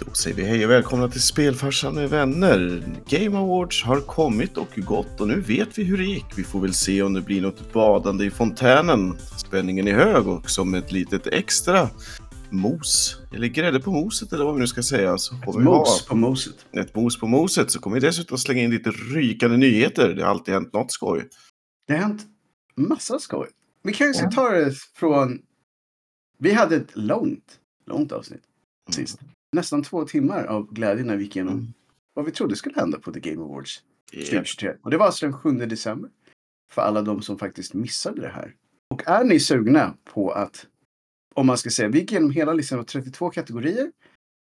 Då 0.00 0.12
säger 0.12 0.36
vi 0.36 0.42
hej 0.42 0.64
och 0.64 0.70
välkomna 0.70 1.08
till 1.08 1.22
Spelfarsan 1.22 1.94
med 1.94 2.10
vänner. 2.10 2.82
Game 3.08 3.38
Awards 3.38 3.82
har 3.82 4.00
kommit 4.00 4.56
och 4.56 4.68
gått 4.76 5.20
och 5.20 5.28
nu 5.28 5.40
vet 5.40 5.78
vi 5.78 5.84
hur 5.84 5.98
det 5.98 6.04
gick. 6.04 6.24
Vi 6.36 6.44
får 6.44 6.60
väl 6.60 6.74
se 6.74 7.02
om 7.02 7.12
det 7.12 7.20
blir 7.20 7.42
något 7.42 7.72
badande 7.72 8.24
i 8.24 8.30
fontänen. 8.30 9.18
Spänningen 9.36 9.88
är 9.88 9.94
hög 9.94 10.28
och 10.28 10.50
som 10.50 10.74
ett 10.74 10.92
litet 10.92 11.26
extra 11.26 11.88
mos, 12.50 13.20
eller 13.34 13.46
grädde 13.46 13.80
på 13.80 13.90
moset 13.90 14.32
eller 14.32 14.44
vad 14.44 14.54
vi 14.54 14.60
nu 14.60 14.66
ska 14.66 14.82
säga. 14.82 15.18
Så 15.18 15.34
ett 15.34 15.54
mos 15.54 16.06
på 16.06 16.16
moset. 16.16 16.66
Ett 16.72 16.94
mos 16.94 17.18
på 17.20 17.26
moset 17.26 17.70
så 17.70 17.80
kommer 17.80 18.00
vi 18.00 18.06
dessutom 18.06 18.38
slänga 18.38 18.62
in 18.62 18.70
lite 18.70 18.90
rykande 18.90 19.56
nyheter. 19.56 20.14
Det 20.14 20.22
har 20.22 20.30
alltid 20.30 20.54
hänt 20.54 20.72
något 20.72 20.92
skoj. 20.92 21.28
Det 21.86 21.94
har 21.94 22.00
hänt 22.00 22.22
massa 22.74 23.18
skoj. 23.18 23.48
Vi 23.82 23.92
kan 23.92 24.06
ju 24.06 24.12
ja. 24.16 24.30
ta 24.30 24.50
det 24.50 24.74
från... 24.94 25.38
Vi 26.38 26.52
hade 26.52 26.76
ett 26.76 26.90
långt, 26.96 27.58
långt 27.86 28.12
avsnitt 28.12 28.42
sist. 28.90 29.20
Mm 29.20 29.33
nästan 29.54 29.82
två 29.82 30.04
timmar 30.04 30.44
av 30.44 30.74
glädje 30.74 31.04
när 31.04 31.16
vi 31.16 31.24
gick 31.24 31.36
igenom 31.36 31.54
mm. 31.54 31.72
vad 32.14 32.24
vi 32.24 32.32
trodde 32.32 32.56
skulle 32.56 32.74
hända 32.74 32.98
på 32.98 33.12
The 33.12 33.20
Game 33.20 33.42
Awards 33.42 33.82
2023. 34.12 34.68
Yep. 34.68 34.78
Och 34.82 34.90
det 34.90 34.96
var 34.96 35.06
alltså 35.06 35.26
den 35.26 35.32
7 35.32 35.50
december. 35.50 36.10
För 36.72 36.82
alla 36.82 37.02
de 37.02 37.22
som 37.22 37.38
faktiskt 37.38 37.74
missade 37.74 38.20
det 38.20 38.28
här. 38.28 38.54
Och 38.90 39.08
är 39.08 39.24
ni 39.24 39.40
sugna 39.40 39.94
på 40.04 40.30
att, 40.30 40.66
om 41.34 41.46
man 41.46 41.58
ska 41.58 41.70
säga, 41.70 41.88
vi 41.88 41.98
gick 41.98 42.12
igenom 42.12 42.30
hela 42.30 42.52
listan 42.52 42.78
av 42.78 42.84
32 42.84 43.30
kategorier. 43.30 43.92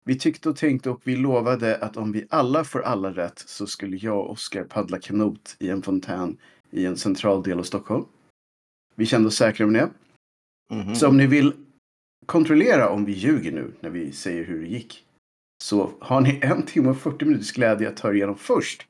Vi 0.06 0.20
tyckte 0.20 0.50
och 0.50 0.56
tänkte 0.56 0.90
och 0.90 1.02
vi 1.04 1.16
lovade 1.16 1.78
att 1.78 1.98
om 1.98 2.12
vi 2.12 2.28
alla 2.30 2.64
får 2.64 2.82
alla 2.82 3.12
rätt 3.12 3.40
så 3.40 3.68
skulle 3.68 3.98
jag 3.98 4.18
och 4.18 4.32
Oskar 4.32 4.64
paddla 4.64 5.00
kanot 5.00 5.56
i 5.60 5.70
en 5.70 5.82
fontän 5.82 6.38
i 6.72 6.86
en 6.86 6.98
central 6.98 7.44
del 7.44 7.60
av 7.60 7.64
Stockholm. 7.64 8.06
Vi 8.96 9.06
kände 9.06 9.28
oss 9.28 9.36
säkra 9.36 9.68
med 9.68 9.82
det. 9.82 9.90
Mm 10.76 10.88
-hmm. 10.88 10.96
Så 10.96 11.08
om 11.08 11.18
ni 11.18 11.28
vill 11.28 11.54
kontrollera 12.26 12.90
om 12.90 13.06
vi 13.06 13.12
ljuger 13.12 13.52
nu 13.52 13.74
när 13.80 13.90
vi 13.90 14.12
säger 14.12 14.44
hur 14.44 14.62
det 14.62 14.68
gick. 14.68 15.06
Så 15.64 15.92
har 16.00 16.22
ni 16.22 16.40
en 16.42 16.66
timme 16.66 16.90
och 16.90 16.98
40 16.98 17.26
minuters 17.26 17.52
glädje 17.52 17.90
att 17.90 17.98
ta 17.98 18.10
er 18.10 18.14
igenom 18.14 18.38
först. 18.38 18.88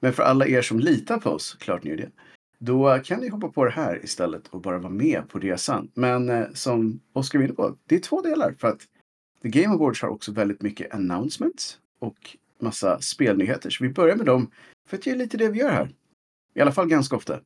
Men 0.00 0.12
för 0.12 0.22
alla 0.22 0.46
er 0.46 0.62
som 0.62 0.80
litar 0.80 1.18
på 1.18 1.30
oss, 1.30 1.56
klart 1.60 1.84
ni 1.84 1.90
gör 1.90 1.96
det. 1.96 2.10
Då 2.58 3.00
kan 3.04 3.20
ni 3.20 3.28
hoppa 3.28 3.48
på 3.48 3.64
det 3.64 3.70
här 3.70 4.04
istället 4.04 4.48
och 4.48 4.60
bara 4.60 4.78
vara 4.78 4.92
med 4.92 5.28
på 5.28 5.38
resan. 5.38 5.90
Men 5.94 6.28
eh, 6.28 6.46
som 6.52 7.00
Oskar 7.12 7.38
var 7.38 7.44
inne 7.44 7.54
på, 7.54 7.76
det 7.86 7.94
är 7.94 8.00
två 8.00 8.20
delar. 8.20 8.54
För 8.58 8.68
att 8.68 8.80
The 9.42 9.48
Game 9.48 9.74
Awards 9.74 10.02
har 10.02 10.08
också 10.08 10.32
väldigt 10.32 10.62
mycket 10.62 10.94
announcements 10.94 11.78
och 11.98 12.36
massa 12.60 13.00
spelnyheter. 13.00 13.70
Så 13.70 13.84
vi 13.84 13.90
börjar 13.90 14.16
med 14.16 14.26
dem 14.26 14.50
för 14.88 14.96
att 14.96 15.02
det 15.02 15.10
är 15.10 15.16
lite 15.16 15.36
det 15.36 15.48
vi 15.48 15.58
gör 15.58 15.70
här. 15.70 15.94
I 16.54 16.60
alla 16.60 16.72
fall 16.72 16.88
ganska 16.88 17.16
ofta. 17.16 17.40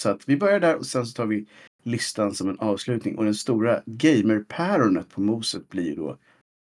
Så 0.00 0.10
att 0.10 0.28
vi 0.28 0.36
börjar 0.36 0.60
där 0.60 0.76
och 0.76 0.86
sen 0.86 1.06
så 1.06 1.12
tar 1.12 1.26
vi 1.26 1.46
listan 1.88 2.34
som 2.34 2.48
en 2.48 2.58
avslutning. 2.58 3.18
Och 3.18 3.24
den 3.24 3.34
stora 3.34 3.82
gamerpäronet 3.86 5.08
på 5.08 5.20
moset 5.20 5.68
blir 5.68 5.96
då 5.96 6.18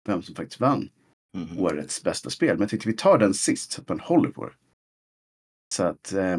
vem 0.06 0.23
som 0.23 0.34
faktiskt 0.34 0.61
vann 0.61 0.89
mm. 1.37 1.59
årets 1.59 2.03
bästa 2.03 2.31
spel. 2.31 2.55
Men 2.55 2.61
jag 2.61 2.70
tänkte 2.70 2.89
vi 2.89 2.97
tar 2.97 3.19
den 3.19 3.34
sist 3.34 3.73
så 3.73 3.81
att 3.81 3.89
man 3.89 4.00
håller 4.00 4.31
på 4.31 4.47
det. 4.47 4.55
Så 5.75 5.83
att 5.83 6.12
eh, 6.12 6.39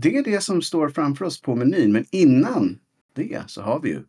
det 0.00 0.16
är 0.16 0.24
det 0.24 0.40
som 0.40 0.62
står 0.62 0.88
framför 0.88 1.24
oss 1.24 1.40
på 1.40 1.54
menyn. 1.56 1.92
Men 1.92 2.04
innan 2.10 2.78
det 3.14 3.42
så 3.46 3.62
har 3.62 3.80
vi 3.80 3.88
ju... 3.88 4.04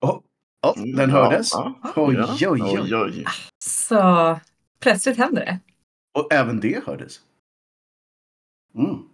Oh, 0.00 0.20
oh, 0.66 0.96
den 0.96 1.10
hördes. 1.10 1.50
Ja, 1.52 1.92
oj, 1.96 2.16
oj, 2.40 2.48
oj, 2.48 2.78
oj. 2.80 2.94
oj. 2.94 3.24
Så 3.64 4.40
plötsligt 4.80 5.16
händer 5.16 5.44
det. 5.44 5.58
Och 6.18 6.32
även 6.32 6.60
det 6.60 6.84
hördes. 6.86 7.20
Mm. 8.74 9.07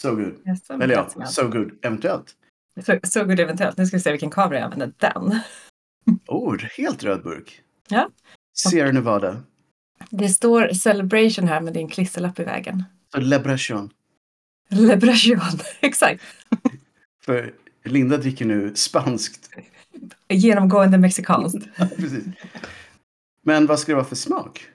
So 0.00 0.14
good. 0.16 0.34
Eller 0.68 0.94
ja, 0.94 1.26
so 1.26 1.48
good 1.48 1.78
eventuellt. 1.82 2.34
So, 2.84 2.98
so 3.02 3.24
good 3.24 3.40
eventuellt. 3.40 3.78
Nu 3.78 3.86
ska 3.86 3.96
vi 3.96 4.02
se 4.02 4.10
vilken 4.10 4.30
kamera 4.30 4.58
jag 4.58 4.64
använder. 4.64 4.92
Den. 4.96 5.40
oh, 6.26 6.58
helt 6.58 7.04
röd 7.04 7.22
burk. 7.22 7.62
Ja. 7.88 8.10
Sierra 8.54 8.92
Nevada. 8.92 9.42
Det 10.10 10.28
står 10.28 10.68
celebration 10.68 11.48
här 11.48 11.60
med 11.60 11.72
din 11.72 11.88
klisterlapp 11.88 12.40
i 12.40 12.44
vägen. 12.44 12.84
Celebration. 13.12 13.90
Celebration, 14.70 15.58
exakt. 15.80 16.22
För 17.24 17.54
Linda 17.84 18.16
dricker 18.16 18.44
nu 18.44 18.74
spanskt. 18.74 19.50
Genomgående 20.28 20.98
mexikanskt. 20.98 21.68
ja, 21.76 21.88
precis. 21.96 22.24
Men 23.42 23.66
vad 23.66 23.78
ska 23.78 23.92
det 23.92 23.96
vara 23.96 24.06
för 24.06 24.16
smak? 24.16 24.68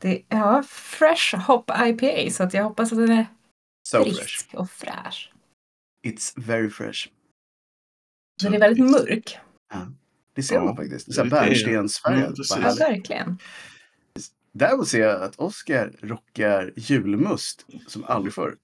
Det 0.00 0.14
är 0.14 0.22
ja, 0.28 0.62
Fresh 0.68 1.36
Hop 1.36 1.70
IPA 1.84 2.30
så 2.30 2.42
att 2.42 2.54
jag 2.54 2.64
hoppas 2.64 2.92
att 2.92 2.98
den 2.98 3.10
är 3.10 3.26
so 3.88 4.04
frisk 4.04 4.20
fresh. 4.20 4.54
och 4.54 4.70
fräsch. 4.70 5.32
It's 6.06 6.32
very 6.36 6.70
fresh. 6.70 7.08
Den 8.42 8.54
är 8.54 8.58
väldigt 8.58 8.90
mörk. 8.90 9.38
Ja. 9.72 9.86
Det 10.34 10.42
ser 10.42 10.60
man 10.60 10.76
faktiskt. 10.76 11.14
Så 11.14 11.24
bärnstensfärgad. 11.24 12.34
Ja, 12.50 12.74
verkligen. 12.78 13.38
Däremot 14.52 14.88
ser 14.88 15.00
jag 15.00 15.22
att 15.22 15.36
Oskar 15.36 15.92
rockar 16.00 16.72
julmust 16.76 17.66
som 17.86 18.04
aldrig 18.04 18.34
förr. 18.34 18.56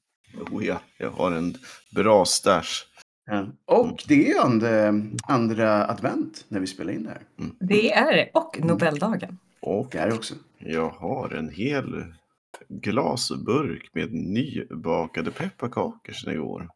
Oh 0.51 0.67
ja, 0.67 0.81
jag 0.99 1.11
har 1.11 1.33
en 1.33 1.57
bra 1.91 2.25
stash. 2.25 2.85
Ja. 3.27 3.47
Och 3.65 4.05
det 4.09 4.31
är 4.31 4.41
andra, 4.41 4.89
andra 5.23 5.91
advent 5.91 6.45
när 6.49 6.61
vi 6.61 6.67
spelar 6.67 6.93
in 6.93 7.03
det 7.03 7.11
här. 7.11 7.23
Mm. 7.39 7.57
Det 7.61 7.93
är 7.93 8.17
det. 8.17 8.31
Och. 8.35 8.61
Nobeldagen. 8.61 9.39
Och 9.61 9.89
det 9.93 9.99
är 9.99 10.15
också. 10.15 10.35
Jag 10.59 10.89
har 10.89 11.35
en 11.35 11.49
hel 11.49 12.05
glasburk 12.69 13.91
med 13.95 14.13
nybakade 14.13 15.31
pepparkakor 15.31 16.13
sedan 16.13 16.35
igår. 16.35 16.69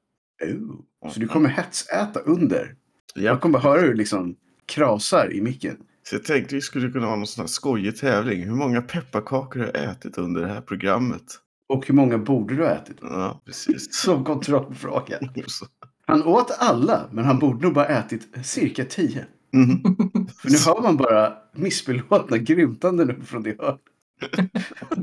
Oh. 1.03 1.11
Så 1.12 1.21
du 1.21 1.28
kommer 1.28 1.49
hetsäta 1.49 2.21
under? 2.21 2.75
Ja. 3.15 3.22
Jag 3.22 3.41
kommer 3.41 3.59
höra 3.59 3.81
hur 3.81 3.94
liksom 3.94 4.37
krasar 4.67 5.33
i 5.33 5.41
micken. 5.41 5.77
Så 6.03 6.15
jag 6.15 6.25
tänkte 6.25 6.55
vi 6.55 6.61
skulle 6.61 6.91
kunna 6.91 7.06
ha 7.06 7.17
någon 7.17 7.27
sån 7.27 7.43
här 7.43 7.49
skojig 7.49 7.97
tävling. 7.97 8.43
Hur 8.43 8.55
många 8.55 8.83
pepparkakor 8.83 9.61
har 9.61 9.67
jag 9.67 9.84
ätit 9.84 10.19
under 10.19 10.43
det 10.43 10.49
här 10.49 10.61
programmet? 10.61 11.41
Och 11.69 11.87
hur 11.87 11.94
många 11.94 12.19
borde 12.19 12.56
du 12.56 12.62
ha 12.62 12.71
ätit? 12.71 12.97
Ja, 13.00 13.43
precis. 13.44 13.94
Som 14.03 14.25
kontrollfråga. 14.25 15.19
Han 16.06 16.23
åt 16.23 16.50
alla, 16.59 17.09
men 17.12 17.25
han 17.25 17.39
borde 17.39 17.62
nog 17.62 17.75
bara 17.75 17.87
ätit 17.87 18.47
cirka 18.47 18.84
tio. 18.84 19.27
Mm. 19.55 19.83
För 20.39 20.50
nu 20.50 20.56
hör 20.67 20.83
man 20.83 20.97
bara 20.97 21.33
missbelåtna 21.53 22.39
grymtande 22.39 23.05
nu 23.05 23.21
från 23.25 23.43
det 23.43 23.61
hörnet. 23.61 23.81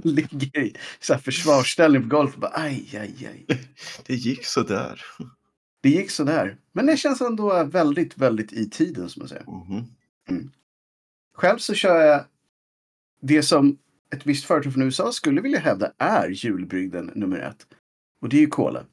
Ligger 0.03 0.59
i 0.59 0.75
så 0.99 1.13
här 1.13 1.22
försvarsställning 1.22 2.01
på 2.01 2.07
golvet 2.16 2.35
och 2.35 2.41
bara 2.41 2.51
aj, 2.53 2.89
aj, 2.94 3.27
aj. 3.27 3.59
Det 4.05 4.16
gick 4.16 4.45
så 4.45 4.63
där. 4.63 5.01
Det 5.81 5.89
gick 5.89 6.11
sådär. 6.11 6.57
Men 6.72 6.85
det 6.85 6.97
känns 6.97 7.22
ändå 7.22 7.63
väldigt, 7.63 8.17
väldigt 8.17 8.53
i 8.53 8.69
tiden 8.69 9.09
som 9.09 9.19
man 9.19 9.29
säger. 9.29 9.45
Mm. 9.72 9.83
Mm. 10.29 10.51
Själv 11.35 11.57
så 11.57 11.73
kör 11.73 12.01
jag 12.01 12.25
det 13.22 13.44
som 13.44 13.77
ett 14.13 14.25
visst 14.25 14.45
företag 14.45 14.73
från 14.73 14.83
USA 14.83 15.11
skulle 15.11 15.41
vilja 15.41 15.59
hävda 15.59 15.91
är 15.97 16.29
julbrygden 16.29 17.11
nummer 17.16 17.39
ett. 17.39 17.67
Och 18.22 18.29
det 18.29 18.38
är 18.38 18.41
ju 18.41 18.47
Cola. 18.47 18.85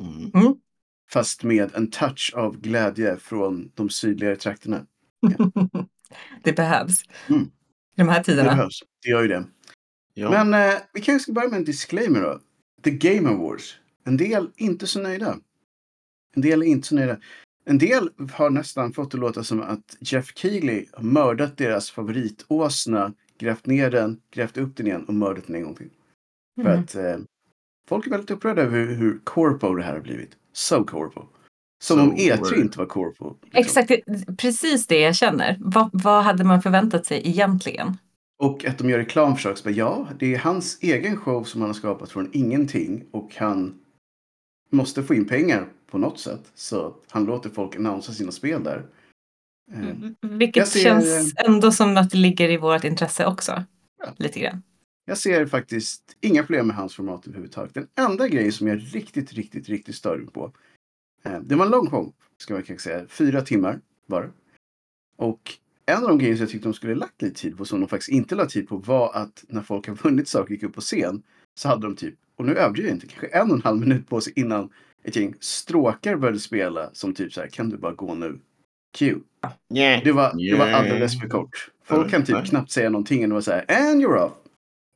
Mm. 0.00 0.30
mm. 0.34 0.54
Fast 1.10 1.42
med 1.42 1.74
en 1.74 1.90
touch 1.90 2.32
av 2.36 2.60
glädje 2.60 3.16
från 3.16 3.70
de 3.74 3.90
sydligare 3.90 4.36
trakterna. 4.36 4.86
Ja. 5.38 5.50
det 6.42 6.52
behövs. 6.52 7.02
Mm. 7.28 7.42
I 7.42 7.48
de 7.96 8.08
här 8.08 8.22
tiderna. 8.22 8.50
Det 8.50 8.56
behövs. 8.56 8.82
Det 9.02 9.08
gör 9.08 9.22
ju 9.22 9.28
det. 9.28 9.44
Ja. 10.14 10.30
Men 10.30 10.54
eh, 10.54 10.80
vi 10.92 11.00
kanske 11.00 11.22
ska 11.22 11.32
börja 11.32 11.48
med 11.48 11.58
en 11.58 11.64
disclaimer 11.64 12.20
då. 12.20 12.40
The 12.84 12.90
Game 12.90 13.28
Awards. 13.28 13.78
En 14.04 14.16
del 14.16 14.50
inte 14.56 14.86
så 14.86 15.00
nöjda. 15.00 15.38
En 16.36 16.42
del 16.42 16.62
är 16.62 16.66
inte 16.66 16.88
så 16.88 16.94
nöjda. 16.94 17.16
En 17.64 17.78
del 17.78 18.10
har 18.32 18.50
nästan 18.50 18.92
fått 18.92 19.10
det 19.10 19.18
låta 19.18 19.44
som 19.44 19.62
att 19.62 19.96
Jeff 20.00 20.32
Keely 20.34 20.86
har 20.92 21.02
mördat 21.02 21.56
deras 21.56 21.90
favoritåsna, 21.90 23.12
grävt 23.38 23.66
ner 23.66 23.90
den, 23.90 24.20
grävt 24.30 24.56
upp 24.56 24.76
den 24.76 24.86
igen 24.86 25.04
och 25.04 25.14
mördat 25.14 25.46
den 25.46 25.56
en 25.56 25.62
gång 25.62 25.74
till. 25.74 25.90
Mm. 26.60 26.66
För 26.66 26.82
att 26.82 26.94
eh, 26.94 27.24
folk 27.88 28.06
är 28.06 28.10
väldigt 28.10 28.30
upprörda 28.30 28.62
över 28.62 28.78
hur, 28.78 28.94
hur 28.94 29.20
corpo 29.24 29.74
det 29.74 29.82
här 29.82 29.92
har 29.92 30.00
blivit. 30.00 30.36
So 30.52 30.84
corpo. 30.84 31.26
Som 31.82 31.98
so 31.98 32.02
om 32.02 32.16
E3 32.16 32.60
inte 32.60 32.78
var 32.78 32.86
corpo. 32.86 33.36
Liksom. 33.42 33.60
Exakt, 33.60 33.90
precis 34.38 34.86
det 34.86 35.00
jag 35.00 35.16
känner. 35.16 35.56
Va, 35.60 35.90
vad 35.92 36.24
hade 36.24 36.44
man 36.44 36.62
förväntat 36.62 37.06
sig 37.06 37.28
egentligen? 37.28 37.96
Och 38.42 38.64
att 38.64 38.78
de 38.78 38.90
gör 38.90 38.98
reklam 38.98 39.36
för 39.36 39.54
saker. 39.54 39.70
Ja, 39.70 40.08
det 40.18 40.34
är 40.34 40.38
hans 40.38 40.78
egen 40.82 41.16
show 41.16 41.44
som 41.44 41.60
han 41.60 41.70
har 41.70 41.74
skapat 41.74 42.10
från 42.10 42.30
ingenting 42.32 43.04
och 43.10 43.36
han 43.36 43.80
måste 44.70 45.02
få 45.02 45.14
in 45.14 45.26
pengar 45.26 45.68
på 45.90 45.98
något 45.98 46.18
sätt. 46.18 46.52
Så 46.54 46.96
han 47.08 47.24
låter 47.24 47.50
folk 47.50 47.76
annonsera 47.76 48.14
sina 48.14 48.32
spel 48.32 48.64
där. 48.64 48.86
Eh, 49.72 49.88
mm, 49.88 50.14
vilket 50.20 50.68
ser, 50.68 50.80
känns 50.80 51.34
ändå 51.36 51.72
som 51.72 51.96
att 51.96 52.10
det 52.10 52.18
ligger 52.18 52.50
i 52.50 52.56
vårt 52.56 52.84
intresse 52.84 53.26
också. 53.26 53.64
Ja. 53.98 54.14
Lite 54.16 54.40
grann. 54.40 54.62
Jag 55.04 55.18
ser 55.18 55.46
faktiskt 55.46 56.16
inga 56.20 56.42
problem 56.42 56.66
med 56.66 56.76
hans 56.76 56.94
format 56.94 57.26
överhuvudtaget. 57.26 57.74
Den 57.74 57.88
enda 57.94 58.28
grejen 58.28 58.52
som 58.52 58.68
jag 58.68 58.78
riktigt, 58.94 59.32
riktigt, 59.32 59.68
riktigt 59.68 59.94
stör 59.94 60.18
mig 60.18 60.26
på. 60.26 60.52
Eh, 61.22 61.40
det 61.40 61.54
var 61.54 61.64
en 61.64 61.70
lång 61.70 61.90
show, 61.90 62.12
ska 62.38 62.54
man 62.54 62.62
kanske 62.62 62.90
säga. 62.90 63.06
Fyra 63.08 63.42
timmar 63.42 63.80
var 64.06 64.22
det. 64.22 64.30
Och 65.16 65.58
en 65.86 66.02
av 66.02 66.08
de 66.08 66.18
grejer 66.18 66.36
som 66.36 66.42
jag 66.42 66.50
tyckte 66.50 66.68
de 66.68 66.74
skulle 66.74 66.94
lagt 66.94 67.22
lite 67.22 67.40
tid 67.40 67.58
på, 67.58 67.64
som 67.64 67.80
de 67.80 67.88
faktiskt 67.88 68.10
inte 68.10 68.34
lade 68.34 68.50
tid 68.50 68.68
på, 68.68 68.76
var 68.76 69.14
att 69.14 69.44
när 69.48 69.62
folk 69.62 69.88
har 69.88 69.94
vunnit 69.94 70.28
saker 70.28 70.44
och 70.44 70.50
gick 70.50 70.62
upp 70.62 70.74
på 70.74 70.80
scen, 70.80 71.22
så 71.54 71.68
hade 71.68 71.86
de 71.86 71.96
typ, 71.96 72.14
och 72.36 72.44
nu 72.44 72.54
överdriver 72.54 72.88
jag 72.88 72.96
inte, 72.96 73.06
kanske 73.06 73.26
en 73.26 73.50
och 73.50 73.56
en 73.56 73.62
halv 73.62 73.80
minut 73.80 74.08
på 74.08 74.20
sig 74.20 74.32
innan 74.36 74.70
ett 75.04 75.16
gäng 75.16 75.34
stråkar 75.40 76.16
började 76.16 76.38
spela 76.38 76.90
som 76.92 77.14
typ 77.14 77.32
så 77.32 77.40
här, 77.40 77.48
kan 77.48 77.68
du 77.68 77.76
bara 77.76 77.92
gå 77.92 78.14
nu? 78.14 78.38
Q. 78.98 79.18
Yeah. 79.74 80.04
Det 80.04 80.12
var, 80.12 80.32
det 80.36 80.58
var 80.58 80.66
Yeah. 80.66 80.80
alldeles 80.80 81.20
för 81.20 81.28
kort. 81.28 81.70
Folk 81.84 82.10
kan 82.10 82.24
typ 82.24 82.44
knappt 82.44 82.70
säga 82.70 82.90
någonting. 82.90 83.28
Det 83.28 83.34
var 83.34 83.40
så 83.40 83.50
här, 83.50 83.64
and 83.68 84.02
you're 84.02 84.24
off. 84.24 84.32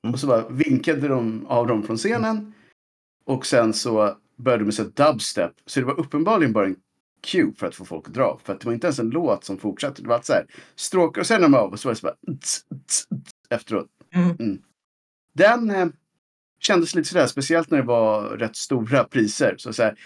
Mm. 0.05 0.15
Och 0.15 0.21
så 0.21 0.27
bara 0.27 0.49
vinkade 0.49 1.09
de 1.09 1.47
av 1.47 1.67
dem 1.67 1.83
från 1.83 1.97
scenen. 1.97 2.53
Och 3.25 3.47
sen 3.47 3.73
så 3.73 4.17
började 4.37 4.63
de 4.63 4.65
med 4.65 4.75
så 4.75 4.85
dubstep. 4.85 5.53
Så 5.67 5.81
det 5.81 5.87
var 5.87 6.01
uppenbarligen 6.01 6.53
bara 6.53 6.67
en 6.67 6.77
cue 7.27 7.53
för 7.57 7.67
att 7.67 7.75
få 7.75 7.85
folk 7.85 8.09
att 8.09 8.15
dra. 8.15 8.41
För 8.45 8.53
att 8.53 8.61
det 8.61 8.67
var 8.67 8.73
inte 8.73 8.87
ens 8.87 8.99
en 8.99 9.11
låt 9.11 9.45
som 9.45 9.59
fortsatte. 9.59 10.03
Det 10.03 10.09
var 10.09 10.21
så 10.23 10.33
här 10.33 10.47
stråkar 10.77 11.21
och 11.21 11.27
sen 11.27 11.37
är 11.37 11.43
de 11.43 11.55
av 11.55 11.73
och 11.73 11.81
så 11.81 11.89
var 11.89 11.95
det 11.95 12.01
så 12.01 12.07
bara 12.07 12.37
tss, 12.41 12.65
tss, 12.87 13.07
tss, 13.07 13.35
efteråt. 13.51 13.87
Mm. 14.15 14.59
Den 15.33 15.71
eh, 15.71 15.87
kändes 16.61 16.95
lite 16.95 17.09
sådär, 17.09 17.27
speciellt 17.27 17.71
när 17.71 17.79
det 17.79 17.85
var 17.85 18.23
rätt 18.23 18.57
stora 18.57 19.05
priser. 19.05 19.55
Så, 19.59 19.73
så 19.73 19.83
här, 19.83 19.97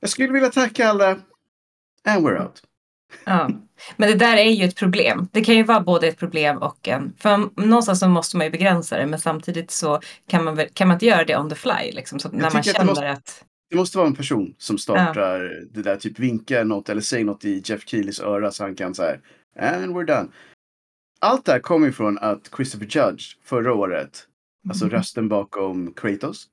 jag 0.00 0.10
skulle 0.10 0.32
vilja 0.32 0.50
tacka 0.50 0.88
alla. 0.88 1.10
And 2.04 2.26
we're 2.26 2.42
out. 2.42 2.62
Ja. 3.24 3.50
Men 3.96 4.08
det 4.08 4.14
där 4.14 4.36
är 4.36 4.50
ju 4.50 4.64
ett 4.64 4.76
problem. 4.76 5.28
Det 5.32 5.44
kan 5.44 5.54
ju 5.54 5.62
vara 5.62 5.80
både 5.80 6.08
ett 6.08 6.18
problem 6.18 6.58
och 6.58 6.88
en... 6.88 7.12
För 7.18 7.60
någonstans 7.60 8.00
så 8.00 8.08
måste 8.08 8.36
man 8.36 8.46
ju 8.46 8.50
begränsa 8.50 8.96
det 8.98 9.06
men 9.06 9.18
samtidigt 9.18 9.70
så 9.70 10.00
kan 10.28 10.44
man, 10.44 10.54
väl, 10.54 10.68
kan 10.74 10.88
man 10.88 10.94
inte 10.94 11.06
göra 11.06 11.24
det 11.24 11.36
on 11.36 11.48
the 11.48 11.54
fly. 11.54 11.92
Liksom, 11.92 12.18
så 12.18 12.28
när 12.28 12.40
man 12.40 12.50
tycker 12.50 12.70
att 12.70 12.76
känner 12.76 12.84
måste- 12.84 13.10
att... 13.10 13.44
Det 13.70 13.76
måste 13.76 13.98
vara 13.98 14.08
en 14.08 14.14
person 14.14 14.54
som 14.58 14.78
startar 14.78 15.64
det 15.72 15.82
där, 15.82 15.96
typ 15.96 16.18
vinka 16.18 16.64
något 16.64 16.88
eller 16.88 17.00
säger 17.00 17.24
något 17.24 17.44
i 17.44 17.62
Jeff 17.64 17.86
Keelys 17.88 18.20
öra 18.20 18.50
så 18.50 18.64
han 18.64 18.74
kan 18.74 18.94
säga 18.94 19.16
and 19.58 19.96
we're 19.96 20.06
done. 20.06 20.28
Allt 21.20 21.44
det 21.44 21.52
här 21.52 21.58
kommer 21.60 21.88
ifrån 21.88 22.18
att 22.18 22.50
Christopher 22.56 22.86
Judge 22.86 23.24
förra 23.44 23.74
året, 23.74 24.26
alltså 24.68 24.88
rösten 24.88 25.28
bakom 25.28 25.92
Kratos, 25.92 26.48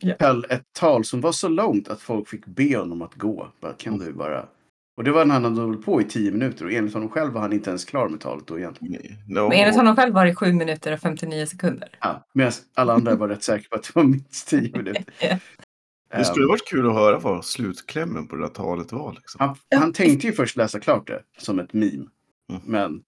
Ja. 0.00 0.14
höll 0.20 0.46
ett 0.48 0.62
tal 0.78 1.04
som 1.04 1.20
var 1.20 1.32
så 1.32 1.48
långt 1.48 1.88
att 1.88 2.00
folk 2.00 2.28
fick 2.28 2.46
be 2.46 2.76
honom 2.78 3.02
att 3.02 3.14
gå. 3.14 3.52
Bara, 3.60 3.72
kan 3.72 3.98
du 3.98 4.12
bara... 4.12 4.46
Och 4.96 5.04
det 5.04 5.10
var 5.10 5.24
när 5.24 5.34
han 5.34 5.44
hade 5.44 5.60
hållit 5.60 5.84
på 5.84 6.00
i 6.00 6.04
tio 6.04 6.30
minuter 6.30 6.64
och 6.64 6.72
enligt 6.72 6.94
honom 6.94 7.08
själv 7.08 7.32
var 7.32 7.40
han 7.40 7.52
inte 7.52 7.70
ens 7.70 7.84
klar 7.84 8.08
med 8.08 8.20
talet 8.20 8.46
då 8.46 8.58
egentligen. 8.58 9.02
No. 9.28 9.48
Men 9.48 9.52
enligt 9.52 9.76
honom 9.76 9.96
själv 9.96 10.14
var 10.14 10.26
det 10.26 10.34
7 10.34 10.52
minuter 10.52 10.92
och 10.92 11.00
59 11.00 11.46
sekunder. 11.46 11.88
Ja, 12.00 12.26
Medan 12.32 12.52
alla 12.74 12.92
andra 12.92 13.14
var 13.14 13.28
rätt 13.28 13.42
säkra 13.42 13.68
på 13.70 13.76
att 13.76 13.82
det 13.82 13.94
var 13.94 14.04
minst 14.04 14.48
tio 14.48 14.76
minuter. 14.76 15.04
Det 16.18 16.24
skulle 16.24 16.44
Ehm, 16.44 16.48
varit 16.48 16.68
kul 16.68 16.86
att 16.86 16.94
höra 16.94 17.18
vad 17.18 17.44
slutklämmen 17.44 18.26
på 18.26 18.36
det 18.36 18.42
där 18.42 18.48
talet 18.48 18.92
var. 18.92 19.12
Liksom. 19.12 19.38
Han, 19.40 19.80
han 19.80 19.92
tänkte 19.92 20.26
ju 20.26 20.32
först 20.32 20.56
läsa 20.56 20.80
klart 20.80 21.06
det 21.06 21.22
som 21.38 21.58
ett 21.58 21.72
meme. 21.72 22.06
Mm. 22.50 22.62
Men 22.64 23.02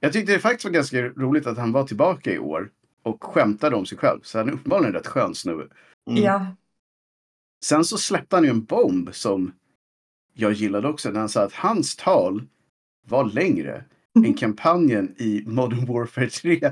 jag 0.00 0.12
tyckte 0.12 0.32
det 0.32 0.38
faktiskt 0.38 0.64
var 0.64 0.72
ganska 0.72 1.02
roligt 1.02 1.46
att 1.46 1.58
han 1.58 1.72
var 1.72 1.86
tillbaka 1.86 2.32
i 2.32 2.38
år 2.38 2.70
och 3.02 3.24
skämtade 3.24 3.76
om 3.76 3.86
sig 3.86 3.98
själv. 3.98 4.20
Så 4.22 4.38
han 4.38 4.48
är 4.48 4.52
uppenbarligen 4.52 4.94
en 4.94 5.00
rätt 5.00 5.06
skön 5.06 5.34
snubbe. 5.34 5.68
Mm. 6.10 6.22
Ja. 6.22 6.46
Sen 7.64 7.84
så 7.84 7.98
släppte 7.98 8.36
han 8.36 8.44
ju 8.44 8.50
en 8.50 8.64
bomb 8.64 9.14
som 9.14 9.52
jag 10.34 10.52
gillade 10.52 10.88
också. 10.88 11.10
När 11.10 11.20
han 11.20 11.28
sa 11.28 11.42
att 11.42 11.52
hans 11.52 11.96
tal 11.96 12.42
var 13.06 13.24
längre 13.24 13.84
än 14.14 14.34
kampanjen 14.34 15.14
i 15.18 15.44
Modern 15.46 15.86
Warfare 15.86 16.28
3. 16.28 16.60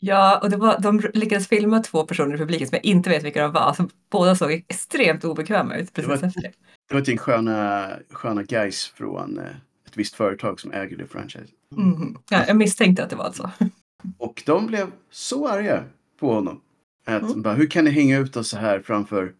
Ja, 0.00 0.38
och 0.42 0.50
det 0.50 0.56
var, 0.56 0.80
de 0.80 1.00
lyckades 1.14 1.48
filma 1.48 1.80
två 1.80 2.04
personer 2.06 2.34
i 2.34 2.38
publiken 2.38 2.68
som 2.68 2.76
jag 2.76 2.84
inte 2.84 3.10
vet 3.10 3.24
vilka 3.24 3.42
de 3.42 3.52
var. 3.52 3.72
Så 3.72 3.88
båda 4.10 4.34
såg 4.36 4.52
extremt 4.52 5.24
obekväma 5.24 5.76
ut 5.76 5.92
precis 5.92 6.08
Det 6.10 6.16
var- 6.16 6.26
efter 6.28 6.42
det. 6.42 6.52
Var 6.94 7.00
ett 7.00 7.08
gäng 7.08 7.18
sköna, 7.18 7.90
sköna 8.10 8.42
guys 8.42 8.86
från 8.86 9.38
eh, 9.38 9.44
ett 9.86 9.96
visst 9.96 10.14
företag 10.14 10.60
som 10.60 10.72
äger 10.72 10.96
det 10.96 11.06
franchise. 11.06 11.46
Mhm. 11.76 12.18
Ja, 12.30 12.44
jag 12.46 12.56
misstänkte 12.56 13.04
att 13.04 13.10
det 13.10 13.16
var 13.16 13.32
så. 13.32 13.50
Och 14.18 14.42
de 14.46 14.66
blev 14.66 14.90
så 15.10 15.48
arga 15.48 15.84
på 16.20 16.32
honom. 16.34 16.60
Att 17.06 17.22
Mm. 17.22 17.42
bara, 17.42 17.54
hur 17.54 17.66
kan 17.66 17.84
ni 17.84 17.90
hänga 17.90 18.18
ut 18.18 18.36
oss 18.36 18.48
så 18.48 18.56
här 18.58 18.80
framför, 18.80 19.32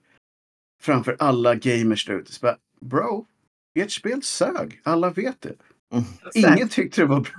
framför 0.82 1.16
alla 1.18 1.54
gamers 1.54 2.06
där 2.06 2.14
ute? 2.14 2.32
Så 2.32 2.40
bara, 2.40 2.56
Bro, 2.80 3.26
ert 3.78 3.90
spel 3.90 4.22
sög. 4.22 4.80
Alla 4.84 5.10
vet 5.10 5.40
det. 5.40 5.54
Ingen 6.34 6.68
tyckte 6.68 7.00
det 7.00 7.06
var 7.06 7.20
bra. 7.20 7.32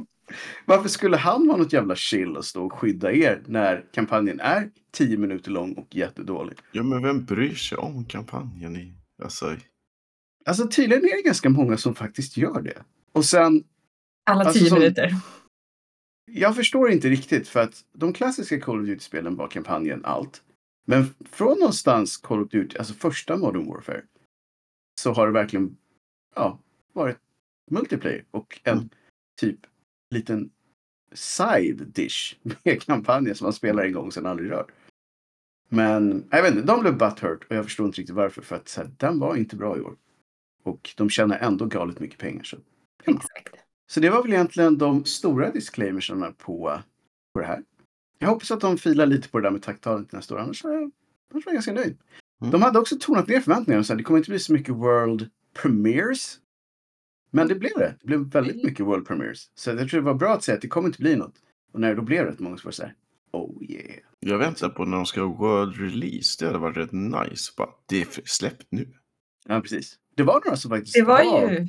Varför 0.64 0.88
skulle 0.88 1.16
han 1.16 1.48
vara 1.48 1.56
något 1.58 1.72
jävla 1.72 1.96
chill 1.96 2.36
och 2.36 2.44
stå 2.44 2.64
och 2.66 2.72
skydda 2.72 3.12
er 3.12 3.42
när 3.46 3.84
kampanjen 3.92 4.40
är 4.40 4.70
tio 4.92 5.16
minuter 5.18 5.50
lång 5.50 5.72
och 5.72 5.94
jättedålig? 5.96 6.58
Ja, 6.72 6.82
men 6.82 7.02
vem 7.02 7.24
bryr 7.24 7.54
sig 7.54 7.78
om 7.78 8.04
kampanjen? 8.04 8.76
I, 8.76 8.94
alltså, 9.22 9.56
Alltså 10.44 10.68
tydligen 10.68 11.04
är 11.04 11.16
det 11.16 11.22
ganska 11.22 11.48
många 11.50 11.76
som 11.76 11.94
faktiskt 11.94 12.36
gör 12.36 12.62
det. 12.62 12.82
Och 13.12 13.24
sen, 13.24 13.64
Alla 14.30 14.44
Alltså, 14.44 14.58
tio 14.60 14.68
som- 14.68 14.78
minuter. 14.78 15.10
jag 16.32 16.56
förstår 16.56 16.90
inte 16.90 17.08
riktigt 17.08 17.48
för 17.48 17.60
att 17.60 17.84
de 17.92 18.12
klassiska 18.12 18.60
Call 18.60 18.80
of 18.80 18.86
Duty-spelen 18.86 19.36
var 19.36 19.48
kampanjen 19.48 20.04
allt. 20.04 20.42
Men 20.86 21.14
från 21.24 21.58
någonstans 21.58 22.16
Call 22.16 22.42
of 22.42 22.48
Duty, 22.50 22.78
alltså 22.78 22.94
första 22.94 23.36
Modern 23.36 23.66
Warfare, 23.66 24.02
så 25.00 25.12
har 25.12 25.26
det 25.26 25.32
verkligen 25.32 25.76
ja, 26.34 26.58
varit 26.92 27.16
multiplayer 27.70 28.24
och 28.30 28.60
en 28.64 28.72
Mm. 28.78 28.88
typ 29.40 29.60
liten 30.16 30.50
side 31.12 31.86
dish 31.86 32.36
med 32.62 32.82
kampanjen 32.82 33.34
som 33.34 33.44
man 33.44 33.52
spelar 33.52 33.84
en 33.84 33.92
gång 33.92 34.06
och 34.06 34.14
sen 34.14 34.26
aldrig 34.26 34.50
rör. 34.50 34.66
Men 35.68 36.24
jag 36.30 36.42
vet 36.42 36.54
inte, 36.54 36.66
de 36.66 36.80
blev 36.80 36.98
butthurt 36.98 37.44
och 37.50 37.56
jag 37.56 37.64
förstår 37.64 37.86
inte 37.86 38.00
riktigt 38.00 38.16
varför 38.16 38.42
för 38.42 38.56
att 38.56 38.68
så 38.68 38.80
här, 38.80 38.90
den 38.96 39.18
var 39.18 39.36
inte 39.36 39.56
bra 39.56 39.76
i 39.76 39.80
år. 39.80 39.96
Och 40.62 40.90
de 40.96 41.10
tjänar 41.10 41.38
ändå 41.38 41.66
galet 41.66 42.00
mycket 42.00 42.18
pengar. 42.18 42.42
Så. 42.42 42.56
Exakt. 43.04 43.54
Så 43.86 44.00
det 44.00 44.10
var 44.10 44.22
väl 44.22 44.32
egentligen 44.32 44.78
de 44.78 45.04
stora 45.04 45.50
disclaimersarna 45.50 46.32
på, 46.38 46.80
på 47.34 47.40
det 47.40 47.46
här. 47.46 47.62
Jag 48.18 48.28
hoppas 48.28 48.50
att 48.50 48.60
de 48.60 48.78
filar 48.78 49.06
lite 49.06 49.28
på 49.28 49.38
det 49.38 49.46
där 49.46 49.50
med 49.50 49.62
tacktalet 49.62 50.12
nästa 50.12 50.34
år. 50.34 50.38
Annars 50.38 50.64
är 50.64 50.68
jag, 50.68 50.90
annars 51.32 51.46
är 51.46 51.50
jag 51.50 51.54
ganska 51.54 51.72
nöjd. 51.72 51.98
Mm. 52.40 52.50
De 52.50 52.62
hade 52.62 52.78
också 52.78 52.96
tonat 53.00 53.28
ner 53.28 53.40
förväntningarna. 53.40 53.80
och 53.80 53.86
Så 53.86 53.92
här, 53.92 53.98
det 53.98 54.04
kommer 54.04 54.18
inte 54.18 54.30
bli 54.30 54.38
så 54.38 54.52
mycket 54.52 54.74
World 54.74 55.30
Premiers. 55.62 56.38
Men 57.30 57.48
det 57.48 57.54
blev 57.54 57.72
det. 57.76 57.94
Det 58.00 58.06
blev 58.06 58.20
väldigt 58.30 58.64
mycket 58.64 58.86
World 58.86 59.06
Premiers. 59.06 59.50
Så 59.54 59.70
jag 59.70 59.78
tror 59.90 60.00
det 60.00 60.06
var 60.06 60.14
bra 60.14 60.32
att 60.34 60.44
säga 60.44 60.54
att 60.54 60.62
det 60.62 60.68
kommer 60.68 60.88
inte 60.88 61.00
bli 61.00 61.16
något. 61.16 61.34
Och 61.72 61.80
när 61.80 61.88
det 61.88 61.94
då 61.94 62.02
blev 62.02 62.24
rätt 62.24 62.38
många 62.38 62.56
så 62.56 62.64
var 62.64 62.70
det 62.70 62.76
så 62.76 62.82
här. 62.82 62.94
Oh 63.32 63.64
yeah. 63.64 64.00
jag 64.20 64.38
väntar 64.38 64.68
på 64.68 64.84
när 64.84 64.96
de 64.96 65.06
ska 65.06 65.26
World 65.26 65.76
Release. 65.76 66.36
Det 66.40 66.46
hade 66.46 66.58
varit 66.58 66.76
rätt 66.76 66.92
nice. 66.92 67.52
Bara, 67.56 67.68
det 67.86 68.00
är 68.00 68.08
släppt 68.24 68.66
nu. 68.70 68.88
Ja, 69.46 69.60
precis. 69.60 69.98
Det 70.14 70.22
var 70.22 70.42
några 70.44 70.56
som 70.56 70.70
faktiskt 70.70 70.94
Det 70.94 71.02
var 71.02 71.22
ju 71.22 71.68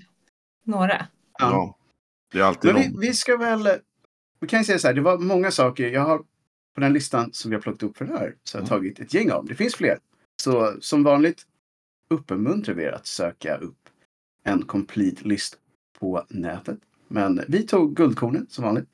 några. 0.63 1.07
Ja. 1.39 1.51
Ja. 1.51 1.77
Det 2.31 2.39
är 2.39 2.43
alltid 2.43 2.73
Men 2.73 2.81
vi, 2.81 3.07
vi 3.07 3.13
ska 3.13 3.37
väl... 3.37 3.69
Vi 4.39 4.47
kan 4.47 4.59
ju 4.59 4.65
säga 4.65 4.79
så 4.79 4.87
här, 4.87 4.93
det 4.93 5.01
var 5.01 5.17
många 5.17 5.51
saker. 5.51 5.87
Jag 5.89 6.01
har 6.01 6.17
på 6.75 6.81
den 6.81 6.93
listan 6.93 7.33
som 7.33 7.51
vi 7.51 7.55
har 7.55 7.61
plockat 7.61 7.83
upp 7.83 7.97
för 7.97 8.05
det 8.05 8.13
här 8.17 8.35
så 8.43 8.57
har 8.57 8.61
jag 8.61 8.67
Mm. 8.71 8.79
tagit 8.79 8.99
ett 8.99 9.13
gäng 9.13 9.31
av. 9.31 9.45
Det 9.45 9.55
finns 9.55 9.75
fler. 9.75 9.99
Så 10.41 10.77
som 10.79 11.03
vanligt 11.03 11.43
uppmuntrar 12.09 12.75
vi 12.75 12.83
er 12.83 12.91
att 12.91 13.07
söka 13.07 13.57
upp 13.57 13.89
en 14.47 14.65
complete 14.65 15.27
list 15.27 15.57
på 15.99 16.25
nätet. 16.29 16.79
Men 17.07 17.41
vi 17.47 17.63
tog 17.63 17.95
guldkornen 17.95 18.47
som 18.49 18.63
vanligt. 18.63 18.89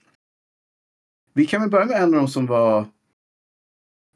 Vi 1.34 1.46
kan 1.46 1.62
väl 1.62 1.70
börja 1.70 1.86
med 1.86 1.96
en 1.96 2.04
av 2.04 2.12
dem 2.12 2.28
som 2.28 2.46
var... 2.46 2.86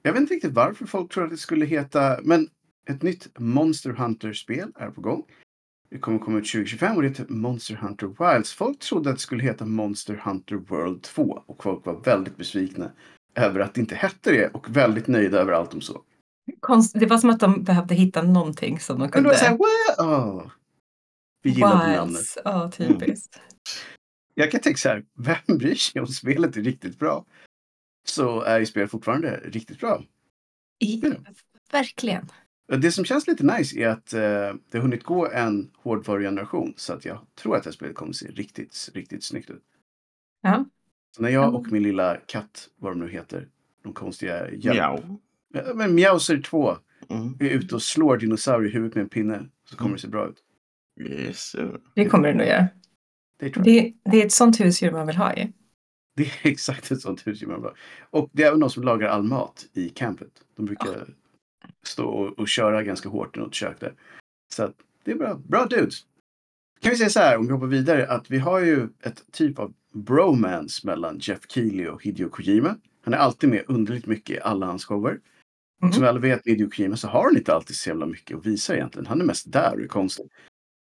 Jag 0.01 0.13
vet 0.13 0.21
inte 0.21 0.33
riktigt 0.33 0.53
varför 0.53 0.85
folk 0.85 1.13
tror 1.13 1.23
att 1.23 1.29
det 1.29 1.37
skulle 1.37 1.65
heta... 1.65 2.19
Men 2.23 2.49
ett 2.89 3.01
nytt 3.01 3.39
Monster 3.39 3.89
Hunter-spel 3.89 4.71
är 4.75 4.89
på 4.89 5.01
gång. 5.01 5.23
Det 5.89 5.99
kommer 5.99 6.19
komma 6.19 6.37
ut 6.37 6.51
2025 6.51 6.95
och 6.95 7.01
det 7.01 7.07
heter 7.07 7.25
Monster 7.29 7.75
Hunter 7.75 8.07
Wilds. 8.07 8.53
Folk 8.53 8.79
trodde 8.79 9.09
att 9.09 9.15
det 9.15 9.21
skulle 9.21 9.43
heta 9.43 9.65
Monster 9.65 10.15
Hunter 10.15 10.55
World 10.55 11.01
2 11.01 11.43
och 11.45 11.63
folk 11.63 11.85
var 11.85 12.01
väldigt 12.03 12.37
besvikna 12.37 12.91
över 13.35 13.59
att 13.59 13.73
det 13.73 13.81
inte 13.81 13.95
hette 13.95 14.31
det 14.31 14.47
och 14.47 14.75
väldigt 14.75 15.07
nöjda 15.07 15.37
över 15.39 15.53
allt 15.53 15.71
de 15.71 15.81
såg. 15.81 16.03
Konst... 16.59 16.99
Det 16.99 17.05
var 17.05 17.17
som 17.17 17.29
att 17.29 17.39
de 17.39 17.63
behövde 17.63 17.95
hitta 17.95 18.21
någonting 18.21 18.79
som 18.79 18.95
de 18.95 19.01
Men 19.01 19.11
kunde... 19.11 19.29
då 19.29 19.31
är 19.31 19.33
det 19.33 19.39
så 19.39 19.45
här, 19.45 19.57
"What?" 19.57 20.51
Vi 21.47 21.53
gillade 21.53 21.95
namnet. 21.95 22.15
Wilds. 22.17 22.37
Ja, 22.45 22.71
typiskt. 22.71 23.39
Jag 24.33 24.51
kan 24.51 24.61
tänka 24.61 24.77
så 24.77 24.89
här, 24.89 25.05
vem 25.17 25.57
bryr 25.57 25.75
sig 25.75 26.01
om 26.01 26.07
spelet 26.07 26.57
är 26.57 26.61
riktigt 26.61 26.99
bra? 26.99 27.25
Så 28.07 28.41
är 28.41 28.59
ju 28.59 28.65
spelet 28.65 28.91
fortfarande 28.91 29.39
riktigt 29.45 29.79
bra. 29.79 30.03
I... 30.79 31.01
Verkligen. 31.71 32.31
Det 32.81 32.91
som 32.91 33.05
känns 33.05 33.27
lite 33.27 33.43
nice 33.57 33.79
är 33.79 33.87
att 33.87 34.13
eh, 34.13 34.19
det 34.19 34.73
har 34.73 34.79
hunnit 34.79 35.03
gå 35.03 35.27
en 35.31 35.71
hårdvarugeneration 35.75 36.73
så 36.77 36.93
att 36.93 37.05
jag 37.05 37.19
tror 37.35 37.55
att 37.55 37.63
det 37.63 37.67
här 37.69 37.73
spelet 37.73 37.95
kommer 37.95 38.13
se 38.13 38.27
riktigt, 38.27 38.89
riktigt 38.93 39.23
snyggt 39.23 39.49
ut. 39.49 39.63
Ja. 40.41 40.65
Så 41.15 41.21
när 41.21 41.29
jag 41.29 41.43
Mm. 41.43 41.55
och 41.55 41.71
min 41.71 41.83
lilla 41.83 42.17
katt, 42.25 42.69
vad 42.75 42.91
de 42.91 42.99
nu 42.99 43.09
heter, 43.09 43.47
de 43.83 43.93
konstiga 43.93 44.51
hjälp... 44.51 44.75
Miau. 44.77 45.19
Ja, 45.53 45.73
Men 45.75 45.95
Meowser 45.95 46.41
2 46.41 46.77
Mm. 47.09 47.37
är 47.39 47.49
ute 47.49 47.75
och 47.75 47.81
slår 47.83 48.17
dinosaurier 48.17 48.69
i 48.69 48.73
huvudet 48.73 48.95
med 48.95 49.01
en 49.01 49.09
pinne 49.09 49.45
så 49.69 49.75
kommer 49.77 49.89
Mm. 49.89 49.95
det 49.95 50.01
se 50.01 50.07
bra 50.07 50.27
ut. 50.29 50.43
Yes. 50.99 51.55
Det 51.93 52.05
kommer 52.05 52.27
det 52.27 52.33
nog 52.33 52.47
göra. 52.47 52.67
Det. 53.39 53.49
Det, 53.49 53.93
det 54.03 54.21
är 54.21 54.25
ett 54.25 54.31
sånt 54.31 54.59
husdjur 54.59 54.91
man 54.91 55.07
vill 55.07 55.15
ha 55.15 55.35
ju. 55.35 55.47
Det 56.15 56.23
är 56.23 56.31
exakt 56.43 56.91
ett 56.91 57.01
sånt 57.01 57.27
husdjur 57.27 57.47
man 57.47 57.61
vill 57.61 57.65
ha. 57.65 57.75
Och 58.09 58.29
det 58.33 58.43
är 58.43 58.47
även 58.47 58.59
de 58.59 58.69
som 58.69 58.83
lagar 58.83 59.09
all 59.09 59.23
mat 59.23 59.65
i 59.73 59.89
campet. 59.89 60.31
De 60.55 60.65
brukar 60.65 61.07
stå 61.83 62.05
och, 62.07 62.39
och 62.39 62.47
köra 62.47 62.83
ganska 62.83 63.09
hårt 63.09 63.37
i 63.37 63.39
något 63.39 63.53
kök 63.53 63.79
där. 63.79 63.93
Så 64.53 64.63
att 64.63 64.75
det 65.03 65.11
är 65.11 65.15
bra. 65.15 65.41
Bra 65.47 65.65
dudes. 65.65 66.05
Kan 66.81 66.89
vi 66.89 66.97
säga 66.97 67.09
så 67.09 67.19
här 67.19 67.37
om 67.37 67.47
vi 67.47 67.53
hoppar 67.53 67.67
vidare 67.67 68.07
att 68.07 68.31
vi 68.31 68.37
har 68.37 68.59
ju 68.59 68.89
ett 69.03 69.31
typ 69.31 69.59
av 69.59 69.73
bromance 69.93 70.87
mellan 70.87 71.19
Jeff 71.19 71.39
Keely 71.49 71.87
och 71.87 72.03
Hideo 72.03 72.29
Kojima. 72.29 72.75
Han 73.01 73.13
är 73.13 73.17
alltid 73.17 73.49
med 73.49 73.63
underligt 73.67 74.05
mycket 74.05 74.35
i 74.35 74.39
alla 74.39 74.65
hans 74.65 74.85
shower. 74.85 75.19
Mhm. 75.81 75.91
Som 75.91 76.03
vi 76.03 76.09
alla 76.09 76.19
vet 76.19 76.45
med 76.45 76.51
Hideo 76.55 76.69
Kojima 76.69 76.97
så 76.97 77.07
har 77.07 77.23
han 77.23 77.37
inte 77.37 77.53
alltid 77.53 77.75
så 77.75 77.89
jävla 77.89 78.05
mycket 78.05 78.37
att 78.37 78.45
visa 78.45 78.75
egentligen. 78.75 79.05
Han 79.05 79.21
är 79.21 79.25
mest 79.25 79.51
där 79.51 79.73
och 79.75 79.81
är 79.81 79.87
konstig. 79.87 80.25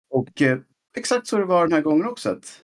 Och 0.10 0.42
eh, 0.42 0.60
exakt 0.98 1.28
så 1.28 1.38
det 1.38 1.46
var 1.46 1.68
den 1.68 1.74
här 1.74 1.82
gången 1.82 2.08
också. 2.08 2.30
Att 2.30 2.62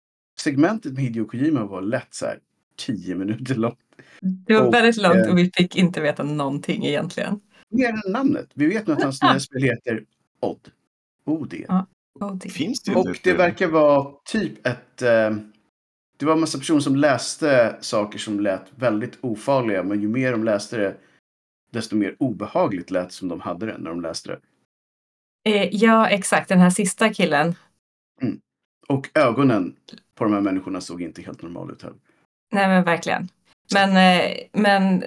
segmentet 0.40 0.92
med 0.92 1.02
Hideo 1.02 1.24
Kojima 1.24 1.64
var 1.64 1.82
lätt 1.82 2.14
så 2.14 2.26
här 2.26 2.38
10 2.76 3.14
minuter 3.14 3.54
långt. 3.54 3.78
Det 4.20 4.54
var 4.54 4.66
Och, 4.66 4.74
väldigt 4.74 4.96
långt 4.96 5.26
eh, 5.26 5.30
och 5.32 5.38
vi 5.38 5.50
fick 5.54 5.76
inte 5.76 6.00
veta 6.00 6.22
någonting 6.22 6.86
egentligen. 6.86 7.40
Mer 7.68 7.88
än 7.88 8.12
namnet. 8.12 8.50
Vi 8.54 8.66
vet 8.66 8.86
nu 8.86 8.92
att 8.92 9.02
hans 9.02 9.22
nya 9.22 9.40
spel 9.40 9.62
heter 9.62 10.04
Odd. 10.40 10.70
OD. 11.24 11.54
Ja. 11.68 11.86
Det, 12.34 12.48
Finns 12.48 12.82
det 12.82 12.92
inte 12.92 13.10
Och 13.10 13.16
det 13.24 13.32
verkar 13.32 13.68
vara 13.68 14.12
typ 14.24 14.66
ett... 14.66 15.02
Eh, 15.02 15.36
det 16.16 16.26
var 16.26 16.32
en 16.32 16.40
massa 16.40 16.58
personer 16.58 16.80
som 16.80 16.96
läste 16.96 17.76
saker 17.80 18.18
som 18.18 18.40
lät 18.40 18.72
väldigt 18.74 19.18
ofarliga. 19.20 19.82
Men 19.82 20.00
ju 20.00 20.08
mer 20.08 20.32
de 20.32 20.44
läste 20.44 20.76
det, 20.76 20.96
desto 21.70 21.96
mer 21.96 22.16
obehagligt 22.18 22.90
lät 22.90 23.12
som 23.12 23.28
de 23.28 23.40
hade 23.40 23.66
det 23.66 23.78
när 23.78 23.90
de 23.90 24.00
läste 24.00 24.28
det. 24.30 24.38
Eh, 25.44 25.68
ja, 25.76 26.08
exakt. 26.08 26.48
Den 26.48 26.58
här 26.60 26.70
sista 26.70 27.14
killen. 27.14 27.54
Och 28.88 29.08
ögonen 29.14 29.76
på 30.14 30.24
de 30.24 30.32
här 30.32 30.40
människorna 30.40 30.80
såg 30.80 31.02
inte 31.02 31.22
helt 31.22 31.42
normala 31.42 31.72
ut 31.72 31.82
heller. 31.82 31.98
Nej, 32.52 32.68
men 32.68 32.84
verkligen. 32.84 33.28
Men, 33.74 33.90
eh, 34.20 34.36
men 34.52 35.04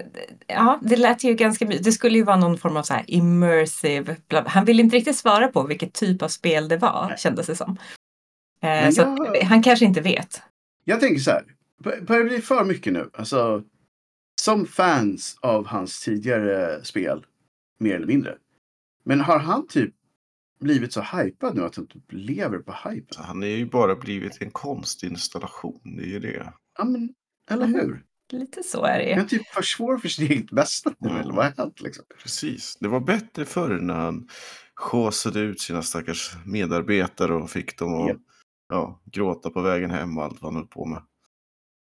ja, 0.47 0.79
det 0.83 0.95
lät 0.95 1.23
ju 1.23 1.33
ganska... 1.33 1.65
Det 1.65 1.91
skulle 1.91 2.17
ju 2.17 2.23
vara 2.23 2.37
någon 2.37 2.57
form 2.57 2.77
av 2.77 2.83
så 2.83 2.93
här 2.93 3.03
immersive... 3.07 4.15
Bla, 4.27 4.43
han 4.47 4.65
ville 4.65 4.81
inte 4.81 4.95
riktigt 4.95 5.15
svara 5.17 5.47
på 5.47 5.63
vilket 5.63 5.93
typ 5.93 6.21
av 6.21 6.27
spel 6.27 6.67
det 6.67 6.77
var, 6.77 7.05
Nej. 7.09 7.17
kändes 7.17 7.47
det 7.47 7.55
som. 7.55 7.69
Eh, 7.71 7.77
Men 8.69 8.93
så 8.93 9.01
jag- 9.01 9.43
han 9.43 9.63
kanske 9.63 9.85
inte 9.85 10.01
vet. 10.01 10.41
Jag 10.83 10.99
tänker 10.99 11.19
så 11.21 11.31
här. 11.31 11.43
bör- 11.83 12.01
Börjar 12.01 12.23
det 12.23 12.29
bli 12.29 12.41
för 12.41 12.63
mycket 12.65 12.93
nu? 12.93 13.09
Alltså, 13.13 13.63
som 14.41 14.65
fans 14.65 15.37
av 15.41 15.65
hans 15.67 16.01
tidigare 16.01 16.83
spel, 16.85 17.25
mer 17.79 17.95
eller 17.95 18.07
mindre. 18.07 18.37
Men 19.03 19.21
har 19.21 19.39
han 19.39 19.67
typ 19.67 19.93
blivit 20.61 20.93
så 20.93 21.01
hypad 21.01 21.55
nu 21.55 21.63
att 21.63 21.75
han 21.75 21.87
typ 21.87 22.03
lever 22.11 22.57
på 22.59 22.89
hype? 22.89 23.15
Han 23.17 23.43
är 23.43 23.47
ju 23.47 23.65
bara 23.65 23.95
blivit 23.95 24.41
en 24.41 24.51
konstinstallation, 24.51 25.81
det 25.97 26.03
är 26.03 26.07
ju 26.07 26.19
det. 26.19 26.53
Ja, 26.77 26.83
men, 26.85 27.13
eller 27.49 27.65
hur? 27.67 28.03
Lite 28.31 28.63
så 28.63 28.85
är 28.85 28.99
det. 28.99 29.13
Han 29.13 29.27
typ 29.27 29.47
försvårar 29.47 29.97
för 29.97 30.07
sitt 30.09 30.31
eget 30.31 30.51
bästa 30.51 30.93
nu, 30.99 31.09
Mm. 31.09 31.21
eller 31.21 31.33
vad 31.33 31.45
har 31.45 31.51
hänt 31.57 31.81
liksom? 31.81 32.05
Precis. 32.23 32.77
Det 32.79 32.87
var 32.87 32.99
bättre 32.99 33.45
förr 33.45 33.79
när 33.79 33.93
han 33.93 34.27
skåsade 34.79 35.39
ut 35.39 35.59
sina 35.61 35.81
stackars 35.83 36.31
medarbetare 36.45 37.33
och 37.33 37.49
fick 37.49 37.77
dem 37.77 37.93
att 37.93 38.09
Ja. 38.09 38.15
ja, 38.69 39.01
gråta 39.11 39.49
på 39.49 39.61
vägen 39.61 39.91
hem 39.91 40.17
och 40.17 40.23
allt 40.23 40.41
vad 40.41 40.53
han 40.53 40.61
höll 40.61 40.67
på 40.69 40.85
med. 40.85 41.03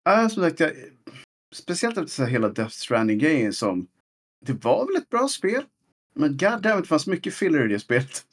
Ja, 0.05 0.29
som 0.29 0.43
sagt, 0.43 0.59
jag, 0.59 0.71
speciellt 1.55 1.97
efter 1.97 2.11
så 2.11 2.23
här 2.23 2.29
hela 2.29 2.49
Death 2.49 2.71
Stranding-grejen 2.75 3.53
som... 3.53 3.87
Det 4.45 4.63
var 4.63 4.87
väl 4.87 4.95
ett 5.01 5.09
bra 5.09 5.27
spel? 5.27 5.63
Men 6.15 6.29
goddammit, 6.37 6.83
det 6.83 6.87
fanns 6.87 7.07
mycket 7.07 7.33
filler 7.33 7.65
i 7.65 7.73
det 7.73 7.79
spelet. 7.79 8.23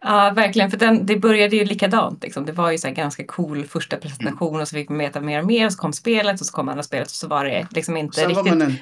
Ja, 0.00 0.32
verkligen. 0.34 0.70
För 0.70 0.78
den, 0.78 1.06
det 1.06 1.16
började 1.16 1.56
ju 1.56 1.64
likadant. 1.64 2.22
Liksom. 2.22 2.44
Det 2.44 2.52
var 2.52 2.70
ju 2.70 2.78
så 2.78 2.86
här 2.88 2.94
ganska 2.94 3.24
cool 3.24 3.64
första 3.64 3.96
presentation 3.96 4.60
och 4.60 4.68
så 4.68 4.74
fick 4.74 4.88
man 4.88 4.98
veta 4.98 5.20
mer 5.20 5.40
och 5.40 5.46
mer. 5.46 5.66
Och 5.66 5.72
så 5.72 5.78
kom 5.78 5.92
spelet 5.92 6.40
och 6.40 6.46
så 6.46 6.52
kom 6.52 6.68
andra 6.68 6.82
spelet 6.82 7.06
och 7.06 7.12
så 7.14 7.28
var 7.28 7.44
det 7.44 7.66
liksom 7.70 7.96
inte 7.96 8.20
Sen 8.20 8.34
var 8.34 8.42
riktigt... 8.42 8.58
man 8.58 8.68
en 8.68 8.76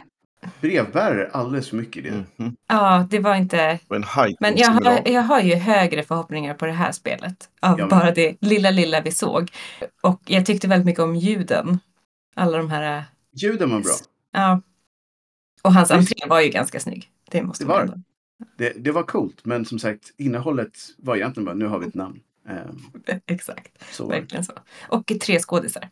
brevbärare 0.60 1.30
alldeles 1.32 1.70
för 1.70 1.76
mycket 1.76 1.96
i 1.96 2.10
det. 2.10 2.24
Mhm. 2.36 2.56
Ja, 2.68 3.06
det 3.10 3.18
var 3.18 3.34
inte... 3.34 3.60
En 3.88 4.04
Men 4.40 4.56
jag 4.56 4.68
har, 4.68 5.02
jag 5.04 5.22
har 5.22 5.40
ju 5.40 5.54
högre 5.54 6.02
förhoppningar 6.02 6.54
på 6.54 6.66
det 6.66 6.72
här 6.72 6.92
spelet. 6.92 7.48
Av 7.60 7.78
Ja, 7.78 7.86
bara 7.86 8.10
det 8.10 8.36
lilla, 8.40 8.70
lilla 8.70 9.00
vi 9.00 9.12
såg. 9.12 9.50
Och 10.02 10.20
jag 10.26 10.46
tyckte 10.46 10.68
väldigt 10.68 10.86
mycket 10.86 11.02
om 11.02 11.16
ljuden. 11.16 11.78
Alla 12.34 12.58
de 12.58 12.70
här... 12.70 13.04
Ljuden 13.32 13.70
var 13.70 13.80
bra. 13.80 13.92
Ja. 14.32 14.60
Och 15.62 15.74
hans 15.74 15.90
Visst. 15.90 15.98
entré 15.98 16.28
var 16.28 16.40
ju 16.40 16.48
ganska 16.48 16.80
snygg. 16.80 17.10
Det 17.30 17.42
måste 17.42 17.64
Det 17.64 17.68
man 17.68 17.76
var 17.76 17.82
ändå. 17.82 18.02
Det, 18.56 18.72
det 18.76 18.92
var 18.92 19.02
coolt, 19.02 19.44
men 19.44 19.64
som 19.64 19.78
sagt, 19.78 20.14
innehållet 20.16 20.78
var 20.96 21.16
egentligen 21.16 21.44
bara, 21.44 21.54
nu 21.54 21.66
har 21.66 21.78
vi 21.78 21.86
ett 21.86 21.94
namn. 21.94 22.20
Ehm, 22.48 22.78
Exakt, 23.26 23.94
så 23.94 24.08
verkligen 24.08 24.44
så. 24.44 24.52
Och 24.88 25.12
tre 25.20 25.38
skådisar. 25.38 25.90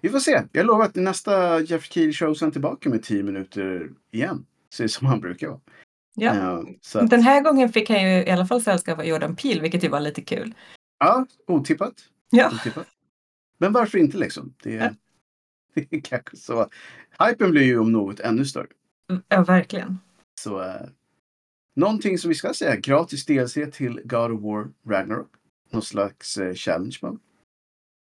Vi 0.00 0.08
får 0.08 0.18
se. 0.18 0.42
Jag 0.52 0.66
lovar 0.66 0.84
att 0.84 0.94
nästa 0.94 1.60
Jeff 1.60 1.84
Keel 1.84 2.12
show 2.12 2.36
han 2.40 2.52
tillbaka 2.52 2.88
med 2.88 3.02
10 3.02 3.22
minuter 3.22 3.90
igen. 4.10 4.46
Så 4.68 4.88
som 4.88 5.06
han 5.06 5.20
brukar 5.20 5.48
vara. 5.48 5.60
Ja. 6.14 6.64
Så 6.80 6.98
att, 6.98 7.10
Den 7.10 7.22
här 7.22 7.42
gången 7.42 7.72
fick 7.72 7.90
han 7.90 8.02
ju 8.02 8.24
i 8.24 8.30
alla 8.30 8.46
fall 8.46 8.62
sällskap 8.62 8.98
av 8.98 9.04
Jordan 9.04 9.36
Peele, 9.36 9.60
vilket 9.60 9.84
ju 9.84 9.88
var 9.88 10.00
lite 10.00 10.22
kul. 10.22 10.54
ja, 10.98 11.26
otippat. 11.46 11.94
Ja. 12.30 12.50
otippat. 12.54 12.86
Men 13.58 13.72
varför 13.72 13.98
inte 13.98 14.18
liksom? 14.18 14.54
Det, 14.62 14.70
Ja. 14.72 14.90
det 15.74 15.96
är 15.96 16.00
kanske 16.00 16.36
så. 16.36 16.68
Hypen 17.18 17.50
blir 17.50 17.62
ju 17.62 17.78
om 17.78 17.92
något 17.92 18.20
ännu 18.20 18.44
större. 18.44 18.66
Ja, 19.28 19.44
verkligen. 19.44 19.98
Så 20.40 20.62
eh, 20.62 20.88
någonting 21.76 22.18
som 22.18 22.28
vi 22.28 22.34
ska 22.34 22.54
säga, 22.54 22.76
gratis 22.76 23.26
DLC 23.26 23.54
till 23.72 24.00
God 24.04 24.30
of 24.32 24.42
War 24.42 24.72
Ragnarok. 24.86 25.30
Någon 25.70 25.82
slags 25.82 26.38
eh, 26.38 26.54
challenge 26.54 26.98
mode. 27.02 27.18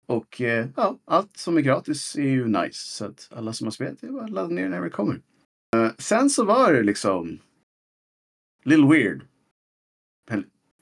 Och 0.06 0.42
eh, 0.42 0.68
ja, 0.76 1.00
allt 1.06 1.38
som 1.38 1.58
är 1.58 1.62
gratis 1.62 2.16
är 2.16 2.22
ju 2.30 2.48
nice. 2.48 2.88
Så 2.88 3.06
att 3.06 3.30
alla 3.32 3.54
som 3.54 3.68
har 3.68 3.72
spelat 3.72 4.02
det 4.02 4.08
är 4.08 4.12
bara 4.12 4.24
att 4.24 4.30
ladda 4.30 4.50
ner 4.50 4.70
när 4.70 4.82
det 4.82 4.90
kommer. 4.90 5.22
Eh, 5.76 5.92
sen 5.98 6.30
så 6.30 6.46
var 6.46 6.74
det 6.74 6.84
liksom 6.84 7.40
little 8.64 8.88
weird. 8.88 9.28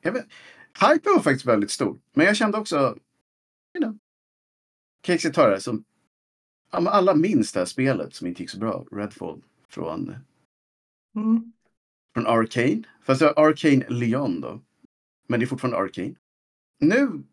Jag 0.01 0.11
vet, 0.11 0.25
hypen 0.79 1.13
var 1.13 1.21
faktiskt 1.21 1.45
väldigt 1.45 1.71
stor. 1.71 1.99
Men 2.13 2.25
jag 2.25 2.35
kände 2.35 2.57
också, 2.57 2.97
you 3.77 3.83
know, 3.83 3.97
Casey 5.01 5.31
tar 5.31 5.49
det 5.49 5.61
som 5.61 5.83
ja, 6.71 6.79
men 6.79 6.93
alla 6.93 7.15
minns 7.15 7.51
det 7.51 7.59
här 7.59 7.65
spelet 7.65 8.15
som 8.15 8.27
inte 8.27 8.43
gick 8.43 8.49
så 8.49 8.59
bra, 8.59 8.85
Redfall, 8.91 9.41
från 9.69 10.15
Mm. 11.15 11.53
från 12.13 12.27
Arcane. 12.27 12.83
Fast 13.01 13.19
det 13.19 13.25
var 13.25 13.47
Arcane 13.47 13.85
Leon 13.89 14.41
då. 14.41 14.61
Men 15.27 15.39
det 15.39 15.45
är 15.45 15.47
fortfarande 15.47 15.77
Arcane. 15.77 16.15
Nu, 16.79 17.23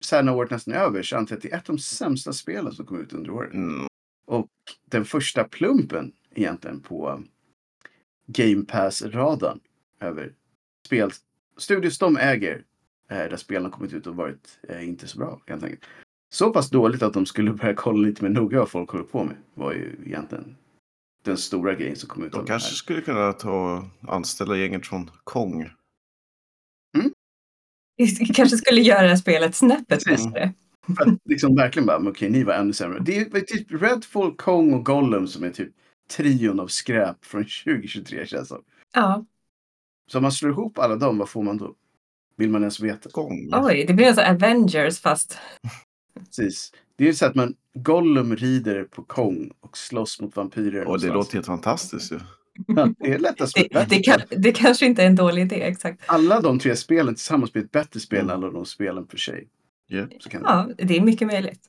så 0.00 0.16
här 0.16 0.22
när 0.22 0.34
året 0.34 0.50
nästan 0.50 0.74
är 0.74 0.78
över, 0.78 1.02
så 1.02 1.16
antar 1.16 1.34
jag 1.34 1.36
att 1.36 1.42
det 1.42 1.52
är 1.52 1.56
ett 1.56 1.70
av 1.70 1.76
de 1.76 1.82
sämsta 1.82 2.32
spelen 2.32 2.72
som 2.72 2.86
kom 2.86 3.00
ut 3.00 3.12
under 3.12 3.30
året. 3.30 3.54
Mm. 3.54 3.86
Och 4.26 4.50
den 4.84 5.04
första 5.04 5.44
plumpen 5.44 6.12
egentligen 6.34 6.80
på 6.80 7.22
Game 8.26 8.64
Pass-radarn 8.64 9.60
över 10.00 10.34
spel, 10.86 11.10
studios 11.56 11.98
de 11.98 12.16
äger, 12.16 12.64
eh, 13.10 13.16
där 13.16 13.36
spelen 13.36 13.64
har 13.64 13.70
kommit 13.70 13.92
ut 13.92 14.06
och 14.06 14.16
varit 14.16 14.58
eh, 14.68 14.88
inte 14.88 15.08
så 15.08 15.18
bra 15.18 15.42
helt 15.46 15.64
enkelt. 15.64 15.84
Så 16.28 16.52
pass 16.52 16.70
dåligt 16.70 17.02
att 17.02 17.14
de 17.14 17.26
skulle 17.26 17.52
börja 17.52 17.74
kolla 17.74 17.98
lite 17.98 18.24
mer 18.24 18.30
noga 18.30 18.58
vad 18.58 18.70
folk 18.70 18.90
håller 18.90 19.04
på 19.04 19.24
med 19.24 19.36
var 19.54 19.72
ju 19.72 19.96
egentligen 20.04 20.56
den 21.26 21.36
stora 21.36 21.74
grejen 21.74 21.96
som 21.96 22.08
kom 22.08 22.24
ut. 22.24 22.34
av 22.34 22.40
De 22.40 22.46
det 22.46 22.52
här. 22.52 22.58
kanske 22.58 22.74
skulle 22.76 23.00
kunna 23.00 23.32
ta 23.32 23.84
anställa 24.08 24.56
gänget 24.56 24.86
från 24.86 25.10
Kong. 25.24 25.70
Vi 27.96 28.06
kanske 28.26 28.56
skulle 28.56 28.80
göra 28.80 29.06
det 29.06 29.16
spelet 29.18 29.54
snäppet 29.54 30.04
bättre. 30.04 30.52
För 30.96 31.02
att 31.02 31.18
liksom 31.24 31.56
verkligen 31.56 31.86
bara, 31.86 32.08
okej, 32.10 32.30
ni 32.30 32.44
var 32.44 32.54
ännu 32.54 32.72
sämre. 32.72 32.98
Det 33.00 33.16
är 33.18 33.40
typ 33.40 33.82
Redfall, 33.82 34.36
Kong 34.36 34.72
och 34.74 34.84
Gollum 34.84 35.26
som 35.28 35.44
är 35.44 35.50
typ 35.50 35.72
trion 36.10 36.60
av 36.60 36.66
skräp 36.66 37.24
från 37.24 37.44
2023 37.64 38.26
känns 38.26 38.48
som. 38.48 38.62
Ja. 38.94 39.24
Så 40.10 40.18
om 40.18 40.22
man 40.22 40.32
slår 40.32 40.50
ihop 40.52 40.78
alla 40.78 40.96
dem, 40.96 41.18
vad 41.18 41.28
får 41.28 41.42
man 41.42 41.56
då? 41.56 41.74
Vill 42.36 42.50
man 42.50 42.62
ens 42.62 42.80
veta? 42.80 43.10
Kong. 43.10 43.50
Oj, 43.52 43.84
det 43.88 43.94
blir 43.94 44.06
alltså 44.06 44.22
Avengers 44.22 45.00
fast... 45.00 45.38
Precis. 46.18 46.72
Det 46.96 47.04
är 47.04 47.08
ju 47.08 47.14
så 47.14 47.26
att 47.26 47.34
man, 47.34 47.54
Gollum 47.74 48.36
rider 48.36 48.84
på 48.84 49.02
Kong 49.02 49.50
och 49.60 49.76
slåss 49.78 50.20
mot 50.20 50.36
vampyrer. 50.36 50.84
Och 50.88 51.00
det 51.00 51.08
låter 51.12 51.34
helt 51.34 51.46
fantastiskt 51.46 52.12
ju. 52.12 52.18
Ja, 52.66 52.88
det 52.98 53.12
är 53.12 53.18
lättast 53.18 53.54
Det, 53.54 53.86
det, 53.88 53.98
kan, 54.02 54.20
det 54.36 54.52
kanske 54.52 54.86
inte 54.86 55.02
är 55.02 55.06
en 55.06 55.16
dålig 55.16 55.42
idé, 55.42 55.62
exakt. 55.62 56.02
Alla 56.06 56.40
de 56.40 56.58
tre 56.58 56.76
spelen 56.76 57.14
tillsammans 57.14 57.52
blir 57.52 57.64
ett 57.64 57.70
bättre 57.70 58.00
spel 58.00 58.18
än 58.18 58.24
Mm. 58.30 58.36
alla 58.44 58.52
de 58.52 58.64
spelen 58.66 59.06
för 59.06 59.16
sig. 59.16 59.48
Ja. 59.86 60.06
Så 60.20 60.28
kan 60.28 60.42
det. 60.42 60.48
Ja, 60.48 60.68
det 60.86 60.96
är 60.96 61.00
mycket 61.00 61.26
möjligt. 61.28 61.60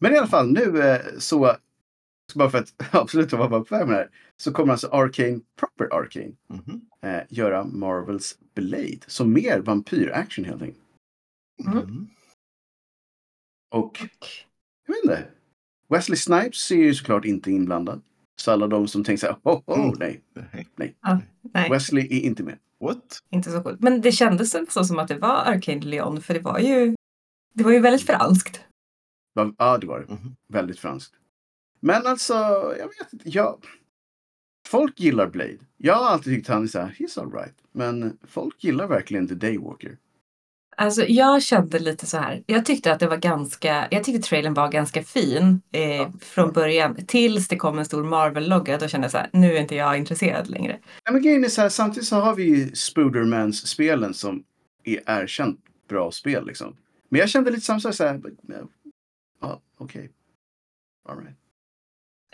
Men 0.00 0.12
i 0.14 0.16
alla 0.18 0.26
fall 0.26 0.52
nu 0.52 0.82
eh, 0.82 1.00
så, 1.18 1.56
så 2.32 2.38
bara 2.38 2.50
för 2.50 2.58
att 2.58 2.74
absolut 2.94 3.32
vara 3.32 3.48
på 3.48 3.58
väg 3.74 3.86
med 3.86 3.94
det 3.96 4.00
här, 4.00 4.08
så 4.36 4.52
kommer 4.52 4.72
alltså 4.72 4.88
Arcane, 4.88 5.40
Proper 5.60 5.96
Arcane, 5.98 6.32
Mhm. 6.48 6.80
eh, 7.02 7.22
göra 7.28 7.64
Marvels 7.64 8.38
Blade. 8.54 8.98
som 9.06 9.32
mer 9.32 9.58
vampyr-action 9.60 10.44
helt 10.44 10.62
enkelt. 10.62 10.82
Mm. 11.66 11.78
Mm. 11.78 12.06
Och 13.70 13.98
jag 14.86 14.94
vet 14.94 15.04
inte. 15.04 15.28
Wesley 15.88 16.16
Snipes 16.16 16.70
är 16.70 16.76
ju 16.76 16.94
såklart 16.94 17.24
inte 17.24 17.50
inblandad. 17.50 18.02
Så 18.40 18.52
alla 18.52 18.66
de 18.66 18.88
som 18.88 19.04
tänker 19.04 19.20
så 19.20 19.26
här, 19.26 19.36
oh, 19.42 19.62
oh, 19.66 19.78
Mm. 19.84 19.96
nej, 19.98 20.22
Nej. 20.76 20.96
Nej, 21.54 21.70
Wesley 21.70 22.04
är 22.06 22.20
inte 22.20 22.42
med. 22.42 22.58
What? 22.80 23.18
inte 23.30 23.50
så 23.50 23.62
coolt. 23.62 23.80
Men 23.80 24.00
det 24.00 24.12
kändes 24.12 24.56
så 24.68 24.84
som 24.84 24.98
att 24.98 25.08
det 25.08 25.18
var 25.18 25.44
Arcane 25.46 25.80
Leon, 25.80 26.22
för 26.22 26.34
det 26.34 26.40
var 26.40 26.58
ju... 26.58 26.94
Det 27.54 27.64
var 27.64 27.70
ju 27.72 27.80
väldigt 27.80 28.06
franskt. 28.06 28.60
Ja, 29.58 29.78
det 29.78 29.86
var 29.86 30.00
det. 30.00 30.12
Mhm. 30.12 30.36
Väldigt 30.48 30.78
franskt. 30.78 31.14
Men 31.80 32.06
alltså, 32.06 32.34
jag 32.78 32.88
vet 32.88 33.12
inte. 33.12 33.28
Jag... 33.28 33.64
Folk 34.68 35.00
gillar 35.00 35.26
Blade. 35.26 35.58
Jag 35.76 35.94
har 35.94 36.06
alltid 36.06 36.34
tyckt 36.36 36.48
han 36.48 36.62
är 36.62 36.66
så 36.66 36.78
här, 36.80 36.96
he's 36.98 37.20
alright. 37.20 37.54
Men 37.72 38.18
folk 38.22 38.64
gillar 38.64 38.86
verkligen 38.88 39.28
The 39.28 39.34
Daywalker. 39.34 39.98
Alltså 40.78 41.04
jag 41.08 41.42
kände 41.42 41.78
lite 41.78 42.06
så 42.06 42.16
här. 42.16 42.42
Jag 42.46 42.64
tyckte 42.64 42.92
att 42.92 43.00
det 43.00 43.06
var 43.06 43.16
ganska, 43.16 43.88
jag 43.90 44.04
tyckte 44.04 44.28
trailern 44.28 44.54
var 44.54 44.68
ganska 44.68 45.02
fin 45.02 45.60
eh, 45.72 46.08
från 46.20 46.52
början. 46.52 46.96
Tills 47.06 47.48
det 47.48 47.56
kom 47.56 47.78
en 47.78 47.84
stor 47.84 48.04
Marvel-logga. 48.04 48.78
Då 48.78 48.88
kände 48.88 49.04
jag 49.04 49.12
så 49.12 49.18
här, 49.18 49.30
nu 49.32 49.56
är 49.56 49.60
inte 49.60 49.74
jag 49.74 49.98
intresserad 49.98 50.48
längre. 50.48 50.78
Ja, 51.04 51.12
men 51.12 51.22
grejen 51.22 51.44
är 51.44 51.48
så 51.48 51.60
här, 51.60 51.68
samtidigt 51.68 52.08
så 52.08 52.16
har 52.16 52.34
vi 52.34 52.42
ju 52.42 52.74
Spoodermans-spelen 52.74 54.14
som 54.14 54.44
är 54.84 55.00
erkänt 55.06 55.60
bra 55.88 56.10
spel 56.10 56.46
liksom. 56.46 56.76
Men 57.08 57.20
jag 57.20 57.28
kände 57.28 57.50
lite 57.50 57.64
samma 57.64 57.80
sak 57.80 57.94
så 57.94 58.04
här. 58.04 58.20
Ja, 59.40 59.60
okej. 59.78 60.10
All 61.08 61.18
right. 61.18 61.36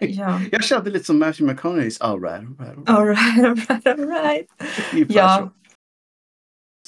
Ja. 0.01 0.41
Jag 0.53 0.65
kände 0.65 0.91
lite 0.91 1.05
som 1.05 1.19
Matthew 1.19 1.55
McConaughey's 1.55 2.03
All 2.03 2.21
right, 2.21 2.45
all 2.59 2.67
right, 2.67 2.89
all 2.89 3.07
right. 3.07 3.19
All 3.39 3.47
right, 3.47 3.71
all 3.71 3.77
right, 3.85 3.87
all 3.87 4.25
right. 4.25 4.47
Ungefär 4.93 5.15
Ja. 5.15 5.53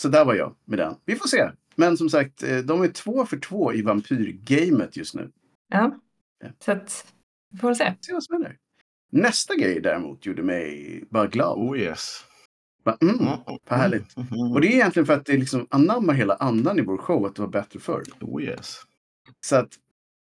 Så. 0.04 0.08
Där 0.08 0.25
var 0.25 0.34
jag 0.34 0.54
med 0.64 0.78
den. 0.78 0.94
Vi 1.04 1.16
får 1.16 1.28
se. 1.28 1.50
Men 1.76 1.96
som 1.96 2.11
sagt, 2.11 2.42
eh, 2.42 2.58
de 2.58 2.82
är 2.82 2.88
två 2.88 3.26
för 3.26 3.37
två 3.37 3.73
i 3.73 3.82
vampyrgamet 3.82 4.96
just 4.96 5.14
nu. 5.14 5.30
Ja. 5.68 5.99
Så 6.64 6.73
att, 6.73 7.12
vi 7.50 7.58
får 7.58 7.75
se. 7.75 7.94
Se 8.00 8.12
vad 8.12 8.25
som 8.25 8.32
händer. 8.32 8.56
Nästa 9.12 9.54
grej 9.56 9.80
däremot 9.80 10.26
gjorde 10.26 10.42
mig 10.42 11.04
bara 11.11 11.26
glad. 11.26 11.58
Oh 11.58 11.78
yes. 11.78 12.25
Bara, 12.84 12.96
Mm. 13.00 13.14
Mm. 13.18 13.38
vad 13.68 13.78
härligt. 13.78 14.16
Mm. 14.16 14.52
Och 14.52 14.61
det 14.61 14.66
är 14.68 14.73
egentligen 14.73 15.06
för 15.06 15.12
att 15.12 15.26
det 15.26 15.37
liksom 15.37 15.66
anammar 15.70 16.14
hela 16.14 16.34
andan 16.34 16.78
i 16.78 16.82
vår 16.82 16.96
show 16.99 17.26
att 17.26 17.34
det 17.37 17.42
var 17.42 17.49
bättre 17.49 17.80
förr. 17.80 18.02
Oh 18.20 18.42
yes. 18.42 18.80
Så 19.46 19.56
att 19.56 19.68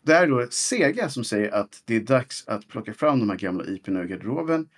det 0.02 0.12
är 0.12 0.26
då 0.26 0.47
Sega 0.50 1.09
som 1.09 1.25
säger 1.25 1.50
att 1.50 1.83
det 1.85 1.97
är 1.97 2.00
dags 2.00 2.49
att 2.49 2.68
plocka 2.68 2.95
fram 2.95 3.18
de 3.18 3.30
här 3.30 3.37
gamla 3.37 3.64
IPn 3.66 3.97
ur 3.97 4.04
garderoben 4.04 4.68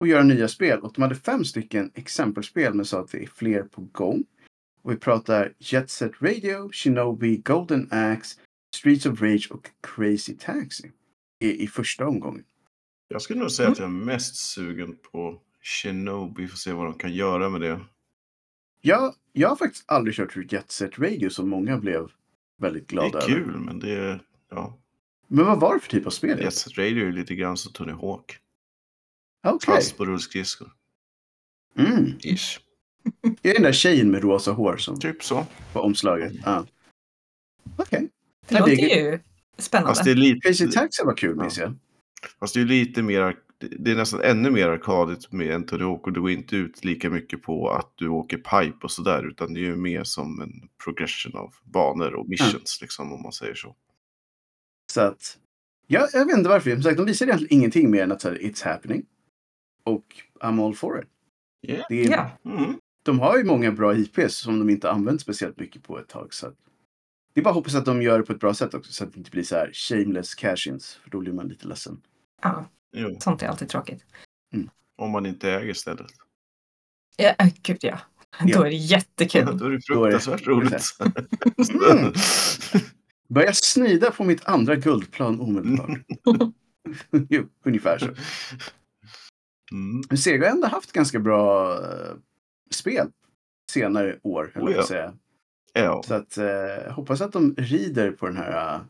och 0.00 0.08
göra 0.08 0.22
nya 0.22 0.48
spel. 0.48 0.80
Och 0.80 0.92
de 0.94 1.02
hade 1.02 1.14
fem 1.14 1.44
stycken 1.44 1.90
exempelspel 1.94 2.74
men 2.74 2.84
sa 2.86 3.00
att 3.00 3.10
det 3.12 3.22
är 3.22 3.26
fler 3.26 3.62
på 3.62 3.80
gång. 3.92 4.24
Och 4.88 4.94
vi 4.94 4.98
pratar 4.98 5.54
Jet 5.58 5.90
Set 5.90 6.12
Radio, 6.22 6.70
Shinobi, 6.72 7.36
Golden 7.36 7.88
Axe, 7.90 8.40
Streets 8.76 9.06
of 9.06 9.22
Rage 9.22 9.48
och 9.50 9.70
Crazy 9.82 10.36
Taxi 10.36 10.92
i, 11.40 11.62
i 11.64 11.66
första 11.66 12.06
omgången. 12.06 12.44
Jag 13.08 13.22
skulle 13.22 13.40
nog 13.40 13.50
säga 13.50 13.68
att 13.68 13.78
jag 13.78 13.84
är 13.86 13.92
mest 13.92 14.36
sugen 14.36 14.96
på 15.12 15.40
Shinobi. 15.62 16.48
Får 16.48 16.56
se 16.56 16.72
vad 16.72 16.86
de 16.86 16.94
kan 16.98 17.12
göra 17.12 17.48
med 17.48 17.60
det. 17.60 17.80
Jag, 18.80 19.14
jag 19.32 19.48
har 19.48 19.56
faktiskt 19.56 19.84
aldrig 19.86 20.14
kört 20.16 20.52
Jet 20.52 20.70
Set 20.70 20.98
Radio 20.98 21.30
som 21.30 21.48
många 21.48 21.78
blev 21.78 22.08
väldigt 22.58 22.88
Det 22.88 22.92
glada 22.92 23.18
är 23.18 23.22
över. 23.22 23.34
kul, 23.34 23.56
men 23.56 23.78
det 23.78 23.92
är... 23.92 24.20
Ja. 24.50 24.78
Men 25.26 25.46
vad 25.46 25.60
var 25.60 25.74
det 25.74 25.80
för 25.80 25.90
typ 25.90 26.06
av 26.06 26.10
spel? 26.10 26.40
Jet 26.40 26.54
Set 26.54 26.78
Radio 26.78 27.08
är 27.08 27.12
lite 27.12 27.34
grann 27.34 27.56
som 27.56 27.72
Tony 27.72 27.92
Hawk. 27.92 28.38
Okej. 29.46 29.74
Fast 29.74 29.96
på 29.96 30.04
rullskridskor. 30.04 30.72
Mm. 31.78 32.18
Ish. 32.22 32.60
Jag 33.42 33.50
är 33.50 33.54
den 33.54 33.62
där 33.62 33.72
tjejen 33.72 34.10
med 34.10 34.22
rosa 34.22 34.52
hår 34.52 34.76
som 34.76 35.00
Typ 35.00 35.24
så. 35.24 35.46
på 35.72 35.80
omslaget. 35.80 36.32
Ja. 36.44 36.66
Okej. 37.76 38.08
Det 38.48 38.58
låter 38.58 38.76
det 38.76 38.92
är- 39.00 39.12
ju 39.12 39.18
spännande. 39.58 39.90
Fast 39.90 40.04
det 40.04 40.10
är 40.10 40.14
lite... 40.14 40.40
Crazy 40.48 40.68
Taxi 40.70 41.02
var 41.04 41.14
kul 41.16 41.34
Ja. 41.36 41.42
minns 41.42 41.58
jag. 41.58 41.74
Fast 42.40 42.54
det 42.54 42.60
är 42.60 42.64
lite 42.64 43.02
mer, 43.02 43.36
det 43.58 43.90
är 43.90 43.96
nästan 43.96 44.20
ännu 44.20 44.50
mer 44.50 44.68
arkadigt 44.68 45.32
med 45.32 45.50
en 45.50 45.82
och 45.84 46.12
du 46.12 46.20
går 46.20 46.30
inte 46.30 46.56
ut 46.56 46.84
lika 46.84 47.10
mycket 47.10 47.42
på 47.42 47.70
att 47.70 47.92
du 47.94 48.08
åker 48.08 48.36
pipe 48.36 48.78
och 48.82 48.90
sådär 48.90 49.26
utan 49.28 49.54
det 49.54 49.60
är 49.60 49.64
ju 49.64 49.76
mer 49.76 50.04
som 50.04 50.40
en 50.40 50.68
progression 50.84 51.36
av 51.36 51.54
banor 51.64 52.14
och 52.14 52.28
missions 52.28 52.78
liksom 52.80 53.12
om 53.12 53.22
man 53.22 53.32
säger 53.32 53.54
så. 53.54 53.74
Så 54.92 55.00
att, 55.00 55.38
ja, 55.86 56.08
jag 56.12 56.26
vet 56.26 56.36
inte 56.36 56.48
varför. 56.48 56.70
Som 56.70 56.82
sagt, 56.82 56.96
de 56.96 57.06
visar 57.06 57.26
egentligen 57.26 57.58
ingenting 57.58 57.90
mer 57.90 58.02
än 58.02 58.12
att 58.12 58.20
så 58.20 58.28
här, 58.28 58.36
it's 58.38 58.64
happening. 58.64 59.06
Och 59.84 60.04
I'm 60.40 60.66
all 60.66 60.74
for 60.74 61.00
it. 61.02 61.08
Yeah. 61.70 61.86
Det 61.88 62.04
är, 62.04 62.10
Ja. 62.10 62.30
Mm. 62.50 62.74
De 63.08 63.20
har 63.20 63.38
ju 63.38 63.44
många 63.44 63.72
bra 63.72 63.94
IPs 63.96 64.34
som 64.36 64.58
de 64.58 64.70
inte 64.70 64.90
använt 64.90 65.20
speciellt 65.20 65.58
mycket 65.60 65.82
på 65.82 65.98
ett 65.98 66.08
tag. 66.08 66.34
Så 66.34 66.46
att, 66.46 66.54
det 67.34 67.40
är 67.40 67.44
bara 67.44 67.50
att 67.50 67.54
hoppas 67.56 67.74
att 67.74 67.84
de 67.84 68.02
gör 68.02 68.18
det 68.18 68.24
på 68.24 68.32
ett 68.32 68.40
bra 68.40 68.54
sätt 68.54 68.74
också 68.74 68.92
så 68.92 69.04
att 69.04 69.12
det 69.12 69.18
inte 69.18 69.30
blir 69.30 69.42
så 69.42 69.54
här 69.54 69.70
shameless 69.72 70.34
cash-ins. 70.34 70.98
För 71.02 71.10
då 71.10 71.20
blir 71.20 71.32
man 71.32 71.48
lite 71.48 71.66
ledsen. 71.68 72.00
Ja, 72.42 72.64
Jo, 72.96 73.16
sånt 73.20 73.42
är 73.42 73.46
alltid 73.48 73.68
tråkigt. 73.68 74.04
om 74.96 75.10
man 75.10 75.26
inte 75.26 75.50
äger 75.52 75.74
stället. 75.74 76.06
Ja, 77.16 77.34
äh, 77.38 77.48
gud 77.62 77.78
ja. 77.80 77.98
Ja. 78.40 78.56
Då 78.58 78.62
är 78.64 78.70
det 78.70 78.76
jättekul. 78.76 79.58
Då 79.58 79.64
är 79.64 79.70
det 79.70 79.78
Då 79.88 80.04
är 80.04 80.10
det- 80.10 80.20
fruktansvärt 80.20 80.46
roligt. 80.46 80.84
Mm. 81.98 82.12
Börja 83.28 83.52
snida 83.52 84.10
på 84.10 84.24
mitt 84.24 84.44
andra 84.44 84.76
guldplan 84.76 85.40
omedelbart. 85.40 85.98
jo, 87.28 87.48
ungefär 87.64 87.98
så. 87.98 88.08
Mm. 89.72 90.16
Sega 90.16 90.46
har 90.46 90.54
ändå 90.54 90.66
haft 90.66 90.92
ganska 90.92 91.18
bra 91.18 91.72
eh, 91.74 92.14
spel 92.70 93.06
senare 93.72 94.18
år, 94.22 94.52
höll 94.54 94.68
Oh 94.68 94.72
ja. 94.72 94.82
säga. 94.82 95.12
Ja, 95.72 96.02
Så 96.06 96.14
att, 96.14 96.38
eh, 96.38 96.92
hoppas 96.92 97.20
att 97.20 97.32
de 97.32 97.54
rider 97.58 98.10
på 98.10 98.26
den 98.26 98.36
här 98.36 98.74
uh, 98.76 98.80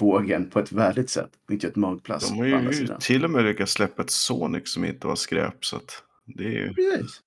vågen 0.00 0.50
på 0.50 0.58
ett 0.58 0.72
värdigt 0.72 1.10
sätt 1.10 1.30
och 1.46 1.52
inte 1.52 1.66
ett 1.68 1.76
magplask 1.76 2.28
de 2.28 2.38
har 2.38 2.46
ju 2.72 2.88
till 3.00 3.24
och 3.24 3.30
med 3.30 3.44
lyckats 3.44 3.72
släppa 3.72 4.02
ett 4.02 4.10
Sonic 4.10 4.72
som 4.72 4.84
inte 4.84 5.06
var 5.06 5.16
skräp 5.16 5.64
så 5.64 5.76
att 5.76 6.02
det 6.26 6.44
är 6.44 6.50
ju... 6.50 6.74
Precis. 6.74 7.20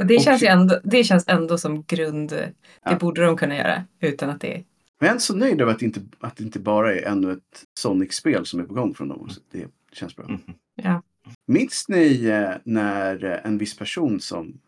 Och 0.00 0.06
det 0.06 0.16
Och- 0.16 0.22
känns, 0.22 0.42
ju 0.42 0.46
ändå, 0.46 0.80
det 0.84 1.04
känns 1.04 1.24
ändå 1.28 1.58
som 1.58 1.82
grund. 1.82 2.28
Det 2.30 2.52
Ja. 2.84 2.98
borde 2.98 3.24
de 3.24 3.36
kunna 3.36 3.56
göra 3.56 3.84
utan 4.00 4.30
att 4.30 4.40
det 4.40 4.54
är... 4.56 4.64
Men 5.00 5.06
jag 5.06 5.14
är 5.14 5.18
så 5.18 5.36
nöjd 5.36 5.60
över 5.60 5.72
att 5.72 5.78
det 5.78 5.84
inte, 5.84 6.00
att 6.20 6.36
det 6.36 6.44
inte 6.44 6.60
bara 6.60 6.94
är 6.94 7.02
ännu 7.02 7.32
ett 7.32 7.64
Sonic-spel 7.78 8.46
som 8.46 8.60
är 8.60 8.64
på 8.64 8.74
gång 8.74 8.94
från 8.94 9.08
dem. 9.08 9.20
också. 9.20 9.40
Det 9.52 9.66
känns 9.92 10.16
bra. 10.16 10.24
Mm. 10.24 10.40
Ja. 10.74 11.02
Minns 11.46 11.88
ni 11.88 12.24
eh, 12.26 12.50
när 12.64 13.24
eh, 13.24 13.38
en 13.46 13.58
viss 13.58 13.76
person 13.76 14.20
som 14.20 14.60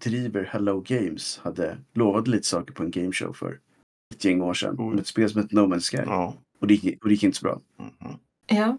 driver 0.00 0.44
Hello 0.52 0.80
Games 0.80 1.38
hade 1.38 1.78
lovat 1.94 2.28
lite 2.28 2.46
saker 2.46 2.72
på 2.74 2.82
en 2.82 2.90
gameshow 2.90 3.32
för 3.32 3.58
ett 4.14 4.24
gäng 4.24 4.42
år 4.42 4.54
sedan. 4.54 4.90
Med 4.90 5.00
ett 5.00 5.06
spel 5.06 5.30
som 5.30 5.42
hette 5.42 5.54
No 5.56 5.60
Man's 5.60 5.90
Sky. 5.90 6.02
Ja. 6.06 6.34
Och, 6.60 6.66
det 6.66 6.74
gick, 6.74 7.02
och 7.02 7.08
det 7.08 7.14
gick 7.14 7.22
inte 7.22 7.38
så 7.38 7.44
bra. 7.44 7.60
Mhm. 7.78 8.18
ja, 8.46 8.78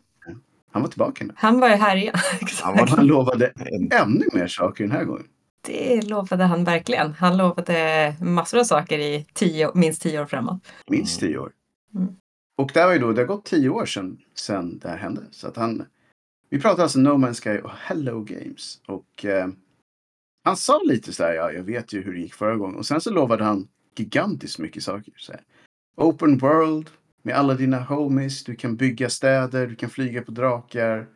Han 0.71 0.81
var 0.81 0.89
tillbaka 0.89 1.25
nu. 1.25 1.33
han 1.37 1.59
var 1.59 1.69
ju 1.69 1.75
här 1.75 1.95
igen. 1.95 2.15
Han 2.61 2.77
var- 2.77 2.87
han 2.87 3.07
lovade 3.07 3.47
ännu 3.91 4.25
mer 4.33 4.47
saker 4.47 4.83
den 4.83 4.91
här 4.91 5.03
gången. 5.03 5.27
Det 5.61 6.01
lovade 6.09 6.43
han 6.43 6.63
verkligen. 6.63 7.13
Han 7.13 7.37
lovade 7.37 8.15
massor 8.21 8.59
av 8.59 8.63
saker 8.63 8.99
i 8.99 9.25
tio, 9.33 9.71
minst 9.75 10.01
tio 10.01 10.21
år 10.21 10.25
framåt. 10.25 10.67
Minst 10.87 11.21
Mm. 11.21 11.29
tio 11.31 11.37
år. 11.39 11.51
Mm. 11.95 12.15
Och 12.57 12.71
det 12.73 12.85
var 12.85 12.93
ju 12.93 12.99
då, 12.99 13.11
det 13.11 13.21
har 13.21 13.27
gått 13.27 13.45
tio 13.45 13.69
år 13.69 13.85
sedan, 13.85 14.17
sedan 14.33 14.79
det 14.79 14.89
här 14.89 14.97
hände. 14.97 15.21
Så 15.31 15.47
att 15.47 15.55
han, 15.57 15.85
vi 16.49 16.59
pratar 16.61 16.83
alltså 16.83 16.99
No 16.99 17.09
Man's 17.09 17.41
Sky 17.43 17.59
och 17.61 17.71
Hello 17.71 18.23
Games. 18.23 18.81
Och 18.87 19.25
eh, 19.25 19.47
han 20.43 20.57
sa 20.57 20.81
lite 20.85 21.13
så 21.13 21.23
här, 21.23 21.33
ja, 21.33 21.51
jag 21.51 21.63
vet 21.63 21.93
ju 21.93 22.01
hur 22.01 22.13
det 22.13 22.19
gick 22.19 22.33
förra 22.33 22.55
gången. 22.55 22.75
Och 22.75 22.85
sen 22.85 23.01
så 23.01 23.11
lovade 23.11 23.43
han 23.43 23.67
gigantiskt 23.95 24.59
mycket 24.59 24.83
saker. 24.83 25.13
Så 25.17 25.31
här. 25.31 25.41
Open 25.95 26.37
World 26.37 26.89
med 27.21 27.35
alla 27.35 27.53
dina 27.53 27.79
homies, 27.79 28.43
du 28.43 28.55
kan 28.55 28.75
bygga 28.75 29.09
städer, 29.09 29.67
du 29.67 29.75
kan 29.75 29.89
flyga 29.89 30.21
på 30.21 30.31
drakar. 30.31 31.07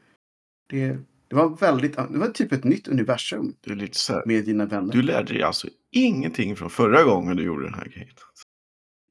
Det, 0.70 0.98
det 1.28 1.36
var 1.36 1.50
väldigt, 1.50 1.96
det 1.96 2.18
var 2.18 2.28
typ 2.28 2.52
ett 2.52 2.64
nytt 2.64 2.88
universum 2.88 3.56
Det 3.62 3.72
är 3.72 3.76
lite 3.76 4.00
så 4.00 4.14
här. 4.14 4.24
med 4.26 4.46
dina 4.46 4.66
vänner. 4.66 4.94
Du 4.94 5.02
lärde 5.02 5.34
dig 5.34 5.44
alltså 5.44 5.68
ingenting 5.92 6.56
från 6.56 6.70
förra 6.70 7.04
gången 7.04 7.38
du 7.38 7.44
gjorde 7.44 7.64
den 7.66 7.74
här 7.74 7.86
grejen. 7.86 8.16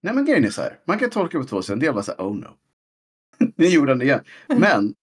Nej 0.00 0.14
men 0.14 0.24
grejen 0.24 0.44
är 0.44 0.50
så 0.50 0.62
här. 0.62 0.78
Man 0.84 0.98
kan 0.98 1.10
tolka 1.10 1.38
på 1.38 1.44
två 1.44 1.62
sätt. 1.62 1.72
En 1.72 1.78
del 1.78 1.94
var 1.94 2.02
så 2.02 2.12
här, 2.12 2.18
oh 2.18 2.36
no. 2.36 2.56
nu 3.56 3.66
gjorde 3.66 3.90
han 3.90 3.98
det 3.98 4.04
igen. 4.04 4.24
Men 4.58 4.94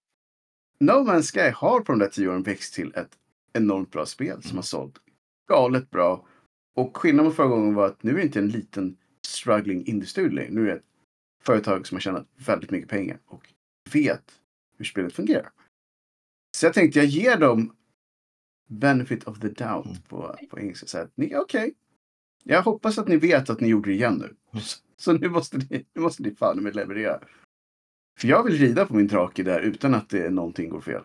No 0.80 0.92
Man's 0.92 1.32
Sky 1.32 1.52
har 1.56 1.80
på 1.80 1.92
de 1.92 2.00
där 2.00 2.08
tio 2.08 2.30
åren 2.30 2.44
växt 2.44 2.74
till 2.74 2.94
ett 2.96 3.10
enormt 3.54 3.92
bra 3.92 4.06
spel 4.06 4.44
som 4.44 4.58
har 4.58 4.64
sålt 4.64 5.02
galet 5.50 5.90
bra. 5.90 6.28
Och 6.76 6.98
skillnaden 6.98 7.26
mot 7.26 7.36
förra 7.36 7.48
gången 7.48 7.74
var 7.74 7.86
att 7.86 8.04
nu 8.04 8.12
är 8.12 8.16
det 8.16 8.24
inte 8.24 8.40
en 8.40 8.48
liten 8.50 8.98
struggling 9.28 9.86
industri 9.86 10.30
längre. 10.30 10.52
Nu 10.52 10.62
är 10.62 10.66
det 10.66 10.74
ett 10.74 10.86
företag 11.44 11.88
som 11.88 11.96
har 11.96 12.00
tjänat 12.02 12.28
väldigt 12.48 12.72
mycket 12.72 12.90
pengar 12.90 13.20
och 13.26 13.54
vet 13.94 14.32
hur 14.78 14.86
spelet 14.86 15.14
fungerar. 15.14 15.50
Så 16.58 16.66
jag 16.66 16.74
tänkte 16.74 17.00
jag 17.00 17.06
ger 17.06 17.38
dem 17.38 17.76
benefit 18.70 19.24
of 19.24 19.40
the 19.40 19.48
doubt 19.48 19.86
Mm. 19.86 19.98
på, 20.08 20.36
på 20.50 20.60
engelska. 20.60 20.88
Så 20.88 20.98
att 20.98 21.12
ni, 21.18 21.36
okej. 21.36 21.74
Jag 22.44 22.62
hoppas 22.64 22.98
att 22.98 23.08
ni 23.08 23.18
vet 23.18 23.50
att 23.50 23.60
ni 23.60 23.68
gjorde 23.68 23.90
det 23.90 23.94
igen 23.94 24.16
nu. 24.18 24.60
Så 24.98 25.14
nu 25.14 25.30
måste 25.30 25.58
ni, 25.58 25.86
nu 25.94 26.02
måste 26.02 26.24
ni 26.24 26.36
fan 26.36 26.64
med 26.64 26.76
leverera. 26.76 27.20
För 28.20 28.28
jag 28.28 28.44
vill 28.44 28.58
rida 28.58 28.86
på 28.86 28.96
min 28.96 29.08
drake 29.08 29.44
där 29.44 29.60
utan 29.60 29.94
att 29.94 30.10
det, 30.10 30.30
någonting 30.30 30.70
går 30.70 30.82
fel. 30.82 31.04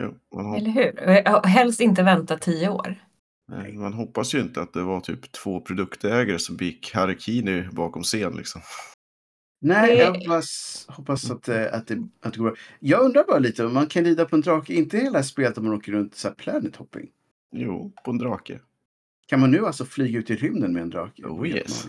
Jo, 0.00 0.14
man, 0.34 0.46
hop- 0.46 0.56
Eller 0.58 0.70
hur? 0.70 1.34
Och 1.36 1.46
helst 1.46 1.80
inte 1.80 2.02
vänta 2.02 2.38
tio 2.38 2.68
år. 2.68 3.04
nej, 3.48 3.72
man 3.72 3.92
hoppas 3.92 4.34
ju 4.34 4.40
inte 4.40 4.60
att 4.62 4.72
det 4.72 4.82
var 4.82 5.00
typ 5.00 5.32
två 5.32 5.60
produktägare 5.60 6.38
som 6.38 6.56
gick 6.56 6.94
harakiri 6.94 7.68
bakom 7.72 8.02
scen 8.02 8.36
liksom. 8.36 8.60
Nej, 9.60 9.96
jag 9.98 10.14
hoppas, 10.14 10.84
hoppas 10.88 11.30
att, 11.30 11.48
eh, 11.48 11.64
att, 11.74 11.86
det, 11.86 12.08
att 12.20 12.32
det 12.32 12.38
går 12.38 12.44
bra. 12.46 12.54
Jag 12.80 13.00
undrar 13.04 13.24
bara 13.24 13.38
lite, 13.38 13.64
om 13.64 13.74
man 13.74 13.86
kan 13.86 14.04
rida 14.04 14.24
på 14.24 14.36
en 14.36 14.42
drake, 14.42 14.74
inte 14.74 14.98
hela 14.98 15.22
spelet 15.22 15.58
om 15.58 15.64
man 15.64 15.74
åker 15.74 15.92
runt 15.92 16.14
så 16.14 16.28
här 16.28 16.34
planet 16.34 16.76
hopping. 16.76 17.10
Jo, 17.52 17.92
på 18.04 18.10
en 18.10 18.18
drake. 18.18 18.60
Kan 19.26 19.40
man 19.40 19.50
nu 19.50 19.66
alltså 19.66 19.84
flyga 19.84 20.18
ut 20.18 20.30
i 20.30 20.36
rymden 20.36 20.72
med 20.72 20.82
en 20.82 20.90
drake? 20.90 21.22
Oh, 21.22 21.48
yes. 21.48 21.84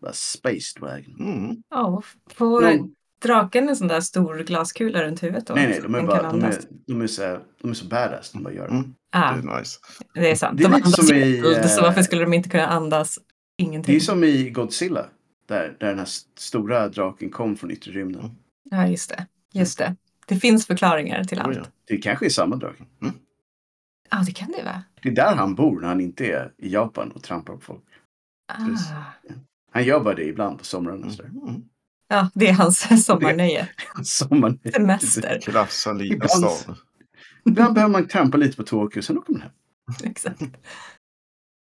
Bara 0.00 0.12
Space 0.12 0.78
Dragon. 0.80 1.16
Mm. 1.20 1.62
Ja, 1.70 2.02
De- 2.38 2.94
draken 3.22 3.68
en 3.68 3.76
sån 3.76 3.88
där 3.88 4.00
stor 4.00 4.38
glaskula 4.38 5.02
runt 5.02 5.22
huvudet 5.22 5.46
då? 5.46 5.54
Nej, 5.54 5.68
nej, 5.68 5.80
de 5.82 5.94
är, 5.94 6.02
bara, 6.02 6.30
de, 6.30 6.44
är, 6.44 6.54
de, 6.86 7.00
är 7.02 7.06
så, 7.06 7.22
här- 7.22 7.40
de 7.60 7.70
är 7.70 7.74
så 7.74 7.86
badass. 7.86 8.32
De 8.32 8.42
bara 8.42 8.54
gör 8.54 8.68
det. 8.68 8.74
Mm. 8.74 8.94
Ah, 9.12 9.32
Det 9.36 9.48
är 9.52 9.58
nice. 9.58 9.78
det 10.14 10.30
är 10.30 10.34
sant. 10.34 10.58
Det 10.58 10.64
är 10.64 10.68
de 10.68 10.74
andas 10.74 11.10
i, 11.10 11.38
eld, 11.38 11.70
så 11.70 11.78
eh, 11.80 11.84
varför 11.86 12.02
skulle 12.02 12.22
de 12.22 12.32
inte 12.34 12.48
kunna 12.48 12.66
andas 12.66 13.18
ingenting? 13.58 13.92
Det 13.92 13.96
är 13.98 14.00
som 14.00 14.24
i 14.24 14.50
Godzilla. 14.50 15.06
Där, 15.46 15.76
där 15.80 15.88
den 15.88 15.98
här 15.98 16.04
st- 16.04 16.28
stora 16.38 16.88
draken 16.88 17.30
kom 17.30 17.56
från 17.56 17.70
yttre 17.70 17.92
rymden. 17.92 18.20
Mm. 18.20 18.34
Ja, 18.70 18.86
just 18.86 19.10
det. 19.10 19.26
Just 19.52 19.78
det. 19.78 19.96
Det 20.26 20.36
finns 20.36 20.66
förklaringar 20.66 21.24
till 21.24 21.38
Oh, 21.38 21.44
allt. 21.44 21.56
ja. 21.56 21.62
Det 21.84 21.96
kanske 21.96 22.26
är 22.26 22.30
samma 22.30 22.56
drake. 22.56 22.84
Ja, 24.10 24.22
det 24.26 24.32
kan 24.32 24.48
det 24.56 24.62
vara. 24.62 24.82
Det 25.02 25.08
är 25.08 25.12
där 25.14 25.34
han 25.36 25.54
bor 25.54 25.80
när 25.80 25.88
han 25.88 26.00
inte 26.00 26.26
är 26.26 26.52
i 26.58 26.68
Japan 26.72 27.10
och 27.12 27.22
trampar 27.22 27.54
på 27.54 27.60
folk. 27.60 27.84
Ah. 28.52 28.56
Han 29.72 29.84
gör 29.84 30.00
bara 30.00 30.14
det 30.14 30.24
ibland 30.24 30.58
på 30.58 30.64
somrarna. 30.64 31.06
Mm. 31.46 31.62
Ja, 32.08 32.30
det 32.34 32.48
är 32.48 32.52
hans 32.52 33.04
sommarnöje. 33.04 33.68
Sommar. 34.02 34.58
Semester. 34.72 35.40
Krafsa 35.42 35.92
lite 35.92 36.14
Ibland- 36.14 36.50
stad. 36.50 36.76
Ibland 37.44 37.74
behöver 37.74 37.92
man 37.92 38.08
trampa 38.08 38.36
lite 38.38 38.56
på 38.56 38.62
Tokyo, 38.62 39.02
sen 39.02 39.18
åker 39.18 39.32
man 39.32 39.42
hem. 39.42 39.50
Exakt. 40.04 40.42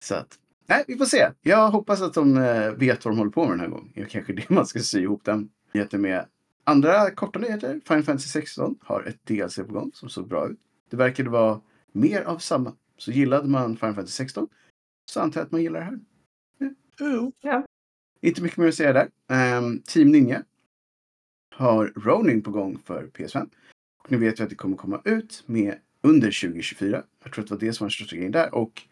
Så 0.04 0.14
att, 0.14 0.38
nej, 0.68 0.84
vi 0.88 0.96
får 0.96 1.04
se. 1.04 1.28
Jag 1.42 1.70
hoppas 1.70 2.02
att 2.02 2.14
de 2.14 2.36
eh, 2.36 2.70
vet 2.70 3.04
vad 3.04 3.14
de 3.14 3.18
håller 3.18 3.30
på 3.30 3.42
med 3.42 3.52
den 3.52 3.60
här 3.60 3.68
gången. 3.68 3.92
Det 3.94 4.00
är 4.00 4.04
kanske 4.04 4.32
det 4.32 4.50
man 4.50 4.66
ska 4.66 4.80
sy 4.80 5.00
ihop 5.00 5.24
den 5.24 5.48
med. 5.92 6.26
Andra 6.64 7.10
korta 7.10 7.38
nyheter. 7.38 7.80
Final 7.88 8.02
Fantasy 8.02 8.28
16 8.28 8.78
har 8.80 9.02
ett 9.02 9.26
DLC 9.26 9.56
på 9.56 9.62
gång 9.72 9.90
som 9.94 10.08
såg 10.08 10.28
bra 10.28 10.48
ut. 10.48 10.58
Det 10.90 10.96
verkade 10.96 11.30
vara 11.30 11.60
mer 11.92 12.22
av 12.22 12.38
samma. 12.38 12.72
Så 12.98 13.10
gillade 13.10 13.48
man 13.48 13.76
Final 13.76 13.94
Fantasy 13.94 14.12
16 14.12 14.48
så 15.10 15.20
antar 15.20 15.40
jag 15.40 15.46
att 15.46 15.52
man 15.52 15.62
gillar 15.62 15.80
det 15.80 15.84
här. 15.86 15.98
Jo. 17.00 17.32
Inte 18.20 18.42
mycket 18.42 18.58
mer 18.58 18.68
att 18.68 18.74
säga 18.74 18.92
där. 18.92 19.10
Ehm, 19.28 19.82
Team 19.82 20.08
Ninja 20.08 20.44
har 21.54 21.92
Ronin 21.96 22.42
på 22.42 22.50
gång 22.50 22.78
för 22.78 23.06
PS5. 23.06 23.50
Och 23.98 24.12
nu 24.12 24.18
vet 24.18 24.40
vi 24.40 24.44
att 24.44 24.50
det 24.50 24.56
kommer 24.56 24.76
komma 24.76 25.02
ut 25.04 25.42
med 25.46 25.78
under 26.00 26.40
2024. 26.40 27.02
Jag 27.22 27.32
tror 27.32 27.44
att 27.44 27.48
det 27.48 27.54
var 27.54 27.60
det 27.60 27.72
som 27.72 27.84
var 27.84 27.90
strategin 27.90 28.32
där. 28.32 28.54
Och 28.54 28.82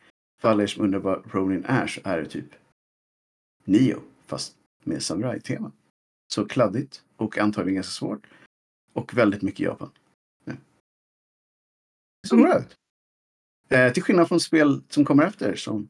för 0.41 0.49
alla 0.49 0.63
er 0.63 0.67
som 0.67 0.85
undrar 0.85 0.99
vad 0.99 1.35
Ronin 1.35 1.65
är 1.65 1.87
så 1.87 2.01
är 2.05 2.19
det 2.19 2.29
typ 2.29 2.55
Nio 3.65 4.01
fast 4.27 4.57
med 4.85 5.03
samurai-tema. 5.03 5.73
Så 6.29 6.49
kladdigt 6.49 7.05
och 7.17 7.39
antagligen 7.39 7.75
ganska 7.75 7.91
svårt. 7.91 8.27
Och 8.93 9.17
väldigt 9.17 9.43
mycket 9.43 9.61
Japan. 9.61 9.91
Ja. 10.45 10.53
Såg 12.27 12.39
bra 12.39 12.59
ut. 12.59 12.77
Eh, 13.69 13.93
till 13.93 14.03
skillnad 14.03 14.29
från 14.29 14.41
spel 14.41 14.83
som 14.89 15.05
kommer 15.05 15.27
efter 15.27 15.57
som 15.57 15.89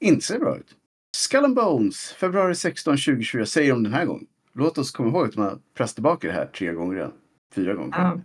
inte 0.00 0.26
ser 0.26 0.38
bra 0.38 0.58
ut. 0.58 0.76
Skull 1.16 1.44
and 1.44 1.54
Bones, 1.54 2.12
februari 2.12 2.54
16, 2.54 2.92
2024, 2.96 3.46
säger 3.46 3.70
de 3.72 3.82
den 3.82 3.92
här 3.92 4.04
gången. 4.04 4.26
Låt 4.54 4.78
oss 4.78 4.90
komma 4.90 5.08
ihåg 5.08 5.26
att 5.26 5.32
de 5.32 5.40
har 5.40 5.58
pressat 5.74 5.94
tillbaka 5.94 6.26
det 6.28 6.32
här 6.34 6.46
tre 6.46 6.72
gånger 6.72 6.94
redan. 6.96 7.12
Fyra 7.54 7.74
gånger. 7.74 7.98
Ja. 7.98 8.20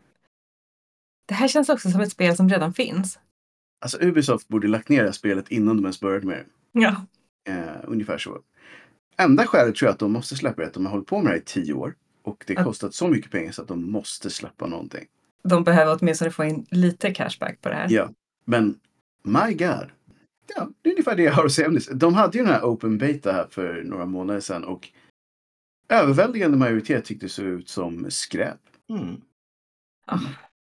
Det 1.28 1.34
här 1.34 1.48
känns 1.48 1.70
också 1.70 1.90
som 1.92 2.02
ett 2.02 2.12
spel 2.12 2.36
som 2.36 2.50
redan 2.50 2.74
finns. 2.74 3.20
Alltså 3.82 3.98
Ubisoft 4.02 4.48
borde 4.48 4.68
lagt 4.68 4.90
ner 4.90 4.98
det 5.00 5.08
här 5.08 5.12
spelet 5.14 5.50
innan 5.50 5.76
de 5.76 5.86
ens 5.86 6.00
började 6.00 6.26
med 6.28 6.46
Ja. 6.72 7.06
det. 7.46 7.52
Eh, 7.52 7.76
ungefär 7.84 8.18
så. 8.18 8.42
Enda 9.18 9.48
skälet 9.48 9.76
tror 9.76 9.88
jag 9.88 9.94
att 9.94 10.00
de 10.00 10.12
måste 10.12 10.36
släppa 10.36 10.56
det 10.56 10.64
är 10.64 10.68
att 10.68 10.74
de 10.74 10.86
har 10.86 10.92
hållit 10.94 11.08
på 11.08 11.18
med 11.18 11.26
det 11.26 11.30
här 11.30 11.38
i 11.38 11.44
tio 11.46 11.74
år. 11.74 11.96
Och 12.24 12.44
det 12.48 12.54
Ja. 12.54 12.64
kostat 12.64 12.94
så 12.94 13.08
mycket 13.08 13.32
pengar 13.32 13.52
så 13.52 13.62
att 13.62 13.68
de 13.68 13.92
måste 13.92 14.30
släppa 14.30 14.68
någonting. 14.68 15.06
De 15.44 15.64
behöver 15.64 15.98
åtminstone 16.02 16.32
få 16.32 16.44
in 16.46 16.66
lite 16.72 17.14
cashback 17.14 17.62
på 17.62 17.70
det 17.70 17.76
här. 17.76 17.88
Ja, 17.90 18.10
men 18.46 18.80
my 19.24 19.54
God. 19.54 19.92
Ja, 20.56 20.70
det 20.82 20.90
är 20.90 20.94
ungefär 20.94 21.16
det 21.16 21.24
jag 21.24 21.34
har 21.34 21.46
att 21.46 21.52
säga 21.52 21.68
om 21.68 21.74
det. 21.74 21.94
De 21.94 22.14
hade 22.14 22.38
ju 22.38 22.44
den 22.44 22.54
här 22.54 22.64
Open 22.64 22.98
Beta 22.98 23.32
här 23.32 23.48
för 23.50 23.84
några 23.84 24.06
månader 24.06 24.40
sedan 24.40 24.64
och 24.64 24.90
överväldigande 25.90 26.58
majoritet 26.58 27.06
tyckte 27.06 27.26
det 27.26 27.30
såg 27.30 27.46
ut 27.46 27.70
som 27.70 28.12
skräp. 28.12 28.60
Mm. 28.90 29.22
Ah, 30.06 30.20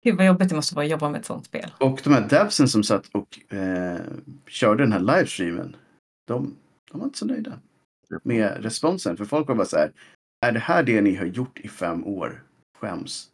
Gud 0.04 0.16
vad 0.16 0.26
jobbigt 0.26 0.48
det 0.48 0.54
måste 0.54 0.74
vara 0.74 0.84
att 0.84 0.90
jobba 0.90 1.10
med 1.10 1.20
ett 1.20 1.26
sånt 1.26 1.46
spel. 1.46 1.70
Och 1.80 2.00
de 2.04 2.10
här 2.10 2.28
devsen 2.28 2.68
som 2.68 2.82
satt 2.82 3.08
och 3.12 3.52
eh, 3.54 4.00
körde 4.46 4.82
den 4.82 4.92
här 4.92 5.00
livestreamen, 5.00 5.76
de, 6.26 6.56
de 6.90 6.98
var 6.98 7.06
inte 7.06 7.18
så 7.18 7.26
nöjda 7.26 7.58
med 8.22 8.62
responsen. 8.62 9.16
För 9.16 9.24
folk 9.24 9.48
var 9.48 9.54
bara 9.54 9.66
så 9.66 9.76
här, 9.76 9.92
är 10.46 10.52
det 10.52 10.58
här 10.58 10.82
det 10.82 11.00
ni 11.00 11.14
har 11.14 11.26
gjort 11.26 11.58
i 11.58 11.68
fem 11.68 12.06
år? 12.06 12.44
Skäms. 12.78 13.30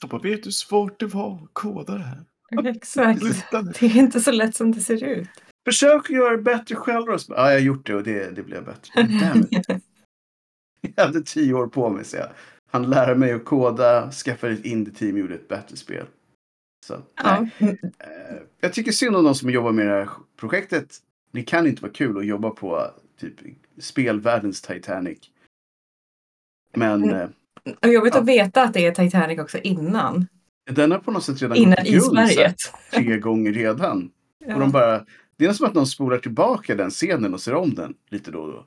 Jag 0.00 0.10
bara, 0.10 0.22
vet 0.22 0.42
du 0.42 0.46
hur 0.46 0.50
svårt 0.50 1.00
det 1.00 1.06
var 1.06 1.34
att 1.34 1.50
koda 1.52 1.92
det 1.94 2.04
här? 2.04 2.24
Exakt. 2.66 3.20
Det 3.80 3.86
är 3.86 3.96
inte 3.96 4.20
så 4.20 4.32
lätt 4.32 4.56
som 4.56 4.72
det 4.72 4.80
ser 4.80 5.04
ut. 5.04 5.28
Försök 5.68 6.10
göra 6.10 6.36
det 6.36 6.42
bättre 6.42 6.74
själv 6.76 7.06
då. 7.06 7.12
Ja, 7.28 7.34
jag 7.36 7.52
har 7.52 7.58
gjort 7.58 7.86
det 7.86 7.94
och 7.94 8.02
det, 8.02 8.30
det 8.36 8.42
blev 8.42 8.64
bättre. 8.64 9.02
Damn 9.02 9.46
it. 9.50 9.66
Jag 10.96 11.04
hade 11.06 11.22
tio 11.22 11.54
år 11.54 11.66
på 11.66 11.88
mig 11.90 12.04
så 12.04 12.16
jag 12.16 12.28
han 12.70 12.90
lära 12.90 13.14
mig 13.14 13.32
att 13.32 13.44
koda, 13.44 14.10
skaffa 14.10 14.48
ett 14.50 14.64
indie-team 14.64 15.12
och 15.14 15.18
gjorde 15.20 15.34
ett 15.34 15.48
bättre 15.48 15.76
spel. 15.76 16.06
Så. 16.86 17.02
Ja. 17.24 17.46
Eh, 17.58 17.74
Jag 18.60 18.72
tycker 18.72 18.92
synd 18.92 19.16
om 19.16 19.24
de 19.24 19.34
som 19.34 19.50
jobbar 19.50 19.72
med 19.72 19.86
det 19.86 19.92
här 19.92 20.08
projektet. 20.36 20.96
Det 21.32 21.42
kan 21.42 21.66
inte 21.66 21.82
vara 21.82 21.92
kul 21.92 22.18
att 22.18 22.26
jobba 22.26 22.50
på 22.50 22.90
typ 23.20 23.34
spelvärldens 23.78 24.62
Titanic. 24.62 25.18
Men 26.74 27.02
Mm. 27.04 27.14
eh, 27.16 27.28
Och 27.82 27.88
jobbigt 27.92 28.14
Ja. 28.14 28.20
att 28.20 28.26
veta 28.26 28.62
att 28.62 28.74
det 28.74 28.86
är 28.86 28.94
Titanic 28.94 29.38
också 29.38 29.58
innan. 29.58 30.26
den 30.70 30.90
har 30.90 30.98
på 30.98 31.10
något 31.10 31.24
sätt 31.24 31.42
redan 31.42 31.56
Innan 31.56 31.76
gått 31.76 31.86
isberget. 31.86 32.56
tre 32.92 33.18
gånger 33.18 33.52
redan. 33.52 34.10
Och 34.44 34.50
de 34.52 34.60
Ja. 34.62 34.66
bara, 34.68 35.04
det 35.38 35.46
är 35.46 35.52
som 35.52 35.66
att 35.66 35.74
de 35.74 35.86
spolar 35.86 36.18
tillbaka 36.18 36.74
den 36.74 36.90
scenen 36.90 37.34
och 37.34 37.40
ser 37.40 37.54
om 37.54 37.74
den 37.74 37.94
lite 38.10 38.30
då 38.30 38.40
och 38.40 38.52
då. 38.52 38.66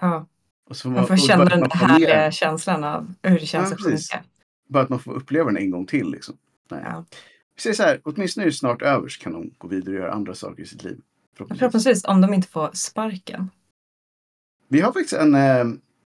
Ja. 0.00 0.26
Och 0.70 0.76
så 0.76 0.82
får 0.82 0.90
Man 0.90 1.06
får 1.06 1.14
och 1.14 1.18
känna 1.20 1.44
den 1.44 1.60
man 1.60 1.70
får 1.70 1.78
ner- 1.86 1.92
härliga 1.92 2.30
känslan 2.32 2.84
av 2.84 3.14
hur 3.22 3.38
det 3.40 3.46
känns 3.46 3.70
Ja, 3.70 3.74
att 3.74 3.82
sjunka. 3.82 4.24
Bara 4.68 4.82
att 4.82 4.88
man 4.88 4.98
får 4.98 5.12
uppleva 5.14 5.44
den 5.46 5.56
en 5.56 5.70
gång 5.70 5.86
till. 5.86 6.10
Liksom. 6.10 6.36
Nej. 6.70 6.80
Ja. 6.84 7.04
Vi 7.54 7.60
säger 7.62 7.74
så 7.74 7.82
här, 7.82 8.00
åtminstone 8.04 8.44
är 8.44 8.46
det 8.46 8.52
snart 8.52 8.82
över 8.82 9.08
så 9.08 9.20
kan 9.20 9.32
de 9.32 9.50
gå 9.58 9.68
vidare 9.68 9.94
och 9.94 10.00
göra 10.00 10.12
andra 10.12 10.34
saker 10.34 10.62
i 10.62 10.66
sitt 10.66 10.84
liv. 10.84 11.00
Förhoppningsvis. 11.36 11.58
Förhoppningsvis 11.58 12.04
om 12.04 12.20
de 12.20 12.34
inte 12.34 12.48
får 12.48 12.70
sparken. 12.72 13.50
Vi 14.68 14.80
har 14.80 14.92
faktiskt 14.92 15.12
en... 15.12 15.34
Eh, 15.34 15.64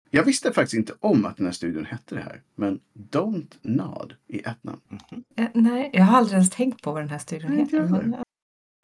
jag 0.10 0.24
visste 0.24 0.54
faktiskt 0.54 0.74
inte 0.74 0.93
om 1.00 1.26
att 1.26 1.38
den 1.38 1.46
här 1.46 1.54
studion 1.54 1.86
hette 1.86 2.15
det 2.15 2.22
här. 2.22 2.41
Men 2.56 2.80
Don't 3.12 3.54
Nod 3.62 4.13
i 4.28 4.39
ett 4.39 4.63
namn. 4.63 4.82
Mhm. 4.89 5.24
Eh, 5.38 5.48
nej, 5.54 5.89
jag 5.93 6.04
har 6.04 6.17
aldrig 6.17 6.34
ens 6.34 6.50
tänkt 6.50 6.82
på 6.84 6.91
vad 6.91 7.02
den 7.02 7.10
här 7.10 7.17
studion 7.17 7.58
heter. 7.58 8.24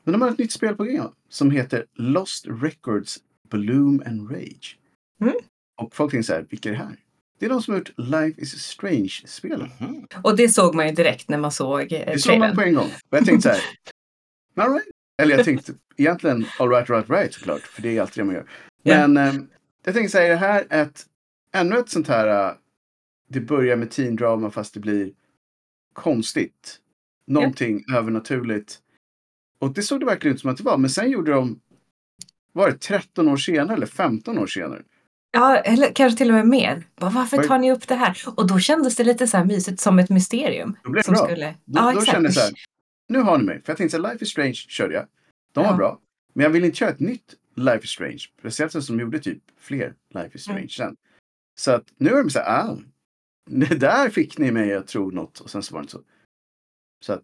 Men, 0.03 0.11
de 0.11 0.21
har 0.21 0.29
ett 0.29 0.37
nytt 0.37 0.51
spel 0.51 0.75
på 0.75 0.83
gång 0.83 1.11
som 1.29 1.51
heter 1.51 1.85
Lost 1.93 2.45
Records 2.47 3.19
Bloom 3.49 4.03
and 4.05 4.31
Rage. 4.31 4.77
Mm. 5.21 5.33
Och 5.81 5.95
folk 5.95 6.11
tänker 6.11 6.23
så 6.23 6.33
här, 6.33 6.45
vilka 6.49 6.69
är 6.69 6.73
det 6.73 6.79
här? 6.79 6.97
Det 7.39 7.45
är 7.45 7.49
de 7.49 7.61
som 7.61 7.73
har 7.73 7.79
gjort 7.79 7.91
Life 7.97 8.41
is 8.41 8.53
Strange-spelen. 8.53 9.69
Mhm. 9.79 10.07
Och 10.23 10.37
det 10.37 10.49
såg 10.49 10.75
man 10.75 10.87
ju 10.87 10.93
direkt 10.93 11.29
när 11.29 11.37
man 11.37 11.51
såg 11.51 11.81
eh, 11.81 12.05
Det 12.05 12.19
såg 12.19 12.39
man 12.39 12.55
på 12.55 12.61
en 12.61 12.73
gång. 12.73 12.85
Och 13.09 13.17
jag 13.17 13.25
tänkte 13.25 13.41
så 13.41 13.49
här, 13.49 13.61
all 14.65 14.73
right. 14.73 14.87
Eller 15.21 15.35
jag 15.37 15.45
tänkte 15.45 15.73
egentligen 15.97 16.45
all 16.59 16.69
right, 16.69 16.89
right, 16.89 17.09
right 17.09 17.33
såklart. 17.33 17.61
För 17.61 17.81
det 17.81 17.97
är 17.97 18.01
alltid 18.01 18.23
det 18.23 18.25
man 18.25 18.35
gör. 18.35 18.49
Men 18.83 19.17
eh, 19.17 19.33
jag 19.85 19.93
tänkte 19.93 20.11
säga 20.11 20.29
det 20.29 20.39
här 20.39 20.65
är 20.69 20.83
ett, 20.83 21.05
ännu 21.53 21.77
ett 21.77 21.89
sånt 21.89 22.07
här, 22.07 22.47
eh, 22.49 22.55
det 23.29 23.39
börjar 23.39 23.75
med 23.75 23.91
teen 23.91 24.15
drama 24.15 24.51
fast 24.51 24.73
det 24.73 24.79
blir 24.79 25.11
konstigt. 25.93 26.79
Någonting 27.27 27.85
övernaturligt. 27.93 28.79
Och 29.63 29.73
det 29.73 29.83
såg 29.83 29.99
det 29.99 30.05
verkligen 30.05 30.35
ut 30.35 30.41
som 30.41 30.49
att 30.49 30.57
det 30.57 30.63
var. 30.63 30.77
Men 30.77 30.89
sen 30.89 31.09
gjorde 31.09 31.31
de, 31.31 31.59
var 32.53 32.71
det 32.71 32.77
13 32.77 33.27
år 33.27 33.37
senare 33.37 33.75
eller 33.77 33.85
15 33.85 34.37
år 34.37 34.47
senare? 34.47 34.81
Ja, 35.31 35.57
eller 35.57 35.91
kanske 35.95 36.17
till 36.17 36.29
och 36.29 36.33
med 36.35 36.47
mer. 36.47 36.83
Bara, 36.95 37.11
varför 37.11 37.43
tar 37.43 37.57
ni 37.57 37.71
upp 37.71 37.87
det 37.87 37.95
här? 37.95 38.17
Och 38.35 38.47
då 38.47 38.59
kändes 38.59 38.95
det 38.95 39.03
lite 39.03 39.27
så 39.27 39.37
här 39.37 39.45
mysigt 39.45 39.79
som 39.79 39.99
ett 39.99 40.09
mysterium. 40.09 40.75
Då 40.83 40.89
blev 40.89 40.99
det 41.03 41.05
Som 41.05 41.13
bra. 41.13 41.23
skulle... 41.25 41.55
Då, 41.65 41.79
ja, 41.79 41.83
då 41.83 41.89
exakt. 41.89 42.11
kände 42.11 42.27
jag 42.27 42.33
så 42.33 42.39
här, 42.41 42.53
nu 43.09 43.19
har 43.19 43.37
ni 43.37 43.43
mig. 43.43 43.61
För 43.61 43.71
jag 43.71 43.77
tänkte 43.77 43.97
så 43.97 44.03
här, 44.03 44.11
Life 44.13 44.23
is 44.25 44.31
Strange 44.31 44.53
körde 44.53 44.93
jag. 44.93 45.05
De 45.53 45.63
var 45.63 45.71
Ja. 45.71 45.77
bra. 45.77 45.99
Men 46.33 46.43
jag 46.43 46.49
vill 46.49 46.63
inte 46.65 46.77
köra 46.77 46.89
ett 46.89 46.99
nytt 46.99 47.35
Life 47.55 47.83
is 47.83 47.89
Strange. 47.89 48.19
Speciellt 48.39 48.71
som 48.83 48.97
de 48.97 49.03
gjorde 49.03 49.19
typ 49.19 49.43
fler 49.59 49.93
Life 50.13 50.29
is 50.35 50.41
Strange 50.41 50.59
Mm. 50.59 50.69
sen. 50.69 50.95
Så 51.59 51.71
att 51.71 51.83
nu 51.97 52.09
är 52.09 52.17
de 52.23 52.29
så 52.29 52.39
här, 52.39 52.63
ah, 52.69 52.77
där 53.79 54.09
fick 54.09 54.37
ni 54.37 54.51
mig 54.51 54.73
att 54.73 54.87
tro 54.87 55.11
något. 55.11 55.39
Och 55.39 55.49
sen 55.49 55.63
så 55.63 55.73
var 55.73 55.81
det 55.81 55.83
inte 55.83 55.91
så. 55.91 56.01
Så 57.05 57.13
att, 57.13 57.23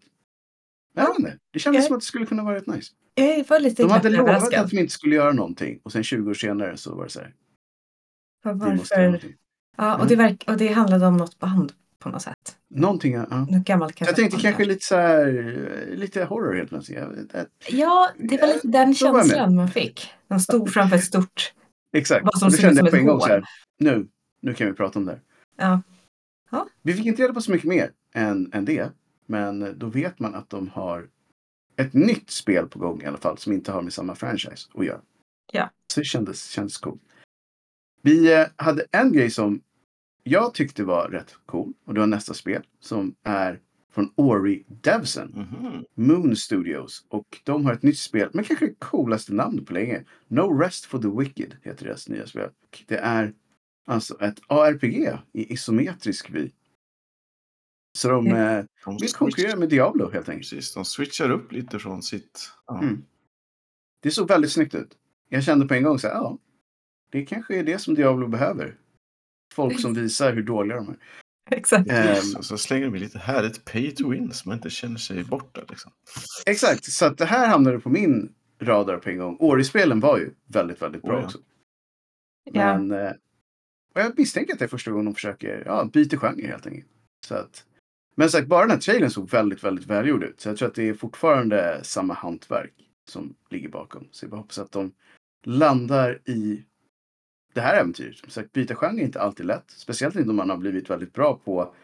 jag 0.94 1.06
vet 1.08 1.18
inte. 1.18 1.38
Det 1.52 1.58
kändes 1.58 1.78
Jag- 1.78 1.86
som 1.86 1.94
att 1.96 2.00
det 2.00 2.06
skulle 2.06 2.26
kunna 2.26 2.44
vara 2.44 2.54
rätt 2.56 2.66
nice. 2.66 2.92
Jag 3.14 3.44
var 3.48 3.60
lite 3.60 3.82
De 3.82 3.90
hade 3.90 4.10
lovat 4.10 4.54
att 4.54 4.70
de 4.70 4.78
inte 4.78 4.92
skulle 4.92 5.14
göra 5.14 5.32
någonting. 5.32 5.80
Och 5.82 5.92
sen 5.92 6.04
20 6.04 6.30
år 6.30 6.34
senare 6.34 6.76
så 6.76 6.94
var 6.94 7.04
det 7.04 7.10
så 7.10 7.20
här, 7.20 7.34
Varför? 8.44 9.20
Ja, 9.76 9.84
Mm. 9.88 10.00
och 10.00 10.06
det, 10.06 10.16
verk... 10.16 10.44
och 10.46 10.56
det 10.56 10.68
handlade 10.68 11.06
om 11.06 11.16
något 11.16 11.38
band 11.38 11.72
på 11.98 12.08
något 12.08 12.22
sätt. 12.22 12.56
Någonting, 12.70 13.12
ja. 13.14 13.26
ja. 13.30 13.36
Något 13.50 13.64
gammalt 13.66 14.00
Jag 14.00 14.16
tänkte 14.16 14.40
kanske 14.40 14.64
lite 14.64 14.86
så 14.86 14.96
här, 14.96 15.90
lite 15.96 16.24
horror 16.24 16.54
helt 16.54 16.68
plötsligt. 16.68 16.98
Ja, 17.68 18.10
det 18.18 18.40
var 18.40 18.46
lite 18.46 18.68
den 18.68 18.94
känslan 18.94 19.54
man 19.56 19.68
fick. 19.68 20.10
De 20.28 20.40
stod 20.40 20.72
framför 20.72 20.96
ett 20.96 21.04
stort... 21.04 21.52
Exakt. 21.96 22.24
Vad 22.24 22.38
som 22.38 22.46
Och 22.46 22.52
då 22.52 22.58
kände 22.58 22.80
jag 22.80 22.90
på 22.90 22.96
en 22.96 23.06
gång 23.06 23.20
så 23.20 23.26
här, 23.26 23.44
nu, 23.78 24.08
nu 24.42 24.54
kan 24.54 24.66
vi 24.66 24.72
prata 24.72 24.98
om 24.98 25.04
det 25.04 25.12
här. 25.12 25.20
Ja. 26.50 26.66
Vi 26.82 26.94
fick 26.94 27.06
inte 27.06 27.22
reda 27.22 27.34
på 27.34 27.40
så 27.40 27.50
mycket 27.52 27.68
mer 27.68 27.90
än, 28.14 28.50
än 28.52 28.64
det. 28.64 28.90
Men 29.30 29.78
då 29.78 29.86
vet 29.86 30.18
man 30.18 30.34
att 30.34 30.50
de 30.50 30.68
har 30.68 31.08
ett 31.76 31.94
nytt 31.94 32.30
spel 32.30 32.68
på 32.68 32.78
gång 32.78 33.02
i 33.02 33.06
alla 33.06 33.18
fall. 33.18 33.38
Som 33.38 33.52
inte 33.52 33.72
har 33.72 33.82
med 33.82 33.92
samma 33.92 34.14
franchise 34.14 34.68
att 34.74 34.86
göra. 34.86 35.00
Ja. 35.52 35.70
Så 35.92 36.00
det 36.00 36.04
kändes, 36.04 36.50
kändes 36.50 36.78
coolt. 36.78 37.02
Vi 38.02 38.32
eh, 38.32 38.46
hade 38.56 38.86
en 38.90 39.12
grej 39.12 39.30
som 39.30 39.62
jag 40.22 40.54
tyckte 40.54 40.84
var 40.84 41.08
rätt 41.08 41.34
cool. 41.46 41.72
Och 41.84 41.94
det 41.94 42.00
var 42.00 42.06
nästa 42.06 42.34
spel. 42.34 42.62
Som 42.80 43.14
är 43.22 43.60
från 43.92 44.12
Ori 44.14 44.64
Devsen. 44.68 45.28
Mhm. 45.28 45.84
Moon 45.94 46.36
Studios. 46.36 47.04
Och 47.08 47.40
de 47.44 47.64
har 47.64 47.72
ett 47.72 47.82
nytt 47.82 47.98
spel, 47.98 48.30
men 48.32 48.44
kanske 48.44 48.66
det 48.66 48.74
coolaste 48.78 49.34
namnet 49.34 49.66
på 49.66 49.72
länge. 49.72 50.04
No 50.28 50.58
Rest 50.58 50.84
for 50.84 50.98
the 50.98 51.08
Wicked 51.18 51.56
heter 51.62 51.84
deras 51.84 52.08
nya 52.08 52.26
spel. 52.26 52.48
Och 52.62 52.84
Det 52.86 52.96
är 52.96 53.34
alltså 53.86 54.20
ett 54.20 54.40
ARPG 54.46 55.18
i 55.32 55.52
isometrisk 55.52 56.30
vy. 56.30 56.50
Så 58.00 58.08
de 58.08 58.26
eh, 58.26 58.64
De 58.84 58.96
vill 59.00 59.12
konkurrera 59.12 59.56
med 59.56 59.68
Diablo 59.68 60.10
helt 60.10 60.28
enkelt. 60.28 60.50
Precis, 60.50 60.74
de 60.74 60.84
switchar 60.84 61.30
upp 61.30 61.52
lite 61.52 61.78
från 61.78 62.02
sitt... 62.02 62.52
Ja. 62.66 62.82
Mm. 62.82 63.04
Det 64.02 64.10
såg 64.10 64.28
väldigt 64.28 64.52
snyggt 64.52 64.74
ut. 64.74 64.98
Jag 65.28 65.44
kände 65.44 65.66
på 65.66 65.74
en 65.74 65.82
gång 65.82 65.98
så 65.98 66.08
här, 66.08 66.14
ja. 66.14 66.38
Det 67.10 67.26
kanske 67.26 67.56
är 67.56 67.64
det 67.64 67.78
som 67.78 67.94
Diablo 67.94 68.28
behöver. 68.28 68.76
Folk 69.54 69.80
som 69.80 69.94
visar 69.94 70.32
hur 70.32 70.42
dåliga 70.42 70.76
de 70.76 70.88
är. 70.88 70.96
Exakt. 71.50 71.90
Ehm, 71.90 72.14
Så, 72.14 72.42
så 72.42 72.58
slänger 72.58 72.90
de 72.90 72.98
lite 72.98 73.18
härligt 73.18 73.64
pay 73.64 73.90
to 73.90 74.10
win 74.10 74.32
så 74.32 74.48
man 74.48 74.56
inte 74.56 74.70
känner 74.70 74.98
sig 74.98 75.24
borta. 75.24 75.60
Liksom. 75.68 75.92
Exakt, 76.46 76.84
så 76.84 77.06
att 77.06 77.18
det 77.18 77.24
här 77.24 77.48
hamnade 77.48 77.80
på 77.80 77.88
min 77.88 78.34
radar 78.60 78.96
på 78.96 79.10
en 79.10 79.18
gång. 79.18 79.36
Ori-spelen 79.40 80.00
var 80.00 80.18
ju 80.18 80.34
väldigt, 80.46 80.82
väldigt 80.82 81.02
bra 81.02 81.14
Oh 81.14 81.20
ja. 81.20 81.26
också. 81.26 81.38
Ja. 82.44 82.78
Men 82.78 82.90
eh, 82.90 83.12
och 83.94 84.00
jag 84.00 84.18
misstänker 84.18 84.52
att 84.52 84.58
det 84.58 84.64
är 84.64 84.68
första 84.68 84.90
gången 84.90 85.04
de 85.04 85.14
försöker 85.14 85.62
ja, 85.66 85.84
byta 85.92 86.16
genre 86.16 86.46
helt 86.46 86.66
enkelt. 86.66 86.86
Så 87.26 87.34
att, 87.34 87.66
men 88.20 88.30
sagt, 88.30 88.48
bara 88.48 88.60
den 88.60 88.70
här 88.70 88.78
trailern 88.78 89.10
såg 89.10 89.30
väldigt, 89.30 89.64
väldigt 89.64 89.86
välgjord 89.86 90.24
ut. 90.24 90.40
Så 90.40 90.48
jag 90.48 90.56
tror 90.56 90.68
att 90.68 90.74
det 90.74 90.88
är 90.88 90.94
fortfarande 90.94 91.80
samma 91.84 92.14
hantverk 92.14 92.72
som 93.10 93.34
ligger 93.50 93.68
bakom. 93.68 94.08
Så 94.10 94.24
jag 94.24 94.30
bara 94.30 94.36
hoppas 94.36 94.58
att 94.58 94.72
de 94.72 94.92
landar 95.44 96.18
i 96.24 96.62
det 97.54 97.60
här 97.60 97.80
äventyret. 97.80 98.18
Som 98.18 98.30
sagt, 98.30 98.52
byta 98.52 98.74
genre 98.74 99.00
är 99.00 99.04
inte 99.04 99.20
alltid 99.20 99.46
lätt. 99.46 99.64
Speciellt 99.70 100.16
inte 100.16 100.30
om 100.30 100.36
man 100.36 100.50
har 100.50 100.56
blivit 100.56 100.90
väldigt 100.90 101.12
bra 101.12 101.40
på 101.44 101.74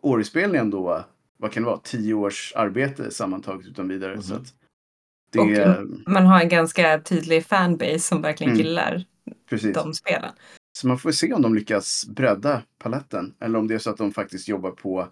Ori-spelen 0.00 0.56
ändå. 0.56 1.04
Vad 1.36 1.52
kan 1.52 1.62
det 1.62 1.66
vara? 1.68 1.80
Tio 1.84 2.14
års 2.14 2.52
arbete 2.56 3.10
sammantaget 3.10 3.66
utan 3.66 3.88
vidare. 3.88 4.12
Mhm. 4.14 4.22
Så 4.22 4.34
att 4.34 4.54
det 5.32 5.38
Och, 5.38 5.86
Man 6.06 6.26
har 6.26 6.40
en 6.40 6.48
ganska 6.48 7.00
tydlig 7.00 7.46
fanbase 7.46 7.98
som 7.98 8.22
verkligen 8.22 8.52
Mm. 8.52 8.66
gillar 8.66 9.04
precis. 9.48 9.74
de 9.74 9.94
spelen. 9.94 10.30
Så 10.78 10.86
man 10.88 10.98
får 10.98 11.12
se 11.12 11.32
om 11.32 11.42
de 11.42 11.54
lyckas 11.54 12.06
bredda 12.08 12.62
paletten. 12.78 13.34
Eller 13.40 13.58
om 13.58 13.68
det 13.68 13.74
är 13.74 13.78
så 13.78 13.90
att 13.90 13.96
de 13.96 14.12
faktiskt 14.12 14.48
jobbar 14.48 14.70
på 14.70 15.08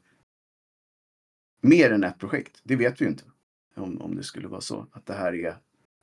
mer 1.61 1.91
än 1.93 2.05
ett 2.05 2.19
projekt. 2.19 2.61
Det 2.63 2.77
vet 2.77 3.01
vi 3.01 3.05
ju 3.05 3.11
inte. 3.11 3.25
Om, 3.75 4.01
om 4.03 4.17
det 4.17 4.23
skulle 4.23 4.49
vara 4.49 4.61
så. 4.61 4.87
Att 4.93 5.07
det 5.07 5.15
här 5.15 5.35
är 5.35 5.57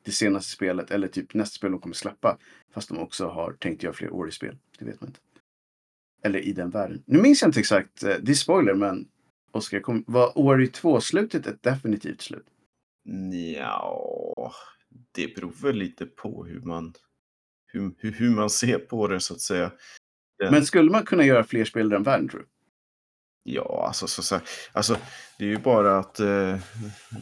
det 0.06 0.12
senaste 0.12 0.52
spelet. 0.52 0.92
Eller 0.92 1.08
typ 1.08 1.34
nästa 1.34 1.56
spel 1.56 1.72
de 1.72 1.80
kommer 1.82 1.96
släppa. 1.96 2.38
Fast 2.72 2.90
de 2.90 2.98
också 2.98 3.28
har 3.28 3.54
tänkt 3.54 3.84
göra 3.84 3.94
fler 3.94 4.10
Ori-spel. 4.14 4.58
Det 4.80 4.86
vet 4.86 5.02
man 5.02 5.08
inte. 5.10 5.20
Eller 6.24 6.40
i 6.40 6.54
den 6.54 6.70
världen. 6.70 7.04
Nu 7.06 7.22
minns 7.22 7.42
jag 7.42 7.50
inte 7.50 7.60
exakt. 7.60 8.04
eh, 8.04 8.16
Det 8.22 8.32
är 8.32 8.36
spoiler 8.36 8.74
men. 8.74 9.08
Oskar, 9.52 9.82
var 10.12 10.38
Ori 10.38 10.66
2-slutet 10.66 11.48
ett 11.48 11.64
definitivt 11.64 12.22
slut? 12.22 12.46
Ja, 13.58 14.54
det 15.12 15.36
beror 15.36 15.52
väl 15.62 15.76
lite 15.76 16.06
på 16.06 16.46
hur 16.46 16.62
man, 16.62 16.94
hur, 17.68 17.92
hur, 17.98 18.12
hur 18.12 18.30
man 18.36 18.50
ser 18.50 18.80
på 18.80 19.08
det 19.08 19.20
så 19.20 19.34
att 19.34 19.42
säga. 19.42 19.72
Den- 20.40 20.52
Men 20.52 20.66
skulle 20.66 20.92
man 20.92 21.06
kunna 21.06 21.24
göra 21.26 21.44
fler 21.44 21.66
spel 21.66 21.86
i 21.88 21.90
den 21.90 22.04
världen 22.04 22.30
tror 22.30 22.40
du? 22.40 22.48
Ja, 23.50 23.84
alltså, 23.88 24.08
så, 24.08 24.24
så, 24.24 24.40
alltså 24.74 24.98
det 25.38 25.46
är 25.46 25.50
ju 25.50 25.58
bara 25.58 26.00
att 26.00 26.20
eh, 26.20 26.58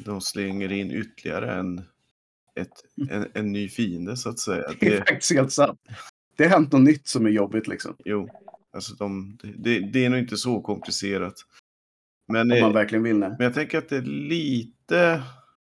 de 0.05 0.21
slänger 0.21 0.71
in 0.71 0.91
ytterligare 0.91 1.53
en, 1.53 1.77
ett, 2.59 3.09
en, 3.11 3.27
en 3.33 3.51
ny 3.51 3.69
fiende 3.69 4.17
så 4.17 4.29
att 4.29 4.39
säga. 4.39 4.63
Det 4.79 4.87
är 4.87 4.91
Det, 4.91 4.97
faktiskt 4.97 5.31
helt 5.31 5.51
sant. 5.51 5.79
Det 6.37 6.43
har 6.43 6.51
hänt 6.51 6.71
något 6.71 6.81
nytt 6.81 7.07
som 7.07 7.25
är 7.25 7.29
jobbigt 7.29 7.67
liksom. 7.67 7.95
jo, 8.05 8.29
alltså 8.73 8.95
de, 8.95 9.37
det, 9.57 9.79
det 9.79 10.05
är 10.05 10.09
nog 10.09 10.19
inte 10.19 10.37
så 10.37 10.61
komplicerat. 10.61 11.33
Men, 12.27 12.51
Om 12.51 12.59
man 12.59 12.69
eh, 12.69 12.73
verkligen 12.73 13.03
vill 13.03 13.19
det. 13.19 13.29
men 13.29 13.45
jag 13.45 13.53
tänker 13.53 13.77
att 13.77 13.89
det 13.89 13.97
är 13.97 14.01
lite 14.01 15.23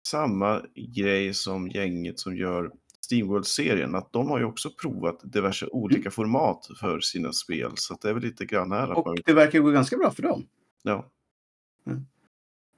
samma 0.08 0.62
grej 0.96 1.34
som 1.34 1.70
gänget 1.70 2.20
som 2.20 2.36
gör 2.36 2.72
Steamworld-serien. 3.08 3.96
Att 3.96 4.13
de 4.13 4.28
har 4.30 4.39
ju 4.39 4.46
också 4.46 4.70
provat 4.82 5.20
diverse 5.24 5.67
olika 5.67 6.12
format 6.12 6.67
för 6.80 7.00
sina 7.00 7.34
spel. 7.34 7.72
Så 7.76 7.98
det 8.02 8.10
är 8.10 8.13
väl 8.13 8.24
lite 8.24 8.46
grann 8.46 8.72
här. 8.72 8.91
Och 8.91 9.06
man, 9.08 9.17
det 9.26 9.34
verkar 9.34 9.60
gå 9.60 9.70
ganska 9.72 9.98
bra 9.98 10.12
för 10.12 10.24
dem. 10.24 10.46
ja. 10.84 11.06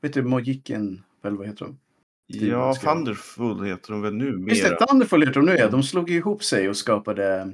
Vet 0.01 0.13
du, 0.13 0.23
Mojiken, 0.23 1.03
eller 1.23 1.37
vad 1.37 1.47
heter 1.47 1.65
de? 1.65 1.77
ja, 2.27 2.73
Thunderful 2.75 3.65
heter 3.65 3.91
de 3.91 4.01
väl 4.01 4.13
nu. 4.13 4.45
Just 4.49 4.63
mera. 4.63 4.75
det, 4.79 4.85
Thunderful 4.85 5.21
heter 5.21 5.33
de 5.33 5.45
nu 5.45 5.55
ja. 5.55 5.69
De 5.69 5.83
slog 5.83 6.09
ihop 6.09 6.43
sig 6.43 6.69
och 6.69 6.77
skapade... 6.77 7.53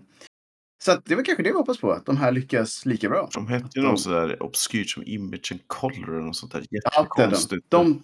Så 0.84 0.92
att 0.92 1.06
det 1.06 1.16
var 1.16 1.24
kanske 1.24 1.44
det 1.44 1.50
vi 1.50 1.58
hoppas 1.58 1.78
på, 1.80 1.92
att 1.92 2.06
de 2.06 2.18
här 2.18 2.32
lyckas 2.32 2.86
lika 2.86 3.10
bra. 3.10 3.30
De 3.34 3.48
hette 3.48 3.70
ju 3.80 3.82
de- 3.82 3.88
något 3.88 4.00
sådär 4.00 4.44
obskyrt 4.44 4.90
som 4.90 5.04
Image 5.06 5.52
and 5.52 5.62
Color 5.68 6.10
eller 6.16 6.26
något 6.26 6.36
sånt 6.36 6.52
där 6.52 6.66
Ja, 6.70 6.80
det, 6.82 6.88
är 6.88 6.92
de. 7.18 7.22
jättekonstigt. 7.22 7.66
de, 7.70 8.04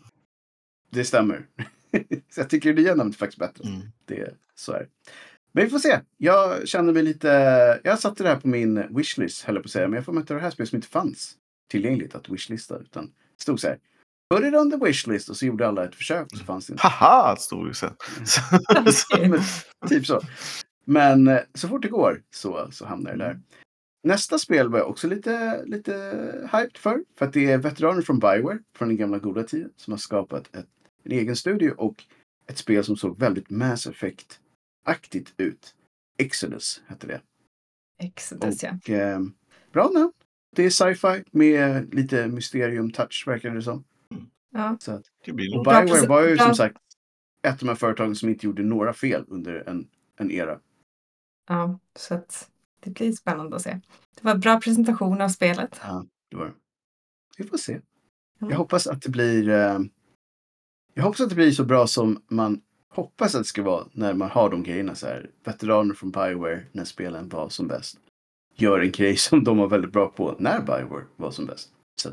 det 0.90 1.04
stämmer. 1.06 1.48
så 2.30 2.40
jag 2.42 2.50
tycker 2.50 2.74
det 2.74 2.82
nya 2.82 2.96
namnet 2.96 3.16
är 3.16 3.18
faktiskt 3.20 3.40
bättre. 3.40 3.70
Mm. 3.70 3.82
Det, 4.06 4.36
så 4.62 4.72
är 4.72 4.80
det. 4.80 4.88
Men 5.52 5.64
vi 5.64 5.70
får 5.70 5.80
se. 5.80 6.00
Jag 6.18 6.68
känner 6.68 6.94
mig 6.94 7.04
lite... 7.04 7.30
Jag 7.84 8.00
satte 8.00 8.24
det 8.24 8.30
här 8.30 8.40
på 8.40 8.48
min 8.48 8.96
wishlist, 8.96 9.44
höll 9.44 9.56
jag 9.56 9.64
på 9.64 9.68
att 9.68 9.72
säga. 9.72 9.88
Men 9.88 9.96
jag 9.96 10.06
får 10.06 10.14
möta 10.14 10.34
det 10.34 10.40
här 10.40 10.50
spelet 10.50 10.70
som 10.70 10.76
inte 10.76 10.88
fanns 10.88 11.36
tillgängligt 11.72 12.16
att 12.16 12.30
wishlista. 12.30 12.78
Utan 12.78 13.06
det 13.06 13.42
stod 13.42 13.60
så 13.60 13.68
här. 13.68 13.78
Put 14.36 14.46
it 14.46 14.54
on 14.54 14.72
the 14.72 14.86
wishlist. 14.86 15.30
Och 15.30 15.38
så 15.38 15.46
gjorde 15.46 15.68
alla 15.68 15.86
ett 15.86 15.96
försök 15.96 16.32
och 16.32 16.38
så 16.38 16.44
fanns 16.44 16.68
det 16.68 16.72
inte. 16.72 16.88
Haha, 16.88 17.36
stod 17.36 17.68
det 17.68 17.74
sen. 17.74 17.94
Men, 19.30 19.40
typ 19.90 20.06
så. 20.06 20.22
Men 20.86 21.28
eh, 21.28 21.40
så 21.54 21.68
fort 21.68 21.82
det 21.82 21.88
går 21.88 22.22
så, 22.30 22.68
så 22.72 22.86
hamnar 22.86 23.12
det 23.12 23.18
där. 23.18 23.40
Nästa 24.04 24.40
spel 24.40 24.70
var 24.70 24.80
jag 24.80 24.90
också 24.90 25.08
lite, 25.08 25.64
lite 25.66 25.94
hyped 26.54 26.78
för. 26.78 27.04
För 27.18 27.26
att 27.26 27.34
det 27.34 27.52
är 27.52 27.58
veteraner 27.58 28.02
från 28.02 28.20
Bioware, 28.20 28.60
från 28.78 28.88
den 28.88 28.98
gamla 28.98 29.20
goda 29.20 29.44
tiden, 29.44 29.72
som 29.76 29.94
har 29.94 29.98
skapat 29.98 30.56
ett, 30.56 30.68
en 31.04 31.12
egen 31.12 31.36
studio 31.36 31.72
och 31.78 32.04
ett 32.48 32.58
spel 32.58 32.84
som 32.84 32.98
såg 32.98 33.20
väldigt 33.20 33.50
Mass 33.50 33.88
Effect-aktigt 34.86 35.34
ut. 35.38 35.76
Exodus 36.18 36.84
hette 36.88 37.08
det. 37.08 37.22
Exodus, 38.00 38.64
ja. 38.64 38.78
Och, 38.84 38.90
eh, 38.90 39.20
bra 39.72 39.90
namn. 39.90 40.12
Det 40.56 40.64
är 40.64 40.70
sci-fi 40.70 41.24
med 41.32 41.94
lite 41.94 42.28
mysterium-touch 42.28 43.24
verkar 43.28 43.50
det 43.56 43.62
som. 43.62 43.84
ja. 44.52 44.78
Så 44.80 44.92
att, 44.92 45.06
Det 45.26 45.32
blir 45.32 45.58
och 45.58 45.64
Bioware 45.64 46.08
var 46.08 46.28
ju 46.28 46.38
som 46.38 46.56
sagt 46.56 46.78
ett 47.48 47.54
av 47.54 47.60
de 47.60 47.68
här 47.68 47.76
företagen 47.76 48.16
som 48.16 48.30
inte 48.30 48.46
gjorde 48.46 48.64
några 48.64 48.94
fel 48.94 49.26
under 49.28 49.70
en, 49.70 49.88
en 50.18 50.32
era. 50.32 50.60
Ja, 51.48 51.80
så 51.96 52.14
att 52.14 52.50
det 52.80 52.90
blir 52.90 53.12
spännande 53.12 53.56
att 53.56 53.62
se. 53.62 53.80
Det 54.16 54.24
var 54.24 54.32
en 54.32 54.40
bra 54.40 54.62
presentation 54.62 55.22
av 55.22 55.30
spelet. 55.30 55.80
Ja, 55.84 56.06
det 56.30 56.38
var 56.38 56.46
det. 56.46 56.54
Vi 57.38 57.44
får 57.44 57.58
se. 57.58 57.82
Jag 58.40 58.58
hoppas 58.58 58.88
att 58.88 59.02
det 59.02 59.10
blir... 59.10 59.50
Eh, 59.50 59.80
jag 60.94 61.04
hoppas 61.04 61.22
att 61.22 61.30
det 61.30 61.36
blir 61.36 61.52
så 61.52 61.66
bra 61.66 61.88
som 61.88 62.24
man 62.28 62.62
hoppas 62.92 63.36
att 63.36 63.42
det 63.42 63.46
ska 63.46 63.64
vara 63.64 63.88
när 63.92 64.14
man 64.14 64.30
har 64.30 64.50
de 64.50 64.64
grejerna 64.64 64.96
så 64.96 65.08
här. 65.08 65.30
Veteraner 65.44 65.94
från 65.94 66.12
Bioware 66.12 66.64
när 66.72 66.84
spelen 66.84 67.30
var 67.30 67.50
som 67.50 67.68
bäst. 67.68 68.00
Gör 68.56 68.80
en 68.80 68.92
grej 68.92 69.16
som 69.18 69.44
de 69.44 69.58
var 69.58 69.68
väldigt 69.68 69.92
bra 69.92 70.10
på 70.10 70.36
när 70.40 70.62
Bioware 70.62 71.06
var 71.16 71.32
som 71.32 71.46
bäst. 71.46 71.70
Så 72.02 72.10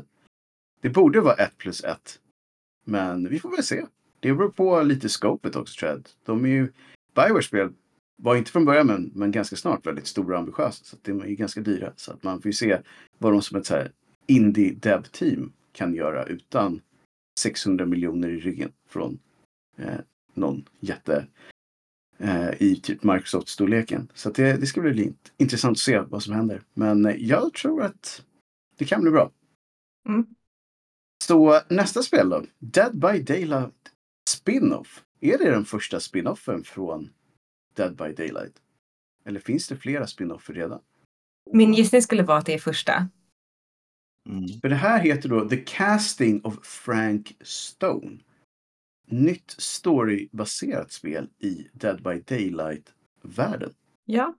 det 0.81 0.89
borde 0.89 1.21
vara 1.21 1.35
ett 1.35 1.57
plus 1.57 1.83
ett. 1.83 2.19
Men 2.85 3.29
vi 3.29 3.39
får 3.39 3.51
väl 3.51 3.63
se. 3.63 3.85
Det 4.19 4.33
beror 4.33 4.49
på 4.49 4.81
lite 4.81 5.09
scopet 5.09 5.55
också 5.55 5.79
tror 5.79 5.91
jag. 5.91 6.03
De 6.25 6.45
är 6.45 6.49
ju... 6.49 6.71
Bioware-spel 7.15 7.73
var 8.21 8.35
inte 8.35 8.51
från 8.51 8.65
början 8.65 8.87
men, 8.87 9.11
men 9.15 9.31
ganska 9.31 9.55
snart 9.55 9.87
väldigt 9.87 10.07
stora 10.07 10.35
och 10.35 10.39
ambitiösa. 10.39 10.83
Så 10.83 10.97
de 11.01 11.21
är 11.21 11.25
ju 11.25 11.35
ganska 11.35 11.61
dyra. 11.61 11.93
Så 11.95 12.11
att 12.11 12.23
man 12.23 12.41
får 12.41 12.49
ju 12.49 12.53
se 12.53 12.81
vad 13.17 13.33
de 13.33 13.41
som 13.41 13.57
ett 13.57 13.65
så 13.65 13.73
här 13.73 13.91
indie 14.27 14.73
dev 14.73 15.03
team 15.03 15.53
kan 15.71 15.93
göra 15.93 16.25
utan 16.25 16.81
600 17.39 17.85
miljoner 17.85 18.29
i 18.29 18.39
ryggen 18.39 18.71
från 18.87 19.19
eh, 19.77 19.99
någon 20.33 20.65
jätte 20.79 21.27
eh, 22.17 22.49
i 22.59 22.79
typ 22.83 23.03
Microsoft-storleken. 23.03 24.11
Så 24.13 24.29
att 24.29 24.35
det, 24.35 24.53
det 24.53 24.65
ska 24.65 24.81
bli 24.81 24.93
lite 24.93 25.31
intressant 25.37 25.75
att 25.75 25.79
se 25.79 25.99
vad 25.99 26.23
som 26.23 26.33
händer. 26.33 26.61
Men 26.73 27.05
eh, 27.05 27.15
jag 27.15 27.53
tror 27.53 27.83
att 27.83 28.25
det 28.77 28.85
kan 28.85 29.01
bli 29.01 29.11
bra. 29.11 29.31
Mm. 30.07 30.25
Så 31.23 31.61
nästa 31.69 32.03
spel 32.03 32.29
då? 32.29 32.45
Dead 32.59 32.99
by 32.99 33.21
Daylight 33.21 33.73
Spin-off. 34.29 35.03
Är 35.19 35.37
det 35.37 35.51
den 35.51 35.65
första 35.65 35.99
spin-offen 35.99 36.63
från 36.63 37.09
Dead 37.73 37.95
by 37.95 38.13
Daylight? 38.13 38.61
Eller 39.25 39.39
finns 39.39 39.67
det 39.67 39.77
flera 39.77 40.07
spin-offer 40.07 40.53
redan? 40.53 40.81
Min 41.53 41.73
gissning 41.73 42.01
skulle 42.01 42.23
vara 42.23 42.37
att 42.37 42.45
det 42.45 42.53
är 42.53 42.59
första. 42.59 43.09
Mm. 44.29 44.47
För 44.61 44.69
det 44.69 44.75
här 44.75 44.99
heter 44.99 45.29
då 45.29 45.49
The 45.49 45.57
Casting 45.57 46.41
of 46.43 46.65
Frank 46.65 47.37
Stone. 47.41 48.17
Nytt 49.11 49.55
storybaserat 49.57 50.91
spel 50.91 51.29
i 51.39 51.67
Dead 51.73 52.03
by 52.03 52.19
Daylight-världen. 52.35 53.73
Ja. 54.05 54.33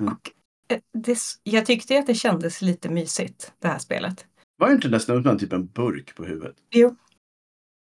Mm. 0.00 0.12
Och 0.12 0.30
eh, 0.72 0.80
det, 0.92 1.18
jag 1.42 1.66
tyckte 1.66 1.98
att 1.98 2.06
det 2.06 2.14
kändes 2.14 2.62
lite 2.62 2.88
mysigt, 2.88 3.52
det 3.58 3.68
här 3.68 3.78
spelet. 3.78 4.26
Var 4.58 4.68
det 4.68 4.74
inte 4.74 4.88
nästan 4.88 5.20
utan 5.20 5.38
typ 5.38 5.52
en 5.52 5.66
burk 5.66 6.14
på 6.14 6.24
huvudet? 6.24 6.56
Jo. 6.70 6.96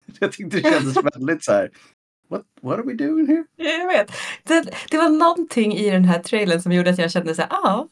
Jag 0.20 0.32
tyckte 0.32 0.56
det 0.56 0.62
kändes 0.62 0.96
väldigt 1.16 1.44
så 1.44 1.52
här. 1.52 1.70
What, 2.28 2.42
what 2.62 2.78
are 2.78 2.86
we 2.86 2.94
doing 2.94 3.26
here? 3.26 3.44
Jag 3.56 3.86
vet. 3.86 4.12
Det, 4.44 4.74
det 4.90 4.96
var 4.96 5.08
någonting 5.08 5.76
i 5.76 5.90
den 5.90 6.04
här 6.04 6.18
trailern 6.18 6.62
som 6.62 6.72
gjorde 6.72 6.90
att 6.90 6.98
jag 6.98 7.10
kände 7.10 7.34
så 7.34 7.42
här, 7.42 7.50
ja, 7.50 7.88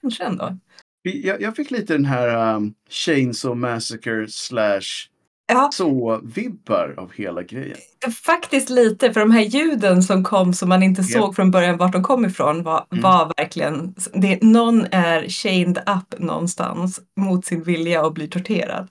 kanske 0.00 0.24
ändå. 0.24 0.58
Jag, 1.02 1.42
jag 1.42 1.56
fick 1.56 1.70
lite 1.70 1.92
den 1.92 2.04
här 2.04 2.56
um, 2.56 2.74
Chainsaw 2.88 3.60
Massacre 3.60 4.28
slash 4.28 5.08
Ja, 5.48 5.70
så-vibbar 5.72 6.94
av 6.98 7.12
hela 7.12 7.42
grejen. 7.42 7.76
faktiskt 8.24 8.70
lite, 8.70 9.12
för 9.12 9.20
de 9.20 9.30
här 9.30 9.40
ljuden 9.42 10.02
som 10.02 10.24
kom 10.24 10.52
som 10.54 10.68
man 10.68 10.82
inte 10.82 11.02
Ja. 11.08 11.20
såg 11.20 11.36
från 11.36 11.50
början 11.50 11.76
vart 11.76 11.92
de 11.92 12.02
kom 12.02 12.24
ifrån 12.24 12.62
var, 12.62 12.86
Mm. 12.92 13.02
var 13.02 13.32
verkligen, 13.36 13.94
det, 14.12 14.42
någon 14.42 14.84
är 14.90 15.28
chained 15.28 15.78
up 15.78 16.18
någonstans 16.20 17.00
mot 17.20 17.44
sin 17.44 17.62
vilja 17.62 18.04
och 18.06 18.12
blir 18.14 18.28
torterad. 18.28 18.88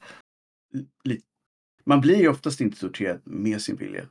Lite. 1.04 1.22
Man 1.86 2.02
blir 2.02 2.15
ju 2.15 2.28
oftast 2.30 2.62
inte 2.62 2.80
torterad 2.80 3.22
med 3.24 3.62
sin 3.62 3.76
vilja. 3.76 4.02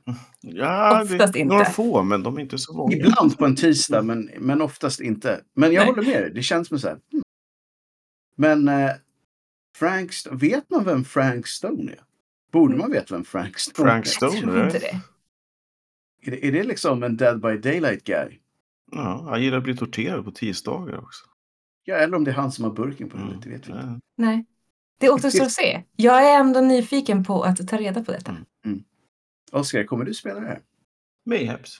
Ja, 0.41 1.01
Oftast 1.03 1.33
det, 1.33 1.39
inte. 1.39 1.53
några 1.53 1.65
få, 1.65 2.03
men 2.03 2.23
de 2.23 2.37
är 2.37 2.41
inte 2.41 2.57
så 2.57 2.73
många. 2.73 2.95
Ibland 2.95 3.37
på 3.37 3.45
en 3.45 3.55
tisdag, 3.55 4.01
men, 4.01 4.29
men 4.39 4.61
oftast 4.61 4.99
inte. 4.99 5.41
Men 5.55 5.73
jag 5.73 5.79
Nej. 5.85 5.89
håller 5.95 6.03
med 6.07 6.21
dig, 6.21 6.31
det 6.35 6.41
känns 6.43 6.67
som 6.67 6.79
så 6.79 6.87
här. 6.87 6.97
hmm. 7.11 7.21
Men 8.37 8.67
eh, 8.67 8.91
Frank, 9.77 10.11
vet 10.31 10.69
man 10.69 10.83
vem 10.83 11.03
Frank 11.03 11.47
Stone 11.47 11.91
är? 11.91 11.99
Borde 12.55 12.75
man 12.77 12.91
veta 12.91 13.15
vem 13.15 13.23
Frank 13.25 13.59
Stone 13.59 13.89
Frank 13.89 14.05
är? 14.05 14.09
Stone, 14.09 14.35
Jag 14.35 14.43
tror 14.43 14.65
inte 14.65 14.79
det. 14.79 15.01
Är 16.27 16.31
det? 16.31 16.47
Är 16.47 16.51
det 16.51 16.63
liksom 16.63 17.03
en 17.03 17.17
Dead 17.17 17.41
by 17.41 17.57
Daylight 17.57 18.03
guy? 18.03 18.39
Ja, 18.91 19.25
han 19.29 19.43
gillar 19.43 19.57
att 19.57 19.63
bli 19.63 19.77
torterad 19.77 20.25
på 20.25 20.31
tisdagar 20.31 20.97
också. 20.97 21.25
Ja, 21.83 21.95
eller 21.95 22.17
om 22.17 22.23
det 22.23 22.31
är 22.31 22.35
han 22.35 22.51
som 22.51 22.65
har 22.65 22.71
burken 22.71 23.09
på 23.09 23.17
Mm. 23.17 23.27
huvudet, 23.29 23.43
det 23.43 23.49
vet 23.49 23.67
vi 23.67 23.71
inte. 23.71 23.99
Nej. 24.17 24.45
Det 24.99 25.09
återstår 25.09 25.45
att 25.45 25.51
se. 25.51 25.83
Jag 25.95 26.31
är 26.31 26.39
ändå 26.39 26.61
nyfiken 26.61 27.23
på 27.23 27.43
att 27.43 27.67
ta 27.67 27.77
reda 27.77 28.03
på 28.03 28.11
detta. 28.11 28.37
Mm. 28.65 28.83
Oskar, 29.51 29.83
kommer 29.83 30.05
du 30.05 30.13
spela 30.13 30.39
det 30.39 30.47
här? 30.47 30.61
Mayhaps. 31.25 31.77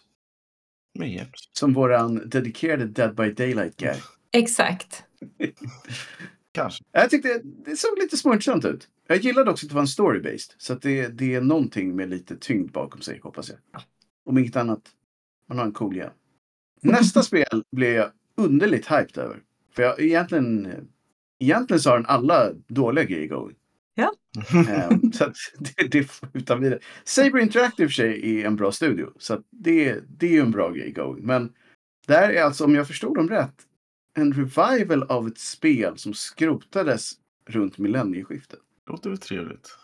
Mayhaps. 1.00 1.50
Som 1.52 1.74
våran 1.74 2.30
dedikerade 2.30 2.86
Dead 2.86 3.16
by 3.16 3.32
Daylight 3.32 3.78
guy. 3.78 3.96
Exakt. 4.32 5.04
Kanske. 6.52 6.84
Jag 6.92 7.10
tyckte 7.10 7.42
det 7.44 7.78
såg 7.78 7.98
lite 8.00 8.18
småintressant 8.18 8.66
ut. 8.66 8.88
Jag 9.08 9.18
gillade 9.18 9.52
också 9.52 9.66
att 9.66 9.70
det 9.70 9.76
var 9.76 9.82
en 9.82 9.88
story-based. 9.88 10.56
Så 10.58 10.74
att 10.74 10.82
det, 10.82 11.08
det 11.08 11.36
är 11.36 11.42
någonting 11.42 11.96
med 11.96 12.10
lite 12.10 12.38
tyngd 12.38 12.72
bakom 12.72 13.02
sig, 13.02 13.20
hoppas 13.24 13.50
jag. 13.50 13.82
Om 14.26 14.38
inget 14.38 14.56
annat, 14.56 14.82
man 15.50 15.58
har 15.58 15.66
en 15.66 15.74
cool 15.74 15.96
hjälm. 15.96 16.14
Nästa 16.82 17.24
spel 17.24 17.64
blev 17.72 17.94
jag 17.94 18.12
underligt 18.38 18.92
hyped 18.92 19.18
över. 19.18 19.44
För 19.76 19.84
jag 19.84 20.00
egentligen, 20.00 20.74
egentligen 21.40 21.80
så 21.80 21.90
har 21.90 21.98
den 21.98 22.06
alla 22.06 22.54
dåliga 22.68 23.06
grejer 23.06 23.28
going. 23.28 23.56
Ehm, 24.70 25.12
så 25.12 25.24
att 25.24 25.36
det, 25.60 25.88
det 25.88 26.08
utan 26.34 26.62
vidare. 26.62 26.80
Saber 27.04 27.40
Interactive 27.40 27.88
för 27.88 27.94
sig 27.94 28.40
är 28.42 28.48
en 28.48 28.56
bra 28.56 28.72
studio. 28.72 29.12
Så 29.18 29.44
det, 29.50 30.00
det 30.08 30.28
är 30.28 30.32
ju 30.32 30.40
en 30.40 30.52
bra 30.52 30.72
grej 30.72 30.92
going. 30.92 31.26
Men 31.26 31.54
det 32.08 32.14
här 32.14 32.30
är 32.30 32.44
alltså, 32.44 32.66
om 32.66 32.76
jag 32.76 32.88
förstod 32.88 33.16
dem 33.16 33.30
rätt, 33.30 33.56
en 34.14 34.34
revival 34.34 35.04
av 35.04 35.28
ett 35.28 35.38
spel 35.38 35.98
som 35.98 36.14
skrotades 36.14 37.12
runt 37.48 37.78
millennieskiftet. 37.78 38.60
Låter 38.90 39.10
väl 39.10 39.18
trevligt. 39.20 39.78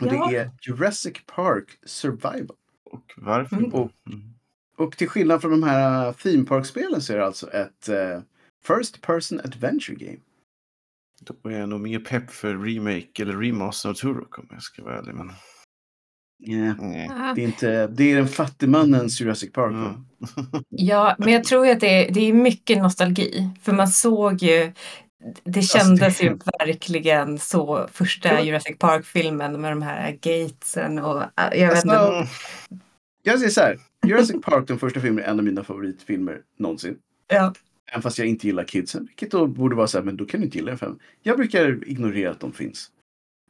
Och 0.00 0.06
Ja. 0.06 0.28
det 0.30 0.36
är 0.36 0.50
Jurassic 0.62 1.14
Park 1.26 1.78
Survival. 1.86 2.56
Och 2.84 3.12
varför? 3.16 3.56
Mm. 3.56 3.74
Och- 3.74 3.92
Mm. 4.06 4.30
Och 4.76 4.96
till 4.96 5.08
skillnad 5.08 5.40
från 5.40 5.50
de 5.50 5.62
här 5.62 6.12
theme 6.12 6.44
park-spelen 6.44 7.02
så 7.02 7.12
är 7.12 7.16
det 7.16 7.26
alltså 7.26 7.50
ett 7.50 7.88
eh, 7.88 8.20
First 8.66 9.00
Person 9.00 9.40
Adventure 9.44 9.94
Game. 9.96 10.18
Då 11.20 11.50
är 11.50 11.58
jag 11.58 11.68
nog 11.68 11.80
mer 11.80 11.98
pepp 12.00 12.30
för 12.30 12.56
remake 12.58 13.22
eller 13.22 13.36
remaster 13.36 13.88
av 13.88 13.94
Turok 13.94 14.38
om 14.38 14.46
jag 14.50 14.62
ska 14.62 14.84
vara 14.84 14.98
ärlig. 14.98 15.14
Men... 15.14 15.32
Yeah. 16.46 16.76
Nej. 16.80 17.08
Ah. 17.12 17.32
Det 17.34 17.40
är 17.42 17.46
inte, 17.46 17.86
det 17.86 18.12
är 18.12 18.16
den 18.16 18.28
fattigmannens 18.28 19.20
Jurassic 19.20 19.52
Park. 19.52 19.72
Mm. 19.72 20.04
Ja, 20.68 21.16
men 21.18 21.32
jag 21.32 21.44
tror 21.44 21.68
att 21.68 21.80
det 21.80 22.06
är, 22.08 22.12
det 22.14 22.20
är 22.20 22.32
mycket 22.32 22.78
nostalgi. 22.78 23.50
För 23.62 23.72
man 23.72 23.88
såg 23.88 24.42
ju, 24.42 24.72
det 25.44 25.58
Alltså, 25.58 25.78
kändes 25.78 26.22
ju 26.22 26.38
verkligen 26.58 27.38
så 27.38 27.88
första. 27.92 28.42
Jurassic 28.42 28.78
Park-filmen 28.78 29.60
med 29.60 29.72
de 29.72 29.82
här 29.82 30.18
gatesen 30.20 30.98
och 30.98 31.22
äh, 31.22 31.28
jag 31.36 31.68
vet 31.68 31.70
Alltså, 31.70 32.18
inte. 32.18 32.32
Jag 33.22 33.38
säger 33.38 33.50
så 33.50 33.60
här. 33.60 33.78
Jurassic 34.06 34.36
Park, 34.42 34.68
den 34.68 34.78
första 34.78 35.00
filmen, 35.00 35.24
är 35.24 35.28
en 35.28 35.38
av 35.38 35.44
mina 35.44 35.64
favoritfilmer 35.64 36.40
någonsin. 36.58 36.96
Ja. 37.28 37.54
Även 37.90 38.02
fast 38.02 38.18
jag 38.18 38.28
inte 38.28 38.46
gillar 38.46 38.64
kidsen. 38.64 39.04
Vilket 39.06 39.30
då 39.30 39.46
borde 39.46 39.76
vara 39.76 39.86
så 39.86 39.98
här, 39.98 40.04
men 40.04 40.16
då 40.16 40.24
kan 40.24 40.40
du 40.40 40.46
inte 40.46 40.58
gilla 40.58 40.72
en 40.72 40.78
film. 40.78 40.98
Jag 41.22 41.36
brukar 41.36 41.88
ignorera 41.88 42.30
att 42.30 42.40
de 42.40 42.52
finns. 42.52 42.90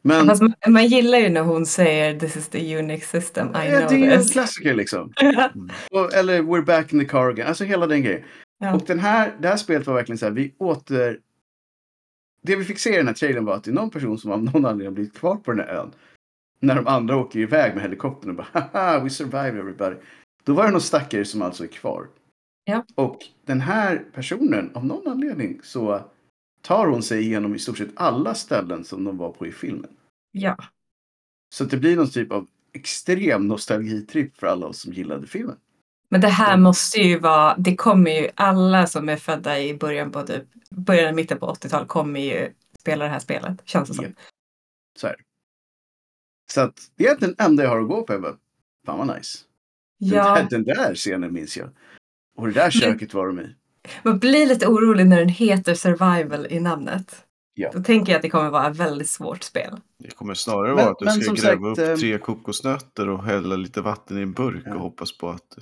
Men 0.02 0.26
Fast 0.26 0.42
man, 0.42 0.54
man 0.68 0.86
gillar 0.86 1.18
ju 1.18 1.28
när 1.28 1.40
hon 1.42 1.66
säger 1.66 2.20
this 2.20 2.36
is 2.36 2.48
the 2.48 2.78
unique 2.78 3.04
system, 3.06 3.48
I 3.48 3.50
ja, 3.52 3.78
know 3.78 3.88
det 3.88 3.94
är 3.94 3.98
ju 3.98 4.12
en 4.12 4.24
klassiker 4.24 4.74
liksom. 4.74 5.12
Och, 5.90 6.14
eller 6.14 6.42
We're 6.42 6.64
back 6.64 6.92
in 6.92 6.98
the 6.98 7.04
car 7.04 7.28
again. 7.28 7.46
Alltså 7.46 7.64
hela 7.64 7.86
den 7.86 8.02
grejen. 8.02 8.22
Ja. 8.58 8.74
Och 8.74 8.82
den 8.86 8.98
här, 8.98 9.32
det 9.40 9.48
här 9.48 9.56
spelet 9.56 9.86
var 9.86 9.94
verkligen 9.94 10.18
så 10.18 10.26
här, 10.26 10.32
vi 10.32 10.54
åter... 10.58 11.18
Det 12.46 12.56
vi 12.56 12.64
fick 12.64 12.78
se 12.78 12.94
i 12.94 12.96
den 12.96 13.06
här 13.06 13.14
trailern 13.14 13.44
var 13.44 13.54
att 13.54 13.64
det 13.64 13.70
är 13.70 13.74
någon 13.74 13.90
person 13.90 14.18
som 14.18 14.30
av 14.30 14.44
någon 14.44 14.64
anledning 14.64 14.86
har 14.86 14.92
blivit 14.92 15.14
kvar 15.14 15.36
på 15.36 15.52
den 15.52 15.60
här 15.60 15.74
ön. 15.74 15.92
När 16.60 16.74
de 16.74 16.86
andra 16.86 17.16
åker 17.16 17.38
iväg 17.38 17.74
med 17.74 17.82
helikoptern 17.82 18.30
och 18.30 18.36
bara 18.36 18.48
haha, 18.52 19.00
we 19.00 19.10
survived 19.10 19.58
everybody. 19.58 19.96
Då 20.44 20.54
var 20.54 20.64
det 20.64 20.70
någon 20.70 20.80
stackare 20.80 21.24
som 21.24 21.42
alltså 21.42 21.64
är 21.64 21.68
kvar. 21.68 22.08
Ja. 22.64 22.84
Och 22.94 23.18
den 23.44 23.60
här 23.60 24.04
personen, 24.12 24.70
av 24.74 24.86
någon 24.86 25.08
anledning, 25.08 25.60
så 25.62 26.00
tar 26.60 26.86
hon 26.86 27.02
sig 27.02 27.22
igenom 27.22 27.54
i 27.54 27.58
stort 27.58 27.78
sett 27.78 27.90
alla 27.94 28.34
ställen 28.34 28.84
som 28.84 29.04
de 29.04 29.16
var 29.16 29.32
på 29.32 29.46
i 29.46 29.52
filmen. 29.52 29.90
ja. 30.32 30.56
Så 31.54 31.64
det 31.64 31.76
blir 31.76 31.96
någon 31.96 32.10
typ 32.10 32.32
av 32.32 32.46
extrem 32.72 33.48
nostalgitripp 33.48 34.36
för 34.36 34.46
alla 34.46 34.66
oss 34.66 34.80
som 34.80 34.92
gillade 34.92 35.26
filmen. 35.26 35.56
Men 36.08 36.20
det 36.20 36.28
här 36.28 36.52
Mm. 36.54 36.62
måste 36.62 36.98
ju 37.00 37.18
vara, 37.18 37.54
det 37.58 37.76
kommer 37.76 38.10
ju, 38.10 38.28
alla 38.34 38.86
som 38.86 39.08
är 39.08 39.16
födda 39.16 39.60
i 39.60 39.74
början 39.74 40.12
på 40.12 40.22
typ, 40.22 40.44
början, 40.70 41.14
mitten 41.14 41.38
på 41.38 41.46
80-tal 41.46 41.86
kommer 41.86 42.20
ju 42.20 42.52
spela 42.80 43.04
det 43.04 43.10
här 43.10 43.18
spelet, 43.18 43.62
känns 43.64 43.88
det 43.88 43.94
som. 43.94 44.04
Ja. 44.04 44.10
Så 44.98 45.06
här. 45.06 45.16
Så 46.52 46.60
att 46.60 46.80
det 46.96 47.04
är 47.04 47.06
egentligen 47.06 47.34
det 47.38 47.44
enda 47.44 47.62
jag 47.62 47.70
har 47.70 47.80
att 47.80 47.88
gå 47.88 48.02
på. 48.02 48.12
Jag 48.12 48.22
bara, 48.22 48.36
fan 48.86 48.98
vad 49.06 49.16
nice. 49.16 49.38
Den, 50.00 50.08
Ja, 50.10 50.34
där, 50.34 50.46
den 50.50 50.64
där 50.64 50.94
scenen 50.94 51.32
minns 51.32 51.56
jag. 51.56 51.68
Och 52.36 52.46
det 52.46 52.52
där 52.52 52.70
köket 52.70 53.14
var 53.14 53.26
de 53.26 53.40
i. 53.40 53.54
man 54.02 54.18
blir 54.18 54.46
lite 54.46 54.66
orolig 54.66 55.06
när 55.06 55.18
den 55.18 55.28
heter 55.28 55.74
survival 55.74 56.46
i 56.50 56.60
namnet. 56.60 57.24
Ja. 57.54 57.70
Då 57.74 57.82
tänker 57.82 58.12
jag 58.12 58.16
att 58.18 58.22
det 58.22 58.30
kommer 58.30 58.50
vara 58.50 58.70
ett 58.70 58.76
väldigt 58.76 59.08
svårt 59.08 59.42
spel. 59.42 59.80
Det 59.98 60.10
kommer 60.10 60.34
snarare 60.34 60.66
Men- 60.74 60.76
vara 60.76 60.90
att 60.90 60.98
du 60.98 61.06
ska 61.22 61.32
gräva 61.32 61.74
sagt, 61.74 61.78
upp 61.82 61.88
eh, 61.88 61.96
tre 61.96 62.18
kokosnötter 62.18 63.08
och 63.08 63.24
hälla 63.24 63.56
lite 63.56 63.80
vatten 63.80 64.18
i 64.18 64.22
en 64.22 64.32
burk 64.32 64.62
Ja. 64.66 64.74
och 64.74 64.80
hoppas 64.80 65.18
på 65.18 65.28
att... 65.30 65.56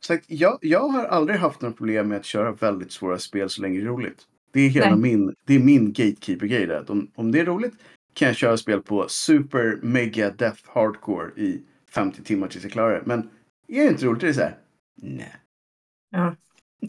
Så 0.00 0.14
att 0.14 0.20
jag, 0.26 0.58
jag 0.62 0.88
har 0.88 1.04
aldrig 1.04 1.38
haft 1.38 1.60
några 1.60 1.74
problem 1.74 2.08
med 2.08 2.18
att 2.18 2.24
köra 2.24 2.52
väldigt 2.52 2.92
svåra 2.92 3.18
spel 3.18 3.50
så 3.50 3.62
länge 3.62 3.78
det 3.78 3.84
är 3.84 3.88
roligt. 3.88 4.26
Det 4.52 4.60
är 4.60 4.68
hela 4.68 4.90
Nej. 4.90 4.98
min, 4.98 5.34
det 5.44 5.54
är 5.54 5.58
min 5.58 5.92
gatekeeper-grej. 5.92 6.76
Att 6.76 6.90
Om, 6.90 7.10
om 7.14 7.32
det 7.32 7.40
är 7.40 7.44
roligt 7.44 7.74
kan 8.14 8.28
jag 8.28 8.36
köra 8.36 8.56
spel 8.56 8.82
på 8.82 9.08
super 9.08 9.78
mega 9.82 10.30
death 10.30 10.62
hardcore 10.66 11.30
i 11.36 11.62
50 11.90 12.22
timmar 12.22 12.48
tills 12.48 12.64
jag 12.64 12.72
klarar 12.72 12.94
det. 12.94 13.02
Men 13.06 13.30
är 13.68 13.84
det 13.84 13.88
inte 13.88 14.06
roligt, 14.06 14.20
det 14.20 14.28
är 14.28 14.32
så 14.32 14.40
här. 14.40 14.58
Nej. 15.02 15.34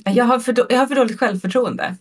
Jag 0.06 0.26
har 0.26 0.40
för, 0.40 0.56
jag 0.70 0.78
har 0.78 0.88
för 0.88 0.96
dåligt 0.96 1.20
självförtroende. 1.20 1.96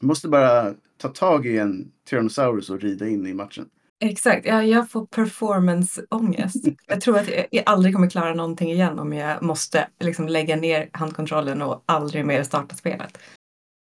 Jag 0.00 0.06
måste 0.06 0.28
bara 0.28 0.74
ta 0.96 1.08
tag 1.08 1.46
i 1.46 1.58
en 1.58 1.92
Tyrannosaurus 2.08 2.70
och 2.70 2.80
rida 2.80 3.08
in 3.08 3.26
i 3.26 3.34
matchen. 3.34 3.68
Exakt, 4.02 4.46
jag, 4.46 4.68
jag 4.68 4.90
får 4.90 5.06
performanceångest. 5.06 6.64
Jag 6.86 7.00
tror 7.00 7.18
att 7.18 7.28
jag, 7.28 7.46
jag 7.50 7.62
aldrig 7.66 7.94
kommer 7.94 8.10
klara 8.10 8.34
någonting 8.34 8.70
igen 8.70 8.98
om 8.98 9.12
jag 9.12 9.42
måste 9.42 9.88
liksom 10.00 10.28
lägga 10.28 10.56
ner 10.56 10.90
handkontrollen 10.92 11.62
och 11.62 11.82
aldrig 11.86 12.26
mer 12.26 12.42
starta 12.42 12.76
spelet. 12.76 13.18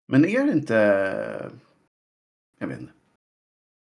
Men 0.09 0.25
är 0.25 0.47
det 0.47 0.53
inte... 0.53 1.51
Jag 2.59 2.69
vet 2.69 2.81
inte. 2.81 2.93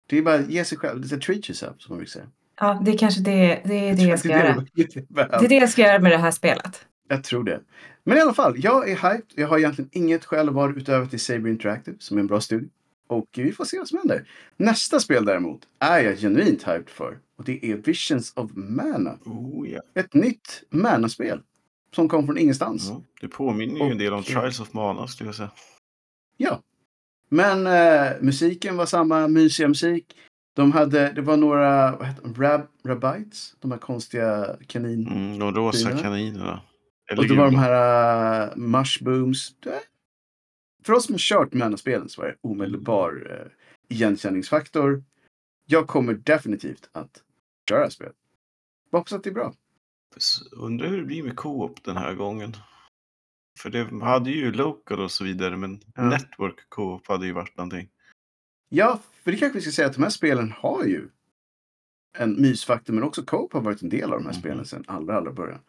Det 0.09 0.19
är 0.19 0.23
bara 0.23 0.41
ge 0.41 0.65
sig 0.65 0.79
själv, 0.79 1.01
lite 1.01 1.19
treat 1.19 1.51
yourself 1.51 1.75
som 1.79 1.93
man 1.93 1.99
brukar 1.99 2.11
säga. 2.11 2.27
Ja, 2.61 2.83
det 2.85 2.91
är 2.91 2.99
kanske 2.99 3.21
det, 3.21 3.63
det, 3.65 3.75
är 3.75 3.97
det 3.97 4.03
jag 4.03 4.19
ska 4.19 4.29
göra. 4.29 4.65
det 4.75 4.85
Det 5.15 5.45
är 5.45 5.49
det 5.49 5.55
jag 5.55 5.71
ska 5.71 5.83
göra 5.83 5.99
med 5.99 6.13
det 6.13 6.19
här 6.19 6.31
spelet. 6.31 6.87
Jag 7.09 7.25
tror 7.25 7.45
det. 7.45 7.61
Men 8.05 8.19
i 8.19 8.21
alla 8.21 8.35
fall, 8.35 8.55
jag 8.57 8.91
är 8.91 8.95
hyped. 8.95 9.33
Jag 9.35 9.49
har 9.49 9.59
egentligen 9.59 9.91
inget 9.93 10.25
skäl 10.25 10.49
att 10.49 10.55
vara 10.55 10.73
utöver 10.73 11.07
till 11.07 11.21
Saber 11.21 11.51
Interactive 11.51 11.97
som 12.01 12.17
är 12.17 12.21
en 12.21 12.27
bra 12.27 12.41
studio. 12.41 12.69
Och 13.09 13.29
vi 13.37 13.53
får 13.53 13.65
se 13.65 13.79
vad 13.79 13.89
som 13.89 13.99
händer. 13.99 14.29
Nästa 14.57 15.01
spel 15.01 15.25
däremot 15.25 15.61
är 15.79 15.99
jag 16.01 16.19
genuint 16.19 16.63
hyped 16.63 16.89
för. 16.89 17.19
Och 17.39 17.45
det 17.45 17.67
är 17.73 17.77
Visions 17.77 18.33
of 18.37 18.51
Mana. 18.55 19.19
Oh, 19.25 19.69
ja. 19.71 19.81
Ett 19.95 20.15
nytt 20.15 20.63
Mana-spel. 20.71 21.41
Som 21.95 22.09
kom 22.09 22.27
från 22.27 22.39
ingenstans. 22.39 22.89
Ja, 22.89 23.03
det 23.21 23.29
påminner 23.29 23.85
ju 23.87 23.91
en 23.93 23.99
del 23.99 24.13
om 24.13 24.19
Och- 24.19 24.25
Trials 24.27 24.61
of 24.61 24.73
Mana 24.73 25.07
skulle 25.07 25.29
jag 25.29 25.35
säga. 25.35 25.51
Ja. 26.37 26.63
Men 27.29 27.67
eh, 27.67 28.13
musiken 28.21 28.77
var 28.77 28.87
samma, 28.87 29.29
mysiga 29.29 29.69
musik. 29.69 30.17
De 30.57 30.73
hade, 30.73 31.13
det 31.13 31.21
var 31.23 31.37
några, 31.37 31.97
vad 31.97 32.07
heter 32.07 32.23
de, 32.23 32.35
Rab, 32.43 32.61
Rabites? 32.85 33.55
De 33.61 33.71
här 33.71 33.79
konstiga 33.79 34.57
kanin... 34.67 35.07
Mm, 35.09 35.39
de 35.39 35.55
rosa 35.55 35.99
kaninerna. 35.99 36.61
Eller 37.11 37.23
Och 37.23 37.29
det 37.29 37.35
var 37.35 37.45
de 37.45 37.57
här 37.57 38.49
uh, 38.51 38.57
Mushbooms. 38.57 39.55
Det- 39.61 39.81
För 40.85 40.93
oss 40.93 41.05
som 41.07 41.15
har 41.15 41.19
kört 41.19 41.53
Mana-spelen 41.53 42.09
så 42.09 42.21
var 42.23 42.29
det 42.29 42.37
omedelbar 42.41 43.13
uh, 43.33 43.53
igenkänningsfaktor. 43.89 45.05
Jag 45.67 45.87
kommer 45.89 46.15
definitivt 46.15 46.89
att 46.93 47.23
köra 47.69 47.91
spel. 47.91 48.13
Jag 48.91 48.99
hoppas 48.99 49.13
att 49.13 49.25
det 49.25 49.31
är 49.31 49.35
bra. 49.35 49.55
Undrar 50.53 50.89
hur 50.89 50.99
det 50.99 51.05
blir 51.05 51.23
med 51.23 51.37
co-op 51.37 51.85
den 51.85 51.97
här 51.97 52.15
gången. 52.15 52.57
För 53.61 53.71
det 53.71 54.05
hade 54.05 54.31
ju 54.31 54.53
local 54.53 55.01
och 55.01 55.11
så 55.11 55.25
vidare, 55.25 55.57
men 55.57 55.81
Ja. 55.95 56.09
network 56.09 56.69
co-op 56.69 57.07
hade 57.09 57.27
ju 57.27 57.33
varit 57.33 57.57
någonting. 57.57 57.89
Ja, 58.69 59.01
för 59.25 59.33
det 59.33 59.39
kanske 59.39 59.59
vi 59.59 59.63
ska 59.63 59.71
säga 59.73 59.89
att 59.89 59.95
de 59.95 60.03
här 60.03 60.11
spelen 60.11 60.53
har 60.53 60.85
ju 60.85 61.09
en 62.19 62.41
mysfaktor, 62.43 62.95
men 62.95 63.03
också 63.03 63.23
Coop 63.25 63.53
har 63.53 63.61
varit 63.61 63.83
en 63.83 63.89
del 63.89 64.13
av 64.13 64.19
de 64.19 64.25
här 64.27 64.33
Mhm. 64.33 64.41
spelen 64.41 64.65
sedan 64.65 64.85
allra, 64.87 65.17
allra 65.17 65.33
början. 65.33 65.61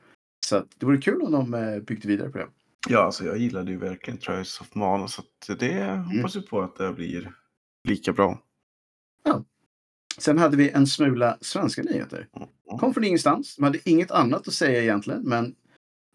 Så 0.45 0.55
att 0.55 0.67
det 0.77 0.85
vore 0.85 0.97
kul 1.01 1.21
om 1.21 1.31
de 1.31 1.53
eh, 1.53 1.79
byggde 1.79 2.07
vidare 2.07 2.29
på 2.29 2.37
det. 2.37 2.47
Ja, 2.87 2.99
alltså 2.99 3.25
jag 3.25 3.37
gillade 3.37 3.71
ju 3.71 3.77
verkligen 3.77 4.17
Trials 4.19 4.61
of 4.61 4.75
Mana, 4.75 5.07
så 5.07 5.21
att 5.21 5.59
det 5.59 5.71
Mm. 5.73 6.03
hoppas 6.03 6.35
vi 6.35 6.41
på 6.41 6.61
att 6.61 6.75
det 6.75 6.93
blir 6.93 7.33
lika 7.87 8.13
bra. 8.13 8.43
Sen 10.17 10.37
hade 10.37 10.57
vi 10.57 10.69
en 10.69 10.87
smula 10.87 11.37
svenska 11.41 11.83
nyheter. 11.83 12.27
Kom 12.79 12.93
från 12.93 13.03
ingenstans. 13.03 13.55
De 13.55 13.63
hade 13.63 13.89
inget 13.89 14.11
annat 14.11 14.47
att 14.47 14.53
säga 14.53 14.81
egentligen, 14.83 15.21
men 15.21 15.55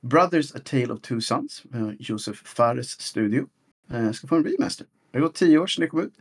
Brothers 0.03 0.55
A 0.55 0.59
Tale 0.65 0.87
of 0.93 1.01
Two 1.01 1.21
Sons, 1.21 1.63
eh, 1.75 1.91
Josef 1.99 2.37
Fares 2.37 3.01
studio, 3.01 3.47
eh, 3.91 4.13
ska 4.13 4.27
få 4.27 4.37
en 4.37 4.45
remaster. 4.45 4.87
Det 5.11 5.19
har 5.19 5.23
gått 5.27 5.35
tio 5.35 5.59
år 5.59 5.67
sedan 5.67 5.83
det 5.83 5.89
kom 5.89 6.01
ut. 6.01 6.15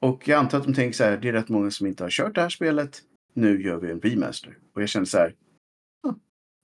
Och 0.00 0.28
jag 0.28 0.38
antar 0.38 0.58
att 0.58 0.64
de 0.64 0.74
tänker 0.74 0.96
så 0.96 1.04
här, 1.04 1.16
det 1.16 1.28
är 1.28 1.32
rätt 1.32 1.48
många 1.48 1.70
som 1.70 1.86
inte 1.86 2.02
har 2.04 2.10
kört 2.10 2.34
det 2.34 2.40
här 2.40 2.48
spelet. 2.48 3.02
Nu 3.32 3.62
gör 3.62 3.76
vi 3.76 3.90
en 3.90 4.00
remaster. 4.00 4.58
Och 4.74 4.82
jag 4.82 4.88
känner 4.88 5.06
så 5.06 5.18
här, 5.18 5.34
"Ah, 6.06 6.14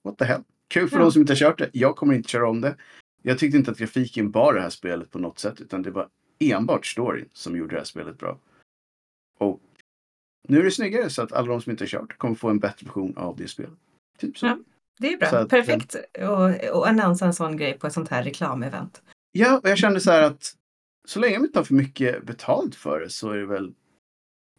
what 0.03 0.17
the 0.17 0.25
hell. 0.25 0.43
Kul 0.67 0.89
för 0.89 0.97
Ja. 0.97 1.03
de 1.03 1.11
som 1.11 1.21
inte 1.21 1.33
har 1.33 1.37
kört 1.37 1.57
det. 1.59 1.69
Jag 1.73 1.95
kommer 1.95 2.13
inte 2.13 2.29
köra 2.29 2.49
om 2.49 2.61
det. 2.61 2.75
Jag 3.21 3.39
tyckte 3.39 3.57
inte 3.57 3.71
att 3.71 3.77
grafiken 3.77 4.31
bar 4.31 4.53
det 4.53 4.61
här 4.61 4.69
spelet 4.69 5.11
på 5.11 5.19
något 5.19 5.39
sätt, 5.39 5.61
utan 5.61 5.81
det 5.81 5.91
var 5.91 6.09
enbart 6.39 6.85
storyn 6.85 7.29
som 7.33 7.57
gjorde 7.57 7.75
det 7.75 7.79
här 7.79 7.85
spelet 7.85 8.17
bra. 8.17 8.39
Och 9.37 9.61
nu 10.47 10.59
är 10.59 10.63
det 10.63 10.71
snyggare 10.71 11.09
så 11.09 11.21
att 11.21 11.31
alla 11.31 11.47
de 11.47 11.61
som 11.61 11.71
inte 11.71 11.83
har 11.83 11.89
kört 11.89 12.17
kommer 12.17 12.35
få 12.35 12.49
en 12.49 12.59
bättre 12.59 12.85
version 12.85 13.17
av 13.17 13.37
det 13.37 13.47
spelet. 13.47 13.79
Typ 14.17 14.37
så. 14.37 14.45
Ja. 14.45 14.57
Det 14.99 15.13
är 15.13 15.17
bra. 15.17 15.27
Att, 15.27 15.49
Perfekt 15.49 15.95
att 15.95 16.63
att 16.63 16.87
annonsera 16.87 17.27
en 17.27 17.33
sån 17.33 17.57
grej 17.57 17.79
på 17.79 17.87
ett 17.87 17.93
sånt 17.93 18.09
här 18.09 18.23
reklamevent. 18.23 19.01
Ja, 19.31 19.59
och 19.63 19.69
jag 19.69 19.77
kände 19.77 19.99
så 19.99 20.11
här 20.11 20.21
att 20.21 20.55
så 21.07 21.19
länge 21.19 21.35
de 21.35 21.45
inte 21.45 21.59
har 21.59 21.63
för 21.63 21.73
mycket 21.73 22.23
betalt 22.23 22.75
för 22.75 22.99
det 22.99 23.09
så 23.09 23.29
är 23.29 23.37
det 23.37 23.45
väl 23.45 23.73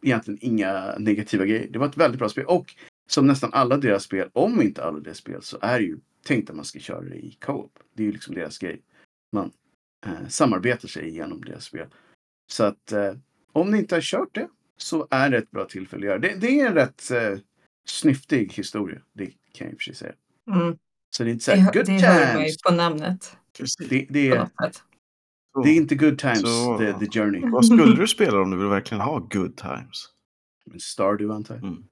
egentligen 0.01 0.39
inga 0.41 0.95
negativa 0.97 1.45
grejer. 1.45 1.67
Det 1.71 1.79
var 1.79 1.87
ett 1.87 1.97
väldigt 1.97 2.19
bra 2.19 2.29
spel 2.29 2.45
och 2.45 2.75
som 3.09 3.27
nästan 3.27 3.53
alla 3.53 3.77
deras 3.77 4.03
spel, 4.03 4.29
om 4.33 4.61
inte 4.61 4.83
alla 4.83 4.99
deras 4.99 5.17
spel, 5.17 5.41
så 5.41 5.57
är 5.61 5.79
det 5.79 5.85
ju 5.85 5.97
tänkt 6.25 6.49
att 6.49 6.55
man 6.55 6.65
ska 6.65 6.79
köra 6.79 7.01
det 7.01 7.15
i 7.15 7.31
co-op. 7.41 7.79
Det 7.93 8.03
är 8.03 8.07
ju 8.07 8.11
liksom 8.11 8.35
deras 8.35 8.57
grej. 8.57 8.81
Man 9.31 9.51
eh, 10.05 10.27
samarbetar 10.27 10.87
sig 10.87 11.07
igenom 11.07 11.41
deras 11.41 11.65
spel. 11.65 11.87
Så 12.51 12.63
att 12.63 12.91
eh, 12.91 13.13
om 13.51 13.71
ni 13.71 13.77
inte 13.77 13.95
har 13.95 14.01
kört 14.01 14.35
det 14.35 14.47
så 14.77 15.07
är 15.11 15.29
det 15.29 15.37
ett 15.37 15.51
bra 15.51 15.65
tillfälle 15.65 16.01
att 16.05 16.07
göra 16.07 16.19
det. 16.19 16.35
Det 16.35 16.59
är 16.59 16.67
en 16.67 16.73
rätt 16.73 17.11
eh, 17.11 17.37
snyftig 17.87 18.53
historia, 18.53 19.01
det 19.13 19.25
kan 19.25 19.67
jag 19.67 19.71
i 19.71 19.75
och 19.75 19.79
för 19.79 19.83
sig 19.83 19.95
säga. 19.95 20.13
Mm. 20.51 20.77
Så 21.09 21.23
det 21.23 21.29
är 21.29 21.31
inte 21.33 21.45
så 21.45 21.51
Det, 21.51 21.57
här, 21.57 21.65
hör- 21.65 21.73
good 21.73 21.85
det 21.85 21.91
hör 22.07 22.33
man 22.33 22.41
ju 22.43 22.47
times. 22.47 22.61
på 22.61 22.73
namnet. 22.73 23.37
Det, 23.89 24.05
det, 24.09 24.27
är, 24.29 24.49
det 25.63 25.69
är 25.69 25.75
inte 25.75 25.95
good 25.95 26.19
times, 26.19 26.41
Så- 26.41 26.77
the, 26.77 26.93
the 27.05 27.19
journey. 27.19 27.41
Vad 27.49 27.65
skulle 27.65 27.95
du 27.95 28.07
spela 28.07 28.41
om 28.41 28.51
du 28.51 28.57
vill 28.57 28.67
verkligen 28.67 29.01
ha 29.01 29.19
good 29.19 29.57
times? 29.57 30.09
Men 30.65 30.79
Stardew 30.79 31.35
antar 31.35 31.55
jag. 31.55 31.63
Mm. 31.63 31.83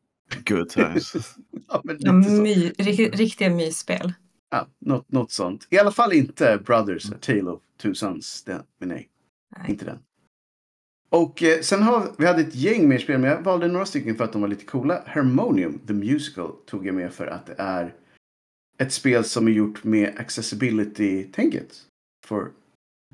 Good 0.45 0.69
times. 0.69 1.13
Ja, 1.67 1.81
men 1.83 1.97
Ja, 1.99 2.11
my, 2.13 2.69
rik- 2.69 3.15
riktiga 3.15 3.49
mysspel. 3.49 4.13
Ja, 4.49 4.67
något, 4.79 5.11
något 5.11 5.31
sånt. 5.31 5.67
I 5.69 5.77
alla 5.77 5.91
fall 5.91 6.13
inte 6.13 6.61
Brothers, 6.65 7.11
A 7.11 7.15
Tale 7.21 7.43
of 7.43 7.61
Two 7.77 7.93
Sons. 7.93 8.43
Den, 8.43 8.63
men 8.79 8.89
nej, 8.89 9.09
Nej. 9.57 9.71
inte 9.71 9.85
den. 9.85 9.99
Och 11.09 11.43
eh, 11.43 11.61
sen 11.61 11.83
har 11.83 12.15
vi 12.17 12.25
hade 12.25 12.41
ett 12.41 12.55
gäng 12.55 12.87
mer 12.89 12.97
spel, 12.97 13.19
men 13.19 13.29
jag 13.29 13.41
valde 13.41 13.67
några 13.67 13.85
stycken 13.85 14.15
för 14.15 14.23
att 14.23 14.33
de 14.33 14.41
var 14.41 14.47
lite 14.49 14.65
coola. 14.65 15.03
Harmonium, 15.07 15.79
The 15.79 15.93
Musical, 15.93 16.51
tog 16.65 16.87
jag 16.87 16.95
med 16.95 17.13
för 17.13 17.27
att 17.27 17.45
det 17.45 17.55
är 17.57 17.95
ett 18.77 18.93
spel 18.93 19.23
som 19.23 19.47
är 19.47 19.51
gjort 19.51 19.83
med 19.83 20.19
accessibility-tänket. 20.19 21.85
For 22.25 22.51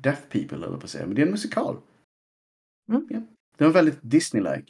deaf 0.02 0.18
people, 0.28 0.56
eller 0.66 0.76
på 0.76 0.84
att 0.84 0.90
säga. 0.90 1.06
Men 1.06 1.14
det 1.14 1.22
är 1.22 1.26
en 1.26 1.32
musikal. 1.32 1.76
Mm. 2.88 3.06
Ja. 3.10 3.22
Den 3.56 3.66
var 3.68 3.74
väldigt 3.74 4.02
Disney-like. 4.02 4.66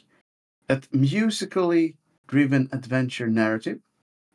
Ett 0.67 0.93
musically 0.93 1.93
driven 2.31 2.69
adventure 2.71 3.29
narrative. 3.29 3.79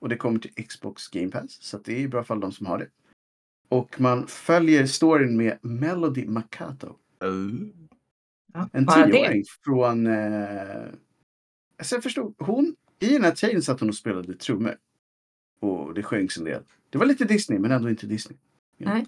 Och 0.01 0.09
det 0.09 0.16
kommer 0.16 0.38
till 0.38 0.66
Xbox 0.66 1.09
Game 1.09 1.30
Pass. 1.30 1.62
Så 1.62 1.78
det 1.78 1.92
är 1.92 1.99
i 1.99 2.09
bra 2.09 2.24
fall 2.24 2.40
de 2.40 2.53
som 2.53 2.66
har 2.66 2.78
det. 2.78 2.88
Och 3.68 4.01
man 4.01 4.26
följer 4.26 4.86
storyn 4.86 5.36
med 5.36 5.59
Melody 5.62 6.26
Makato. 6.26 6.97
Ja, 8.53 8.68
En 8.72 8.86
tioåring 8.86 9.45
från... 9.64 10.07
Eh... 10.07 10.84
Alltså 11.78 11.95
jag 11.97 12.03
förstod. 12.03 12.34
Hon, 12.38 12.76
I 13.01 13.09
den 13.09 13.24
här 13.24 13.30
tiden 13.30 13.62
satt 13.62 13.80
hon 13.80 13.88
och 13.88 13.95
spelade 13.95 14.34
trummor. 14.34 14.76
Och 15.61 15.95
det 15.95 16.03
sjöngs 16.03 16.38
en 16.38 16.45
del. 16.45 16.62
Det 16.90 16.99
var 16.99 17.07
lite 17.07 17.24
Disney 17.24 17.59
men 17.59 17.70
ändå 17.70 17.90
inte 17.90 18.07
Disney. 18.07 18.38
Ja. 18.76 18.95
Nej. 18.95 19.07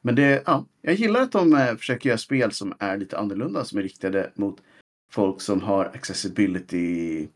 Men 0.00 0.14
det, 0.14 0.42
ja. 0.46 0.66
Jag 0.82 0.94
gillar 0.94 1.20
att 1.20 1.32
de 1.32 1.54
eh, 1.54 1.76
försöker 1.76 2.08
göra 2.08 2.18
spel 2.18 2.52
som 2.52 2.74
är 2.78 2.96
lite 2.96 3.18
annorlunda. 3.18 3.64
Som 3.64 3.78
är 3.78 3.82
riktade 3.82 4.32
mot 4.34 4.62
folk 5.10 5.40
som 5.40 5.60
har 5.60 5.84
accessibility... 5.84 7.28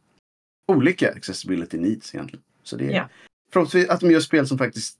Olika 0.66 1.10
accessibility 1.12 1.78
needs 1.78 2.14
egentligen. 2.14 2.44
Så 2.62 2.76
det 2.76 2.86
är 2.86 2.90
Ja. 2.90 3.08
förhoppningsvis 3.52 3.88
att 3.90 4.00
de 4.00 4.10
gör 4.10 4.20
spel 4.20 4.46
som 4.46 4.58
faktiskt 4.58 4.98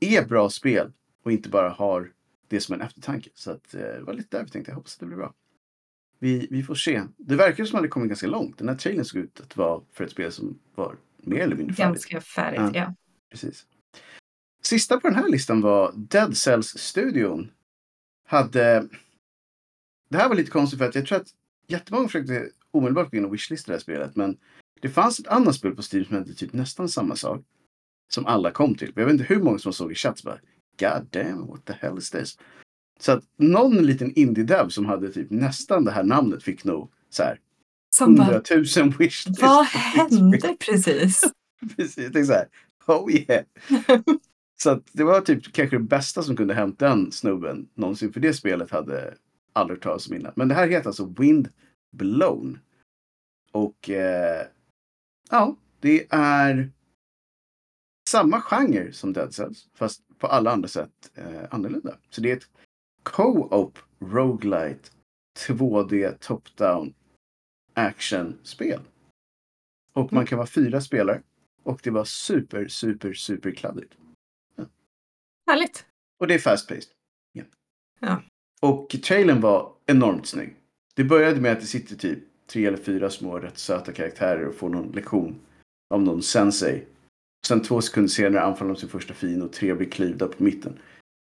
är 0.00 0.24
bra 0.24 0.50
spel. 0.50 0.92
Och 1.22 1.32
inte 1.32 1.48
bara 1.48 1.68
har 1.70 2.12
det 2.48 2.60
som 2.60 2.74
en 2.74 2.80
eftertanke. 2.80 3.30
Så 3.34 3.50
att, 3.50 3.74
eh, 3.74 3.80
det 3.80 4.02
var 4.02 4.14
lite 4.14 4.36
där 4.36 4.44
vi 4.44 4.50
tänkte. 4.50 4.70
Jag 4.70 4.76
hoppas 4.76 4.94
att 4.94 5.00
det 5.00 5.06
blir 5.06 5.16
bra. 5.16 5.34
Vi, 6.18 6.48
vi 6.50 6.62
får 6.62 6.74
se. 6.74 7.02
Det 7.16 7.36
verkar 7.36 7.64
som 7.64 7.76
att 7.76 7.82
det 7.82 7.88
kommit 7.88 8.08
ganska 8.08 8.26
långt. 8.26 8.58
Den 8.58 8.68
här 8.68 8.76
trailern 8.76 9.04
såg 9.04 9.20
ut 9.22 9.40
att 9.40 9.56
vara 9.56 9.82
för 9.92 10.04
ett 10.04 10.10
spel 10.10 10.32
som 10.32 10.58
var 10.74 10.96
mer 11.16 11.40
eller 11.40 11.56
mindre 11.56 11.74
färdigt. 11.74 11.92
Ganska 12.08 12.20
färdigt, 12.20 12.60
Ja. 12.60 12.70
ja. 12.74 12.94
Precis. 13.30 13.66
Sista 14.62 15.00
på 15.00 15.08
den 15.08 15.16
här 15.16 15.28
listan 15.28 15.60
var 15.60 15.92
Dead 15.96 16.36
Cells-studion. 16.36 17.50
Hade... 18.28 18.88
Det 20.08 20.16
här 20.18 20.28
var 20.28 20.36
lite 20.36 20.50
konstigt 20.50 20.78
för 20.78 20.88
att 20.88 20.94
jag 20.94 21.06
tror 21.06 21.18
att 21.20 21.28
jättemånga 21.66 22.08
försökte 22.08 22.50
omedelbart 22.70 23.10
gå 23.10 23.16
in 23.16 23.24
och 23.24 23.34
wishlista 23.34 23.72
det 23.72 23.76
här 23.76 23.82
spelet. 23.82 24.16
Men 24.16 24.36
det 24.80 24.88
fanns 24.88 25.18
ett 25.20 25.26
annat 25.26 25.54
spel 25.54 25.76
på 25.76 25.82
Steam 25.92 26.04
som 26.04 26.16
hette 26.16 26.34
typ 26.34 26.52
nästan 26.52 26.88
samma 26.88 27.16
sak. 27.16 27.42
Som 28.08 28.26
alla 28.26 28.50
kom 28.50 28.74
till. 28.74 28.92
Jag 28.94 29.04
vet 29.04 29.12
inte 29.12 29.24
hur 29.24 29.42
många 29.42 29.58
som 29.58 29.72
såg 29.72 29.92
i 29.92 29.94
chatt 29.94 30.22
bara 30.22 30.38
God 30.80 31.06
damn, 31.10 31.46
what 31.46 31.64
the 31.64 31.72
hell 31.72 31.98
is 31.98 32.10
this? 32.10 32.38
Så 33.00 33.12
att 33.12 33.24
någon 33.36 33.76
liten 33.76 34.12
indie-dev 34.14 34.68
som 34.68 34.86
hade 34.86 35.12
typ 35.12 35.30
nästan 35.30 35.84
det 35.84 35.90
här 35.90 36.02
namnet 36.02 36.42
fick 36.42 36.64
nog 36.64 36.92
så 37.10 37.22
här 37.22 37.40
Som 37.90 38.14
bara, 38.14 38.24
100 38.24 38.42
000 38.82 38.92
wishlist. 38.98 39.42
vad 39.42 39.66
hände 39.66 40.56
precis? 40.60 41.22
Precis, 41.76 41.98
jag 41.98 42.12
tänkte 42.12 42.24
så 42.24 42.32
här, 42.32 42.48
oh 42.86 43.12
yeah. 43.12 43.44
så 44.62 44.70
att 44.70 44.82
det 44.92 45.04
var 45.04 45.20
typ 45.20 45.52
kanske 45.52 45.76
det 45.76 45.82
bästa 45.82 46.22
som 46.22 46.36
kunde 46.36 46.54
hänt 46.54 46.78
den 46.78 47.12
snubben 47.12 47.68
någonsin. 47.74 48.12
För 48.12 48.20
det 48.20 48.32
spelet 48.34 48.70
hade 48.70 49.14
aldrig 49.52 49.76
hört 49.76 49.82
talas 49.82 50.08
om 50.08 50.14
innan. 50.14 50.32
Men 50.36 50.48
det 50.48 50.54
här 50.54 50.68
heter 50.68 50.86
alltså 50.86 51.14
Wind 51.18 51.48
Blown. 51.92 52.58
Och 53.52 53.90
eh, 53.90 54.46
ja, 55.30 55.56
det 55.80 56.06
är 56.10 56.70
samma 58.08 58.40
genre 58.40 58.92
som 58.92 59.12
Dead 59.12 59.34
Cells. 59.34 59.68
Fast 59.74 60.02
på 60.18 60.26
alla 60.26 60.50
andra 60.50 60.68
sätt 60.68 61.10
eh, 61.14 61.42
annorlunda. 61.50 61.98
Så 62.10 62.20
det 62.20 62.30
är 62.30 62.36
ett 62.36 62.50
co-op 63.02 63.78
roguelite 63.98 64.90
2D 65.38 66.18
top-down 66.18 66.94
actionspel. 67.74 68.80
Och 69.92 70.12
man 70.12 70.26
kan 70.26 70.38
vara 70.38 70.48
fyra 70.48 70.80
spelare. 70.80 71.22
Och 71.62 71.80
det 71.82 71.90
var 71.90 72.04
super, 72.04 72.68
super, 72.68 73.12
super 73.12 73.50
kladdigt. 73.50 73.94
Härligt. 75.46 75.86
Och 76.18 76.26
det 76.26 76.34
är 76.34 76.38
fast 76.38 76.68
paced. 76.68 76.92
Ja. 77.32 77.44
Ja. 78.00 78.22
Och 78.60 78.88
trailern 78.88 79.40
var 79.40 79.72
enormt 79.86 80.26
snygg. 80.26 80.56
Det 80.94 81.04
började 81.04 81.40
med 81.40 81.52
att 81.52 81.60
det 81.60 81.66
sitter 81.66 81.96
typ 81.96 82.24
tre 82.52 82.66
eller 82.66 82.76
fyra 82.78 83.10
små 83.10 83.38
rätt 83.38 83.58
söta 83.58 83.92
karaktärer 83.92 84.46
och 84.46 84.54
får 84.54 84.68
någon 84.68 84.92
lektion 84.92 85.40
av 85.94 86.02
någon 86.02 86.22
sensei. 86.22 86.84
Sen 87.46 87.62
två 87.62 87.80
sekunder 87.80 88.08
senare 88.08 88.42
anfaller 88.42 88.72
de 88.74 88.80
sin 88.80 88.88
första 88.88 89.14
fiende 89.14 89.44
och 89.44 89.52
tre 89.52 89.74
blir 89.74 89.90
klyvda 89.90 90.26
på 90.28 90.42
mitten. 90.44 90.78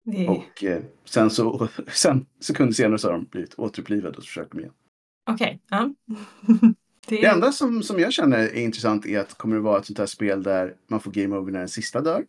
Det. 0.05 0.28
Och 0.28 0.64
eh, 0.64 0.82
sen 1.05 1.30
så 1.30 1.68
sen 1.88 2.26
sekunder 2.39 2.74
senare 2.74 2.97
så 2.99 3.07
har 3.07 3.14
de 3.14 3.26
blivit 3.26 3.60
återupplivade 3.60 4.18
och 4.18 4.24
så 4.24 4.28
försöker 4.28 4.51
de 4.51 4.60
igen. 4.60 4.74
Okej, 5.32 5.62
ja. 5.70 5.93
det 6.47 6.74
Det 7.07 7.26
är... 7.26 7.34
enda 7.34 7.51
som, 7.51 7.84
som 7.84 7.99
jag 7.99 8.14
känner 8.14 8.38
är 8.39 8.53
intressant 8.55 9.05
är 9.05 9.20
att 9.20 9.34
kommer 9.38 9.55
det 9.55 9.62
vara 9.62 9.80
ett 9.80 9.86
sånt 9.86 9.99
här 9.99 10.05
spel 10.05 10.43
där 10.43 10.76
man 10.88 10.99
får 10.99 11.12
game 11.12 11.36
over 11.38 11.51
när 11.51 11.60
den 11.60 11.70
sista 11.70 12.01
dör? 12.01 12.26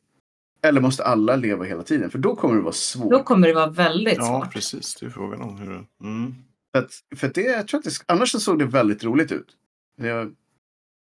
Eller 0.62 0.80
måste 0.80 1.04
alla 1.04 1.36
leva 1.36 1.64
hela 1.64 1.82
tiden? 1.82 2.10
För 2.10 2.18
då 2.18 2.36
kommer 2.36 2.54
det 2.56 2.60
vara 2.62 2.72
svårt. 2.72 3.10
Då 3.10 3.22
kommer 3.22 3.48
det 3.48 3.54
vara 3.54 3.70
väldigt 3.70 4.16
Ja, 4.18 4.24
svårt. 4.42 4.52
precis. 4.52 4.94
Det 4.94 5.06
är 5.06 5.10
frågan 5.10 5.40
om 5.42 5.56
hur... 5.58 5.84
Mm. 6.02 6.34
För, 6.72 6.78
att, 6.78 6.92
för 7.16 7.26
att 7.26 7.34
det, 7.34 7.42
jag 7.42 7.68
tror 7.68 7.78
att 7.78 7.84
det, 7.84 8.04
annars 8.06 8.30
så 8.30 8.40
såg 8.40 8.58
det 8.58 8.64
väldigt 8.64 9.04
roligt 9.04 9.32
ut. 9.32 9.56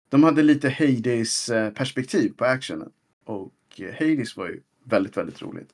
De 0.10 0.24
hade 0.24 0.44
lite 0.44 0.70
Hades 0.70 1.50
eh, 1.50 1.74
perspektiv 1.74 2.34
på 2.38 2.46
actionen. 2.46 2.92
Och 3.24 3.54
eh, 3.78 3.94
Hades 3.94 4.38
var 4.38 4.48
ju 4.48 4.62
väldigt, 4.84 5.18
väldigt 5.18 5.42
roligt. 5.42 5.74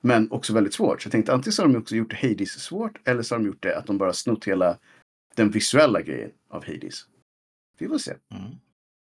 Men 0.00 0.30
också 0.30 0.52
väldigt 0.52 0.74
svårt. 0.74 1.02
Så 1.02 1.06
jag 1.06 1.12
tänkte 1.12 1.32
antingen 1.32 1.52
så 1.52 1.62
har 1.62 1.68
de 1.68 1.78
också 1.78 1.96
gjort 1.96 2.12
Hades 2.12 2.62
svårt 2.62 3.08
eller 3.08 3.22
så 3.22 3.34
har 3.34 3.40
de 3.40 3.46
gjort 3.46 3.62
det 3.62 3.78
att 3.78 3.86
de 3.86 3.98
bara 3.98 4.12
snott 4.12 4.44
hela 4.44 4.78
den 5.34 5.50
visuella 5.50 6.02
grejen 6.02 6.30
av 6.48 6.66
Hades. 6.66 7.06
Vi 7.78 7.88
får 7.88 7.98
se. 7.98 8.10
Mm. 8.10 8.50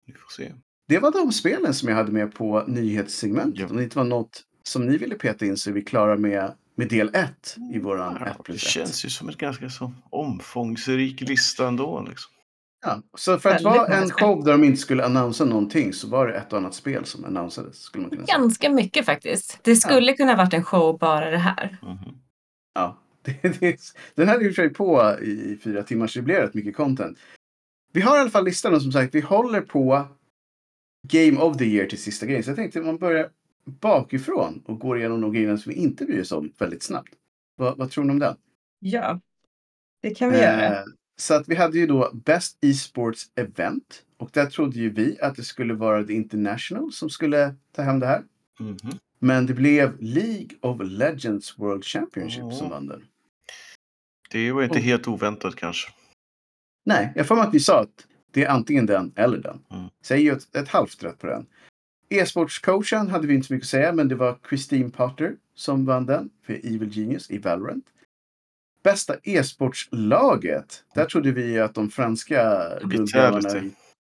Vi 0.07 0.12
får 0.12 0.30
se. 0.30 0.53
Det 0.88 0.99
var 0.99 1.12
de 1.12 1.32
spelen 1.32 1.74
som 1.74 1.88
jag 1.88 1.96
hade 1.96 2.12
med 2.12 2.34
på 2.34 2.64
nyhetssegmentet. 2.66 3.61
Ja. 3.61 3.66
Om 3.66 3.76
det 3.76 3.82
inte 3.82 3.99
var 3.99 4.05
något 4.05 4.44
som 4.62 4.86
ni 4.86 4.96
ville 4.96 5.14
peta 5.14 5.46
in 5.46 5.57
så 5.57 5.70
är 5.70 5.74
vi 5.74 5.82
klara 5.82 6.16
med, 6.16 6.55
med 6.78 6.88
del 6.88 7.10
1 7.14 7.56
i 7.74 7.78
våran 7.78 8.16
1 8.16 8.22
Ja, 8.26 8.34
det 8.36 8.42
plus 8.42 8.64
1. 8.64 8.70
känns 8.70 9.04
ju 9.04 9.08
som 9.10 9.28
en 9.28 9.34
ganska 9.38 9.70
så 9.70 9.92
omfångsrik 10.10 11.20
lista 11.20 11.68
ändå. 11.68 12.04
Liksom. 12.08 12.32
Ja, 12.86 13.02
så 13.16 13.38
för 13.38 13.50
att 13.50 13.62
vara 13.62 13.86
en 13.86 14.10
show 14.10 14.44
där 14.44 14.52
de 14.52 14.64
inte 14.64 14.80
skulle 14.80 15.04
annonsa 15.04 15.44
någonting 15.44 15.92
så 15.92 16.08
var 16.08 16.26
det 16.26 16.34
ett 16.34 16.52
och 16.52 16.58
annat 16.58 16.74
spel 16.74 17.04
som 17.04 17.24
annonsades. 17.24 17.76
Skulle 17.78 18.02
man 18.02 18.10
kunna 18.10 18.26
säga. 18.26 18.38
Ganska 18.38 18.70
mycket 18.70 19.06
faktiskt. 19.06 19.58
Det 19.62 19.76
skulle 19.76 20.12
kunna 20.12 20.36
varit 20.36 20.54
en 20.54 20.64
show 20.64 20.98
bara 20.98 21.30
det 21.30 21.38
här. 21.38 21.78
Mhm. 21.82 22.18
Ja, 22.74 22.98
det, 23.22 23.60
det, 23.60 23.80
den 24.14 24.28
hade 24.28 24.44
ju 24.44 24.52
sig 24.54 24.68
på 24.74 25.16
i 25.22 25.58
fyra 25.64 25.82
timmar 25.82 26.06
så 26.06 26.18
det 26.18 26.22
blev 26.22 26.36
rätt 26.36 26.54
mycket 26.54 26.76
content. 26.76 27.18
vi 27.92 28.00
har 28.00 28.16
i 28.16 28.20
alla 28.20 28.30
fall 28.30 28.44
listan 28.44 28.74
och 28.74 28.82
som 28.82 28.92
sagt, 28.92 29.14
vi 29.14 29.20
håller 29.20 29.60
på 29.60 30.06
Game 31.08 31.40
of 31.40 31.56
the 31.56 31.64
Year 31.64 31.86
till 31.86 31.98
sista 32.02 32.26
grejen. 32.26 32.42
Så 32.44 32.50
jag 32.50 32.56
tänkte 32.56 32.78
att 32.78 32.86
man 32.86 32.98
börjar 32.98 33.28
bakifrån 33.68 34.62
och 34.66 34.78
går 34.78 34.98
igenom 34.98 35.20
de 35.20 35.32
grejerna 35.32 35.58
som 35.58 35.70
vi 35.72 35.76
inte 35.78 36.04
bryr 36.04 36.20
oss 36.20 36.32
om 36.32 36.52
väldigt 36.58 36.82
snabbt. 36.82 37.12
Vad, 37.56 37.78
vad 37.78 37.90
tror 37.90 38.04
ni 38.04 38.10
om 38.12 38.18
det? 38.18 38.36
Ja, 38.78 39.20
det 40.02 40.14
kan 40.14 40.30
vi 40.30 40.36
göra. 40.38 40.78
Eh, 40.78 40.84
så 41.16 41.34
att 41.34 41.48
vi 41.48 41.54
hade 41.54 41.78
ju 41.78 41.86
då 41.86 42.10
Best 42.14 42.58
E-sports 42.60 43.24
Event. 43.34 44.04
Och 44.16 44.30
där 44.32 44.46
trodde 44.46 44.78
ju 44.78 44.90
vi 44.90 45.20
att 45.20 45.36
det 45.36 45.42
skulle 45.42 45.74
vara 45.74 46.04
The 46.04 46.12
International 46.12 46.92
som 46.92 47.10
skulle 47.10 47.54
ta 47.72 47.82
hem 47.82 48.00
det 48.00 48.06
här. 48.06 48.22
Mhm. 48.60 48.76
Men 49.18 49.46
det 49.46 49.54
blev 49.54 49.96
League 50.02 50.48
of 50.60 50.80
Legends 50.84 51.58
World 51.58 51.84
Championship 51.84 52.42
Ja. 52.44 52.50
som 52.50 52.70
vann 52.70 52.86
den. 52.86 53.04
Det 54.30 54.52
var 54.52 54.62
inte 54.62 54.78
Oh. 54.78 54.82
helt 54.82 55.08
oväntat 55.08 55.56
kanske. 55.56 55.90
Nej, 56.86 57.12
jag 57.16 57.26
får 57.26 57.36
mig 57.36 57.44
att 57.46 57.54
vi 57.54 57.60
sa 57.60 57.80
att 57.80 58.06
det 58.30 58.44
är 58.44 58.48
antingen 58.48 58.86
den 58.86 59.12
eller 59.16 59.38
den. 59.38 59.60
Mm. 59.70 59.88
Säg 60.02 60.22
ju 60.22 60.32
ett, 60.32 60.56
ett 60.56 60.68
halvt 60.68 61.02
rätt 61.04 61.18
på 61.18 61.26
den. 61.26 61.46
E-sportscoachen 62.11 63.09
hade 63.11 63.26
vi 63.26 63.34
inte 63.34 63.46
så 63.46 63.52
mycket 63.54 63.64
att 63.66 63.70
säga, 63.70 63.92
men 63.92 64.09
det 64.09 64.14
var 64.14 64.38
Christine 64.48 64.90
Potter 64.90 65.36
som 65.54 65.84
vann 65.84 66.06
den 66.06 66.30
för 66.46 66.52
Evil 66.54 66.90
Genius 66.98 67.30
i 67.30 67.38
Valorant. 67.38 67.84
Bästa 68.82 69.14
e-sportslaget. 69.22 70.84
Där 70.94 71.04
trodde 71.04 71.32
vi 71.32 71.59
att 71.59 71.74
de 71.74 71.90
franska 71.90 72.62
guldgrabbarna 72.84 73.70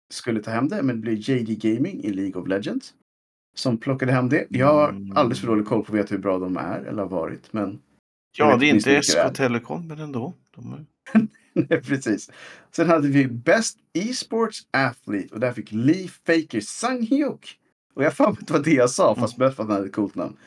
skulle 0.09 0.41
ta 0.43 0.51
hem 0.51 0.67
det, 0.67 0.83
men 0.83 0.95
det 0.95 1.01
blev 1.01 1.15
JD 1.29 1.55
Gaming 1.55 2.03
i 2.03 2.11
League 2.13 2.41
of 2.41 2.47
Legends 2.47 2.93
som 3.55 3.77
plockade 3.77 4.11
hem 4.11 4.29
det. 4.29 4.45
Jag 4.49 4.67
har 4.67 4.89
Mm. 4.89 5.17
alldeles 5.17 5.39
för 5.39 5.47
dålig 5.47 5.65
koll 5.65 5.85
på 5.85 5.91
att 5.93 5.99
veta 5.99 6.15
hur 6.15 6.21
bra 6.21 6.39
de 6.39 6.57
är 6.57 6.79
eller 6.79 7.01
har 7.01 7.09
varit, 7.09 7.53
men 7.53 7.81
Ja, 8.37 8.57
det 8.57 8.65
är 8.69 8.73
inte. 8.73 9.01
SK 9.03 9.33
Telecom, 9.33 9.87
men 9.87 9.99
ändå. 9.99 10.33
De 10.55 10.73
är... 10.73 10.85
Nej, 11.53 11.81
precis. 11.81 12.31
Sen 12.71 12.89
hade 12.89 13.07
vi 13.07 13.27
Best 13.27 13.77
E-sports 13.93 14.67
Athlete 14.71 15.33
och 15.33 15.39
där 15.39 15.53
fick 15.53 15.71
Lee 15.71 16.07
Faker 16.07 16.59
Sang-hyuk. 16.61 17.57
Och 17.93 18.03
jag 18.03 18.13
fan 18.13 18.33
vet 18.39 18.51
vad 18.51 18.63
det 18.63 18.71
jag 18.73 18.89
sa, 18.89 19.15
fast 19.15 19.37
mest 19.37 19.55
för 19.55 19.63
att 19.63 19.69
han 19.69 19.75
hade 19.77 19.87
ett 19.87 19.95
coolt 19.95 20.15
namn. 20.15 20.37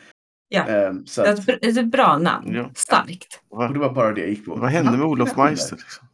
Ja. 0.48 0.64
Ehm, 0.66 1.06
så 1.06 1.22
Det 1.22 1.28
är 1.28 1.32
att, 1.32 1.46
det 1.46 1.64
är 1.64 1.78
ett 1.78 1.90
bra 1.90 2.18
namn. 2.18 2.54
Ja. 2.54 2.70
Starkt. 2.74 3.40
och 3.48 3.72
det 3.72 3.78
var 3.78 3.92
bara 3.94 4.12
det 4.12 4.20
jag 4.20 4.30
gick 4.30 4.44
på. 4.46 4.54
Vad 4.54 4.70
hände 4.70 4.90
med 4.92 5.06
Olof 5.06 5.36
Meister? 5.36 5.76
Liksom? 5.76 6.06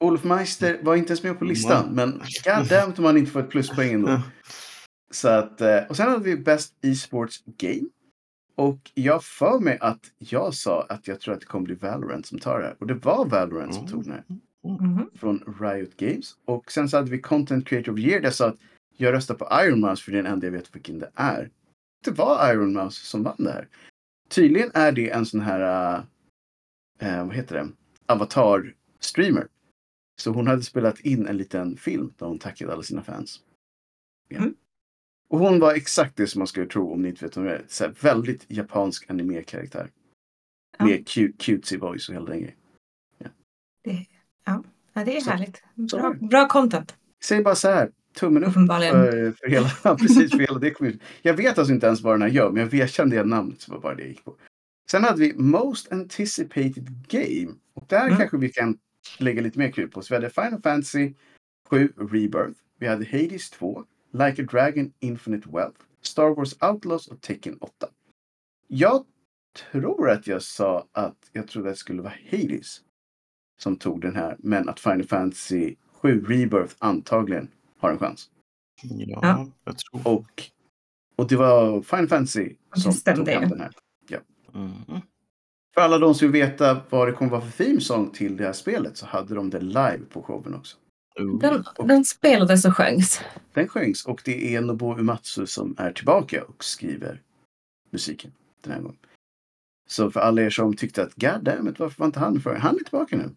Olof 0.00 0.24
Meister 0.24 0.78
var 0.82 0.96
inte 0.96 1.08
ens 1.10 1.22
med 1.22 1.38
på 1.38 1.44
listan, 1.44 1.82
Mm. 1.84 1.94
men 1.94 2.22
goddammit 2.58 2.98
om 2.98 3.04
han 3.04 3.16
inte 3.16 3.30
får 3.30 3.40
ett 3.40 3.50
pluspoäng 3.50 3.92
ändå. 3.92 4.08
Ja. 4.10 4.22
Så 5.10 5.28
att, 5.28 5.60
eh, 5.60 5.78
och 5.88 5.96
sen 5.96 6.08
hade 6.08 6.24
vi 6.24 6.36
Best 6.36 6.74
E-sports 6.82 7.42
Game. 7.56 7.88
Och 8.56 8.90
jag 8.94 9.24
för 9.24 9.58
mig 9.60 9.78
att 9.80 10.00
jag 10.18 10.54
sa 10.54 10.86
att 10.88 11.08
jag 11.08 11.20
tror 11.20 11.34
att 11.34 11.40
det 11.40 11.46
kommer 11.46 11.64
bli 11.64 11.74
Valorant 11.74 12.26
som 12.26 12.38
tar 12.38 12.58
det 12.58 12.64
här. 12.66 12.76
Och 12.80 12.86
det 12.86 12.94
var 12.94 13.24
Valorant 13.26 13.74
som 13.74 13.82
Mm. 13.84 13.92
tog 13.92 14.04
den 14.04 14.12
här. 14.12 14.24
Från 15.18 15.56
Riot 15.60 15.96
Games. 15.96 16.34
Och 16.44 16.72
sen 16.72 16.88
så 16.88 16.96
hade 16.96 17.10
vi 17.10 17.20
Content 17.20 17.68
Creator 17.68 17.92
of 17.92 17.96
the 17.98 18.02
Year 18.06 18.20
där 18.20 18.26
jag 18.26 18.34
sa 18.34 18.46
att 18.48 18.56
jag 18.96 19.12
röstar 19.12 19.34
på 19.34 19.48
Iron 19.64 19.80
Mouse 19.80 20.02
för 20.04 20.12
det 20.12 20.18
är 20.18 20.22
den 20.22 20.32
enda 20.32 20.46
jag 20.46 20.52
vet 20.52 20.74
vilken 20.74 20.98
det 20.98 21.10
är. 21.14 21.50
Det 22.04 22.10
var 22.10 22.52
Iron 22.52 22.72
Mouse 22.72 23.06
som 23.06 23.22
vann 23.22 23.36
det 23.44 23.52
här. 23.52 23.68
Tydligen 24.28 24.70
är 24.74 24.92
det 24.92 25.10
en 25.10 25.26
sån 25.26 25.40
här, 25.40 25.94
äh, 26.98 27.26
vad 27.26 27.34
heter 27.34 27.54
det, 27.54 27.68
avatar-streamer. 28.06 29.48
Så 30.20 30.30
hon 30.30 30.46
hade 30.46 30.62
spelat 30.62 31.00
in 31.00 31.26
en 31.26 31.36
liten 31.36 31.76
film 31.76 32.12
där 32.18 32.26
hon 32.26 32.38
tackade 32.38 32.72
alla 32.72 32.82
sina 32.82 33.02
fans. 33.02 33.40
Ja. 34.28 34.38
Mm. 34.38 34.54
Och 35.28 35.38
hon 35.38 35.60
var 35.60 35.74
exakt 35.74 36.16
det 36.16 36.26
som 36.26 36.38
man 36.38 36.46
skulle 36.46 36.66
tro 36.66 36.92
om 36.92 37.02
ni 37.02 37.08
inte 37.08 37.24
vet 37.24 37.36
vem 37.36 37.44
det 37.44 37.54
är. 37.56 37.64
Så 37.68 37.88
väldigt 38.00 38.44
japansk 38.48 39.10
anime-karaktär. 39.10 39.90
Ja. 40.78 40.84
Med 40.84 41.08
cute, 41.08 41.38
cutesy 41.44 41.76
voice 41.78 42.08
och 42.08 42.14
hela 42.14 42.26
den 42.26 42.38
grejen. 42.40 42.56
Ja, 44.44 45.04
det 45.04 45.16
är 45.16 45.20
Så- 45.20 45.30
härligt. 45.30 45.62
Bra, 45.74 46.12
det. 46.20 46.26
bra 46.26 46.48
content. 46.48 46.96
Säg 47.24 47.42
bara 47.42 47.54
så 47.54 47.68
här, 47.68 47.90
tummen 48.16 48.44
upp 48.44 48.52
för, 48.52 49.32
för 49.32 49.48
hela, 49.48 49.68
precis, 49.96 50.30
för 50.30 50.38
hela 50.38 50.58
det 50.58 50.70
community. 50.70 51.04
Jag 51.22 51.34
vet 51.34 51.58
alltså 51.58 51.74
inte 51.74 51.86
ens 51.86 52.00
vad 52.00 52.14
den 52.14 52.22
här 52.22 52.28
gör, 52.28 52.50
men 52.50 52.62
jag 52.62 52.70
vet- 52.70 52.90
kände 52.90 53.16
igen 53.16 53.28
namnet 53.28 53.60
så 53.60 53.72
var 53.72 53.80
bara 53.80 53.94
det 53.94 54.02
jag 54.02 54.08
gick 54.08 54.24
på. 54.24 54.36
Sen 54.90 55.04
hade 55.04 55.20
vi 55.20 55.34
Most 55.36 55.92
Anticipated 55.92 57.04
Game. 57.08 57.54
Och 57.74 57.84
där 57.88 58.06
Mm. 58.06 58.18
kanske 58.18 58.36
vi 58.36 58.48
kan 58.48 58.78
lägga 59.18 59.42
lite 59.42 59.58
mer 59.58 59.70
krut 59.70 59.92
på. 59.92 60.02
Så 60.02 60.14
vi 60.14 60.16
hade 60.16 60.30
Final 60.30 60.62
Fantasy 60.62 61.14
7 61.70 61.92
Rebirth. 61.96 62.60
Vi 62.78 62.86
hade 62.86 63.04
Hades 63.04 63.50
2. 63.50 63.84
Like 64.12 64.42
a 64.42 64.46
Dragon 64.50 64.92
Infinite 65.00 65.48
Wealth. 65.52 65.80
Star 66.02 66.34
Wars 66.34 66.54
Outlaws 66.62 67.06
och 67.08 67.20
Tekken 67.20 67.56
8. 67.60 67.88
Jag 68.68 69.04
tror 69.72 70.10
att 70.10 70.26
jag 70.26 70.42
sa 70.42 70.86
att 70.92 71.16
jag 71.32 71.48
trodde 71.48 71.68
att 71.68 71.74
det 71.74 71.78
skulle 71.78 72.02
vara 72.02 72.14
Hades 72.30 72.80
som 73.58 73.76
tog 73.76 74.00
den 74.00 74.16
här, 74.16 74.36
men 74.38 74.68
att 74.68 74.80
Final 74.80 75.04
Fantasy 75.06 75.74
7 76.02 76.24
Rebirth 76.28 76.74
antagligen 76.78 77.48
har 77.78 77.90
en 77.90 77.98
chans. 77.98 78.30
Ja, 78.82 79.18
Ja. 79.22 79.46
jag 79.64 79.78
tror. 79.78 80.08
Och, 80.08 80.42
och 81.16 81.28
det 81.28 81.36
var 81.36 81.82
Final 81.82 82.08
Fantasy 82.08 82.54
som 82.76 82.92
stämde 82.92 83.24
tog 83.32 83.40
hem 83.42 83.48
den 83.50 83.60
här. 83.60 83.72
Mm. 84.54 85.00
För 85.74 85.80
alla 85.80 85.98
de 85.98 86.14
som 86.14 86.32
vill 86.32 86.42
veta 86.42 86.80
vad 86.90 87.08
det 87.08 87.12
kommer 87.12 87.30
vara 87.30 87.40
för 87.40 87.64
theme 87.64 87.80
song 87.80 88.10
till 88.10 88.36
det 88.36 88.44
här 88.44 88.52
spelet 88.52 88.96
så 88.96 89.06
hade 89.06 89.34
de 89.34 89.50
det 89.50 89.60
live 89.60 90.00
på 90.10 90.22
showen 90.22 90.54
också. 90.54 90.76
Oh. 91.20 91.38
Den, 91.38 91.64
den 91.84 92.04
spelades 92.04 92.64
och 92.64 92.76
sjöngs. 92.76 93.20
Den 93.52 93.68
sjöngs 93.68 94.04
och 94.06 94.22
det 94.24 94.54
är 94.54 94.60
Nobuo 94.60 94.96
Uematsu 94.96 95.46
som 95.46 95.74
är 95.78 95.92
tillbaka 95.92 96.44
och 96.44 96.64
skriver 96.64 97.22
musiken 97.90 98.32
den 98.60 98.72
här 98.72 98.80
gången. 98.80 98.98
Så 99.88 100.10
för 100.10 100.20
alla 100.20 100.42
er 100.42 100.50
som 100.50 100.76
tyckte 100.76 101.02
att 101.02 101.14
God 101.14 101.42
damn 101.44 101.68
it, 101.68 101.78
varför 101.78 101.98
var 101.98 102.06
inte 102.06 102.20
han 102.20 102.40
för? 102.40 102.54
Han 102.54 102.74
är 102.74 102.84
tillbaka 102.84 103.16
nu. 103.16 103.30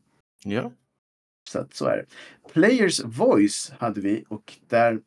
Ja. 0.43 0.71
Så 1.49 1.59
att 1.59 1.73
så 1.73 1.85
är 1.85 1.97
det. 1.97 2.05
Players 2.53 3.03
Voice 3.03 3.73
hade 3.79 4.01
vi 4.01 4.23
och 4.27 4.53
där 4.67 4.99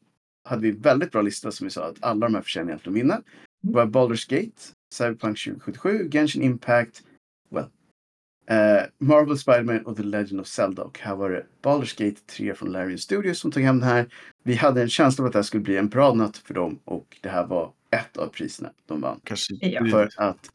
hade 0.45 0.63
vi 0.63 0.71
väldigt 0.71 1.13
bra 1.13 1.23
lista 1.23 1.51
som 1.51 1.65
vi 1.65 1.71
sa 1.71 1.85
att 1.85 1.97
alla 2.01 2.27
de 2.27 2.35
här 2.35 2.43
förtjänar 2.43 2.69
egentligen 2.69 2.97
att 2.97 3.01
vinna. 3.01 3.23
Det 3.63 3.73
var 3.73 3.87
Baldur's 3.87 4.31
Gate, 4.31 4.63
Cyberpunk 4.95 5.45
2077, 5.45 6.09
Genshin 6.11 6.43
Impact, 6.43 7.03
well, 7.51 7.65
eh, 8.47 8.83
Marvel 8.99 9.39
Spider-Man 9.39 9.87
och 9.87 9.97
The 9.97 10.03
Legend 10.03 10.41
of 10.41 10.47
Zelda. 10.47 10.83
Och 10.83 10.99
här 10.99 11.17
var 11.17 11.31
det 11.31 11.47
Baldur's 11.63 12.05
Gate 12.05 12.21
3 12.27 12.55
från 12.55 12.73
Larian 12.73 12.99
Studios 12.99 13.39
som 13.39 13.51
tog 13.51 13.63
hem 13.63 13.81
den 13.81 13.89
här. 13.89 14.15
Vi 14.43 14.55
hade 14.55 14.83
en 14.83 14.89
känsla 14.89 15.23
av 15.23 15.27
att 15.27 15.33
det 15.33 15.39
här 15.39 15.43
skulle 15.43 15.63
bli 15.63 15.77
en 15.77 15.89
bra 15.89 16.15
natt 16.15 16.37
för 16.37 16.55
dem 16.55 16.81
och 16.85 17.19
det 17.21 17.29
här 17.29 17.47
var 17.47 17.73
ett 17.91 18.17
av 18.17 18.27
priserna 18.27 18.73
de 18.87 19.01
vann. 19.01 19.21
Kanske 19.25 19.55
Ja. 19.61 19.87
För 19.91 20.11
att 20.17 20.51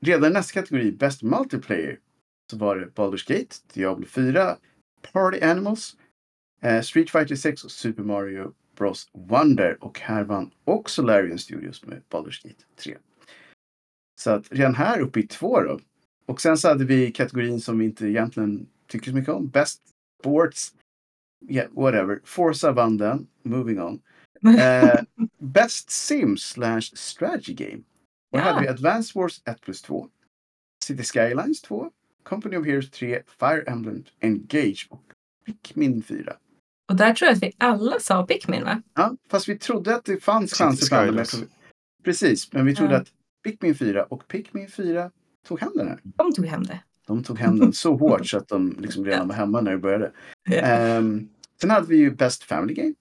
redan 0.00 0.30
i 0.30 0.34
nästa 0.34 0.60
kategori, 0.60 0.92
Best 0.92 1.22
Multiplayer, 1.22 1.98
så 2.50 2.58
var 2.58 2.76
det 2.76 2.86
Baldur's 2.86 3.28
Gate, 3.28 3.56
Diablo 3.72 4.06
4, 4.06 4.56
Party 5.12 5.40
Animals, 5.40 5.96
eh, 6.60 6.80
Street 6.82 7.10
Fighter 7.10 7.36
6 7.36 7.64
och 7.64 7.70
Super 7.70 8.02
Mario 8.02 8.52
Bros 8.76 9.08
Wonder. 9.12 9.84
Och 9.84 10.00
här 10.00 10.24
vann 10.24 10.50
också 10.64 11.02
Larian 11.02 11.38
Studios 11.38 11.84
med 11.86 12.02
Baldur's 12.10 12.42
Gate 12.48 12.64
3. 12.76 12.96
Så 14.20 14.30
att 14.30 14.52
redan 14.52 14.74
här 14.74 15.00
uppe 15.00 15.20
i 15.20 15.26
två 15.26 15.60
då. 15.60 15.80
Och 16.26 16.40
sen 16.40 16.58
så 16.58 16.68
hade 16.68 16.84
vi 16.84 17.12
kategorin 17.12 17.60
som 17.60 17.78
vi 17.78 17.84
inte 17.84 18.06
egentligen 18.06 18.66
tycker 18.86 19.10
så 19.10 19.16
mycket 19.16 19.34
om. 19.34 19.48
Best 19.48 19.82
Sports, 20.20 20.74
yeah, 21.48 21.70
whatever. 21.72 22.20
Forza 22.24 22.72
vann 22.72 22.96
den, 22.96 23.26
moving 23.42 23.80
on. 23.82 24.02
Eh, 24.58 25.00
Best 25.38 25.90
Sim 25.90 26.36
slash 26.36 26.80
Strategy 26.94 27.54
Game. 27.54 27.82
Och 28.32 28.38
Ja. 28.38 28.42
hade 28.42 28.60
vi 28.60 28.68
Advanced 28.68 29.14
Wars 29.14 29.42
1 29.44 29.60
plus 29.60 29.82
2. 29.82 30.08
City 30.84 31.02
Skylines 31.02 31.62
2. 31.62 31.90
Company 32.24 32.56
of 32.56 32.66
Heroes 32.66 32.90
3. 32.90 33.22
Fire 33.40 33.62
Emblem 33.66 34.04
Engage 34.20 34.86
och 34.90 35.02
Pikmin 35.46 36.02
4. 36.02 36.36
Och 36.90 36.96
där 36.96 37.14
tror 37.14 37.26
jag 37.28 37.36
att 37.36 37.42
vi 37.42 37.52
alla 37.58 38.00
sa 38.00 38.26
Pikmin 38.26 38.64
va? 38.64 38.82
Ja, 38.94 39.16
fast 39.30 39.48
vi 39.48 39.58
trodde 39.58 39.94
att 39.94 40.04
det 40.04 40.16
fanns 40.24 40.50
City 40.50 40.64
chanser 40.64 40.86
för 40.96 41.08
andra. 41.08 41.24
Precis, 42.04 42.52
men 42.52 42.66
vi 42.66 42.74
trodde 42.74 42.92
Ja. 42.94 43.00
att 43.00 43.12
Pikmin 43.44 43.74
4 43.74 44.04
och 44.04 44.28
Pikmin 44.28 44.68
4 44.68 45.10
tog 45.48 45.60
hem 45.60 45.72
den 45.74 45.88
här. 45.88 45.98
De 46.02 46.32
tog 46.32 46.46
hem 46.46 46.62
det. 46.62 46.80
De 47.06 47.22
tog 47.24 47.38
hem 47.38 47.58
den 47.58 47.72
så 47.82 47.96
hårt 47.96 48.26
så 48.26 48.38
att 48.38 48.48
de 48.48 48.76
liksom 48.80 49.04
redan 49.04 49.28
var 49.28 49.34
hemma 49.34 49.60
när 49.60 49.70
det 49.72 49.78
började. 49.78 50.12
Ja. 50.50 50.54
Ehm, 50.60 51.28
sen 51.60 51.70
hade 51.70 51.86
vi 51.86 51.96
ju 51.96 52.10
Best 52.10 52.42
Family 52.44 52.74
Game. 52.74 52.94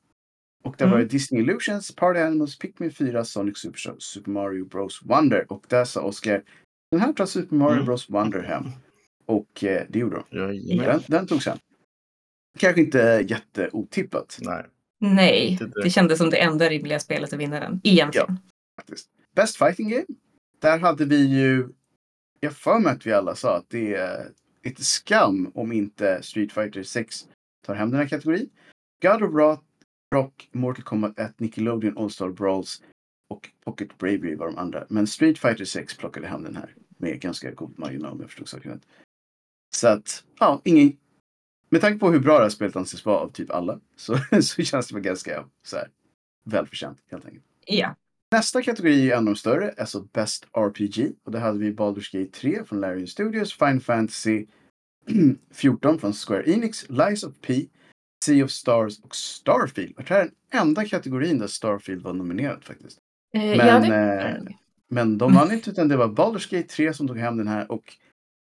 Och 0.64 0.76
där 0.78 0.86
Mm. 0.86 0.92
var 0.94 1.00
det 1.00 1.06
Disney 1.10 1.42
Illusions, 1.42 1.96
Party 1.96 2.20
Animals, 2.20 2.58
Pikmin 2.60 2.92
4, 2.92 3.26
Sonic 3.26 3.58
Superstar, 3.58 3.96
Super 4.00 4.32
Mario 4.32 4.66
Bros 4.66 5.02
Wonder. 5.04 5.52
Och 5.52 5.64
där 5.68 5.86
sa 5.86 6.02
Oscar, 6.02 6.44
den 6.92 7.00
här 7.02 7.14
tar 7.14 7.26
Super 7.26 7.56
Mario 7.56 7.74
Mm. 7.74 7.86
Bros 7.86 8.10
Wonder 8.10 8.44
hem. 8.44 8.64
Och 9.34 9.64
eh, 9.64 9.86
det 9.90 10.00
gjorde 10.00 10.24
de. 10.32 10.78
Den, 10.78 11.02
den 11.08 11.28
togs 11.28 11.46
hem. 11.46 11.58
Kanske 12.60 12.82
inte 12.82 13.26
jätteotippat 13.30 14.40
Nej. 14.42 14.66
Nej, 15.00 15.60
det. 15.84 15.90
kändes 15.90 16.18
som 16.18 16.30
det 16.30 16.38
enda 16.38 16.70
rimliga 16.70 17.00
spelet 17.00 17.34
att 17.34 17.40
vinna 17.40 17.60
den. 17.60 17.82
Egentligen. 17.84 18.40
faktiskt. 18.76 19.10
Best 19.36 19.58
Fighting 19.58 19.90
Game. 19.90 20.06
Där 20.62 20.80
hade 20.80 21.06
vi 21.06 21.26
ju, 21.26 21.68
jag 22.40 22.54
för 22.54 22.80
mig 22.80 22.92
att 22.92 23.06
vi 23.06 23.14
alla 23.14 23.36
sa 23.36 23.58
att 23.58 23.70
det 23.70 23.96
är 23.96 24.30
lite 24.64 24.84
skam 24.84 25.52
om 25.56 25.72
inte 25.72 26.24
Street 26.24 26.52
Fighter 26.52 26.84
6 26.84 27.28
tar 27.66 27.76
hem 27.76 27.92
den 27.92 28.00
här 28.00 28.08
kategorin. 28.08 28.50
God 29.02 29.24
of 29.24 29.34
Rock, 29.34 29.64
Rock 30.16 30.50
Mortal 30.52 30.84
Kombat 30.84 31.20
1, 31.20 31.40
Nickelodeon 31.40 31.98
All-Star 31.98 32.30
Brawls 32.30 32.82
och 33.30 33.50
Pocket 33.66 33.98
Bravery 33.98 34.36
var 34.36 34.46
de 34.48 34.58
andra. 34.58 34.86
Men 34.90 35.08
Street 35.08 35.40
Fighter 35.40 35.66
6 35.66 35.98
plockade 35.98 36.28
hem 36.28 36.44
den 36.44 36.56
här 36.56 36.76
med 36.98 37.22
ganska 37.22 37.52
god 37.52 37.80
marginal 37.80 38.12
om 38.12 38.20
jag 38.20 38.30
förstod 38.30 38.50
saken 38.50 38.72
rätt. 38.72 38.88
Så 39.76 39.88
att, 39.88 40.24
ja, 40.40 40.62
ingen 40.64 40.98
med 41.70 41.82
tanke 41.82 42.00
på 42.00 42.12
hur 42.12 42.20
bra 42.20 42.38
det 42.38 42.44
här 42.44 42.50
spelet 42.50 42.76
anses 42.76 43.06
vara 43.06 43.18
av 43.18 43.30
typ 43.32 43.52
alla 43.52 43.80
så, 43.96 44.18
så 44.42 44.64
känns 44.64 44.88
det 44.88 44.94
väl 44.94 45.04
ganska 45.04 45.46
så 45.66 45.78
här, 45.78 45.88
välförtjänt 46.46 46.98
helt 47.12 47.26
enkelt. 47.26 47.46
Ja. 47.66 47.96
Nästa 48.32 48.62
kategori 48.62 49.12
är 49.12 49.16
av 49.18 49.24
de 49.26 49.36
större, 49.36 49.74
alltså 49.78 50.02
Best 50.02 50.46
RPG. 50.54 51.12
Och 51.26 51.32
där 51.32 51.40
hade 51.40 51.60
vi 51.60 51.72
Baldur's 51.72 52.18
Gate 52.20 52.32
3 52.40 52.64
från 52.66 52.80
Larian 52.80 53.08
Studios, 53.08 53.54
Final 53.54 53.80
Fantasy 53.80 54.46
14 55.52 56.00
från 56.00 56.14
Square 56.14 56.52
Enix, 56.52 56.90
Lies 56.90 57.24
of 57.24 57.34
P, 57.42 57.66
Sea 58.26 58.46
of 58.46 58.52
Stars 58.52 59.00
och 59.00 59.16
Starfield. 59.16 59.98
Och 59.98 60.04
det 60.04 60.14
här 60.14 60.22
är 60.22 60.30
den 60.52 60.62
enda 60.62 60.86
kategorin 60.86 61.40
där 61.40 61.48
Starfield 61.48 62.02
var 62.02 62.14
nominerad 62.14 62.64
faktiskt. 62.64 63.00
Eh, 63.34 63.42
Men, 63.42 63.58
ja, 63.68 63.80
det... 63.80 64.22
eh, 64.24 64.56
Men 64.90 65.18
de 65.18 65.34
vann 65.34 65.52
inte 65.52 65.70
utan 65.70 65.88
det 65.88 65.98
var 65.98 66.08
Baldur's 66.08 66.56
Gate 66.56 66.68
3 66.68 66.94
som 66.94 67.08
tog 67.08 67.18
hem 67.18 67.38
den 67.38 67.48
här 67.48 67.72
och 67.72 67.94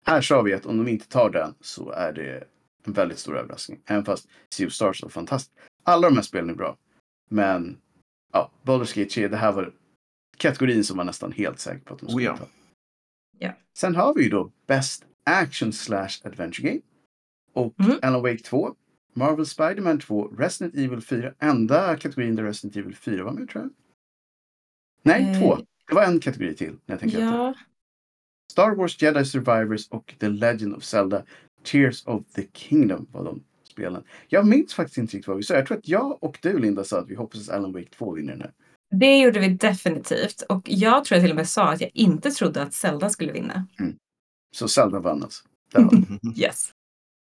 här 0.06 0.22
sa 0.22 0.42
vi 0.42 0.54
att 0.54 0.66
om 0.66 0.78
de 0.78 0.88
inte 0.92 1.08
tar 1.08 1.30
den 1.30 1.54
så 1.62 1.90
är 1.92 2.14
det 2.14 2.44
en 2.84 2.94
väldigt 2.94 3.20
stor 3.20 3.38
överraskning. 3.38 3.82
Även 3.86 4.06
fast 4.06 4.28
Sea 4.50 4.68
of 4.68 4.74
Stars 4.74 5.04
var 5.04 5.10
fantastiskt. 5.10 5.58
Alla 5.84 6.10
de 6.10 6.16
här 6.16 6.24
spelen 6.24 6.50
är 6.50 6.54
bra. 6.56 6.78
Men 7.30 7.78
ja, 8.34 8.52
Baldur's 8.64 9.00
Gate 9.00 9.10
3, 9.10 9.28
det 9.28 9.38
här 9.38 9.52
var 9.52 9.74
kategorin 10.38 10.84
som 10.84 10.98
var 10.98 11.04
nästan 11.04 11.32
helt 11.32 11.60
säker 11.60 11.80
på 11.86 11.94
att 11.94 12.00
de 12.00 12.10
skulle 12.10 12.20
Oh 12.30 12.34
ja. 12.34 12.38
ta. 12.38 12.46
Ja. 13.40 13.52
Sen 13.78 13.96
har 13.96 14.14
vi 14.14 14.24
ju 14.24 14.30
då 14.30 14.52
Best 14.68 15.06
Action 15.24 15.74
slash 15.74 16.10
Adventure 16.24 16.70
Game. 16.70 16.82
Och 17.54 17.80
Mm. 17.80 17.98
Alan 18.02 18.22
Wake 18.22 18.38
2, 18.44 18.76
Marvel 19.14 19.46
Spider-Man 19.46 20.00
2, 20.00 20.28
Resident 20.28 20.76
Evil 20.76 21.02
4. 21.02 21.34
Enda 21.40 21.98
kategorin 21.98 22.36
där 22.36 22.44
Resident 22.44 22.76
Evil 22.78 22.96
4 22.96 23.24
var 23.24 23.32
med 23.32 23.50
tror 23.50 23.64
jag. 23.64 23.72
Nej, 25.04 25.32
Eh, 25.32 25.40
två. 25.40 25.58
Det 25.88 25.96
var 25.96 26.04
en 26.04 26.20
kategori 26.20 26.56
till. 26.56 26.72
När 26.72 26.80
jag 26.86 27.00
tänker 27.00 27.18
efter. 27.18 27.60
Ja, 28.48 28.52
Star 28.52 28.76
Wars 28.76 29.02
Jedi 29.02 29.26
Survivors 29.26 29.88
och 29.90 30.14
The 30.20 30.30
Legend 30.30 30.74
of 30.76 30.84
Zelda 30.84 31.24
Tears 31.64 32.04
of 32.06 32.24
the 32.36 32.44
Kingdom 32.54 33.08
var 33.12 33.24
de 33.24 33.44
spelen. 33.72 34.04
Jag 34.28 34.48
minns 34.48 34.74
faktiskt 34.74 34.98
inte 34.98 35.16
riktigt 35.18 35.28
vad 35.28 35.38
vi 35.38 35.44
sa. 35.44 35.54
Jag 35.54 35.68
tror 35.68 35.78
att 35.78 35.88
jag 35.88 36.24
och 36.24 36.38
du 36.42 36.60
Linda 36.60 36.84
sa 36.84 37.00
att 37.00 37.10
vi 37.10 37.16
hoppas 37.16 37.50
att 37.50 37.56
Alan 37.56 37.74
Wake 37.74 37.90
2 37.98 38.12
vinner 38.14 38.34
den 38.34 38.42
här. 38.42 38.52
det 38.92 39.18
gjorde 39.20 39.40
vi 39.40 39.48
definitivt. 39.50 40.42
Och 40.50 40.62
jag 40.66 41.06
tror 41.06 41.16
jag 41.16 41.24
till 41.24 41.32
och 41.32 41.36
med 41.36 41.48
sa 41.50 41.70
att 41.72 41.82
jag 41.82 41.92
inte 41.94 42.32
trodde 42.32 42.62
att 42.62 42.74
Zelda 42.74 43.10
skulle 43.10 43.32
vinna. 43.32 43.68
Så 44.56 44.68
Zelda 44.68 45.00
vann 45.00 45.24
alltså. 45.24 45.44
Yes. 46.38 46.70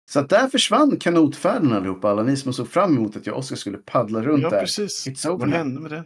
Så 0.09 0.19
att 0.19 0.29
där 0.29 0.47
försvann 0.47 0.97
kanotfärden 0.99 1.73
allihopa. 1.73 2.09
Alla 2.09 2.23
ni 2.23 2.37
som 2.37 2.53
såg 2.53 2.67
fram 2.69 2.97
emot 2.97 3.15
att 3.15 3.25
jag 3.25 3.33
och 3.33 3.39
Oskar 3.39 3.55
skulle 3.55 3.77
paddla 3.77 4.21
runt 4.21 4.43
Ja, 4.43 4.49
där. 4.49 4.59
precis. 4.59 5.07
It's 5.07 5.27
over 5.29 5.45
Vad 5.45 5.55
hände 5.55 5.81
med 5.81 5.91
den? 5.91 6.03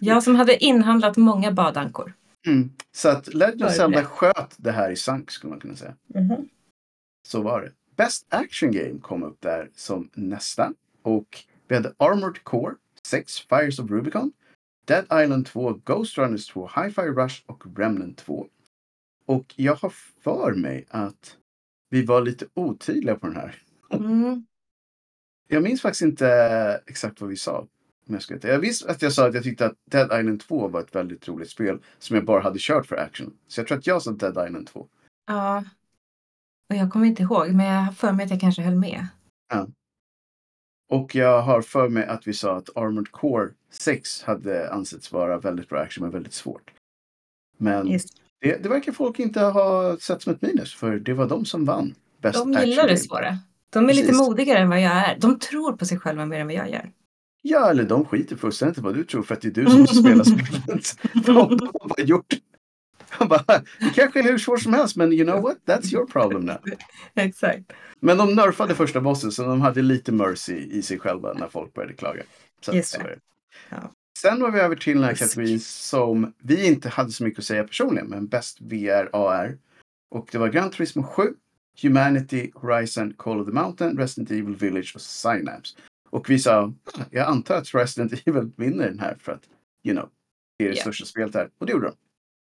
Jag 0.00 0.22
som 0.22 0.34
hade 0.36 0.64
inhandlat 0.64 1.16
många 1.16 1.52
badankor. 1.52 2.12
Mm. 2.46 2.70
Så 2.92 3.08
att 3.08 3.34
Legend 3.34 3.64
of 3.64 3.72
Zelda 3.72 4.04
sköt 4.04 4.54
det 4.56 4.72
här 4.72 4.90
i 4.90 4.96
sank 4.96 5.30
skulle 5.30 5.50
man 5.50 5.60
kunna 5.60 5.76
säga. 5.76 5.96
Så 7.28 7.42
var 7.42 7.62
det. 7.62 7.72
Best 7.96 8.26
Action 8.28 8.72
Game 8.72 8.98
kom 9.00 9.22
upp 9.22 9.40
där 9.40 9.70
som 9.74 10.10
nästa. 10.14 10.74
Och 11.02 11.44
vi 11.68 11.74
hade 11.74 11.94
Armored 11.96 12.44
Core 12.44 12.74
6, 13.06 13.40
Fires 13.40 13.78
of 13.78 13.90
Rubicon, 13.90 14.32
Dead 14.84 15.04
Island 15.04 15.46
2, 15.46 15.72
Ghost 15.84 16.18
Runners 16.18 16.46
2, 16.46 16.70
Hi-Fi 16.76 17.02
Rush 17.02 17.42
och 17.46 17.78
Remnant 17.78 18.18
2. 18.18 18.48
Och 19.26 19.54
jag 19.56 19.74
har 19.74 19.92
för 20.20 20.54
mig 20.54 20.86
att 20.88 21.36
vi 21.90 22.04
var 22.04 22.20
lite 22.20 22.46
otydliga 22.54 23.14
på 23.14 23.26
den 23.26 23.36
här. 23.36 23.62
Mm. 23.90 24.46
Jag 25.48 25.62
minns 25.62 25.82
faktiskt 25.82 26.02
inte 26.02 26.28
exakt 26.86 27.20
vad 27.20 27.30
vi 27.30 27.36
sa. 27.36 27.66
Jag, 28.12 28.22
ska 28.22 28.48
jag 28.48 28.58
visste 28.58 28.90
att 28.90 29.02
jag 29.02 29.12
sa 29.12 29.28
att 29.28 29.34
jag 29.34 29.44
tyckte 29.44 29.66
att 29.66 29.74
Dead 29.90 30.20
Island 30.20 30.40
2 30.40 30.68
var 30.68 30.80
ett 30.80 30.94
väldigt 30.94 31.28
roligt 31.28 31.50
spel 31.50 31.78
som 31.98 32.16
jag 32.16 32.24
bara 32.24 32.42
hade 32.42 32.58
kört 32.58 32.86
för 32.86 32.96
action. 32.96 33.36
Så 33.48 33.60
jag 33.60 33.68
tror 33.68 33.78
att 33.78 33.86
jag 33.86 34.02
sa 34.02 34.10
Dead 34.10 34.48
Island 34.48 34.66
2. 34.66 34.86
Ja. 35.26 35.64
Och 36.70 36.76
jag 36.76 36.92
kommer 36.92 37.06
inte 37.06 37.22
ihåg, 37.22 37.50
men 37.52 37.66
jag 37.66 37.82
har 37.82 37.92
för 37.92 38.12
mig 38.12 38.24
att 38.24 38.30
jag 38.30 38.40
kanske 38.40 38.62
höll 38.62 38.74
med. 38.74 39.06
Och 40.88 41.14
jag 41.14 41.42
har 41.42 41.62
för 41.62 41.88
mig 41.88 42.06
att 42.06 42.26
vi 42.26 42.32
sa 42.32 42.56
att 42.56 42.76
Armored 42.76 43.10
Core 43.10 43.48
6 43.70 44.22
hade 44.22 44.72
ansetts 44.72 45.12
vara 45.12 45.38
väldigt 45.38 45.68
bra 45.68 45.80
action 45.80 46.02
men 46.02 46.10
väldigt 46.10 46.32
svårt. 46.32 46.70
Men 47.56 47.98
det, 48.40 48.62
det 48.62 48.68
verkar 48.68 48.92
folk 48.92 49.18
inte 49.18 49.40
ha 49.40 49.96
sett 49.96 50.22
som 50.22 50.32
ett 50.32 50.42
minus 50.42 50.74
för 50.74 50.98
det 50.98 51.12
var 51.12 51.28
de 51.28 51.44
som 51.44 51.64
vann. 51.64 51.94
Best 52.20 52.38
De 52.38 52.52
gillar 52.52 52.88
det 52.88 52.96
svåra. 52.96 53.38
De 53.70 53.88
är 53.88 53.94
lite 53.94 54.08
Precis. 54.08 54.26
modigare 54.26 54.58
än 54.58 54.68
vad 54.68 54.80
jag 54.80 54.92
är. 54.92 55.18
De 55.20 55.38
tror 55.38 55.72
på 55.72 55.86
sig 55.86 55.98
själva 55.98 56.26
mer 56.26 56.40
än 56.40 56.46
vad 56.46 56.56
jag 56.56 56.70
gör. 56.70 56.90
Ja, 57.42 57.70
eller 57.70 57.84
de 57.84 58.04
skiter 58.04 58.36
fullständigt 58.36 58.78
i 58.78 58.80
vad 58.80 58.94
du 58.94 59.04
tror 59.04 59.22
för 59.22 59.34
att 59.34 59.40
det 59.40 59.48
är 59.48 59.52
du 59.52 59.70
som 59.70 59.86
spelar 59.86 60.24
spelet. 60.24 60.98
De 61.26 61.36
har 61.36 61.88
bara 61.88 62.02
gjort. 62.02 62.34
Han 63.08 63.28
bara, 63.28 63.44
det 63.80 63.90
kanske 63.94 64.18
är 64.18 64.22
hur 64.22 64.38
svårt 64.38 64.62
som 64.62 64.74
helst 64.74 64.96
men 64.96 65.12
you 65.12 65.24
know 65.24 65.42
what? 65.42 65.56
That's 65.66 65.94
your 65.94 66.06
problem 66.06 66.44
now. 66.44 66.56
Exakt. 67.14 67.72
Men 68.00 68.16
de 68.16 68.34
nerfade 68.34 68.74
första 68.74 69.00
bossen 69.00 69.32
så 69.32 69.42
de 69.42 69.60
hade 69.60 69.82
lite 69.82 70.12
mercy 70.12 70.56
i 70.56 70.82
sig 70.82 70.98
själva 70.98 71.32
när 71.32 71.48
folk 71.48 71.74
började 71.74 71.94
klaga. 71.94 72.22
Så 72.60 72.74
Just 72.74 72.98
det. 72.98 73.18
Ja. 73.68 73.92
Sen 74.18 74.42
var 74.42 74.50
vi 74.50 74.60
över 74.60 74.76
till 74.76 74.94
den 74.94 75.04
här 75.04 75.14
kategorin 75.14 75.60
som 75.60 76.32
vi 76.38 76.66
inte 76.66 76.88
hade 76.88 77.10
så 77.10 77.24
mycket 77.24 77.38
att 77.38 77.44
säga 77.44 77.64
personligen, 77.64 78.08
men 78.08 78.26
bäst 78.26 78.60
VR 78.60 79.08
AR. 79.12 79.58
Och 80.10 80.28
det 80.32 80.38
var 80.38 80.48
Gran 80.48 80.70
Turismo 80.70 81.02
7, 81.02 81.34
Humanity, 81.82 82.50
Horizon, 82.54 83.14
Call 83.18 83.40
of 83.40 83.46
the 83.46 83.52
Mountain, 83.52 83.98
Resident 83.98 84.30
Evil 84.30 84.56
Village 84.56 84.92
och 84.94 85.00
Synapse. 85.00 85.76
Och 86.12 86.30
vi 86.30 86.38
sa, 86.38 86.72
"Ah, 86.94 87.00
jag 87.10 87.26
antar 87.28 87.56
att 87.56 87.74
Resident 87.74 88.12
Evil 88.26 88.50
vinner 88.56 88.84
den 88.88 88.98
här 88.98 89.16
för 89.20 89.32
att, 89.32 89.48
you 89.84 89.96
know, 89.96 90.08
det 90.58 90.64
är 90.64 90.68
det 90.68 90.74
Ja. 90.76 90.80
största 90.82 91.04
spelet 91.04 91.34
här. 91.34 91.50
Och 91.58 91.66
det 91.66 91.72
gjorde 91.72 91.86
de. 91.86 91.94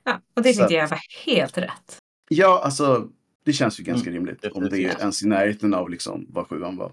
Ja, 0.04 0.20
och 0.36 0.42
det 0.42 0.52
tyckte 0.52 0.74
jag 0.74 0.88
var 0.88 1.00
helt 1.26 1.58
rätt. 1.58 1.98
Ja, 2.28 2.62
alltså 2.64 3.08
det 3.44 3.52
känns 3.52 3.80
ju 3.80 3.84
ganska 3.84 4.10
Mm, 4.10 4.24
rimligt 4.26 4.44
om 4.52 4.68
det 4.68 4.78
är 4.82 5.00
ens 5.00 5.22
i 5.22 5.26
närheten 5.26 5.74
av 5.74 5.90
liksom 5.90 6.26
vad 6.30 6.46
sjuan 6.48 6.76
var. 6.76 6.92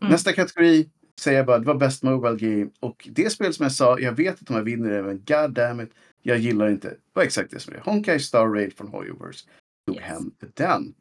Mm. 0.00 0.10
Nästa 0.12 0.32
kategori 0.32 0.90
säger 1.20 1.36
jag 1.38 1.46
bara, 1.46 1.58
det 1.58 1.66
var 1.66 1.74
Best 1.74 2.02
Mobile 2.02 2.36
Game. 2.36 2.70
Och 2.80 3.08
det 3.12 3.30
spel 3.30 3.54
som 3.54 3.62
jag 3.62 3.72
sa, 3.72 3.98
jag 3.98 4.12
vet 4.12 4.34
att 4.40 4.46
de 4.46 4.54
här 4.54 4.62
vinner 4.62 4.90
det, 4.90 5.02
men 5.02 5.16
god 5.26 5.50
damn 5.54 5.80
it, 5.80 5.90
jag 6.22 6.38
gillar 6.38 6.68
inte. 6.70 6.88
Det 6.88 6.96
var 7.12 7.22
exakt 7.22 7.50
det 7.50 7.60
som 7.60 7.72
det 7.72 7.78
är. 7.78 7.82
Honkai 7.82 8.20
Star 8.20 8.46
Rail 8.48 8.72
från 8.72 8.88
Hoyoverse 8.88 9.48
tog 9.86 9.96
Yes. 9.96 10.04
hem 10.04 10.30
den. 10.54 10.94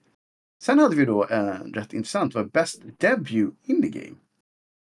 Sen 0.64 0.80
hade 0.80 0.96
vi 0.96 1.06
då 1.06 1.28
en 1.30 1.74
rätt 1.74 1.94
intressant, 1.94 2.36
var 2.36 2.44
Best 2.44 2.82
Debut 2.98 3.54
Indie 3.66 3.92
Game. 3.92 4.16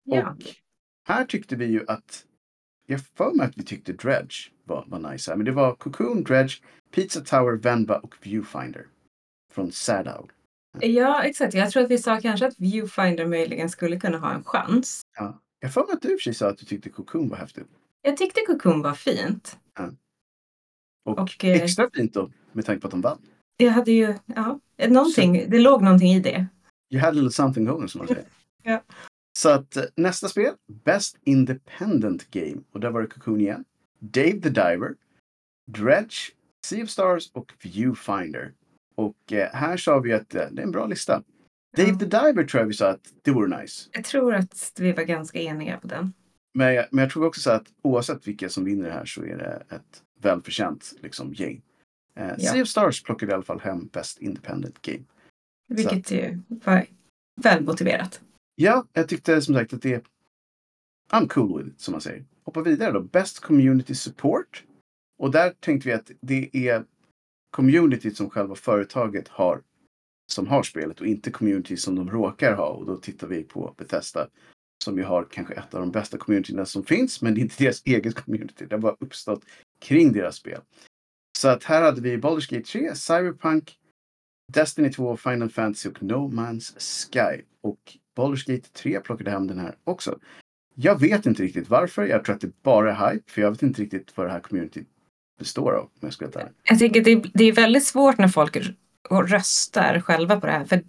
Ja. 0.07 0.31
Och 0.31 0.37
här 1.09 1.25
tyckte 1.25 1.57
vi 1.57 1.67
ju 1.67 1.85
att, 1.89 2.25
jag 2.87 3.01
för 3.01 3.33
mig 3.35 3.47
att 3.47 3.59
vi 3.59 3.63
tyckte 3.65 3.93
Dredge 3.93 4.35
var, 4.65 4.85
var 4.87 5.13
nice. 5.13 5.37
Men 5.37 5.45
det 5.47 5.53
var 5.53 5.75
Cocoon, 5.75 6.23
Dredge, 6.25 6.63
Pizza 6.91 7.21
Tower, 7.21 7.53
Venba 7.57 7.99
och 7.99 8.15
Viewfinder. 8.23 8.87
Från 9.53 9.73
Sad 9.73 10.09
Owl. 10.09 10.33
ja, 10.81 11.23
exakt. 11.23 11.55
Jag 11.55 11.71
tror 11.71 11.83
att 11.85 11.91
vi 11.91 11.99
sa 11.99 12.21
kanske 12.21 12.47
att 12.47 12.59
Viewfinder 12.59 13.27
möjligen 13.27 13.69
skulle 13.69 14.01
kunna 14.01 14.19
ha 14.19 14.35
en 14.35 14.45
chans. 14.45 15.01
Ja. 15.19 15.41
Jag 15.61 15.73
för 15.75 15.81
mig 15.87 15.93
att 15.93 16.03
du 16.03 16.13
i 16.13 16.17
och 16.17 16.21
för 16.21 16.23
sig 16.25 16.35
sa 16.35 16.49
att 16.49 16.59
du 16.59 16.67
tyckte 16.67 16.89
Cocoon 16.91 17.29
var 17.29 17.37
häftigt. 17.37 17.67
Jag 18.03 18.17
tyckte 18.17 18.41
Cocoon 18.47 18.83
var 18.83 18.95
fint. 18.95 19.59
Och, 21.05 21.19
Och, 21.19 21.45
eh, 21.45 21.63
extra 21.63 21.91
fint 21.95 22.15
då, 22.15 22.31
med 22.53 22.67
tanke 22.67 22.81
på 22.81 22.87
att 22.87 22.91
de 22.91 23.01
vann. 23.01 23.19
Jag 23.57 23.71
hade 23.71 23.93
ju, 23.93 24.15
ja, 24.27 24.61
någonting, 24.89 25.51
det 25.51 25.59
låg 25.59 25.83
någonting 25.83 26.13
i 26.13 26.21
det. 26.21 26.47
You 26.91 27.01
had 27.01 27.09
a 27.09 27.13
little 27.13 27.31
something 27.31 27.65
going 27.65 27.89
som 27.89 27.99
man 27.99 28.09
säger. 28.09 28.25
Ja. 28.63 28.83
Så 29.37 29.49
att 29.49 29.77
eh, 29.77 29.85
nästa 29.95 30.29
spel, 30.29 30.55
Best 30.85 31.19
Independent 31.25 32.31
Game. 32.31 32.63
Och 32.73 32.81
där 32.81 32.91
var 32.91 33.03
det 33.03 33.07
Cocoon 33.07 33.41
igen. 33.41 33.65
Dave 33.99 34.41
the 34.41 34.49
Diver, 34.49 34.95
Dredge, 35.71 36.17
Sea 36.67 36.85
of 36.85 36.91
Stars 36.91 37.31
och 37.33 37.53
Viewfinder. 37.63 38.53
Och 38.95 39.33
eh, 39.33 39.49
här 39.53 39.77
sa 39.77 39.99
vi 39.99 40.13
att 40.13 40.35
eh, 40.35 40.45
det 40.51 40.63
är 40.63 40.67
en 40.67 40.71
bra 40.71 40.87
lista. 40.87 41.23
Dave 41.77 41.99
the 41.99 42.05
Diver 42.05 42.45
tror 42.45 42.61
jag 42.61 42.67
vi 42.67 42.75
sa 42.75 42.89
att 42.89 43.13
det 43.23 43.31
vore 43.31 43.61
nice. 43.61 43.91
Jag 43.93 44.05
tror 44.05 44.35
att 44.35 44.73
vi 44.79 44.93
var 44.93 45.03
ganska 45.03 45.39
eniga 45.39 45.79
på 45.79 45.87
den. 45.87 46.13
Men 46.55 46.75
jag, 46.75 46.87
men 46.91 47.03
jag 47.03 47.13
tror 47.13 47.27
också 47.27 47.41
så 47.41 47.51
att 47.51 47.67
oavsett 47.83 48.29
vilka 48.29 48.49
som 48.49 48.65
vinner 48.65 48.85
det 48.85 48.93
här 48.93 49.05
så 49.05 49.23
är 49.23 49.37
det 49.37 49.75
ett 49.77 50.03
välförtjänt 50.21 50.95
liksom, 51.01 51.35
gäng. 51.35 51.63
Eh, 52.15 52.33
Ja. 52.39 52.53
Sea 52.53 52.63
of 52.63 52.69
Stars 52.69 53.03
plockade 53.03 53.33
i 53.33 53.35
alla 53.35 53.45
fall 53.45 53.61
hem 53.61 53.87
Best 53.87 54.19
Independent 54.19 54.83
Game. 54.83 55.05
Vilket 55.69 56.11
ju 56.11 56.41
var 56.49 56.87
välmotiverat. 57.43 58.21
Ja, 58.57 58.87
jag 58.93 59.09
tyckte 59.09 59.43
som 59.43 59.55
sagt 59.55 59.73
att 59.73 59.83
det 59.83 59.95
är... 59.95 60.03
I'm 61.13 61.29
cool 61.29 61.59
with 61.59 61.69
it, 61.69 61.81
som 61.81 61.93
man 61.93 62.01
säger. 62.01 62.25
Hoppa 62.45 62.63
vidare 62.63 62.93
då. 62.93 63.01
Best 63.01 63.41
Community 63.41 63.95
Support. 63.95 64.65
Och 65.19 65.31
där 65.31 65.51
tänkte 65.51 65.89
vi 65.89 65.95
att 65.95 66.11
det 66.21 66.69
är 66.69 66.85
communityt 67.51 68.17
som 68.17 68.31
själva 68.31 68.55
företaget 68.55 69.29
har 69.29 69.63
som 70.33 70.47
har 70.47 70.63
spelet 70.63 71.01
och 71.01 71.07
inte 71.07 71.31
community 71.31 71.77
som 71.77 71.95
de 71.95 72.11
råkar 72.11 72.55
ha. 72.55 72.69
Och 72.69 72.87
då 72.87 72.97
tittar 72.97 73.27
vi 73.27 73.43
på 73.43 73.75
Bethesda 73.79 74.29
som 74.85 74.99
ju 74.99 75.05
har 75.05 75.25
kanske 75.25 75.55
ett 75.55 75.75
av 75.75 75.81
de 75.81 75.91
bästa 75.91 76.19
communityna 76.19 76.67
som 76.67 76.85
finns, 76.85 77.23
men 77.23 77.35
det 77.35 77.41
är 77.41 77.43
inte 77.43 77.65
deras 77.65 77.83
eget 77.85 78.15
community. 78.15 78.67
Det 78.67 78.75
har 78.75 78.81
bara 78.81 78.97
uppstått 79.01 79.45
kring 79.79 80.13
deras 80.13 80.37
spel. 80.37 80.61
Så 81.39 81.49
att 81.49 81.65
här 81.65 81.83
hade 81.83 82.01
vi 82.01 82.17
Baldur's 82.17 82.55
Gate 82.55 82.67
3, 82.67 82.95
Cyberpunk, 82.95 83.79
Destiny 84.53 84.93
2, 84.93 85.17
Final 85.17 85.51
Fantasy 85.51 85.89
och 85.89 86.03
No 86.03 86.31
Man's 86.33 86.79
Sky. 86.79 87.43
Och 87.61 87.99
Baldur's 88.17 88.47
Gate 88.47 88.69
3 88.69 89.01
plockade 89.01 89.31
hem 89.31 89.47
den 89.47 89.59
här 89.59 89.75
också. 89.85 90.19
Jag 90.75 91.01
vet 91.01 91.27
inte 91.27 91.43
riktigt 91.43 91.69
varför. 91.71 92.07
Jag 92.07 92.25
tror 92.25 92.35
att 92.35 92.41
det 92.41 92.63
bara 92.63 92.97
är 92.97 93.11
hype. 93.13 93.33
För 93.33 93.43
jag 93.43 93.51
vet 93.51 93.63
inte 93.63 93.83
riktigt 93.83 94.17
vad 94.17 94.27
det 94.27 94.31
här 94.33 94.41
communityt 94.41 94.89
består 95.39 95.73
av. 95.73 95.83
Om 95.83 95.91
jag 96.01 96.13
ska 96.13 96.25
ärlig. 96.25 96.53
Jag 96.63 96.79
tycker 96.79 97.05
det, 97.05 97.25
det 97.35 97.45
är 97.45 97.53
väldigt 97.53 97.85
svårt 97.85 98.19
när 98.19 98.29
folk 98.29 98.57
röstar 99.11 100.01
själva 100.01 100.41
på 100.41 100.47
det 100.47 100.53
här. 100.53 100.65
För 100.65 100.83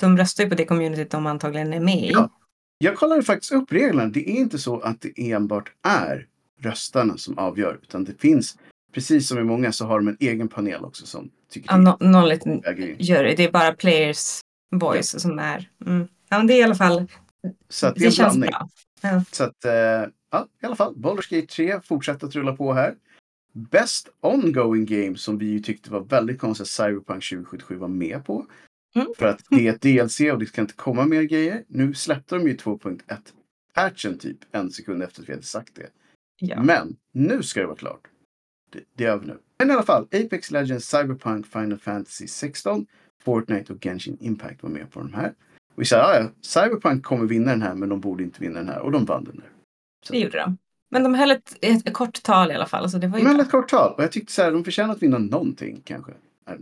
de 0.00 0.16
röstar 0.16 0.44
ju 0.44 0.50
på 0.50 0.56
det 0.56 0.64
communityt 0.64 1.10
de 1.10 1.26
antagligen 1.26 1.72
är 1.72 1.80
med 1.80 2.04
i. 2.04 2.10
Ja. 2.12 2.30
Jag 2.78 2.96
kollade 2.96 3.22
faktiskt 3.22 3.52
upp 3.52 3.72
reglerna. 3.72 4.06
Det 4.08 4.30
är 4.30 4.34
inte 4.34 4.58
så 4.58 4.80
att 4.80 5.00
det 5.00 5.32
enbart 5.32 5.72
är 5.82 6.26
röstarna 6.60 7.16
som 7.16 7.38
avgör. 7.38 7.78
Utan 7.82 8.04
det 8.04 8.20
finns, 8.20 8.58
precis 8.92 9.28
som 9.28 9.38
i 9.38 9.44
många, 9.44 9.72
så 9.72 9.86
har 9.86 9.98
de 9.98 10.08
en 10.08 10.16
egen 10.20 10.48
panel 10.48 10.84
också 10.84 11.06
som 11.06 11.30
tycker 11.50 11.70
Ja, 11.70 11.76
nå- 11.76 11.96
någon 12.00 12.28
liten 12.28 12.62
jury. 12.98 13.34
Det 13.36 13.44
är 13.44 13.52
bara 13.52 13.72
players 13.72 14.40
voice 14.70 15.20
som 15.22 15.38
är... 15.38 15.70
Mm. 15.86 16.08
Ja, 16.28 16.38
men 16.38 16.46
det 16.46 16.54
är 16.54 16.58
i 16.58 16.62
alla 16.62 16.74
fall... 16.74 17.06
Så 17.68 17.86
att 17.86 17.94
det 17.94 18.04
Det, 18.04 18.10
känns 18.10 18.36
bra. 18.36 18.68
Så 19.32 19.44
att, 19.44 19.64
eh, 19.64 19.72
ja, 20.30 20.48
i 20.62 20.66
alla 20.66 20.76
fall. 20.76 20.94
Baldur's 20.94 21.34
Gate 21.34 21.46
3 21.46 21.80
fortsätter 21.80 22.26
att 22.26 22.34
rulla 22.34 22.56
på 22.56 22.72
här. 22.72 22.94
Best 23.52 24.08
ongoing 24.20 24.86
game 24.86 25.16
som 25.16 25.38
vi 25.38 25.46
ju 25.46 25.60
tyckte 25.60 25.90
var 25.90 26.00
väldigt 26.00 26.40
konstigt 26.40 26.64
att 26.64 26.68
Cyberpunk 26.68 27.28
2077 27.28 27.76
var 27.76 27.88
med 27.88 28.24
på. 28.24 28.46
Mm. 28.94 29.08
För 29.18 29.26
att 29.26 29.40
det 29.50 29.68
är 29.68 29.72
ett 29.72 29.82
DLC 29.82 30.20
och 30.20 30.38
det 30.38 30.46
ska 30.46 30.60
inte 30.60 30.74
komma 30.74 31.04
mer 31.04 31.22
grejer. 31.22 31.64
Nu 31.68 31.94
släppte 31.94 32.34
de 32.34 32.48
ju 32.48 32.56
2.1 32.56 33.00
patchen 33.74 34.18
typ 34.18 34.38
en 34.52 34.70
sekund 34.70 35.02
efter 35.02 35.22
att 35.22 35.28
vi 35.28 35.32
hade 35.32 35.44
sagt 35.44 35.74
det. 35.74 35.90
Ja. 36.40 36.62
Men 36.62 36.96
nu 37.12 37.42
ska 37.42 37.60
det 37.60 37.66
vara 37.66 37.76
klart. 37.76 38.08
Det, 38.72 38.80
det 38.94 39.04
är 39.04 39.10
över 39.10 39.26
nu. 39.26 39.38
Men 39.58 39.70
i 39.70 39.72
alla 39.72 39.82
fall, 39.82 40.02
Apex 40.12 40.50
Legends, 40.50 40.88
Cyberpunk, 40.88 41.46
Final 41.46 41.78
Fantasy 41.78 42.26
16, 42.26 42.86
Fortnite 43.22 43.72
och 43.72 43.82
Genshin 43.82 44.18
Impact 44.20 44.62
var 44.62 44.70
med 44.70 44.90
på 44.90 45.00
de 45.00 45.14
här. 45.14 45.34
Vi 45.76 45.84
sa, 45.84 45.96
"Ja, 45.96 46.28
Cyberpunk 46.40 47.04
kommer 47.04 47.26
vinna 47.26 47.50
den 47.50 47.62
här 47.62 47.74
men 47.74 47.88
de 47.88 48.00
borde 48.00 48.22
inte 48.22 48.40
vinna 48.40 48.54
den 48.58 48.68
här. 48.68 48.78
Och 48.80 48.92
de 48.92 49.04
vann 49.04 49.24
den 49.24 49.40
här. 49.42 49.50
Det 50.10 50.18
gjorde 50.18 50.38
de. 50.38 50.56
Men 50.90 51.02
de 51.02 51.14
höll 51.14 51.30
ett, 51.30 51.56
ett, 51.60 51.86
ett 51.88 51.94
kort 51.94 52.22
tal 52.22 52.50
i 52.50 52.54
alla 52.54 52.66
fall. 52.66 52.90
Så 52.90 52.98
det 52.98 53.06
var 53.08 53.18
ju 53.18 53.24
Men 53.24 53.34
bra. 53.34 53.42
ett 53.44 53.50
kort 53.50 53.68
tal. 53.68 53.92
Och 53.96 54.02
jag 54.02 54.12
tyckte 54.12 54.32
så 54.32 54.42
här, 54.42 54.52
de 54.52 54.64
förtjänar 54.64 54.94
att 54.94 55.02
vinna 55.02 55.18
någonting 55.18 55.80
kanske. 55.84 56.12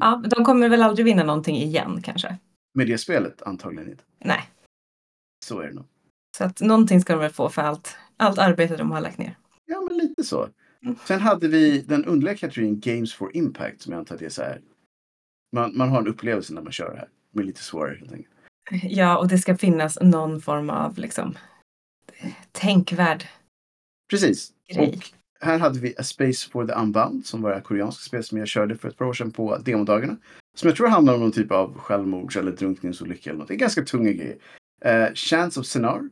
Ja, 0.01 0.23
de 0.37 0.45
kommer 0.45 0.69
väl 0.69 0.83
aldrig 0.83 1.05
vinna 1.05 1.23
någonting 1.25 1.57
igen 1.57 2.03
kanske. 2.03 2.37
Med 2.75 2.87
det 2.87 2.99
spelet 2.99 3.43
antagligen 3.43 3.91
inte. 3.91 4.03
Nej, 4.25 4.51
Så 5.47 5.61
är 5.61 5.67
det 5.67 5.73
nog. 5.75 5.85
så 6.37 6.45
att 6.45 6.61
någonting 6.61 7.01
ska 7.01 7.13
de 7.13 7.19
väl 7.21 7.31
få 7.33 7.49
för 7.49 7.63
allt, 7.63 7.97
allt 8.17 8.39
arbete 8.39 8.77
de 8.77 8.91
har 8.91 9.01
lagt 9.01 9.19
ner. 9.19 9.37
Ja, 9.67 9.81
men 9.89 9.97
lite 9.99 10.25
så. 10.25 10.49
Mm. 10.83 10.97
Sen 11.05 11.21
hade 11.21 11.49
vi 11.49 11.81
den 11.81 12.05
underliga 12.05 12.37
kategorin 12.37 12.81
Games 12.81 13.15
for 13.15 13.37
Impact 13.37 13.81
som 13.83 13.93
jag 13.93 13.99
antar 13.99 14.15
att 14.15 14.19
det 14.19 14.27
är 14.27 14.31
så 14.31 14.43
här. 14.43 14.61
Man, 15.53 15.77
man 15.77 15.89
har 15.89 15.99
en 15.99 16.09
upplevelse 16.09 16.55
när 16.55 16.63
man 16.63 16.73
kör 16.73 16.93
det 16.93 16.99
här. 16.99 17.09
Men 17.33 17.47
lite 17.47 17.63
svårare 17.63 17.97
helt 17.99 18.13
enkelt. 18.13 18.34
Ja, 18.83 19.19
och 19.19 19.29
det 19.29 19.39
ska 19.39 19.57
finnas 19.57 19.99
någon 20.01 20.41
form 20.41 20.71
av 20.71 20.99
liksom 20.99 21.39
tänkvärd 22.53 23.25
Precis. 24.11 24.53
grej. 24.69 24.89
Och 24.89 25.05
här 25.47 25.59
hade 25.59 25.79
vi 25.79 25.95
A 25.99 26.03
Space 26.03 26.51
for 26.51 26.67
the 26.67 26.73
Unbound 26.73 27.27
som 27.27 27.43
var 27.43 27.55
det 27.55 27.61
koreanska 27.61 28.03
spel 28.03 28.25
som 28.25 28.39
jag 28.39 28.49
körde 28.49 28.77
för 28.77 28.89
ett 28.89 28.97
par 28.97 29.05
år 29.07 29.13
sedan 29.13 29.31
på 29.33 29.57
demodagarna. 29.59 30.17
Som 30.57 30.69
jag 30.69 30.77
tror 30.77 30.89
handlar 30.89 31.15
om 31.15 31.21
någon 31.21 31.33
typ 31.33 31.51
av 31.51 31.79
självmords 31.79 32.37
eller 32.37 32.53
drunkningsolycka 32.53 33.31
eller 33.31 33.39
något. 33.39 33.49
Det 33.49 33.55
är 33.55 33.59
ganska 33.59 33.83
tunga 33.83 34.13
grejer. 34.13 34.37
Uh, 34.87 35.15
Chance 35.15 35.61
of 35.61 35.67
Senar. 35.67 36.11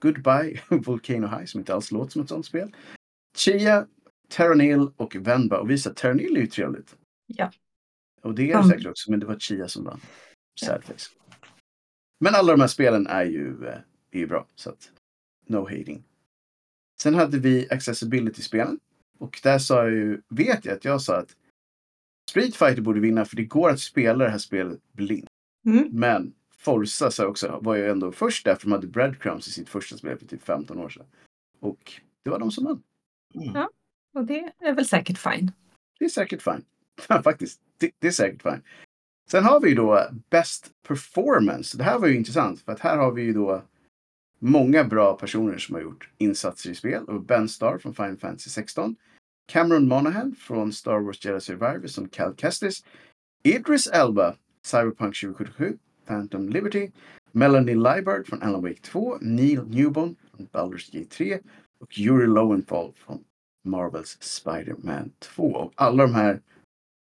Goodbye 0.00 0.60
Volcano 0.68 1.26
High 1.26 1.44
som 1.44 1.60
inte 1.60 1.74
alls 1.74 1.90
låter 1.90 2.10
som 2.12 2.22
ett 2.22 2.28
sånt 2.28 2.46
spel. 2.46 2.76
Chia, 3.36 3.86
Terranil 4.28 4.88
och 4.96 5.16
Venba. 5.16 5.58
Och 5.58 5.70
visa 5.70 5.94
Terranil 5.94 6.36
är 6.36 6.40
ju 6.40 6.46
trevligt. 6.46 6.96
Ja. 7.26 7.50
Och 8.22 8.34
det 8.34 8.42
är 8.42 8.46
det 8.46 8.54
Mm. 8.54 8.68
säkert 8.68 8.86
också, 8.86 9.10
men 9.10 9.20
det 9.20 9.26
var 9.26 9.38
Chia 9.38 9.68
som 9.68 9.84
vann. 9.84 10.00
Sad 10.60 10.84
face. 10.84 11.10
Men 12.24 12.34
alla 12.34 12.52
de 12.52 12.60
här 12.60 12.68
spelen 12.68 13.06
är 13.06 13.24
ju, 13.24 13.66
eh, 13.66 13.78
är 14.10 14.18
ju 14.18 14.26
bra, 14.26 14.46
så 14.54 14.70
att 14.70 14.92
no 15.46 15.58
hating. 15.58 16.04
Sen 17.00 17.14
hade 17.14 17.38
vi 17.38 17.68
accessibility-spelen. 17.70 18.80
Och 19.18 19.40
där 19.42 19.58
sa 19.58 19.82
jag 19.82 19.92
ju, 19.92 20.22
vet 20.28 20.64
jag 20.64 20.74
att 20.74 20.84
jag 20.84 21.02
sa 21.02 21.16
att 21.16 21.36
Street 22.30 22.56
Fighter 22.56 22.82
borde 22.82 23.00
vinna 23.00 23.24
för 23.24 23.36
det 23.36 23.44
går 23.44 23.70
att 23.70 23.80
spela 23.80 24.24
det 24.24 24.30
här 24.30 24.38
spelet 24.38 24.80
blind. 24.92 25.26
Mm. 25.66 25.88
Men 25.92 26.34
Forza 26.56 27.10
sa 27.10 27.22
jag 27.22 27.30
också, 27.30 27.58
var 27.62 27.74
ju 27.74 27.90
ändå 27.90 28.12
först 28.12 28.44
där 28.44 28.54
för 28.54 28.62
de 28.62 28.72
hade 28.72 28.86
Breadcrumbs 28.86 29.48
i 29.48 29.50
sitt 29.50 29.68
första 29.68 29.96
spel 29.96 30.18
för 30.18 30.26
typ 30.26 30.42
15 30.42 30.78
år 30.78 30.88
sedan. 30.88 31.06
Och 31.60 31.92
det 32.22 32.30
var 32.30 32.38
de 32.38 32.50
som 32.50 32.64
vann. 32.64 32.82
Mm. 33.34 33.68
Och 34.14 34.24
det 34.24 34.52
är 34.58 34.74
väl 34.74 34.86
säkert 34.86 35.18
fine. 35.18 35.52
Det 35.98 36.04
är 36.04 36.08
säkert 36.08 36.42
fine. 36.42 36.64
Faktiskt, 37.24 37.60
det, 37.78 37.90
det 37.98 38.06
är 38.06 38.12
säkert 38.12 38.42
fine. 38.42 38.62
Sen 39.30 39.44
har 39.44 39.60
vi 39.60 39.68
ju 39.68 39.74
då 39.74 40.06
Best 40.30 40.70
Performance. 40.88 41.78
Det 41.78 41.84
här 41.84 41.98
var 41.98 42.08
ju 42.08 42.16
intressant 42.16 42.60
för 42.60 42.72
att 42.72 42.80
här 42.80 42.96
har 42.96 43.12
vi 43.12 43.22
ju 43.22 43.32
då 43.32 43.62
många 44.38 44.84
bra 44.84 45.16
personer 45.16 45.58
som 45.58 45.74
har 45.74 45.82
gjort 45.82 46.10
insatser 46.18 46.70
i 46.70 46.74
spel. 46.74 47.04
Och 47.04 47.22
Ben 47.22 47.48
Starr 47.48 47.78
från 47.78 47.94
Final 47.94 48.16
Fantasy 48.16 48.50
16. 48.50 48.96
Cameron 49.46 49.88
Monahan 49.88 50.34
från 50.38 50.72
Star 50.72 51.00
Wars 51.00 51.24
Jedi 51.24 51.40
Survivor 51.40 51.86
som 51.86 52.08
Cal 52.08 52.36
Kestis. 52.36 52.84
Idris 53.42 53.86
Elba, 53.86 54.36
Cyberpunk 54.62 55.20
2077, 55.20 55.78
Phantom 56.06 56.48
Liberty. 56.48 56.90
Melanie 57.32 57.74
Liebert 57.74 58.26
från 58.26 58.42
Alan 58.42 58.62
Wake 58.62 58.80
2. 58.80 59.18
Neil 59.20 59.64
Newbon 59.66 60.16
från 60.30 60.46
Baldur's 60.46 60.92
Gate 60.92 61.10
3. 61.10 61.38
Och 61.78 61.98
Yuri 61.98 62.26
Lowenthal 62.26 62.92
från 62.96 63.24
Marvels 63.64 64.18
Spider-Man 64.20 65.10
2. 65.18 65.42
Och 65.42 65.72
alla 65.74 66.06
de 66.06 66.14
här 66.14 66.40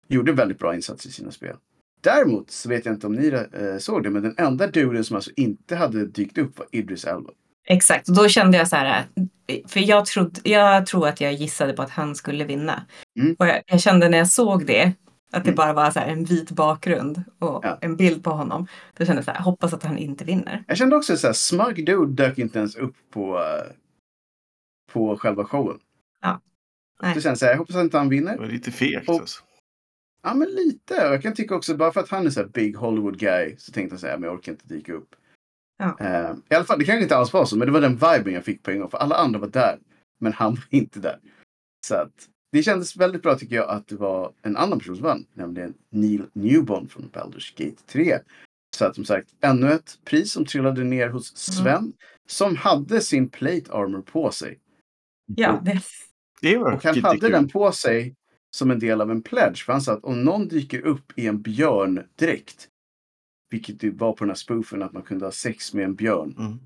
gjorde 0.07 0.31
väldigt 0.31 0.59
bra 0.59 0.75
insatser 0.75 1.09
i 1.09 1.11
sina 1.11 1.31
spel. 1.31 1.57
Däremot 2.01 2.51
så 2.51 2.69
vet 2.69 2.85
jag 2.85 2.95
inte 2.95 3.07
om 3.07 3.13
ni 3.15 3.27
eh, 3.27 3.77
såg 3.79 4.03
det, 4.03 4.09
men 4.09 4.23
den 4.23 4.35
enda 4.37 4.67
duden 4.67 5.03
som 5.03 5.15
alltså 5.15 5.31
inte 5.35 5.75
hade 5.75 6.05
dykt 6.05 6.37
upp 6.37 6.59
var 6.59 6.67
Idris 6.71 7.05
Elba. 7.05 7.29
Exakt, 7.67 8.09
och 8.09 8.15
då 8.15 8.27
kände 8.27 8.57
jag 8.57 8.67
så 8.67 8.75
här, 8.75 9.05
för 9.67 9.79
jag, 9.79 10.05
trodde, 10.05 10.49
jag 10.49 10.85
tror 10.85 11.07
att 11.07 11.21
jag 11.21 11.33
gissade 11.33 11.73
på 11.73 11.81
att 11.81 11.89
han 11.89 12.15
skulle 12.15 12.43
vinna. 12.45 12.85
Mm. 13.19 13.35
Och 13.39 13.47
jag, 13.47 13.61
jag 13.65 13.81
kände 13.81 14.09
när 14.09 14.17
jag 14.17 14.27
såg 14.27 14.65
det, 14.65 14.93
att 15.33 15.43
det 15.43 15.49
Mm. 15.49 15.55
bara 15.55 15.73
var 15.73 15.91
så 15.91 15.99
här 15.99 16.07
en 16.07 16.23
vit 16.25 16.51
bakgrund 16.51 17.23
och 17.39 17.59
Ja. 17.65 17.77
en 17.81 17.95
bild 17.95 18.23
på 18.23 18.29
honom. 18.29 18.67
Då 18.97 19.05
kände 19.05 19.17
jag 19.17 19.25
så 19.25 19.31
här, 19.31 19.39
hoppas 19.41 19.73
att 19.73 19.83
han 19.83 19.97
inte 19.97 20.25
vinner. 20.25 20.63
Jag 20.67 20.77
kände 20.77 20.95
också 20.95 21.17
så 21.17 21.27
här, 21.27 21.33
Smug 21.33 21.85
Dude 21.85 22.23
dök 22.23 22.37
inte 22.37 22.59
ens 22.59 22.75
upp 22.75 22.95
på, 23.13 23.39
på 24.93 25.17
själva 25.17 25.45
showen. 25.45 25.79
Ja. 26.21 26.41
Nej. 27.01 27.13
Så 27.15 27.21
kände 27.21 27.29
jag 27.31 27.37
så 27.37 27.45
här, 27.45 27.51
jag 27.53 27.57
hoppas 27.59 27.75
att 27.75 27.83
inte 27.83 27.97
han 27.97 28.09
Det 28.09 28.15
vinner. 28.15 28.37
var 28.37 28.45
lite 28.45 28.71
fegt 28.71 29.09
alltså. 29.09 29.43
Ja, 30.23 30.33
men 30.33 30.47
lite. 30.47 31.07
Och 31.07 31.13
Jag 31.13 31.21
kan 31.21 31.33
tycka 31.33 31.55
också, 31.55 31.77
bara 31.77 31.91
för 31.91 31.99
att 31.99 32.09
han 32.09 32.25
är 32.25 32.29
så 32.29 32.39
här 32.39 32.47
big 32.47 32.75
Hollywood 32.75 33.19
guy, 33.19 33.55
så 33.57 33.71
tänkte 33.71 33.93
jag 33.93 33.99
så 33.99 34.07
här, 34.07 34.17
men 34.17 34.23
jag 34.23 34.37
orkar 34.37 34.51
inte 34.51 34.67
dyka 34.67 34.93
upp. 34.93 35.15
Ja. 35.77 35.97
Eh, 35.99 36.35
I 36.49 36.55
alla 36.55 36.65
fall, 36.65 36.79
det 36.79 36.85
kanske 36.85 37.03
inte 37.03 37.15
alls 37.15 37.33
var 37.33 37.45
så, 37.45 37.57
men 37.57 37.65
det 37.65 37.71
var 37.71 37.81
den 37.81 37.95
viben 37.95 38.33
jag 38.33 38.45
fick 38.45 38.63
på 38.63 38.71
en 38.71 38.79
gång. 38.79 38.89
För 38.89 38.97
alla 38.97 39.15
andra 39.15 39.39
var 39.39 39.47
där, 39.47 39.79
men 40.19 40.33
han 40.33 40.55
var 40.55 40.63
inte 40.69 40.99
där. 40.99 41.19
Så 41.87 41.95
att, 41.95 42.27
det 42.51 42.63
kändes 42.63 42.95
väldigt 42.95 43.21
bra 43.21 43.37
tycker 43.37 43.55
jag 43.55 43.69
att 43.69 43.87
det 43.87 43.95
var 43.95 44.33
en 44.41 44.57
annan 44.57 44.79
person 44.79 44.95
som 44.95 45.05
vann, 45.05 45.25
nämligen 45.33 45.73
Neil 45.89 46.25
Newbon 46.33 46.87
från 46.87 47.09
Baldur's 47.09 47.53
Gate 47.57 47.81
3. 47.87 48.19
Så 48.77 48.85
att 48.85 48.95
som 48.95 49.05
sagt, 49.05 49.29
ännu 49.41 49.71
ett 49.71 49.99
pris 50.05 50.31
som 50.31 50.45
trillade 50.45 50.83
ner 50.83 51.09
hos 51.09 51.37
Sven, 51.37 51.93
som 52.27 52.55
hade 52.55 53.01
sin 53.01 53.29
plate 53.29 53.73
armor 53.73 54.01
på 54.01 54.31
sig. 54.31 54.59
Ja, 55.35 55.61
det, 55.65 55.81
Det 56.41 56.57
var 56.57 56.71
Och 56.71 56.83
han 56.83 57.03
hade 57.03 57.29
den 57.29 57.49
på 57.49 57.71
sig 57.71 58.15
som 58.51 58.71
en 58.71 58.79
del 58.79 59.01
av 59.01 59.11
en 59.11 59.21
pledge. 59.21 59.63
För 59.65 59.73
han 59.73 59.81
sa 59.81 59.93
att 59.93 60.03
om 60.03 60.23
någon 60.23 60.47
dyker 60.47 60.81
upp 60.81 61.13
i 61.19 61.27
en 61.27 61.41
björndräkt, 61.41 62.67
vilket 63.49 63.83
ju 63.83 63.91
var 63.91 64.13
på 64.13 64.23
den 64.23 64.29
här 64.29 64.35
spoofen 64.35 64.83
att 64.83 64.93
man 64.93 65.03
kunde 65.03 65.25
ha 65.25 65.31
sex 65.31 65.73
med 65.73 65.85
en 65.85 65.95
björn 65.95 66.35
Mm. 66.39 66.59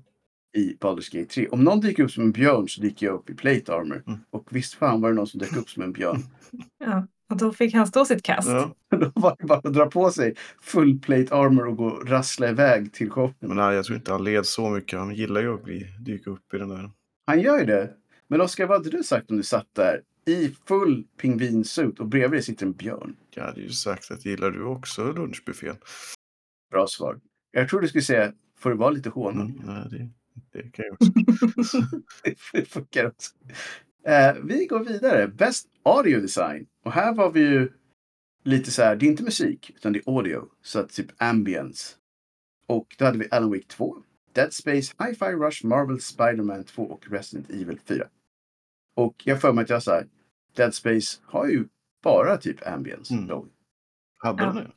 i 0.56 0.76
Baldur's 0.80 1.16
Gate 1.16 1.34
3. 1.34 1.48
Om 1.48 1.64
någon 1.64 1.80
dyker 1.80 2.02
upp 2.02 2.10
som 2.10 2.22
en 2.24 2.32
björn 2.32 2.68
så 2.68 2.80
dyker 2.80 3.06
jag 3.06 3.14
upp 3.14 3.30
i 3.30 3.34
plate 3.34 3.74
armor. 3.74 4.02
Mm. 4.06 4.18
Och 4.30 4.48
visst 4.50 4.74
fan 4.74 5.00
var 5.00 5.08
det 5.08 5.14
någon 5.14 5.26
som 5.26 5.40
dök 5.40 5.56
upp 5.56 5.70
som 5.70 5.82
en 5.82 5.92
björn. 5.92 6.22
ja. 6.78 7.06
Och 7.30 7.36
då 7.36 7.52
fick 7.52 7.74
han 7.74 7.86
stå 7.86 8.04
sitt 8.04 8.22
kast. 8.22 8.48
Ja. 8.48 8.74
Då 8.98 9.12
var 9.14 9.36
det 9.38 9.44
bara 9.46 9.58
att 9.58 9.74
dra 9.74 9.86
på 9.86 10.10
sig 10.10 10.34
full 10.60 10.98
plate 11.00 11.34
armor 11.34 11.66
och 11.66 11.76
gå 11.76 11.86
och 11.86 12.08
rassla 12.08 12.48
iväg 12.48 12.92
till 12.92 13.10
showen. 13.10 13.34
Men 13.40 13.56
nej, 13.56 13.74
jag 13.74 13.84
tror 13.84 13.96
inte 13.98 14.12
han 14.12 14.24
led 14.24 14.46
så 14.46 14.70
mycket. 14.70 14.98
Han 14.98 15.14
gillar 15.14 15.40
ju 15.40 15.54
att 15.54 15.64
bli, 15.64 15.86
dyka 16.00 16.30
upp 16.30 16.54
i 16.54 16.58
den 16.58 16.68
där. 16.68 16.90
Han 17.26 17.40
gör 17.40 17.58
ju 17.58 17.64
det. 17.64 17.90
Men 18.28 18.40
Oskar, 18.40 18.66
vad 18.66 18.76
hade 18.78 18.96
du 18.96 19.02
sagt 19.02 19.30
om 19.30 19.36
du 19.36 19.42
satt 19.42 19.66
där 19.72 20.02
i 20.26 20.56
full 20.64 21.04
pingvinsuit 21.16 22.00
och 22.00 22.06
bredvid 22.06 22.44
sitter 22.44 22.66
en 22.66 22.72
björn? 22.72 23.16
Jag 23.30 23.44
hade 23.44 23.60
ju 23.60 23.70
sagt 23.70 24.10
att 24.10 24.24
gillar 24.24 24.50
du 24.50 24.62
också 24.62 25.12
lunchbuffén? 25.12 25.76
Bra 26.70 26.86
svar. 26.86 27.20
Jag 27.50 27.68
tror 27.68 27.80
du 27.80 27.88
skulle 27.88 28.02
säga, 28.02 28.32
får 28.58 28.70
det 28.70 28.76
vara 28.76 28.90
lite 28.90 29.10
honung? 29.10 29.60
Mm, 29.62 29.74
nej, 29.74 29.84
det, 29.90 30.08
det 30.52 30.70
kan 30.70 30.84
jag 30.84 30.92
också. 30.92 31.78
det 32.52 32.64
funkar 32.64 33.06
också. 33.06 33.34
Eh, 34.06 34.34
vi 34.44 34.66
går 34.66 34.84
vidare. 34.84 35.28
Best 35.28 35.68
audio 35.82 36.20
design. 36.20 36.66
Och 36.84 36.92
här 36.92 37.14
var 37.14 37.30
vi 37.30 37.40
ju 37.40 37.72
lite 38.44 38.70
så 38.70 38.82
här, 38.82 38.96
det 38.96 39.06
är 39.06 39.10
inte 39.10 39.22
musik 39.22 39.72
utan 39.76 39.92
det 39.92 39.98
är 39.98 40.16
audio. 40.16 40.48
Så 40.62 40.78
att 40.78 40.90
typ 40.90 41.22
ambience. 41.22 41.94
Och 42.66 42.96
då 42.98 43.04
hade 43.04 43.18
vi 43.18 43.28
Alan 43.30 43.50
Wake 43.50 43.66
2, 43.68 43.96
Dead 44.32 44.52
Space, 44.52 44.94
Hi-Fi 44.98 45.32
Rush, 45.32 45.66
Marvel, 45.66 46.00
Spider-Man 46.00 46.64
2 46.64 46.82
och 46.82 47.10
Resident 47.10 47.50
Evil 47.50 47.80
4. 47.84 48.08
Och 48.96 49.22
jag 49.24 49.40
får 49.40 49.52
mig 49.52 49.62
att 49.62 49.70
jag 49.70 49.82
sa 49.82 50.02
Dead 50.56 50.74
Space 50.74 51.18
har 51.24 51.46
ju 51.46 51.64
bara 52.02 52.36
typ 52.36 52.66
ambience. 52.66 53.14
Mm. 53.14 53.26
då. 53.26 53.46
Hade 54.18 54.44
det? 54.52 54.70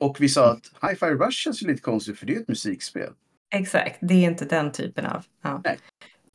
Och 0.00 0.16
vi 0.20 0.28
sa 0.28 0.52
att 0.52 0.72
Hi-Fi 0.90 1.06
Rush 1.06 1.30
känns 1.30 1.62
ju 1.62 1.66
lite 1.66 1.82
konstigt 1.82 2.18
för 2.18 2.26
det 2.26 2.36
är 2.36 2.40
ett 2.40 2.48
musikspel. 2.48 3.12
Exakt, 3.54 3.98
det 4.00 4.14
är 4.14 4.30
inte 4.30 4.44
den 4.44 4.72
typen 4.72 5.06
av... 5.06 5.24
Ja. 5.42 5.60
Nej. 5.64 5.78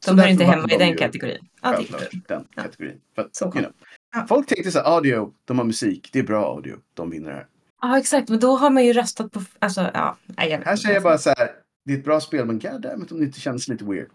De 0.05 0.09
Så 0.11 0.15
hör 0.17 0.27
inte 0.27 0.43
hemma 0.43 0.63
i 0.65 0.67
de 0.67 0.77
den 0.77 0.97
kategorin. 0.97 1.47
Ja, 1.61 1.77
de. 1.77 2.19
den 2.27 2.47
Ja. 2.55 2.63
kategorin. 2.63 3.01
För 3.15 3.29
Så 3.31 3.45
you 3.45 3.51
know, 3.51 3.71
Ja. 4.15 4.25
Folk 4.27 4.47
tänkte 4.47 4.71
så 4.71 4.79
här, 4.79 4.85
audio, 4.95 5.33
de 5.45 5.57
har 5.57 5.65
musik, 5.65 6.09
det 6.13 6.19
är 6.19 6.23
bra 6.23 6.45
audio, 6.45 6.77
de 6.93 7.09
vinner 7.09 7.29
det 7.29 7.35
här. 7.35 7.47
Ja, 7.81 7.97
exakt. 7.99 8.29
Men 8.29 8.39
då 8.39 8.55
har 8.55 8.69
man 8.69 8.85
ju 8.85 8.93
röstat 8.93 9.31
på... 9.31 9.41
Alltså, 9.59 9.91
ja. 9.93 10.17
Nej, 10.25 10.49
jag 10.49 10.57
vet 10.57 10.67
Här 10.67 10.75
säger 10.75 10.95
jag 10.95 11.03
bara 11.03 11.17
så 11.17 11.29
här. 11.37 11.49
Det 11.85 11.93
är 11.93 11.97
ett 11.97 12.03
bra 12.05 12.19
spel, 12.21 12.45
men 12.45 12.59
goddammit 12.59 13.11
om 13.11 13.19
det 13.19 13.25
inte 13.25 13.39
känns 13.39 13.67
lite 13.67 13.85
weird. 13.85 14.09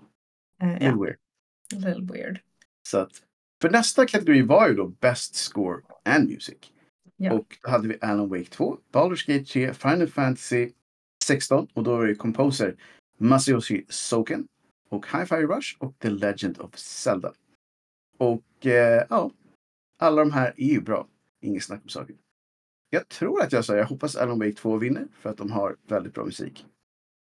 Eh, 0.62 0.68
Lite 0.72 0.84
Ja, 0.84 1.02
weird. 1.02 1.16
little 1.72 2.12
weird. 2.14 2.38
Så 2.88 2.98
att, 2.98 3.10
för 3.62 3.70
nästa 3.70 4.06
kategori 4.06 4.42
var 4.42 4.68
ju 4.68 4.74
då 4.74 4.86
Best 4.86 5.34
Score 5.34 5.80
and 6.04 6.28
Music. 6.28 6.58
Ja. 7.16 7.32
Och 7.32 7.58
då 7.62 7.70
hade 7.70 7.88
vi 7.88 7.98
Alan 8.00 8.28
Wake 8.28 8.44
2, 8.44 8.78
Baldur's 8.92 9.26
Gate 9.26 9.44
3, 9.44 9.74
Final 9.74 10.08
Fantasy 10.08 10.70
16 11.24 11.68
och 11.74 11.82
då 11.82 11.96
var 11.96 12.06
det 12.06 12.14
composer 12.14 12.76
Masayoshi 13.18 13.84
Soken 13.88 14.46
och 14.88 15.06
Hi-Fi 15.06 15.34
Rush 15.34 15.76
och 15.78 15.98
The 15.98 16.10
Legend 16.10 16.58
of 16.58 16.78
Zelda. 16.78 17.32
Och 18.18 18.66
eh, 18.66 19.04
ja, 19.10 19.30
alla 19.98 20.24
de 20.24 20.32
här 20.32 20.54
är 20.56 20.68
ju 20.68 20.80
bra. 20.80 21.06
Inget 21.42 21.64
snack 21.64 21.80
om 21.82 21.88
saken. 21.88 22.16
Jag 22.90 23.08
tror 23.08 23.42
att 23.42 23.52
jag 23.52 23.64
sa, 23.64 23.76
jag 23.76 23.86
hoppas 23.86 24.16
Alan 24.16 24.38
Wake 24.38 24.52
2 24.52 24.76
vinner 24.76 25.06
för 25.20 25.30
att 25.30 25.36
de 25.36 25.52
har 25.52 25.76
väldigt 25.88 26.14
bra 26.14 26.24
musik. 26.24 26.66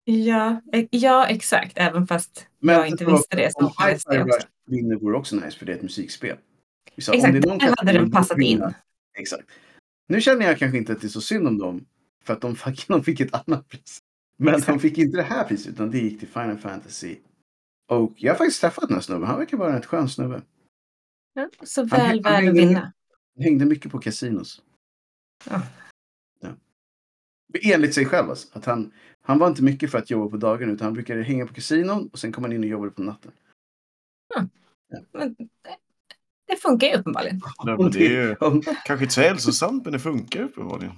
Ja, 0.04 0.60
eh, 0.72 0.86
ja, 0.90 1.26
exakt. 1.26 1.72
Även 1.78 2.06
fast 2.06 2.46
Men 2.58 2.74
jag 2.74 2.88
inte 2.88 3.04
visste 3.04 3.36
det 3.36 3.52
så 3.52 3.58
Om 3.58 3.66
Hi-Fi. 3.66 4.18
Rush 4.18 4.46
vinner 4.72 4.96
vore 4.96 5.16
också 5.16 5.36
nice 5.36 5.58
för 5.58 5.66
det 5.66 5.72
är 5.72 5.76
ett 5.76 5.82
musikspel. 5.82 6.36
Vi 6.96 7.02
sa, 7.02 7.12
om 7.12 7.16
Exakt, 7.18 7.32
det 7.32 7.38
är 7.38 7.48
någon 7.48 7.58
där 7.58 7.74
hade 7.76 7.92
den 7.92 8.10
passat 8.10 8.38
vinna- 8.38 8.68
in. 8.68 8.74
Exakt. 9.18 9.48
Nu 10.08 10.20
känner 10.20 10.46
jag 10.46 10.58
kanske 10.58 10.78
inte 10.78 10.92
att 10.92 11.00
det 11.00 11.06
är 11.06 11.08
så 11.08 11.20
synd 11.20 11.48
om 11.48 11.58
dem. 11.58 11.86
För 12.24 12.32
att 12.32 12.40
de 12.40 12.56
fick, 12.56 12.88
de 12.88 13.04
fick 13.04 13.20
ett 13.20 13.34
annat 13.34 13.68
pris. 13.68 13.98
Men 14.36 14.52
de 14.52 14.58
Exakt. 14.58 14.82
fick 14.82 14.98
inte 14.98 15.16
det 15.16 15.22
här 15.22 15.44
priset 15.44 15.72
utan 15.72 15.90
det 15.90 15.98
gick 15.98 16.18
till 16.18 16.28
Final 16.28 16.58
Fantasy. 16.58 17.16
Och 17.88 18.12
jag 18.16 18.32
har 18.32 18.38
faktiskt 18.38 18.60
träffat 18.60 18.88
den 18.88 18.94
här 18.94 19.00
snubben. 19.02 19.28
Han 19.28 19.38
verkar 19.38 19.56
vara 19.56 19.68
en 19.70 19.76
rätt 19.76 19.86
skön 19.86 20.08
snubbe. 20.08 20.42
Ja, 21.34 21.48
så 21.62 21.84
väl 21.84 22.00
han 22.00 22.22
värd 22.22 22.48
att 22.48 22.54
vinna. 22.56 22.80
Han 23.34 23.44
hängde 23.44 23.64
mycket 23.64 23.92
på 23.92 23.98
kasinos. 23.98 24.62
Ja. 25.50 25.62
Ja. 26.40 26.48
Enligt 27.62 27.94
sig 27.94 28.04
själv 28.06 28.30
alltså. 28.30 28.58
Att 28.58 28.64
han, 28.64 28.92
han 29.20 29.38
var 29.38 29.48
inte 29.48 29.62
mycket 29.62 29.90
för 29.90 29.98
att 29.98 30.10
jobba 30.10 30.30
på 30.30 30.36
dagen 30.36 30.70
utan 30.70 30.84
han 30.84 30.94
brukade 30.94 31.22
hänga 31.22 31.46
på 31.46 31.54
kasinon 31.54 32.08
och 32.12 32.18
sen 32.18 32.32
kom 32.32 32.44
han 32.44 32.52
in 32.52 32.60
och 32.60 32.68
jobbade 32.68 32.90
på 32.90 33.02
natten. 33.02 33.32
Men 35.12 35.34
det, 35.38 35.48
det 36.46 36.56
funkar 36.56 36.86
ju 36.86 36.94
uppenbarligen. 36.96 37.40
Ja, 37.64 37.76
men 37.78 37.90
det 37.90 38.06
är 38.06 38.10
ju 38.10 38.34
Om- 38.40 38.62
kanske 38.84 39.04
inte 39.04 39.14
så 39.14 39.20
hälsosamt, 39.20 39.84
men 39.84 39.92
det 39.92 39.98
funkar 39.98 40.42
uppenbarligen. 40.42 40.92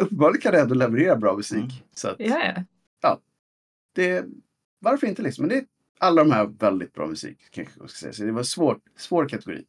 Uppenbarligen 0.00 0.40
kan 0.40 0.52
det 0.52 0.60
ändå 0.60 0.74
leverera 0.74 1.16
bra 1.16 1.36
musik. 1.36 1.58
Mm. 1.58 1.70
Så 1.94 2.08
att, 2.08 2.16
Ja, 2.18 2.54
ja. 3.00 3.20
det, 3.94 4.24
varför 4.80 5.06
inte 5.06 5.22
liksom? 5.22 5.42
Men 5.42 5.48
det 5.48 5.56
är 5.56 5.66
alla 5.98 6.24
de 6.24 6.30
här 6.32 6.44
väldigt 6.46 6.92
bra 6.92 7.06
musik. 7.06 7.38
Kanske 7.50 7.74
jag 7.80 7.90
ska 7.90 7.98
säga. 7.98 8.12
Så 8.12 8.22
det 8.24 8.32
var 8.32 8.38
en 8.38 8.44
svår, 8.44 8.80
svår 8.96 9.28
kategori. 9.28 9.64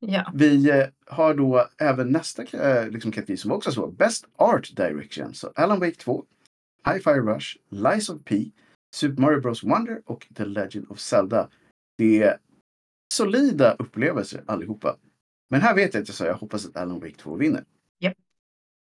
ja. 0.00 0.32
Vi 0.34 0.70
eh, 0.70 0.86
har 1.06 1.34
då 1.34 1.66
även 1.78 2.08
nästa 2.08 2.42
eh, 2.42 2.88
liksom, 2.90 3.12
kategori 3.12 3.36
som 3.36 3.52
också 3.52 3.70
är 3.70 3.74
svår. 3.74 3.90
Best 3.90 4.24
Art 4.36 4.76
Direction. 4.76 5.34
Så 5.34 5.52
Alan 5.54 5.80
Wake 5.80 5.94
2, 5.94 6.24
Hi-Fi 6.92 7.10
Rush, 7.10 7.56
Lies 7.68 8.08
of 8.08 8.24
P, 8.24 8.50
Super 8.94 9.22
Mario 9.22 9.40
Bros 9.40 9.64
Wonder 9.64 10.02
och 10.06 10.26
The 10.36 10.44
Legend 10.44 10.86
of 10.90 10.98
Zelda. 11.00 11.48
Det 11.98 12.22
är 12.22 12.38
solida 13.12 13.72
upplevelser 13.78 14.42
allihopa. 14.46 14.96
Men 15.50 15.60
här 15.60 15.74
vet 15.74 15.94
jag 15.94 16.00
att 16.02 16.08
jag 16.08 16.14
sa 16.14 16.24
jag 16.24 16.34
hoppas 16.34 16.66
att 16.66 16.76
Alan 16.76 17.00
Wake 17.00 17.14
2 17.14 17.36
vinner. 17.36 17.64
Japp. 17.98 18.16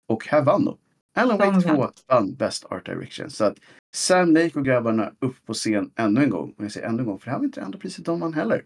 Och 0.09 0.27
här 0.27 0.43
vann 0.43 0.65
de. 0.65 0.79
Alan 1.15 1.39
Wake 1.39 1.69
2 1.69 1.91
vann. 2.09 2.35
Best 2.35 2.65
Art 2.65 2.87
Direction. 2.87 3.31
Så 3.31 3.45
att 3.45 3.59
Sam 3.95 4.35
Lake 4.35 4.59
och 4.59 4.65
grabbarna 4.65 5.13
upp 5.19 5.47
på 5.47 5.55
scen 5.55 5.91
ännu 5.97 6.23
en 6.25 6.31
gång. 6.31 6.55
Och 6.59 6.65
jag 6.65 6.73
säger 6.73 6.89
ännu 6.89 6.99
en 6.99 7.07
gång, 7.07 7.19
för 7.19 7.25
det 7.27 7.31
här 7.31 7.39
var 7.39 7.45
inte 7.45 7.61
det 7.61 7.65
andra 7.67 7.79
priset 7.79 8.05
de 8.05 8.21
vann 8.21 8.35
heller. 8.35 8.65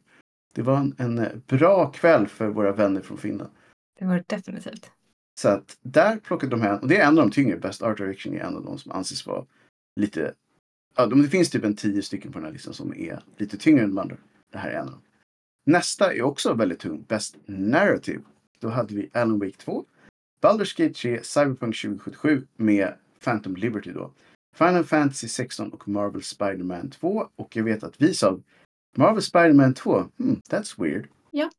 Det 0.54 0.62
var 0.62 0.76
en, 0.76 0.94
en 0.98 1.18
eh, 1.18 1.36
bra 1.46 1.90
kväll 1.92 2.26
för 2.26 2.48
våra 2.48 2.72
vänner 2.72 3.00
från 3.00 3.18
Finland. 3.18 3.50
Det 3.98 4.06
var 4.06 4.14
det 4.16 4.24
definitivt. 4.28 4.90
Så 5.40 5.48
att 5.48 5.78
där 5.82 6.16
plockade 6.16 6.50
de 6.50 6.60
hem, 6.62 6.78
och 6.78 6.88
det 6.88 6.96
är 6.96 7.06
en 7.08 7.18
av 7.18 7.24
de 7.26 7.30
tyngre, 7.30 7.56
Best 7.56 7.82
Art 7.82 7.96
Direction 7.98 8.34
är 8.34 8.40
en 8.40 8.56
av 8.56 8.64
de 8.64 8.78
som 8.78 8.92
anses 8.92 9.26
vara 9.26 9.46
lite, 9.96 10.34
ja 10.96 11.06
de- 11.06 11.22
det 11.22 11.28
finns 11.28 11.50
typ 11.50 11.64
en 11.64 11.76
tio 11.76 12.02
stycken 12.02 12.32
på 12.32 12.38
den 12.38 12.44
här 12.46 12.52
listan 12.52 12.74
som 12.74 12.94
är 12.94 13.22
lite 13.36 13.56
tyngre 13.56 13.82
än 13.84 13.94
de 13.94 13.98
andra. 13.98 14.16
Det 14.52 14.58
här 14.58 14.70
är 14.70 14.74
en 14.80 14.86
av 14.86 14.90
dem. 14.92 15.02
Nästa 15.64 16.14
är 16.14 16.22
också 16.22 16.54
väldigt 16.54 16.78
tung, 16.78 17.02
Best 17.02 17.36
Narrative. 17.46 18.22
Då 18.58 18.68
hade 18.68 18.94
vi 18.94 19.10
Alan 19.12 19.38
Wake 19.38 19.56
2, 19.56 19.84
Baldur's 20.42 20.78
Gate 20.78 20.94
3, 20.94 21.22
Cyberpunk 21.22 21.80
2077 21.82 22.46
med 22.56 22.94
Phantom 23.24 23.56
Liberty 23.56 23.92
då. 23.92 24.12
Final 24.56 24.84
Fantasy 24.84 25.28
16 25.28 25.72
och 25.72 25.88
Marvel 25.88 26.22
Spider-Man 26.22 26.90
2. 26.90 27.28
Och 27.36 27.56
jag 27.56 27.64
vet 27.64 27.82
att 27.82 28.02
vi 28.02 28.14
sa 28.14 28.38
Marvel 28.96 29.22
Spider-Man 29.22 29.74
2, 29.74 30.04
hmm, 30.18 30.40
that's 30.50 30.82
weird. 30.82 31.08
Ja. 31.30 31.50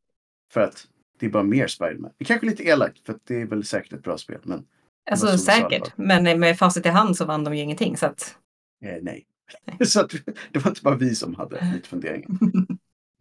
För 0.54 0.62
att 0.62 0.88
det 1.20 1.26
är 1.26 1.30
bara 1.30 1.43
mer 1.43 1.68
Spider-Man. 1.68 2.12
Det 2.18 2.24
är 2.24 2.26
kanske 2.26 2.47
lite 2.47 2.64
elakt 2.64 3.06
för 3.06 3.14
att 3.14 3.26
det 3.26 3.41
är 3.41 3.45
väl 3.45 3.64
säkert 3.64 3.93
ett 3.93 4.04
bra 4.04 4.18
spel. 4.18 4.39
Men 4.43 4.66
Alltså 5.12 5.38
säkert. 5.38 5.97
Men 5.97 6.39
med 6.39 6.58
facit 6.58 6.86
i 6.86 6.89
hand 6.89 7.18
så 7.18 7.26
vann 7.26 7.43
de 7.43 7.56
ju 7.56 7.62
ingenting. 7.62 7.97
Så 7.97 8.06
att, 8.06 8.38
eh, 8.86 8.97
nej. 9.02 9.26
så 9.86 9.99
att, 9.99 10.12
det 10.52 10.60
var 10.60 10.72
inte 10.72 10.82
bara 10.82 10.95
vi 10.95 11.16
som 11.16 11.36
hade 11.36 11.72
lite 11.74 11.88
funderingar. 11.88 12.30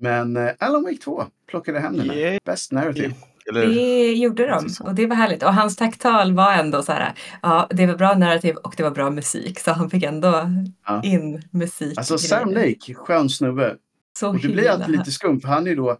Men 0.00 0.36
eh, 0.36 0.50
Alan 0.58 0.82
Wake 0.82 0.96
2 0.96 1.24
plockade 1.46 1.80
hem 1.80 1.96
den. 1.96 2.10
Yeah. 2.10 2.38
Best 2.44 2.72
Narrative. 2.72 3.14
Eller, 3.50 3.66
det 3.66 4.12
gjorde 4.12 4.46
de 4.46 4.62
Precis 4.62 4.76
så. 4.76 4.84
och 4.84 4.94
det 4.94 5.06
var 5.06 5.16
härligt. 5.16 5.42
Och 5.42 5.54
hans 5.54 5.76
tacktal 5.76 6.32
var 6.32 6.52
ändå 6.52 6.82
så 6.82 6.92
här, 6.92 7.14
ja 7.42 7.66
det 7.70 7.86
var 7.86 7.94
bra 7.96 8.14
narrativ 8.14 8.56
och 8.56 8.74
det 8.76 8.82
var 8.82 8.90
bra 8.90 9.10
musik. 9.10 9.58
Så 9.60 9.72
han 9.72 9.90
fick 9.90 10.02
ändå 10.02 10.50
Ja. 10.86 11.02
in 11.04 11.42
musik. 11.50 11.98
Alltså 11.98 12.18
Sam 12.18 12.50
Lake, 12.50 12.94
skön 12.94 13.30
snubbe. 13.30 13.76
Så 14.18 14.28
Och 14.28 14.38
det 14.40 14.48
blir 14.48 14.70
alltid 14.70 14.90
lite 14.98 15.10
skumt 15.12 15.40
för 15.40 15.48
han 15.48 15.66
är 15.66 15.70
ju 15.70 15.76
då 15.76 15.98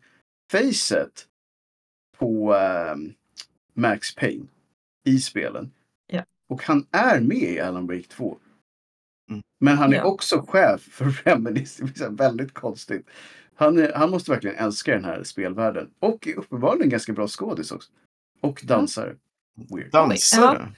facet 0.53 1.27
på 2.19 2.55
ehm, 2.55 3.13
Max 3.77 4.15
Payne 4.15 4.45
i 5.05 5.19
spelen. 5.19 5.71
Ja. 6.07 6.25
Och 6.49 6.63
han 6.65 6.87
är 6.91 7.21
med 7.21 7.37
i 7.53 7.61
Alan 7.61 7.87
Wake 7.87 8.03
2. 8.09 8.37
Mm. 9.31 9.43
Men 9.61 9.77
han 9.79 9.93
är 9.93 9.97
Ja. 9.97 10.05
också 10.05 10.45
chef 10.49 10.81
för 10.81 11.05
Remedies. 11.25 11.77
Det 11.77 12.01
är 12.05 12.11
väldigt 12.11 12.55
konstigt. 12.55 13.07
Han, 13.61 13.79
är, 13.79 13.93
han 13.93 14.11
måste 14.11 14.31
verkligen 14.31 14.57
älska 14.57 14.93
den 14.95 15.05
här 15.05 15.23
spelvärlden. 15.23 15.91
Och 16.01 16.27
är 16.29 16.39
uppenbarligen 16.39 16.83
en 16.83 16.89
ganska 16.91 17.13
bra 17.13 17.29
skådis 17.29 17.73
också. 17.73 17.91
Och 18.41 18.61
dansare. 18.65 19.15
Weird. 19.75 19.91
dansare. 19.93 20.69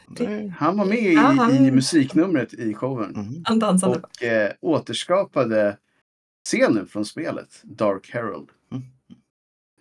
Han 0.59 0.76
var 0.76 0.85
med 0.85 0.99
i, 0.99 1.14
Ja, 1.14 1.20
han- 1.20 1.66
i 1.66 1.70
musiknumret 1.70 2.55
i 2.55 2.74
showen. 2.74 3.11
Mhm. 3.16 3.43
Han 3.45 3.59
dansade. 3.59 4.01
Och 4.01 4.22
eh, 4.22 4.53
återskapade 4.61 5.76
scenen 6.49 6.87
från 6.87 7.05
spelet, 7.05 7.61
Dark 7.62 8.11
Herald. 8.12 8.49
Mm. 8.72 8.85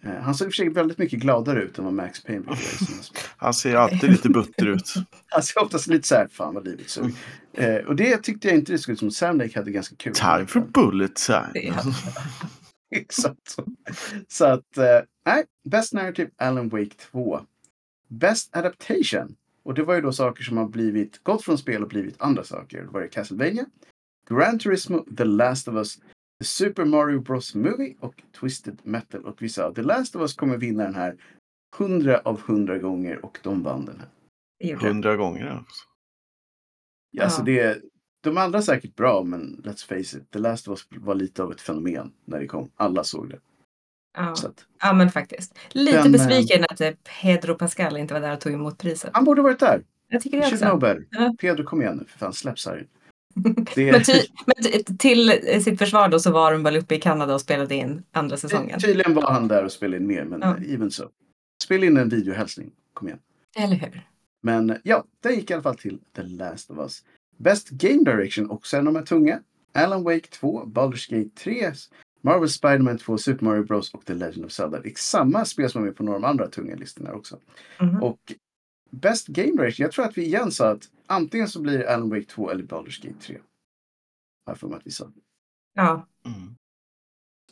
Eh, 0.04 0.22
han 0.24 0.36
såg 0.36 0.45
i 0.47 0.49
och 0.49 0.54
för 0.54 0.64
sig 0.64 0.70
väldigt 0.70 0.97
mycket 0.97 1.20
gladare 1.20 1.62
ut 1.64 1.78
än 1.78 1.86
vad 1.86 1.93
Max 1.93 2.24
Payne 2.24 2.41
brukar. 2.41 2.64
Han 3.38 3.54
ser 3.54 3.76
alltid 3.76 4.10
lite 4.12 4.30
butter 4.30 4.68
ut. 4.68 4.93
Han 5.28 5.43
ser 5.43 5.62
oftast 5.64 5.88
lite 5.88 6.08
så 6.08 6.16
här, 6.16 6.28
fan 6.32 6.54
vad 6.54 6.66
livet 6.68 6.89
såg. 6.89 7.12
Eh, 7.54 7.76
och 7.76 7.95
det 7.95 8.18
tyckte 8.18 8.47
jag 8.47 8.58
inte 8.58 8.72
det 8.72 8.78
såg 8.78 8.93
ut 8.93 8.99
som. 8.99 9.12
Sam 9.12 9.38
Lake 9.38 9.60
hade 9.60 9.72
ganska 9.72 9.95
kul. 9.95 10.14
Time 10.14 10.45
for 10.47 10.60
bullet 10.60 11.16
time. 11.16 11.74
Det. 12.92 12.98
Exakt 13.00 13.50
så. 13.50 13.66
Så 14.28 14.46
att, 14.46 14.78
eh, 14.78 15.00
nej, 15.26 15.46
Best 15.64 15.94
Narrative 15.94 16.30
Alan 16.38 16.70
Wake 16.70 16.96
2. 17.12 17.39
Best 18.08 18.56
Adaptation. 18.56 19.36
Och 19.64 19.74
det 19.74 19.84
var 19.84 19.96
ju 19.96 20.02
då 20.02 20.12
saker 20.12 20.44
som 20.44 20.58
har 20.58 20.68
blivit, 20.68 21.24
gått 21.24 21.44
från 21.44 21.58
spel 21.58 21.84
och 21.84 21.89
blivit 21.89 22.22
andra 22.22 22.44
saker. 22.44 22.84
Då 22.84 22.92
var 22.92 23.02
det 23.02 23.08
Castlevania, 23.08 23.66
Gran 24.30 24.60
Turismo, 24.60 25.06
The 25.18 25.26
Last 25.26 25.68
of 25.68 25.76
Us, 25.76 25.98
The 26.39 26.46
Super 26.46 26.86
Mario 26.86 27.20
Bros 27.20 27.56
Movie 27.56 27.96
och 28.00 28.24
Twisted 28.39 28.80
Metal. 28.84 29.26
Och 29.26 29.42
vi 29.42 29.50
sa 29.50 29.74
The 29.74 29.82
Last 29.82 30.16
of 30.16 30.22
Us 30.22 30.34
kommer 30.34 30.58
vinna 30.58 30.84
den 30.84 30.96
här 30.96 31.18
100 31.80 32.22
av 32.26 32.39
100 32.39 32.78
gånger 32.78 33.26
och 33.26 33.39
de 33.44 33.64
vann 33.64 33.86
den 33.86 34.00
här. 34.00 34.10
Det 34.60 34.68
gjorde 34.68 34.86
han. 34.86 34.94
Hundra 34.94 35.16
gånger 35.16 35.48
alltså. 35.48 35.86
Ja. 37.12 37.24
Alltså 37.24 37.44
det, 37.44 37.82
de 38.22 38.38
andra 38.38 38.59
är 38.59 38.63
säkert 38.63 38.95
bra 38.95 39.24
men 39.24 39.61
let's 39.63 39.86
face 39.88 40.17
it, 40.17 40.32
The 40.32 40.39
Last 40.39 40.67
of 40.67 40.72
Us 40.91 41.01
var 41.01 41.15
lite 41.15 41.43
av 41.43 41.51
ett 41.51 41.61
fenomen 41.61 42.11
när 42.26 42.39
det 42.39 42.47
kom. 42.47 42.72
Alla 42.76 43.03
såg 43.03 43.30
det. 43.30 43.39
Ja. 44.17 44.36
Så 44.36 44.47
att, 44.47 44.65
ja, 44.82 44.93
men 44.93 45.11
faktiskt. 45.11 45.57
Lite 45.72 45.97
Den, 45.97 46.05
eh, 46.05 46.11
besviken 46.11 46.65
att 46.69 46.82
eh, 46.82 46.91
Pedro 47.22 47.55
Pascal 47.55 47.97
inte 47.97 48.13
var 48.13 48.22
där 48.22 48.34
och 48.34 48.41
tog 48.41 48.53
emot 48.53 48.78
priset. 48.78 49.09
han 49.13 49.26
borde 49.26 49.41
varit 49.41 49.59
där. 49.59 49.84
Jag 50.07 50.22
tycker 50.22 50.38
det 50.38 50.47
också. 50.47 50.78
better. 50.78 51.05
Ja. 51.11 51.36
Pedro, 51.39 51.63
kom 51.63 51.82
igen 51.82 51.97
nu. 51.97 52.05
För 52.05 52.19
fan, 52.19 52.34
släpps 52.34 52.65
här. 52.65 52.88
Det 53.76 53.91
Men, 53.91 54.03
ty, 54.03 54.13
men 54.45 54.97
till 54.97 55.30
eh, 55.47 55.59
sitt 55.61 55.80
försvar 55.80 56.09
då 56.09 56.19
så 56.19 56.32
var 56.32 56.51
de 56.51 56.63
väl 56.63 56.78
uppe 56.78 56.95
i 56.95 56.99
Kanada 56.99 57.34
och 57.34 57.41
spelade 57.41 57.76
in 57.76 58.03
andra 58.11 58.38
säsongen. 58.38 58.80
Ty, 58.80 58.88
tydligen 58.88 59.13
var 59.13 59.32
han 59.32 59.47
där 59.47 59.65
och 59.65 59.72
spelade 59.72 59.97
in 59.97 60.07
mer, 60.07 60.24
men 60.26 60.41
Ja. 60.41 60.57
even 60.74 60.91
så. 60.91 61.09
Spela 61.63 61.86
in 61.86 61.97
en 61.97 62.09
videohälsning. 62.09 62.72
Kom 62.93 63.07
igen. 63.07 63.19
Eller 63.57 63.76
hur? 63.76 64.07
Men 64.43 64.78
ja, 64.84 65.03
den 65.24 65.36
gick 65.36 65.49
i 65.49 65.53
alla 65.53 65.63
fall 65.63 65.78
till 65.78 65.99
The 66.15 66.24
Last 66.24 66.72
of 66.72 66.78
Us. 66.78 67.03
Best 67.38 67.69
Game 67.69 68.03
Direction, 68.03 68.49
också 68.49 68.77
en 68.77 68.88
av 68.88 68.93
de 68.93 68.99
här 68.99 69.05
tunga. 69.05 69.41
Alan 69.73 70.03
Wake 70.03 70.27
2, 70.27 70.65
Baldur's 70.65 71.09
Gate 71.11 71.36
3, 71.36 71.71
Marvel 72.21 72.49
Spider-Man 72.49 72.97
2, 72.97 73.17
Super 73.17 73.45
Mario 73.45 73.63
Bros 73.63 73.93
och 73.93 74.05
The 74.05 74.13
Legend 74.13 74.45
of 74.45 74.51
Zelda. 74.51 74.79
Det 74.82 74.89
är 74.89 74.95
samma 74.95 75.45
spel 75.45 75.69
som 75.69 75.82
är 75.82 75.86
med 75.86 75.95
på 75.95 76.03
några 76.03 76.15
av 76.15 76.21
de 76.21 76.27
andra 76.27 76.47
tunga 76.47 76.75
listorna 76.75 77.13
också. 77.13 77.39
Mhm. 77.82 78.03
Och 78.03 78.34
Best 78.89 79.27
Game 79.27 79.51
Direction, 79.51 79.84
jag 79.84 79.91
tror 79.91 80.05
att 80.05 80.17
vi 80.17 80.25
igen 80.25 80.51
sa 80.51 80.69
att 80.71 80.89
antingen 81.07 81.47
så 81.47 81.61
blir 81.61 81.77
det 81.77 81.93
Alan 81.93 82.09
Wake 82.09 82.25
2 82.25 82.49
eller 82.49 82.63
Baldur's 82.63 83.03
Gate 83.07 83.19
3. 83.21 83.38
Har 84.45 84.55
för 84.55 84.67
mig 84.67 84.77
att 84.77 84.88
vi 84.88 84.91
sa. 84.91 85.11
Ja, 85.73 86.07
Mm. 86.25 86.55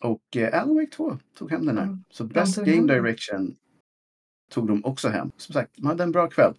Och 0.01 0.37
eh, 0.37 0.61
Alan 0.61 0.75
Wake 0.75 0.91
2 0.91 1.17
tog 1.37 1.51
hem 1.51 1.65
den 1.65 1.77
här. 1.77 1.83
Mm, 1.85 2.03
Så 2.09 2.23
Best 2.23 2.57
Game. 2.57 2.93
Direction 2.93 3.55
tog 4.51 4.67
de 4.67 4.85
också 4.85 5.09
hem. 5.09 5.31
Som 5.37 5.53
sagt, 5.53 5.71
de 5.75 5.85
hade 5.87 6.03
en 6.03 6.11
bra 6.11 6.29
kväll. 6.29 6.53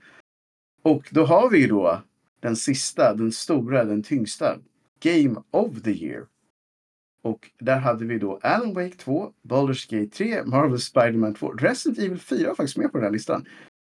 Och 0.82 1.08
då 1.10 1.24
har 1.24 1.50
vi 1.50 1.58
ju 1.58 1.66
då 1.68 2.02
den 2.41 2.57
sista, 2.57 3.14
den 3.14 3.32
stora, 3.32 3.84
den 3.84 4.03
tyngsta. 4.03 4.59
Game 5.01 5.43
of 5.51 5.82
the 5.82 5.91
year. 5.91 6.26
Och 7.22 7.51
där 7.59 7.78
hade 7.78 8.05
vi 8.05 8.18
då 8.18 8.38
Alan 8.43 8.74
Wake 8.74 8.97
2, 8.97 9.32
Baldur's 9.43 9.91
Gate 10.01 10.16
3, 10.16 10.45
Marvel 10.45 10.78
Spider-Man 10.78 11.34
2. 11.34 11.53
Resident 11.53 11.99
Evil 11.99 12.18
4 12.18 12.49
var 12.49 12.55
faktiskt 12.55 12.76
med 12.76 12.93
på 12.93 12.99
den 12.99 13.05
här 13.05 13.12
listan. 13.12 13.47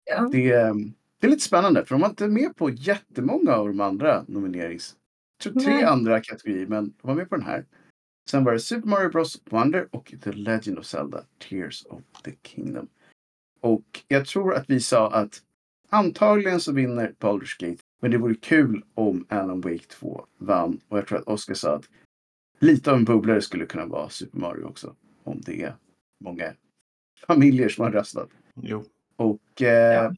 Ja. 0.04 0.28
Det, 0.32 0.50
är- 0.50 0.74
det 1.20 1.26
är 1.26 1.30
lite 1.30 1.42
spännande 1.44 1.84
för 1.84 1.94
de 1.94 2.00
var 2.02 2.08
inte 2.08 2.28
med 2.28 2.56
på 2.56 2.70
jättemånga 2.70 3.52
av 3.54 3.66
de 3.68 3.80
andra 3.80 4.24
nominerings... 4.28 4.96
Jag 5.44 5.52
tror 5.54 5.62
tre 5.62 5.74
Nej. 5.74 5.84
andra 5.84 6.20
kategorier 6.20 6.66
men 6.66 6.84
de 6.84 7.08
var 7.08 7.14
med 7.14 7.28
på 7.28 7.36
den 7.36 7.44
här. 7.46 7.64
Sen 8.30 8.44
var 8.44 8.52
det 8.52 8.60
Super 8.60 8.88
Mario 8.88 9.08
Bros 9.10 9.42
Wonder 9.50 9.88
och 9.90 10.14
The 10.24 10.32
Legend 10.32 10.78
of 10.78 10.84
Zelda 10.86 11.24
Tears 11.48 11.84
of 11.86 12.02
the 12.24 12.32
Kingdom. 12.42 12.88
Och 13.60 13.84
jag 14.08 14.26
tror 14.26 14.54
att 14.54 14.70
vi 14.70 14.80
sa 14.80 15.10
att 15.12 15.42
antagligen 15.90 16.60
så 16.60 16.72
vinner 16.72 17.14
Baldur's 17.20 17.60
Gate. 17.66 17.82
Men 18.02 18.10
det 18.10 18.18
vore 18.18 18.34
kul 18.34 18.82
om 18.94 19.26
Alan 19.28 19.60
Wake 19.60 19.78
2 19.88 20.26
vann. 20.38 20.80
Och 20.88 20.98
jag 20.98 21.06
tror 21.06 21.18
att 21.18 21.24
Oscar 21.28 21.54
sa 21.54 21.74
att 21.76 21.84
lite 22.58 22.90
av 22.90 22.96
en 22.96 23.04
bubblare 23.04 23.40
skulle 23.42 23.66
kunna 23.66 23.86
vara 23.86 24.08
Super 24.08 24.38
Mario 24.38 24.64
också. 24.64 24.94
Om 25.24 25.40
det 25.40 25.62
är 25.62 25.74
många 26.24 26.52
familjer 27.26 27.68
som 27.68 27.84
har 27.84 27.90
röstat. 27.92 28.28
Jo. 28.62 28.84
Och 29.16 29.62
eh, 29.62 30.12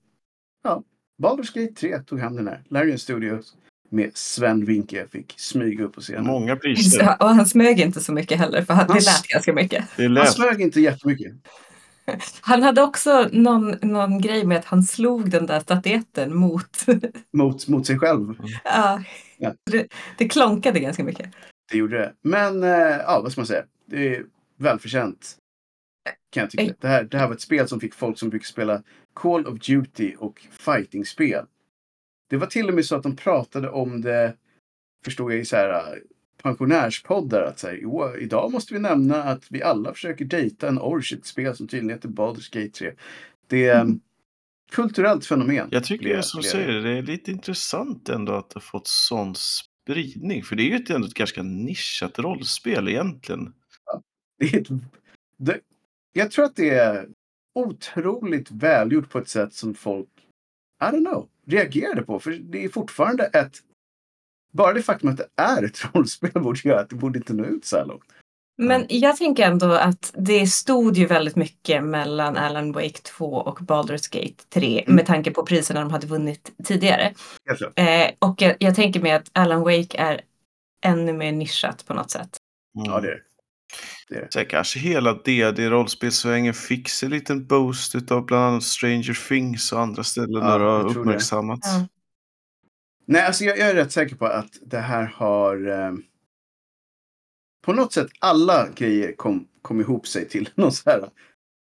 ja. 0.63 0.83
Baldur's 1.23 1.55
Gate 1.61 1.75
3 1.75 1.99
tog 1.99 2.19
hem 2.21 2.37
den 2.37 2.49
här. 2.49 2.63
Larian 2.69 2.99
Studios 2.99 3.57
med 3.91 4.11
Sven 4.17 4.65
Winke 4.65 5.07
fick 5.07 5.35
smyga 5.37 5.85
upp 5.85 5.93
på 5.95 6.01
scenen. 6.01 6.27
Många 6.27 6.57
priser. 6.57 7.17
Och 7.21 7.29
han 7.29 7.47
smög 7.47 7.81
inte 7.81 8.01
så 8.01 8.13
mycket 8.13 8.39
heller 8.39 8.63
för 8.63 8.75
han- 8.75 8.87
det 8.87 8.93
Han- 8.93 9.03
lät 9.03 9.27
ganska 9.29 9.53
mycket. 9.53 9.85
Det 9.97 10.03
Han 10.03 10.15
lät. 10.15 10.33
smög 10.33 10.61
inte 10.61 10.81
jättemycket. 10.81 11.33
Han 12.41 12.63
hade 12.63 12.83
också 12.83 13.29
någon, 13.33 13.71
någon 13.83 14.21
grej 14.21 14.47
med 14.47 14.59
att 14.59 14.65
han 14.65 14.83
slog 14.83 15.31
den 15.31 15.47
där 15.47 15.61
statyetten 15.61 16.37
mot... 16.37 16.85
Mot, 17.33 17.69
mot 17.69 17.87
sig 17.87 17.99
själv. 17.99 18.35
ja, 18.65 19.03
Ja. 19.39 19.55
det, 19.71 19.89
det 20.19 20.29
klonkade 20.29 20.81
ganska 20.81 21.05
mycket. 21.05 21.31
Det 21.73 21.79
gjorde 21.79 21.99
det. 21.99 22.13
Men 22.23 22.63
eh, 22.63 22.71
ja, 22.99 23.21
vad 23.23 23.33
ska 23.33 23.41
man 23.41 23.47
säga? 23.47 23.65
Det 23.87 24.17
är 24.17 24.25
välförtjänt. 24.57 25.37
Kan 26.31 26.41
jag 26.41 26.51
tycka. 26.51 26.75
Det 26.81 26.89
här, 26.89 27.05
det 27.05 27.19
här 27.19 27.27
var 27.27 27.35
ett 27.35 27.41
spel 27.41 27.69
som 27.69 27.81
fick 27.81 27.95
folk 27.95 28.19
som 28.19 28.29
brukar 28.31 28.45
spela 28.45 28.83
Call 29.15 29.47
of 29.47 29.59
Duty 29.59 30.15
och 30.19 30.47
fightingspel. 30.51 31.45
Det 32.31 32.37
var 32.37 32.47
till 32.47 32.69
och 32.69 32.75
med 32.75 32.85
så 32.85 32.97
att 32.97 33.03
de 33.03 33.17
pratade 33.17 33.71
om 33.71 34.01
det, 34.01 34.35
förstår 35.05 35.33
jag 35.33 35.41
i 35.41 35.45
så 35.45 35.57
här 35.57 36.01
pensionärspoddar, 36.43 37.43
att 37.43 37.59
säga, 37.59 37.79
jo, 37.83 38.17
idag 38.17 38.53
måste 38.53 38.75
vi 38.75 38.81
nämna 38.81 39.23
att 39.23 39.45
vi 39.51 39.63
alla 39.63 39.93
försöker 39.93 40.25
dejta 40.25 40.69
en 40.69 40.79
orch 40.79 41.15
spel 41.23 41.57
som 41.57 41.69
tydligen 41.69 41.97
heter 41.97 42.09
Baldur's 42.09 42.55
Gate 42.55 42.79
3. 42.79 42.93
Det 43.47 43.69
är 43.69 43.81
mm. 43.81 44.01
kulturellt 44.73 45.27
fenomen. 45.27 45.69
Jag 45.71 45.85
tycker 45.85 46.09
det 46.09 46.15
är 46.15 46.23
som 46.23 46.43
säger, 46.43 46.81
det 46.81 46.91
är 46.91 47.03
lite 47.03 47.31
intressant 47.31 48.09
ändå 48.09 48.33
att 48.33 48.51
det 48.51 48.61
fått 48.61 48.87
sån 48.87 49.35
spridning. 49.35 50.43
För 50.43 50.57
det 50.57 50.63
är 50.63 50.71
ju 50.71 50.77
ett, 50.77 50.91
ändå 50.91 51.07
ett 51.07 51.15
ganska 51.15 51.43
nischat 51.43 52.19
rollspel 52.19 52.89
egentligen. 52.89 53.53
Det 54.39 54.55
är 54.55 54.61
ett, 54.61 54.69
det, 55.39 55.61
jag 56.13 56.31
tror 56.31 56.45
att 56.45 56.57
det 56.57 56.71
är 56.71 57.09
otroligt 57.55 58.51
välgjort 58.51 59.11
på 59.11 59.19
ett 59.19 59.29
sätt 59.29 59.55
som 59.55 59.75
folk, 59.75 60.09
I 60.83 60.85
don't 60.85 61.05
know, 61.05 61.29
reagerade 61.47 62.03
på. 62.03 62.21
För 62.21 62.31
det 62.31 62.65
är 62.65 62.69
fortfarande 62.69 63.25
ett... 63.25 63.63
Bara 64.53 64.73
det 64.73 64.83
faktum 64.83 65.09
att 65.11 65.17
det 65.17 65.29
är 65.43 65.63
ett 65.65 65.79
rollspel 65.95 66.31
borde 66.43 66.61
göra 66.69 66.81
att 66.81 66.91
det 66.91 66.97
borde 66.97 67.19
inte 67.19 67.33
nå 67.35 67.45
ut 67.45 67.65
så 67.65 67.77
här 67.77 67.85
långt. 67.87 68.05
Men 68.61 68.87
jag 68.89 69.17
tänker 69.17 69.43
ändå 69.47 69.73
att 69.73 70.13
det 70.19 70.47
stod 70.47 70.97
ju 70.97 71.07
väldigt 71.07 71.37
mycket 71.37 71.85
mellan 71.85 72.37
Alan 72.37 72.73
Wake 72.73 72.99
2 73.03 73.25
och 73.35 73.59
Baldur's 73.59 74.13
Gate 74.13 74.45
3 74.55 74.83
Mm. 74.83 74.97
med 74.97 75.07
tanke 75.07 75.31
på 75.31 75.43
priserna 75.47 75.81
de 75.81 75.91
hade 75.91 76.07
vunnit 76.07 76.53
tidigare. 76.65 77.15
Eh, 77.77 78.11
och 78.19 78.43
jag, 78.43 78.57
jag 78.61 78.75
tänker 78.75 79.01
mig 79.01 79.13
att 79.13 79.31
Alan 79.33 79.61
Wake 79.61 79.99
är 79.99 80.21
ännu 80.85 81.13
mer 81.13 81.33
nischat 81.33 81.87
på 81.87 81.95
något 81.95 82.11
sätt. 82.11 82.37
Mm. 82.79 82.91
Ja, 82.93 83.01
det 83.01 83.09
är 83.09 83.23
det. 84.09 84.27
Så 84.33 84.45
kanske 84.45 84.79
hela 84.79 85.13
DD-rollspelssvängen 85.15 86.55
fick 86.55 86.89
sig 86.89 87.07
en 87.07 87.11
liten 87.13 87.47
boost 87.47 87.95
av 88.13 88.27
bland 88.27 88.45
annat 88.45 88.63
Stranger 88.63 89.29
Things 89.29 89.73
och 89.73 89.81
andra 89.81 90.05
ställen 90.05 90.43
Ja, 90.43 90.51
där 90.51 90.59
det 90.59 90.65
har 90.71 90.81
tror 90.83 90.95
det. 90.95 91.01
uppmärksammats. 91.01 91.69
Ja. 91.69 91.87
Nej, 93.11 93.23
alltså 93.23 93.45
jag, 93.45 93.59
jag 93.59 93.71
är 93.71 93.75
rätt 93.75 93.93
säker 93.93 94.17
på 94.17 94.27
att 94.27 94.59
det 94.63 94.79
här 94.79 95.05
har... 95.05 95.69
Eh, 95.69 95.93
på 97.65 97.73
något 97.73 97.93
sätt 97.93 98.09
alla 98.19 98.69
grejer 98.75 99.13
kom, 99.13 99.49
kom 99.63 99.81
ihop 99.81 100.07
sig 100.07 100.29
till 100.29 100.49
någon 100.55 100.73
så 100.73 100.91
här 100.91 101.09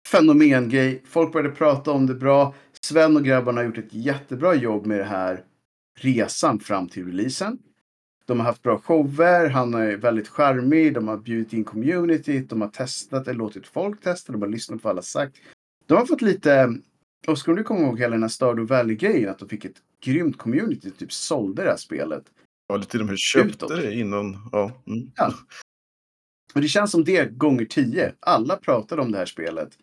fenomengrej. 0.07 1.03
Folk 1.05 1.34
började 1.34 1.55
prata 1.55 1.91
om 1.91 2.07
det 2.07 2.13
bra. 2.13 2.55
Sven 2.82 3.15
och 3.15 3.23
grabbarna 3.23 3.61
har 3.61 3.65
gjort 3.65 3.77
ett 3.77 3.93
jättebra 3.93 4.55
jobb 4.55 4.86
med 4.86 4.99
det 4.99 5.03
här 5.03 5.43
resan 5.99 6.59
fram 6.59 6.89
till 6.89 7.05
releasen. 7.05 7.57
De 8.25 8.39
har 8.39 8.45
haft 8.45 8.63
bra 8.63 8.77
shower, 8.79 9.49
han 9.49 9.73
är 9.73 9.97
väldigt 9.97 10.27
charmig, 10.27 10.93
de 10.93 11.07
har 11.07 11.17
bjudit 11.17 11.53
in 11.53 11.63
communityt, 11.63 12.49
de 12.49 12.61
har 12.61 12.67
testat 12.67 13.27
eller 13.27 13.39
låtit 13.39 13.67
folk 13.67 14.01
testa, 14.01 14.32
de 14.32 14.41
har 14.41 14.49
lyssnat 14.49 14.82
på 14.82 14.88
vad 14.88 14.91
alla 14.91 15.01
sagt. 15.01 15.36
De 15.86 15.97
har 15.97 16.05
fått 16.05 16.21
lite, 16.21 16.53
eh, 16.53 16.69
Oskar 17.27 17.51
om 17.51 17.55
du 17.55 17.63
kommer 17.63 17.82
ihåg 17.82 17.99
hela 17.99 18.11
den 18.11 18.23
här 18.23 18.29
Stardew 18.29 18.75
Valley-grejen, 18.75 19.29
att 19.29 19.39
de 19.39 19.49
fick 19.49 19.65
ett 19.65 19.82
grymt 20.04 20.38
community, 20.38 20.91
typ 20.91 21.12
sålde 21.14 21.64
det 21.64 21.70
här 21.70 21.78
spelet. 21.78 22.32
Ja, 22.68 22.76
eller 22.76 22.86
till 22.86 22.99
och 23.02 23.06
med 23.08 23.20
köpte 23.20 23.49
Utåt. 23.66 23.70
det 23.82 23.93
innan. 23.93 24.49
Ja. 24.52 24.72
Mm. 24.88 25.12
Ja. 25.16 25.34
Och 26.56 26.62
det 26.62 26.68
känns 26.68 26.91
som 26.91 27.04
det 27.04 27.38
gånger 27.38 27.66
tio. 27.66 28.16
Alla 28.20 28.56
pratade 28.58 29.02
om 29.02 29.12
det 29.12 29.18
här 29.18 29.26
spelet 29.26 29.78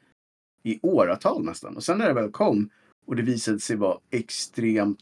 i 0.62 0.78
åratal 0.82 1.44
nästan. 1.44 1.76
Och 1.76 1.84
sen 1.84 1.98
när 1.98 2.06
det 2.06 2.14
väl 2.14 2.30
kom 2.30 2.70
och 3.06 3.16
det 3.16 3.22
visade 3.22 3.60
sig 3.60 3.76
vara 3.76 3.98
extremt 4.10 4.98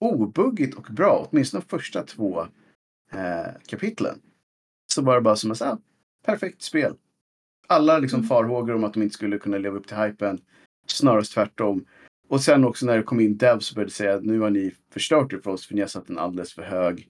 obuggigt 0.00 0.74
och 0.76 0.86
bra, 0.90 1.28
åtminstone 1.30 1.62
de 1.62 1.68
första 1.68 2.02
två 2.02 2.40
eh, 3.12 3.52
kapitlen, 3.66 4.20
så 4.92 5.02
var 5.02 5.14
det 5.14 5.20
bara 5.20 5.36
som 5.36 5.50
att 5.50 5.58
säga, 5.58 5.78
perfekt 6.24 6.62
spel. 6.62 6.94
Alla 7.66 7.98
liksom 7.98 8.18
Mm. 8.18 8.28
farhågor 8.28 8.74
om 8.74 8.84
att 8.84 8.94
de 8.94 9.02
inte 9.02 9.14
skulle 9.14 9.38
kunna 9.38 9.58
leva 9.58 9.78
upp 9.78 9.86
till 9.86 9.96
hypen, 9.96 10.40
snarast 10.86 11.32
tvärtom. 11.32 11.84
Och 12.30 12.40
sen 12.42 12.64
också 12.64 12.86
när 12.86 12.96
det 12.96 13.02
kom 13.02 13.20
in 13.20 13.36
devs 13.36 13.66
så 13.66 13.74
började 13.74 13.90
säga 13.92 14.14
att 14.14 14.24
nu 14.24 14.40
har 14.40 14.50
ni 14.50 14.74
förstört 14.92 15.30
det 15.30 15.40
för 15.40 15.50
oss 15.50 15.66
för 15.66 15.74
ni 15.74 15.80
har 15.80 15.88
satt 15.88 16.08
en 16.10 16.18
alldeles 16.18 16.52
för 16.52 16.62
hög 16.62 17.08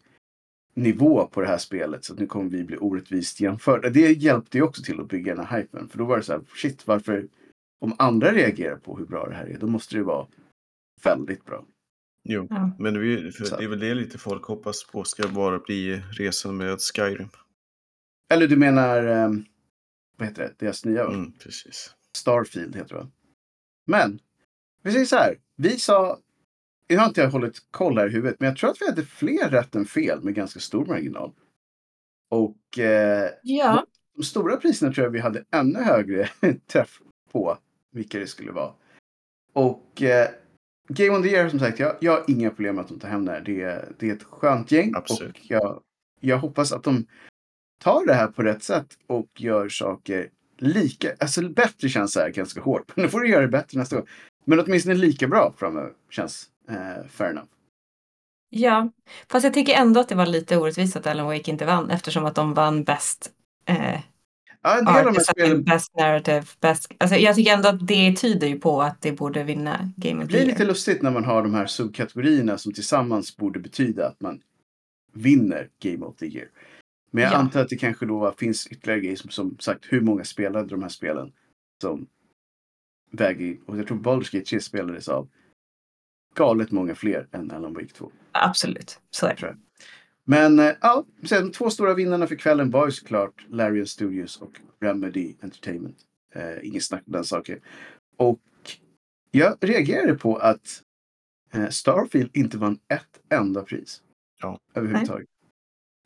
nivå 0.75 1.27
på 1.27 1.41
det 1.41 1.47
här 1.47 1.59
spelet 1.59 2.05
så 2.05 2.13
att 2.13 2.19
nu 2.19 2.27
kommer 2.27 2.51
vi 2.51 2.65
bli 2.65 2.77
orättvist 2.77 3.41
jämförda. 3.41 3.91
Det 3.91 4.13
hjälpte 4.13 4.59
ju 4.59 4.65
också 4.65 4.83
till 4.83 5.01
att 5.01 5.09
bygga 5.09 5.35
den 5.35 5.45
här 5.47 5.61
hypen. 5.61 5.89
För 5.89 5.99
då 5.99 6.05
var 6.05 6.17
det 6.17 6.23
så 6.23 6.33
här, 6.33 6.43
shit 6.55 6.87
varför, 6.87 7.29
om 7.81 7.95
andra 7.99 8.33
reagerar 8.33 8.77
på 8.77 8.97
hur 8.99 9.07
bra 9.07 9.27
det 9.29 9.35
här 9.35 9.47
är, 9.47 9.59
då 9.59 9.67
måste 9.67 9.97
det 9.97 10.03
vara 10.03 10.27
väldigt 11.05 11.45
bra. 11.45 11.65
Jo, 12.29 12.47
Ja. 12.51 12.71
men 12.79 12.95
det 12.95 13.01
är, 13.01 13.05
ju- 13.05 13.31
det 13.31 13.65
är 13.65 13.69
väl 13.69 13.79
det 13.81 13.95
lite 13.95 14.19
folk 14.19 14.45
hoppas 14.45 14.85
på 14.87 15.05
ska 15.05 15.29
bara 15.29 15.59
bli 15.59 16.03
resan 16.13 16.57
med 16.57 16.79
Skyrim. 16.81 17.29
Eller 18.33 18.49
du 18.49 18.57
menar, 18.57 19.05
eh, 19.07 19.31
vad 20.19 20.29
heter 20.29 20.43
det, 20.43 20.55
deras 20.59 20.85
nya? 20.85 21.05
Mm, 21.07 21.33
precis. 21.33 21.95
Starfield 22.17 22.77
heter 22.77 22.95
det? 22.97 23.09
Men, 23.87 24.19
vi 24.83 24.93
säger 24.93 25.05
så 25.05 25.17
här, 25.17 25.39
vi 25.57 25.79
sa, 25.79 26.19
jag 26.87 27.01
har 27.01 27.07
inte 27.09 27.27
hållit 27.27 27.59
koll 27.71 27.99
här 27.99 28.07
i 28.07 28.11
huvudet, 28.11 28.37
men 28.41 28.49
jag 28.49 28.57
tror 28.59 28.71
att 28.71 28.81
vi 28.83 28.87
hade 28.87 29.05
fler 29.05 29.49
rätt 29.51 29.75
än 29.75 29.85
fel 29.87 30.23
med 30.25 30.35
ganska 30.35 30.61
stor 30.61 30.87
marginal. 30.87 31.33
Och 32.31 32.79
eh, 32.79 33.31
Ja, 33.43 33.87
de 34.17 34.23
stora 34.23 34.57
priserna 34.57 34.93
tror 34.93 35.05
jag 35.05 35.11
vi 35.13 35.19
hade 35.21 35.45
ännu 35.51 35.79
högre 35.79 36.29
träff 36.67 37.01
på 37.33 37.59
vilka 37.93 38.19
det 38.19 38.27
skulle 38.27 38.53
vara. 38.53 38.73
Och 39.53 40.03
eh, 40.03 40.29
Game 40.89 41.19
of 41.19 41.23
the 41.23 41.31
Year 41.31 41.49
som 41.49 41.59
sagt, 41.59 41.79
jag, 41.79 41.97
jag 42.01 42.13
har 42.13 42.25
inga 42.29 42.51
problem 42.51 42.75
med 42.75 42.83
att 42.83 42.89
de 42.89 42.99
tar 42.99 43.09
hem 43.09 43.25
det 43.25 43.33
här. 43.33 43.41
Det, 43.41 43.63
är- 43.63 43.93
det 43.99 44.11
är 44.11 44.15
ett 44.15 44.23
skönt 44.23 44.73
gäng. 44.73 44.93
Absolut. 44.97 45.37
Och 45.39 45.45
jag, 45.51 45.83
jag 46.21 46.39
hoppas 46.39 46.73
att 46.73 46.83
de 46.83 47.07
tar 47.83 48.07
det 48.07 48.15
här 48.15 48.27
på 48.27 48.43
rätt 48.43 48.63
sätt 48.63 48.87
och 49.07 49.29
gör 49.41 49.69
saker 49.69 50.31
lika, 50.57 51.15
alltså 51.21 51.49
bättre 51.49 51.89
känns 51.89 52.15
det 52.15 52.21
här 52.21 52.31
ganska 52.31 52.61
hårt. 52.61 52.93
Men 52.97 53.03
nu 53.05 53.09
får 53.11 53.21
du 53.21 53.29
göra 53.29 53.43
det 53.43 53.49
bättre 53.49 53.79
nästa 53.79 53.97
gång. 53.97 54.07
Men 54.45 54.61
åtminstone 54.61 54.95
lika 54.95 55.29
bra 55.29 55.55
framöver 55.59 55.93
känns 56.11 56.49
eh, 56.69 57.07
fair 57.09 57.31
enough. 57.31 57.49
ja. 58.51 58.91
Fast 59.31 59.45
jag 59.45 59.55
tycker 59.55 59.75
ändå 59.75 60.01
att 60.01 60.09
det 60.09 60.15
var 60.15 60.27
lite 60.27 60.57
orättvist 60.57 60.97
att 60.97 61.07
Alan 61.07 61.27
Wake 61.27 61.51
inte 61.51 61.67
vann 61.67 61.91
eftersom 61.91 62.25
att 62.27 62.35
de 62.35 62.55
vann 62.55 62.85
bäst 62.85 63.31
eh, 63.67 64.01
Ja, 64.63 64.79
en 64.79 64.85
del 64.85 64.97
av 64.97 65.05
de 65.05 65.11
art 65.19 65.27
spelen 65.27 65.65
best 65.65 65.97
narrative, 65.97 66.43
best... 66.61 66.93
Alltså 66.99 67.17
jag 67.17 67.35
tycker 67.37 67.53
ändå 67.53 67.69
att 67.69 67.87
det 67.87 68.17
tyder 68.17 68.47
ju 68.47 68.61
på 68.61 68.83
att 68.83 69.01
det 69.03 69.13
borde 69.13 69.45
vinna 69.45 69.93
Game 69.97 70.19
Det 70.19 70.25
of 70.25 70.31
the 70.31 70.37
blir 70.37 70.47
lite 70.47 70.59
Year. 70.63 70.69
lustigt 70.69 71.03
när 71.03 71.11
man 71.11 71.25
har 71.25 71.43
de 71.43 71.55
här 71.55 71.67
subkategorierna 71.67 72.59
som 72.59 72.73
tillsammans 72.73 73.37
borde 73.37 73.61
betyda 73.61 74.07
att 74.07 74.21
man 74.21 74.41
vinner 75.13 75.69
Game 75.83 76.07
of 76.07 76.17
the 76.17 76.27
Year. 76.27 76.49
Men 77.11 77.23
jag 77.25 77.33
Ja. 77.33 77.37
antar 77.37 77.61
att 77.61 77.69
det 77.69 77.77
kanske 77.77 78.07
då 78.07 78.35
finns 78.39 78.67
ytterligare 78.67 79.01
grejer 79.01 79.17
som, 79.17 79.31
som 79.31 79.57
sagt 79.61 79.85
hur 79.89 80.01
många 80.01 80.25
spelade 80.25 80.69
de 80.69 80.83
här 80.83 80.89
spelen 80.89 81.33
som 81.83 82.07
väger 83.11 83.47
in. 83.47 83.61
Och 83.67 83.79
jag 83.79 83.87
tror 83.87 83.99
Baldur's 83.99 84.33
Gate 84.33 84.47
3 84.47 84.61
spelades 84.61 85.09
av 85.09 85.29
galet 86.35 86.71
många 86.71 86.95
fler 86.95 87.29
än 87.33 87.51
Alan 87.51 87.75
Wake 87.75 87.87
2. 87.87 88.11
Absolut, 88.33 89.01
så 89.11 89.27
är 89.27 89.31
det. 89.31 89.37
Tror 89.37 89.51
jag. 89.51 89.59
Men 90.25 90.59
eh, 90.59 90.73
ja, 90.81 91.05
sen 91.25 91.53
två 91.53 91.71
stora 91.71 91.95
vinnarna 91.95 92.27
för 92.27 92.37
kvällen 92.37 92.71
var 92.71 92.87
ju 92.87 92.93
såklart 92.93 93.47
Larian 93.49 93.87
Studios 93.87 94.37
och 94.37 94.61
Remedy 94.81 95.35
Entertainment. 95.41 95.97
Eh, 96.35 96.67
ingen 96.67 96.81
snack 96.81 97.03
om 97.07 97.13
den 97.13 97.25
saken. 97.25 97.61
Och 98.17 98.41
jag 99.31 99.57
reagerade 99.61 100.15
på 100.15 100.37
att 100.37 100.83
eh, 101.53 101.69
Starfield 101.69 102.31
inte 102.37 102.59
vann 102.59 102.79
ett 102.89 103.21
enda 103.29 103.63
pris. 103.63 104.03
Ja. 104.43 104.59
Överhuvudtaget. 104.75 105.29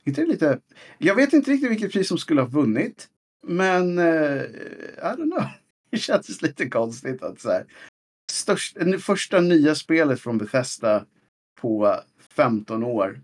Inte 0.05 0.21
det 0.21 0.27
lite... 0.27 0.61
Jag 0.99 1.15
vet 1.15 1.33
inte 1.33 1.51
riktigt 1.51 1.71
vilket 1.71 1.93
pris 1.93 2.09
som 2.09 2.19
skulle 2.19 2.41
ha 2.41 2.49
vunnit. 2.49 3.09
Men 3.47 3.99
eh, 3.99 4.43
I 4.45 5.15
don't 5.17 5.31
know. 5.31 5.49
Det 5.95 6.01
känns 6.01 6.43
lite 6.43 6.69
konstigt 6.69 7.23
att 7.23 7.41
så 7.41 7.51
här, 7.51 7.67
störst, 8.33 8.75
det 8.75 8.99
första 8.99 9.41
nya 9.41 9.75
spelet 9.75 10.21
från 10.21 10.39
Bethesda 10.39 11.07
på 11.61 11.97
15 12.31 12.85
år 12.85 13.21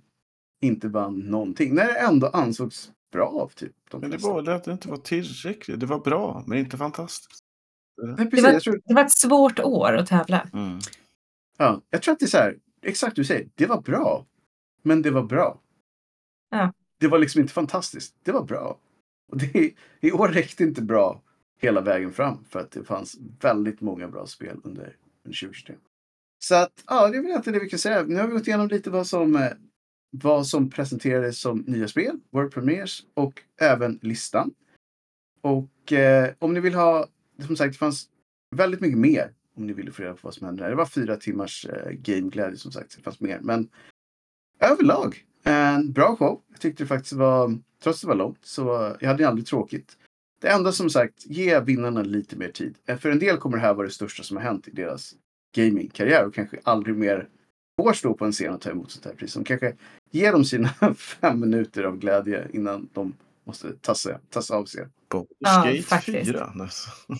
inte 0.62 0.88
vann 0.88 1.18
någonting. 1.18 1.74
När 1.74 1.86
det 1.86 1.98
ändå 1.98 2.26
ansågs 2.26 2.92
bra 3.12 3.26
av 3.28 3.48
typ 3.48 3.72
de 3.90 4.00
Men 4.00 4.10
det 4.10 4.16
var 4.18 4.42
det 4.42 4.54
att 4.54 4.64
det 4.64 4.72
inte 4.72 4.88
var 4.88 4.96
tillräckligt. 4.96 5.80
Det 5.80 5.86
var 5.86 5.98
bra, 5.98 6.44
men 6.46 6.58
inte 6.58 6.76
fantastiskt. 6.76 7.38
Nej, 8.02 8.14
Det 8.16 8.24
precis, 8.30 8.44
var- 8.44 8.52
jag, 8.52 8.62
tror, 8.62 8.80
Det 8.84 8.94
var 8.94 9.04
ett 9.04 9.12
svårt 9.12 9.58
år 9.58 9.92
att 9.96 10.06
tävla. 10.06 10.48
Mm. 10.52 10.78
ja, 11.58 11.80
jag 11.90 12.02
tror 12.02 12.12
att 12.12 12.18
det 12.18 12.24
är 12.26 12.28
så 12.28 12.36
här, 12.36 12.58
exakt 12.82 13.16
du 13.16 13.24
säger, 13.24 13.48
det 13.54 13.66
var 13.66 13.80
bra. 13.80 14.26
Men 14.82 15.02
det 15.02 15.10
var 15.10 15.22
bra. 15.22 15.60
Ja. 16.50 16.72
Det 16.98 17.08
var 17.08 17.18
liksom 17.18 17.40
inte 17.40 17.52
fantastiskt, 17.52 18.14
det 18.22 18.32
var 18.32 18.44
bra. 18.44 18.78
Och 19.32 19.38
det, 19.38 19.72
i 20.00 20.12
år 20.12 20.28
räckte 20.28 20.62
inte 20.62 20.82
bra 20.82 21.22
hela 21.60 21.80
vägen 21.80 22.12
fram 22.12 22.44
för 22.44 22.60
att 22.60 22.70
det 22.70 22.84
fanns 22.84 23.16
väldigt 23.40 23.80
många 23.80 24.08
bra 24.08 24.26
spel 24.26 24.60
under, 24.64 24.96
2023. 25.24 25.74
Så 26.38 26.54
att, 26.54 26.84
ja, 26.86 27.08
det 27.08 27.16
är 27.16 27.20
väl 27.22 27.30
egentligen 27.30 27.58
det 27.58 27.64
vi 27.64 27.70
kan 27.70 27.78
säga. 27.78 28.02
Nu 28.02 28.16
har 28.16 28.26
vi 28.26 28.32
gått 28.32 28.46
igenom 28.46 28.68
lite 28.68 28.90
vad 28.90 29.06
som, 29.06 29.36
eh, 29.36 29.52
vad 30.10 30.46
som 30.46 30.70
presenterades 30.70 31.40
som 31.40 31.58
nya 31.58 31.88
spel, 31.88 32.20
World 32.30 32.52
Premiers 32.52 33.02
och 33.14 33.42
även 33.60 33.98
listan. 34.02 34.54
Och 35.40 35.92
eh, 35.92 36.30
om 36.38 36.54
ni 36.54 36.60
vill 36.60 36.74
ha, 36.74 37.06
som 37.46 37.56
sagt, 37.56 37.72
det 37.72 37.78
fanns 37.78 38.08
väldigt 38.56 38.80
mycket 38.80 38.98
mer 38.98 39.32
om 39.56 39.66
ni 39.66 39.72
ville 39.72 39.92
få 39.92 40.02
reda 40.02 40.14
på 40.14 40.20
vad 40.22 40.34
som 40.34 40.46
hände. 40.46 40.62
där. 40.62 40.70
Det 40.70 40.76
var 40.76 40.86
fyra 40.86 41.16
timmars 41.16 41.66
eh, 41.66 41.90
gameglädje 41.90 42.56
som 42.56 42.72
sagt, 42.72 42.96
det 42.96 43.02
fanns 43.02 43.20
mer. 43.20 43.40
Men 43.40 43.68
överlag, 44.60 45.24
en 45.42 45.92
bra 45.92 46.16
show. 46.16 46.42
Jag 46.50 46.60
tyckte 46.60 46.82
det 46.82 46.88
faktiskt 46.88 47.12
var, 47.12 47.58
trots 47.82 47.98
att 47.98 48.00
det 48.00 48.08
var 48.08 48.14
långt, 48.14 48.46
så 48.46 48.96
jag 49.00 49.08
hade 49.08 49.28
aldrig 49.28 49.46
tråkigt. 49.46 49.96
Det 50.40 50.48
enda 50.48 50.72
som 50.72 50.90
sagt, 50.90 51.26
ge 51.26 51.60
vinnarna 51.60 52.02
lite 52.02 52.36
mer 52.36 52.48
tid. 52.48 52.74
Eh, 52.86 52.98
För 52.98 53.10
en 53.10 53.18
del 53.18 53.36
kommer 53.36 53.56
det 53.56 53.62
här 53.62 53.74
vara 53.74 53.86
det 53.86 53.92
största 53.92 54.22
som 54.22 54.36
har 54.36 54.44
hänt 54.44 54.68
i 54.68 54.70
deras 54.70 55.12
gamingkarriär 55.56 56.26
och 56.26 56.34
kanske 56.34 56.60
aldrig 56.64 56.96
mer 56.96 57.28
får 57.80 57.92
stå 57.92 58.14
på 58.14 58.24
en 58.24 58.32
scen 58.32 58.54
och 58.54 58.60
ta 58.60 58.70
emot 58.70 58.90
sånt 58.90 59.04
här 59.04 59.12
pris. 59.12 59.34
De 59.34 59.44
kanske 59.44 59.74
ger 60.10 60.32
dem 60.32 60.44
sina 60.44 60.68
fem 60.96 61.40
minuter 61.40 61.84
av 61.84 61.98
glädje 61.98 62.46
innan 62.52 62.88
de 62.92 63.14
måste 63.46 63.72
tassa, 63.72 64.18
tassa 64.30 64.54
av 64.56 64.64
sig. 64.64 64.86
Baldur's 65.14 65.26
Ja, 65.38 65.82
faktiskt. 65.82 66.30
4. 66.30 66.52
nästan. 66.54 67.16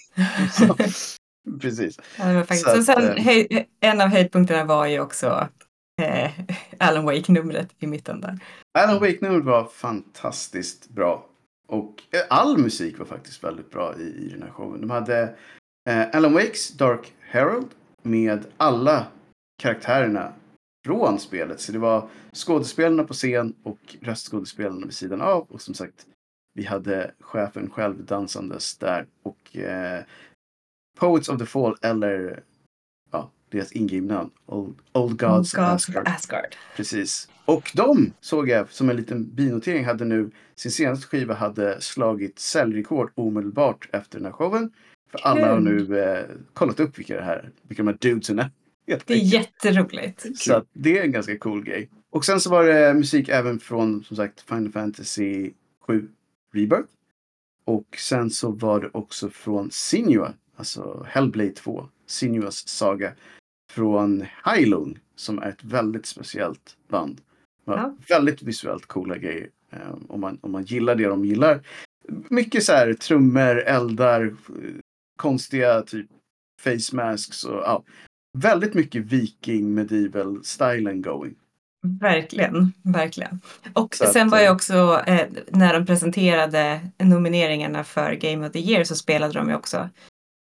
Precis. 1.61 1.99
Ja, 2.19 2.25
det 2.25 2.35
var 2.35 2.43
faktiskt. 2.43 2.69
Att, 2.69 2.85
sen, 2.85 3.03
eh, 3.09 3.25
höj, 3.25 3.67
en 3.81 4.01
av 4.01 4.09
höjdpunkterna 4.09 4.65
var 4.65 4.87
ju 4.87 5.01
också 5.01 5.49
eh, 6.03 6.31
Alan 6.79 7.05
Wake-numret 7.05 7.69
i 7.79 7.87
mitten 7.87 8.21
där. 8.21 8.39
Alan 8.79 9.01
Wake-numret 9.01 9.45
var 9.45 9.65
fantastiskt 9.65 10.89
bra. 10.89 11.27
Och 11.71 12.03
eh, 12.11 12.21
all 12.31 12.59
musik 12.59 12.99
var 12.99 13.07
faktiskt 13.07 13.45
väldigt 13.45 13.71
bra 13.71 13.99
i, 13.99 14.03
i 14.03 14.29
den 14.29 14.43
här 14.43 14.51
showen. 14.51 14.81
De 14.81 14.91
hade 14.91 15.37
eh, 15.89 16.09
Alan 16.13 16.33
Wakes 16.33 16.69
Dark 16.69 17.15
Herald 17.21 17.69
med 18.03 18.47
alla 18.57 19.07
karaktärerna 19.63 20.33
från 20.87 21.19
spelet. 21.19 21.61
Så 21.61 21.73
det 21.73 21.79
var 21.79 22.09
skådespelarna 22.33 23.05
på 23.05 23.15
scen 23.15 23.55
och 23.63 23.97
röstskådespelarna 24.01 24.87
vid 24.87 24.95
sidan 24.95 25.21
av. 25.21 25.47
Och 25.51 25.63
som 25.63 25.75
sagt, 25.75 26.07
vi 26.55 26.65
hade 26.65 27.15
chefen 27.21 27.71
själv 27.71 28.05
dansandes 28.05 28.79
där. 28.79 29.07
Och 29.23 29.57
eh, 29.57 30.05
Poets 30.99 31.29
of 31.29 31.39
the 31.39 31.47
Fall 31.47 31.77
eller 31.83 32.43
ja, 33.11 33.31
deras 33.49 33.73
ingame-namn. 33.73 34.31
Old, 34.47 34.79
Old 34.93 35.21
Gods, 35.21 35.53
God 35.53 35.65
Asgard. 35.65 36.09
Asgard. 36.09 36.57
Precis. 36.77 37.30
Och 37.51 37.71
de 37.75 38.13
såg 38.21 38.49
jag 38.49 38.71
som 38.71 38.91
en 38.91 38.97
liten 38.97 39.35
binotering 39.35 39.85
hade 39.85 40.05
nu 40.05 40.31
sin 40.55 40.71
senaste 40.71 41.07
skiva 41.07 41.35
hade 41.35 41.81
slagit 41.81 42.39
säljrekord 42.39 43.13
omedelbart 43.15 43.89
efter 43.93 44.19
den 44.19 44.25
här 44.25 44.33
showen. 44.33 44.73
För 45.11 45.21
alla 45.23 45.53
har 45.53 45.61
nu 45.61 45.99
eh, 45.99 46.25
kollat 46.53 46.81
upp 46.81 46.99
vilka 46.99 47.17
det 47.17 47.23
här 47.23 47.51
vilka 47.63 47.83
de 47.83 47.87
här 47.89 47.99
dudesen 48.01 48.39
är. 48.39 48.51
Det 48.87 49.11
är 49.11 49.17
jätteroligt. 49.17 50.39
Så 50.39 50.55
att 50.55 50.67
det 50.73 50.99
är 50.99 51.03
en 51.03 51.13
ganska 51.13 51.39
cool 51.39 51.65
grej. 51.65 51.91
Och 52.11 52.25
sen 52.25 52.41
så 52.41 52.51
var 52.51 52.65
det 52.65 52.95
musik 52.95 53.29
även 53.29 53.59
från 53.59 54.05
som 54.05 54.17
sagt 54.17 54.41
Final 54.41 54.73
Fantasy 54.73 55.51
7 55.87 56.09
Rebirth. 56.55 56.89
Och 57.65 57.97
sen 57.99 58.31
så 58.31 58.51
var 58.51 58.81
det 58.81 58.91
också 58.93 59.31
från 59.31 59.71
Sinua, 59.71 60.35
alltså 60.57 61.07
Hellblade 61.09 61.51
2, 61.51 61.89
Sinuas 62.07 62.69
saga. 62.69 63.13
Från 63.71 64.25
Heilung 64.45 64.99
som 65.17 65.39
är 65.39 65.49
ett 65.49 65.65
väldigt 65.65 66.07
speciellt 66.07 66.77
band. 66.89 67.21
Ja. 67.65 67.97
Väldigt 68.09 68.43
visuellt 68.43 68.87
coola 68.87 69.17
grejer. 69.17 69.49
eh, 69.73 69.95
om, 70.09 70.21
man, 70.21 70.39
om 70.41 70.53
man 70.53 70.63
gillar 70.63 70.95
det 70.95 71.07
de 71.07 71.25
gillar. 71.25 71.61
Mycket 72.29 72.65
så 72.65 72.73
här 72.73 72.95
trummor, 72.95 73.59
eldar, 73.59 74.25
eh, 74.25 74.35
konstiga 75.17 75.83
typ 75.83 76.07
face 76.61 76.97
masks 76.97 77.45
och 77.45 77.63
ja. 77.65 77.85
Väldigt 78.39 78.75
mycket 78.75 79.05
viking 79.05 79.75
medieval 79.75 80.45
stylen 80.45 81.03
going. 81.03 81.35
Verkligen, 81.83 82.73
verkligen. 82.83 83.41
Och 83.73 83.95
Så 83.95 84.05
att, 84.05 84.13
sen 84.13 84.29
var 84.29 84.41
ju 84.41 84.47
eh, 84.47 84.53
också, 84.53 85.03
eh, 85.07 85.29
när 85.49 85.75
de 85.75 85.87
presenterade 85.87 86.81
nomineringarna 86.99 87.85
för 87.85 88.13
Game 88.13 88.47
of 88.47 88.53
the 88.53 88.59
Year 88.59 88.85
så 88.85 88.95
spelade 88.95 89.33
de 89.33 89.49
ju 89.49 89.55
också 89.55 89.89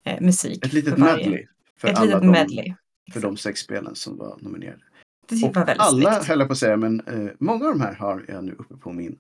eh, 0.05 0.21
musik. 0.21 0.67
Ett 0.67 0.73
litet 0.73 0.95
för 0.95 1.01
medley. 1.01 1.47
För 1.77 1.89
Ett 1.89 1.97
alla 1.97 2.07
litet 2.07 2.21
de, 2.21 2.31
medley. 2.31 2.75
För 3.13 3.21
de 3.21 3.37
sex 3.37 3.61
spelen 3.61 3.95
som 3.95 4.17
var 4.17 4.39
nominerade. 4.41 4.83
Det 5.29 5.43
var 5.43 5.53
väldigt 5.53 5.79
alla 5.79 6.12
snyggt. 6.12 6.29
höll 6.29 6.39
jag 6.39 6.49
på 6.49 6.53
att 6.53 6.59
säga, 6.59 6.76
men 6.76 7.01
eh, 7.01 7.33
många 7.39 7.64
av 7.64 7.70
de 7.70 7.81
här 7.81 7.95
har 7.95 8.24
jag 8.29 8.45
nu 8.45 8.53
uppe 8.59 8.74
på 8.76 8.93
min 8.93 9.18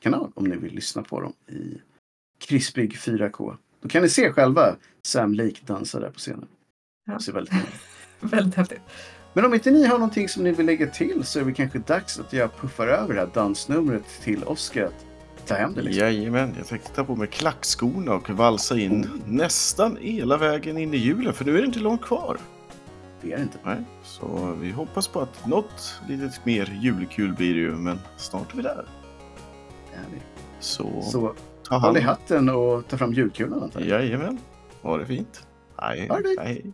kanal. 0.00 0.30
Om 0.34 0.44
ni 0.44 0.56
vill 0.56 0.74
lyssna 0.74 1.02
på 1.02 1.20
dem 1.20 1.32
i 1.48 1.80
krispig 2.38 2.96
4K. 2.96 3.56
Då 3.80 3.88
kan 3.88 4.02
ni 4.02 4.08
se 4.08 4.32
själva 4.32 4.76
Sam 5.02 5.34
Lake 5.34 5.56
dansa 5.66 6.00
där 6.00 6.10
på 6.10 6.18
scenen. 6.18 6.46
Ja. 7.06 7.12
Det 7.12 7.22
ser 7.22 7.32
väldigt. 7.32 7.54
Väldigt 8.20 8.54
häftigt. 8.54 8.80
Men 9.32 9.44
om 9.44 9.54
inte 9.54 9.70
ni 9.70 9.86
har 9.86 9.98
någonting 9.98 10.28
som 10.28 10.44
ni 10.44 10.52
vill 10.52 10.66
lägga 10.66 10.86
till 10.86 11.24
så 11.24 11.40
är 11.40 11.44
det 11.44 11.52
kanske 11.52 11.78
dags 11.78 12.18
att 12.18 12.32
jag 12.32 12.56
puffar 12.56 12.86
över 12.86 13.14
det 13.14 13.20
här 13.20 13.30
dansnumret 13.34 14.04
till 14.22 14.44
Oscar 14.44 14.84
att 14.84 15.46
ta 15.46 15.54
hem 15.54 15.74
det. 15.74 15.82
Liksom. 15.82 16.00
Jajamän, 16.00 16.54
jag 16.58 16.66
tänkte 16.66 16.94
ta 16.94 17.04
på 17.04 17.16
mig 17.16 17.28
klackskorna 17.28 18.14
och 18.14 18.30
valsa 18.30 18.78
in 18.78 19.10
nästan 19.26 19.96
hela 20.00 20.36
vägen 20.36 20.78
in 20.78 20.94
i 20.94 20.96
julen, 20.96 21.34
för 21.34 21.44
nu 21.44 21.56
är 21.56 21.60
det 21.60 21.66
inte 21.66 21.78
långt 21.78 22.02
kvar. 22.02 22.38
Det 23.20 23.32
är 23.32 23.36
det 23.36 23.42
inte. 23.42 23.58
Nej, 23.64 23.76
så 24.02 24.56
vi 24.60 24.70
hoppas 24.70 25.08
på 25.08 25.20
att 25.20 25.46
något 25.46 26.00
litet 26.08 26.44
mer 26.46 26.78
julkul 26.82 27.34
blir 27.34 27.54
det 27.54 27.60
ju, 27.60 27.70
men 27.72 27.98
snart 28.16 28.52
är 28.52 28.56
vi 28.56 28.62
där. 28.62 28.84
Det 29.90 29.96
är 29.96 30.00
det. 30.14 30.22
Så, 30.60 31.02
Så 31.02 31.34
håll 31.70 31.96
i 31.96 32.00
hatten 32.00 32.48
och 32.48 32.88
ta 32.88 32.96
fram 32.98 33.12
julkulan 33.12 33.62
antar 33.62 33.80
jag. 33.80 33.88
Jajamän, 34.02 34.38
ha 34.82 34.96
det 34.96 35.06
fint. 35.06 35.46
Hej, 35.76 36.08
Ha 36.08 36.20
det 36.20 36.36
hej. 36.42 36.72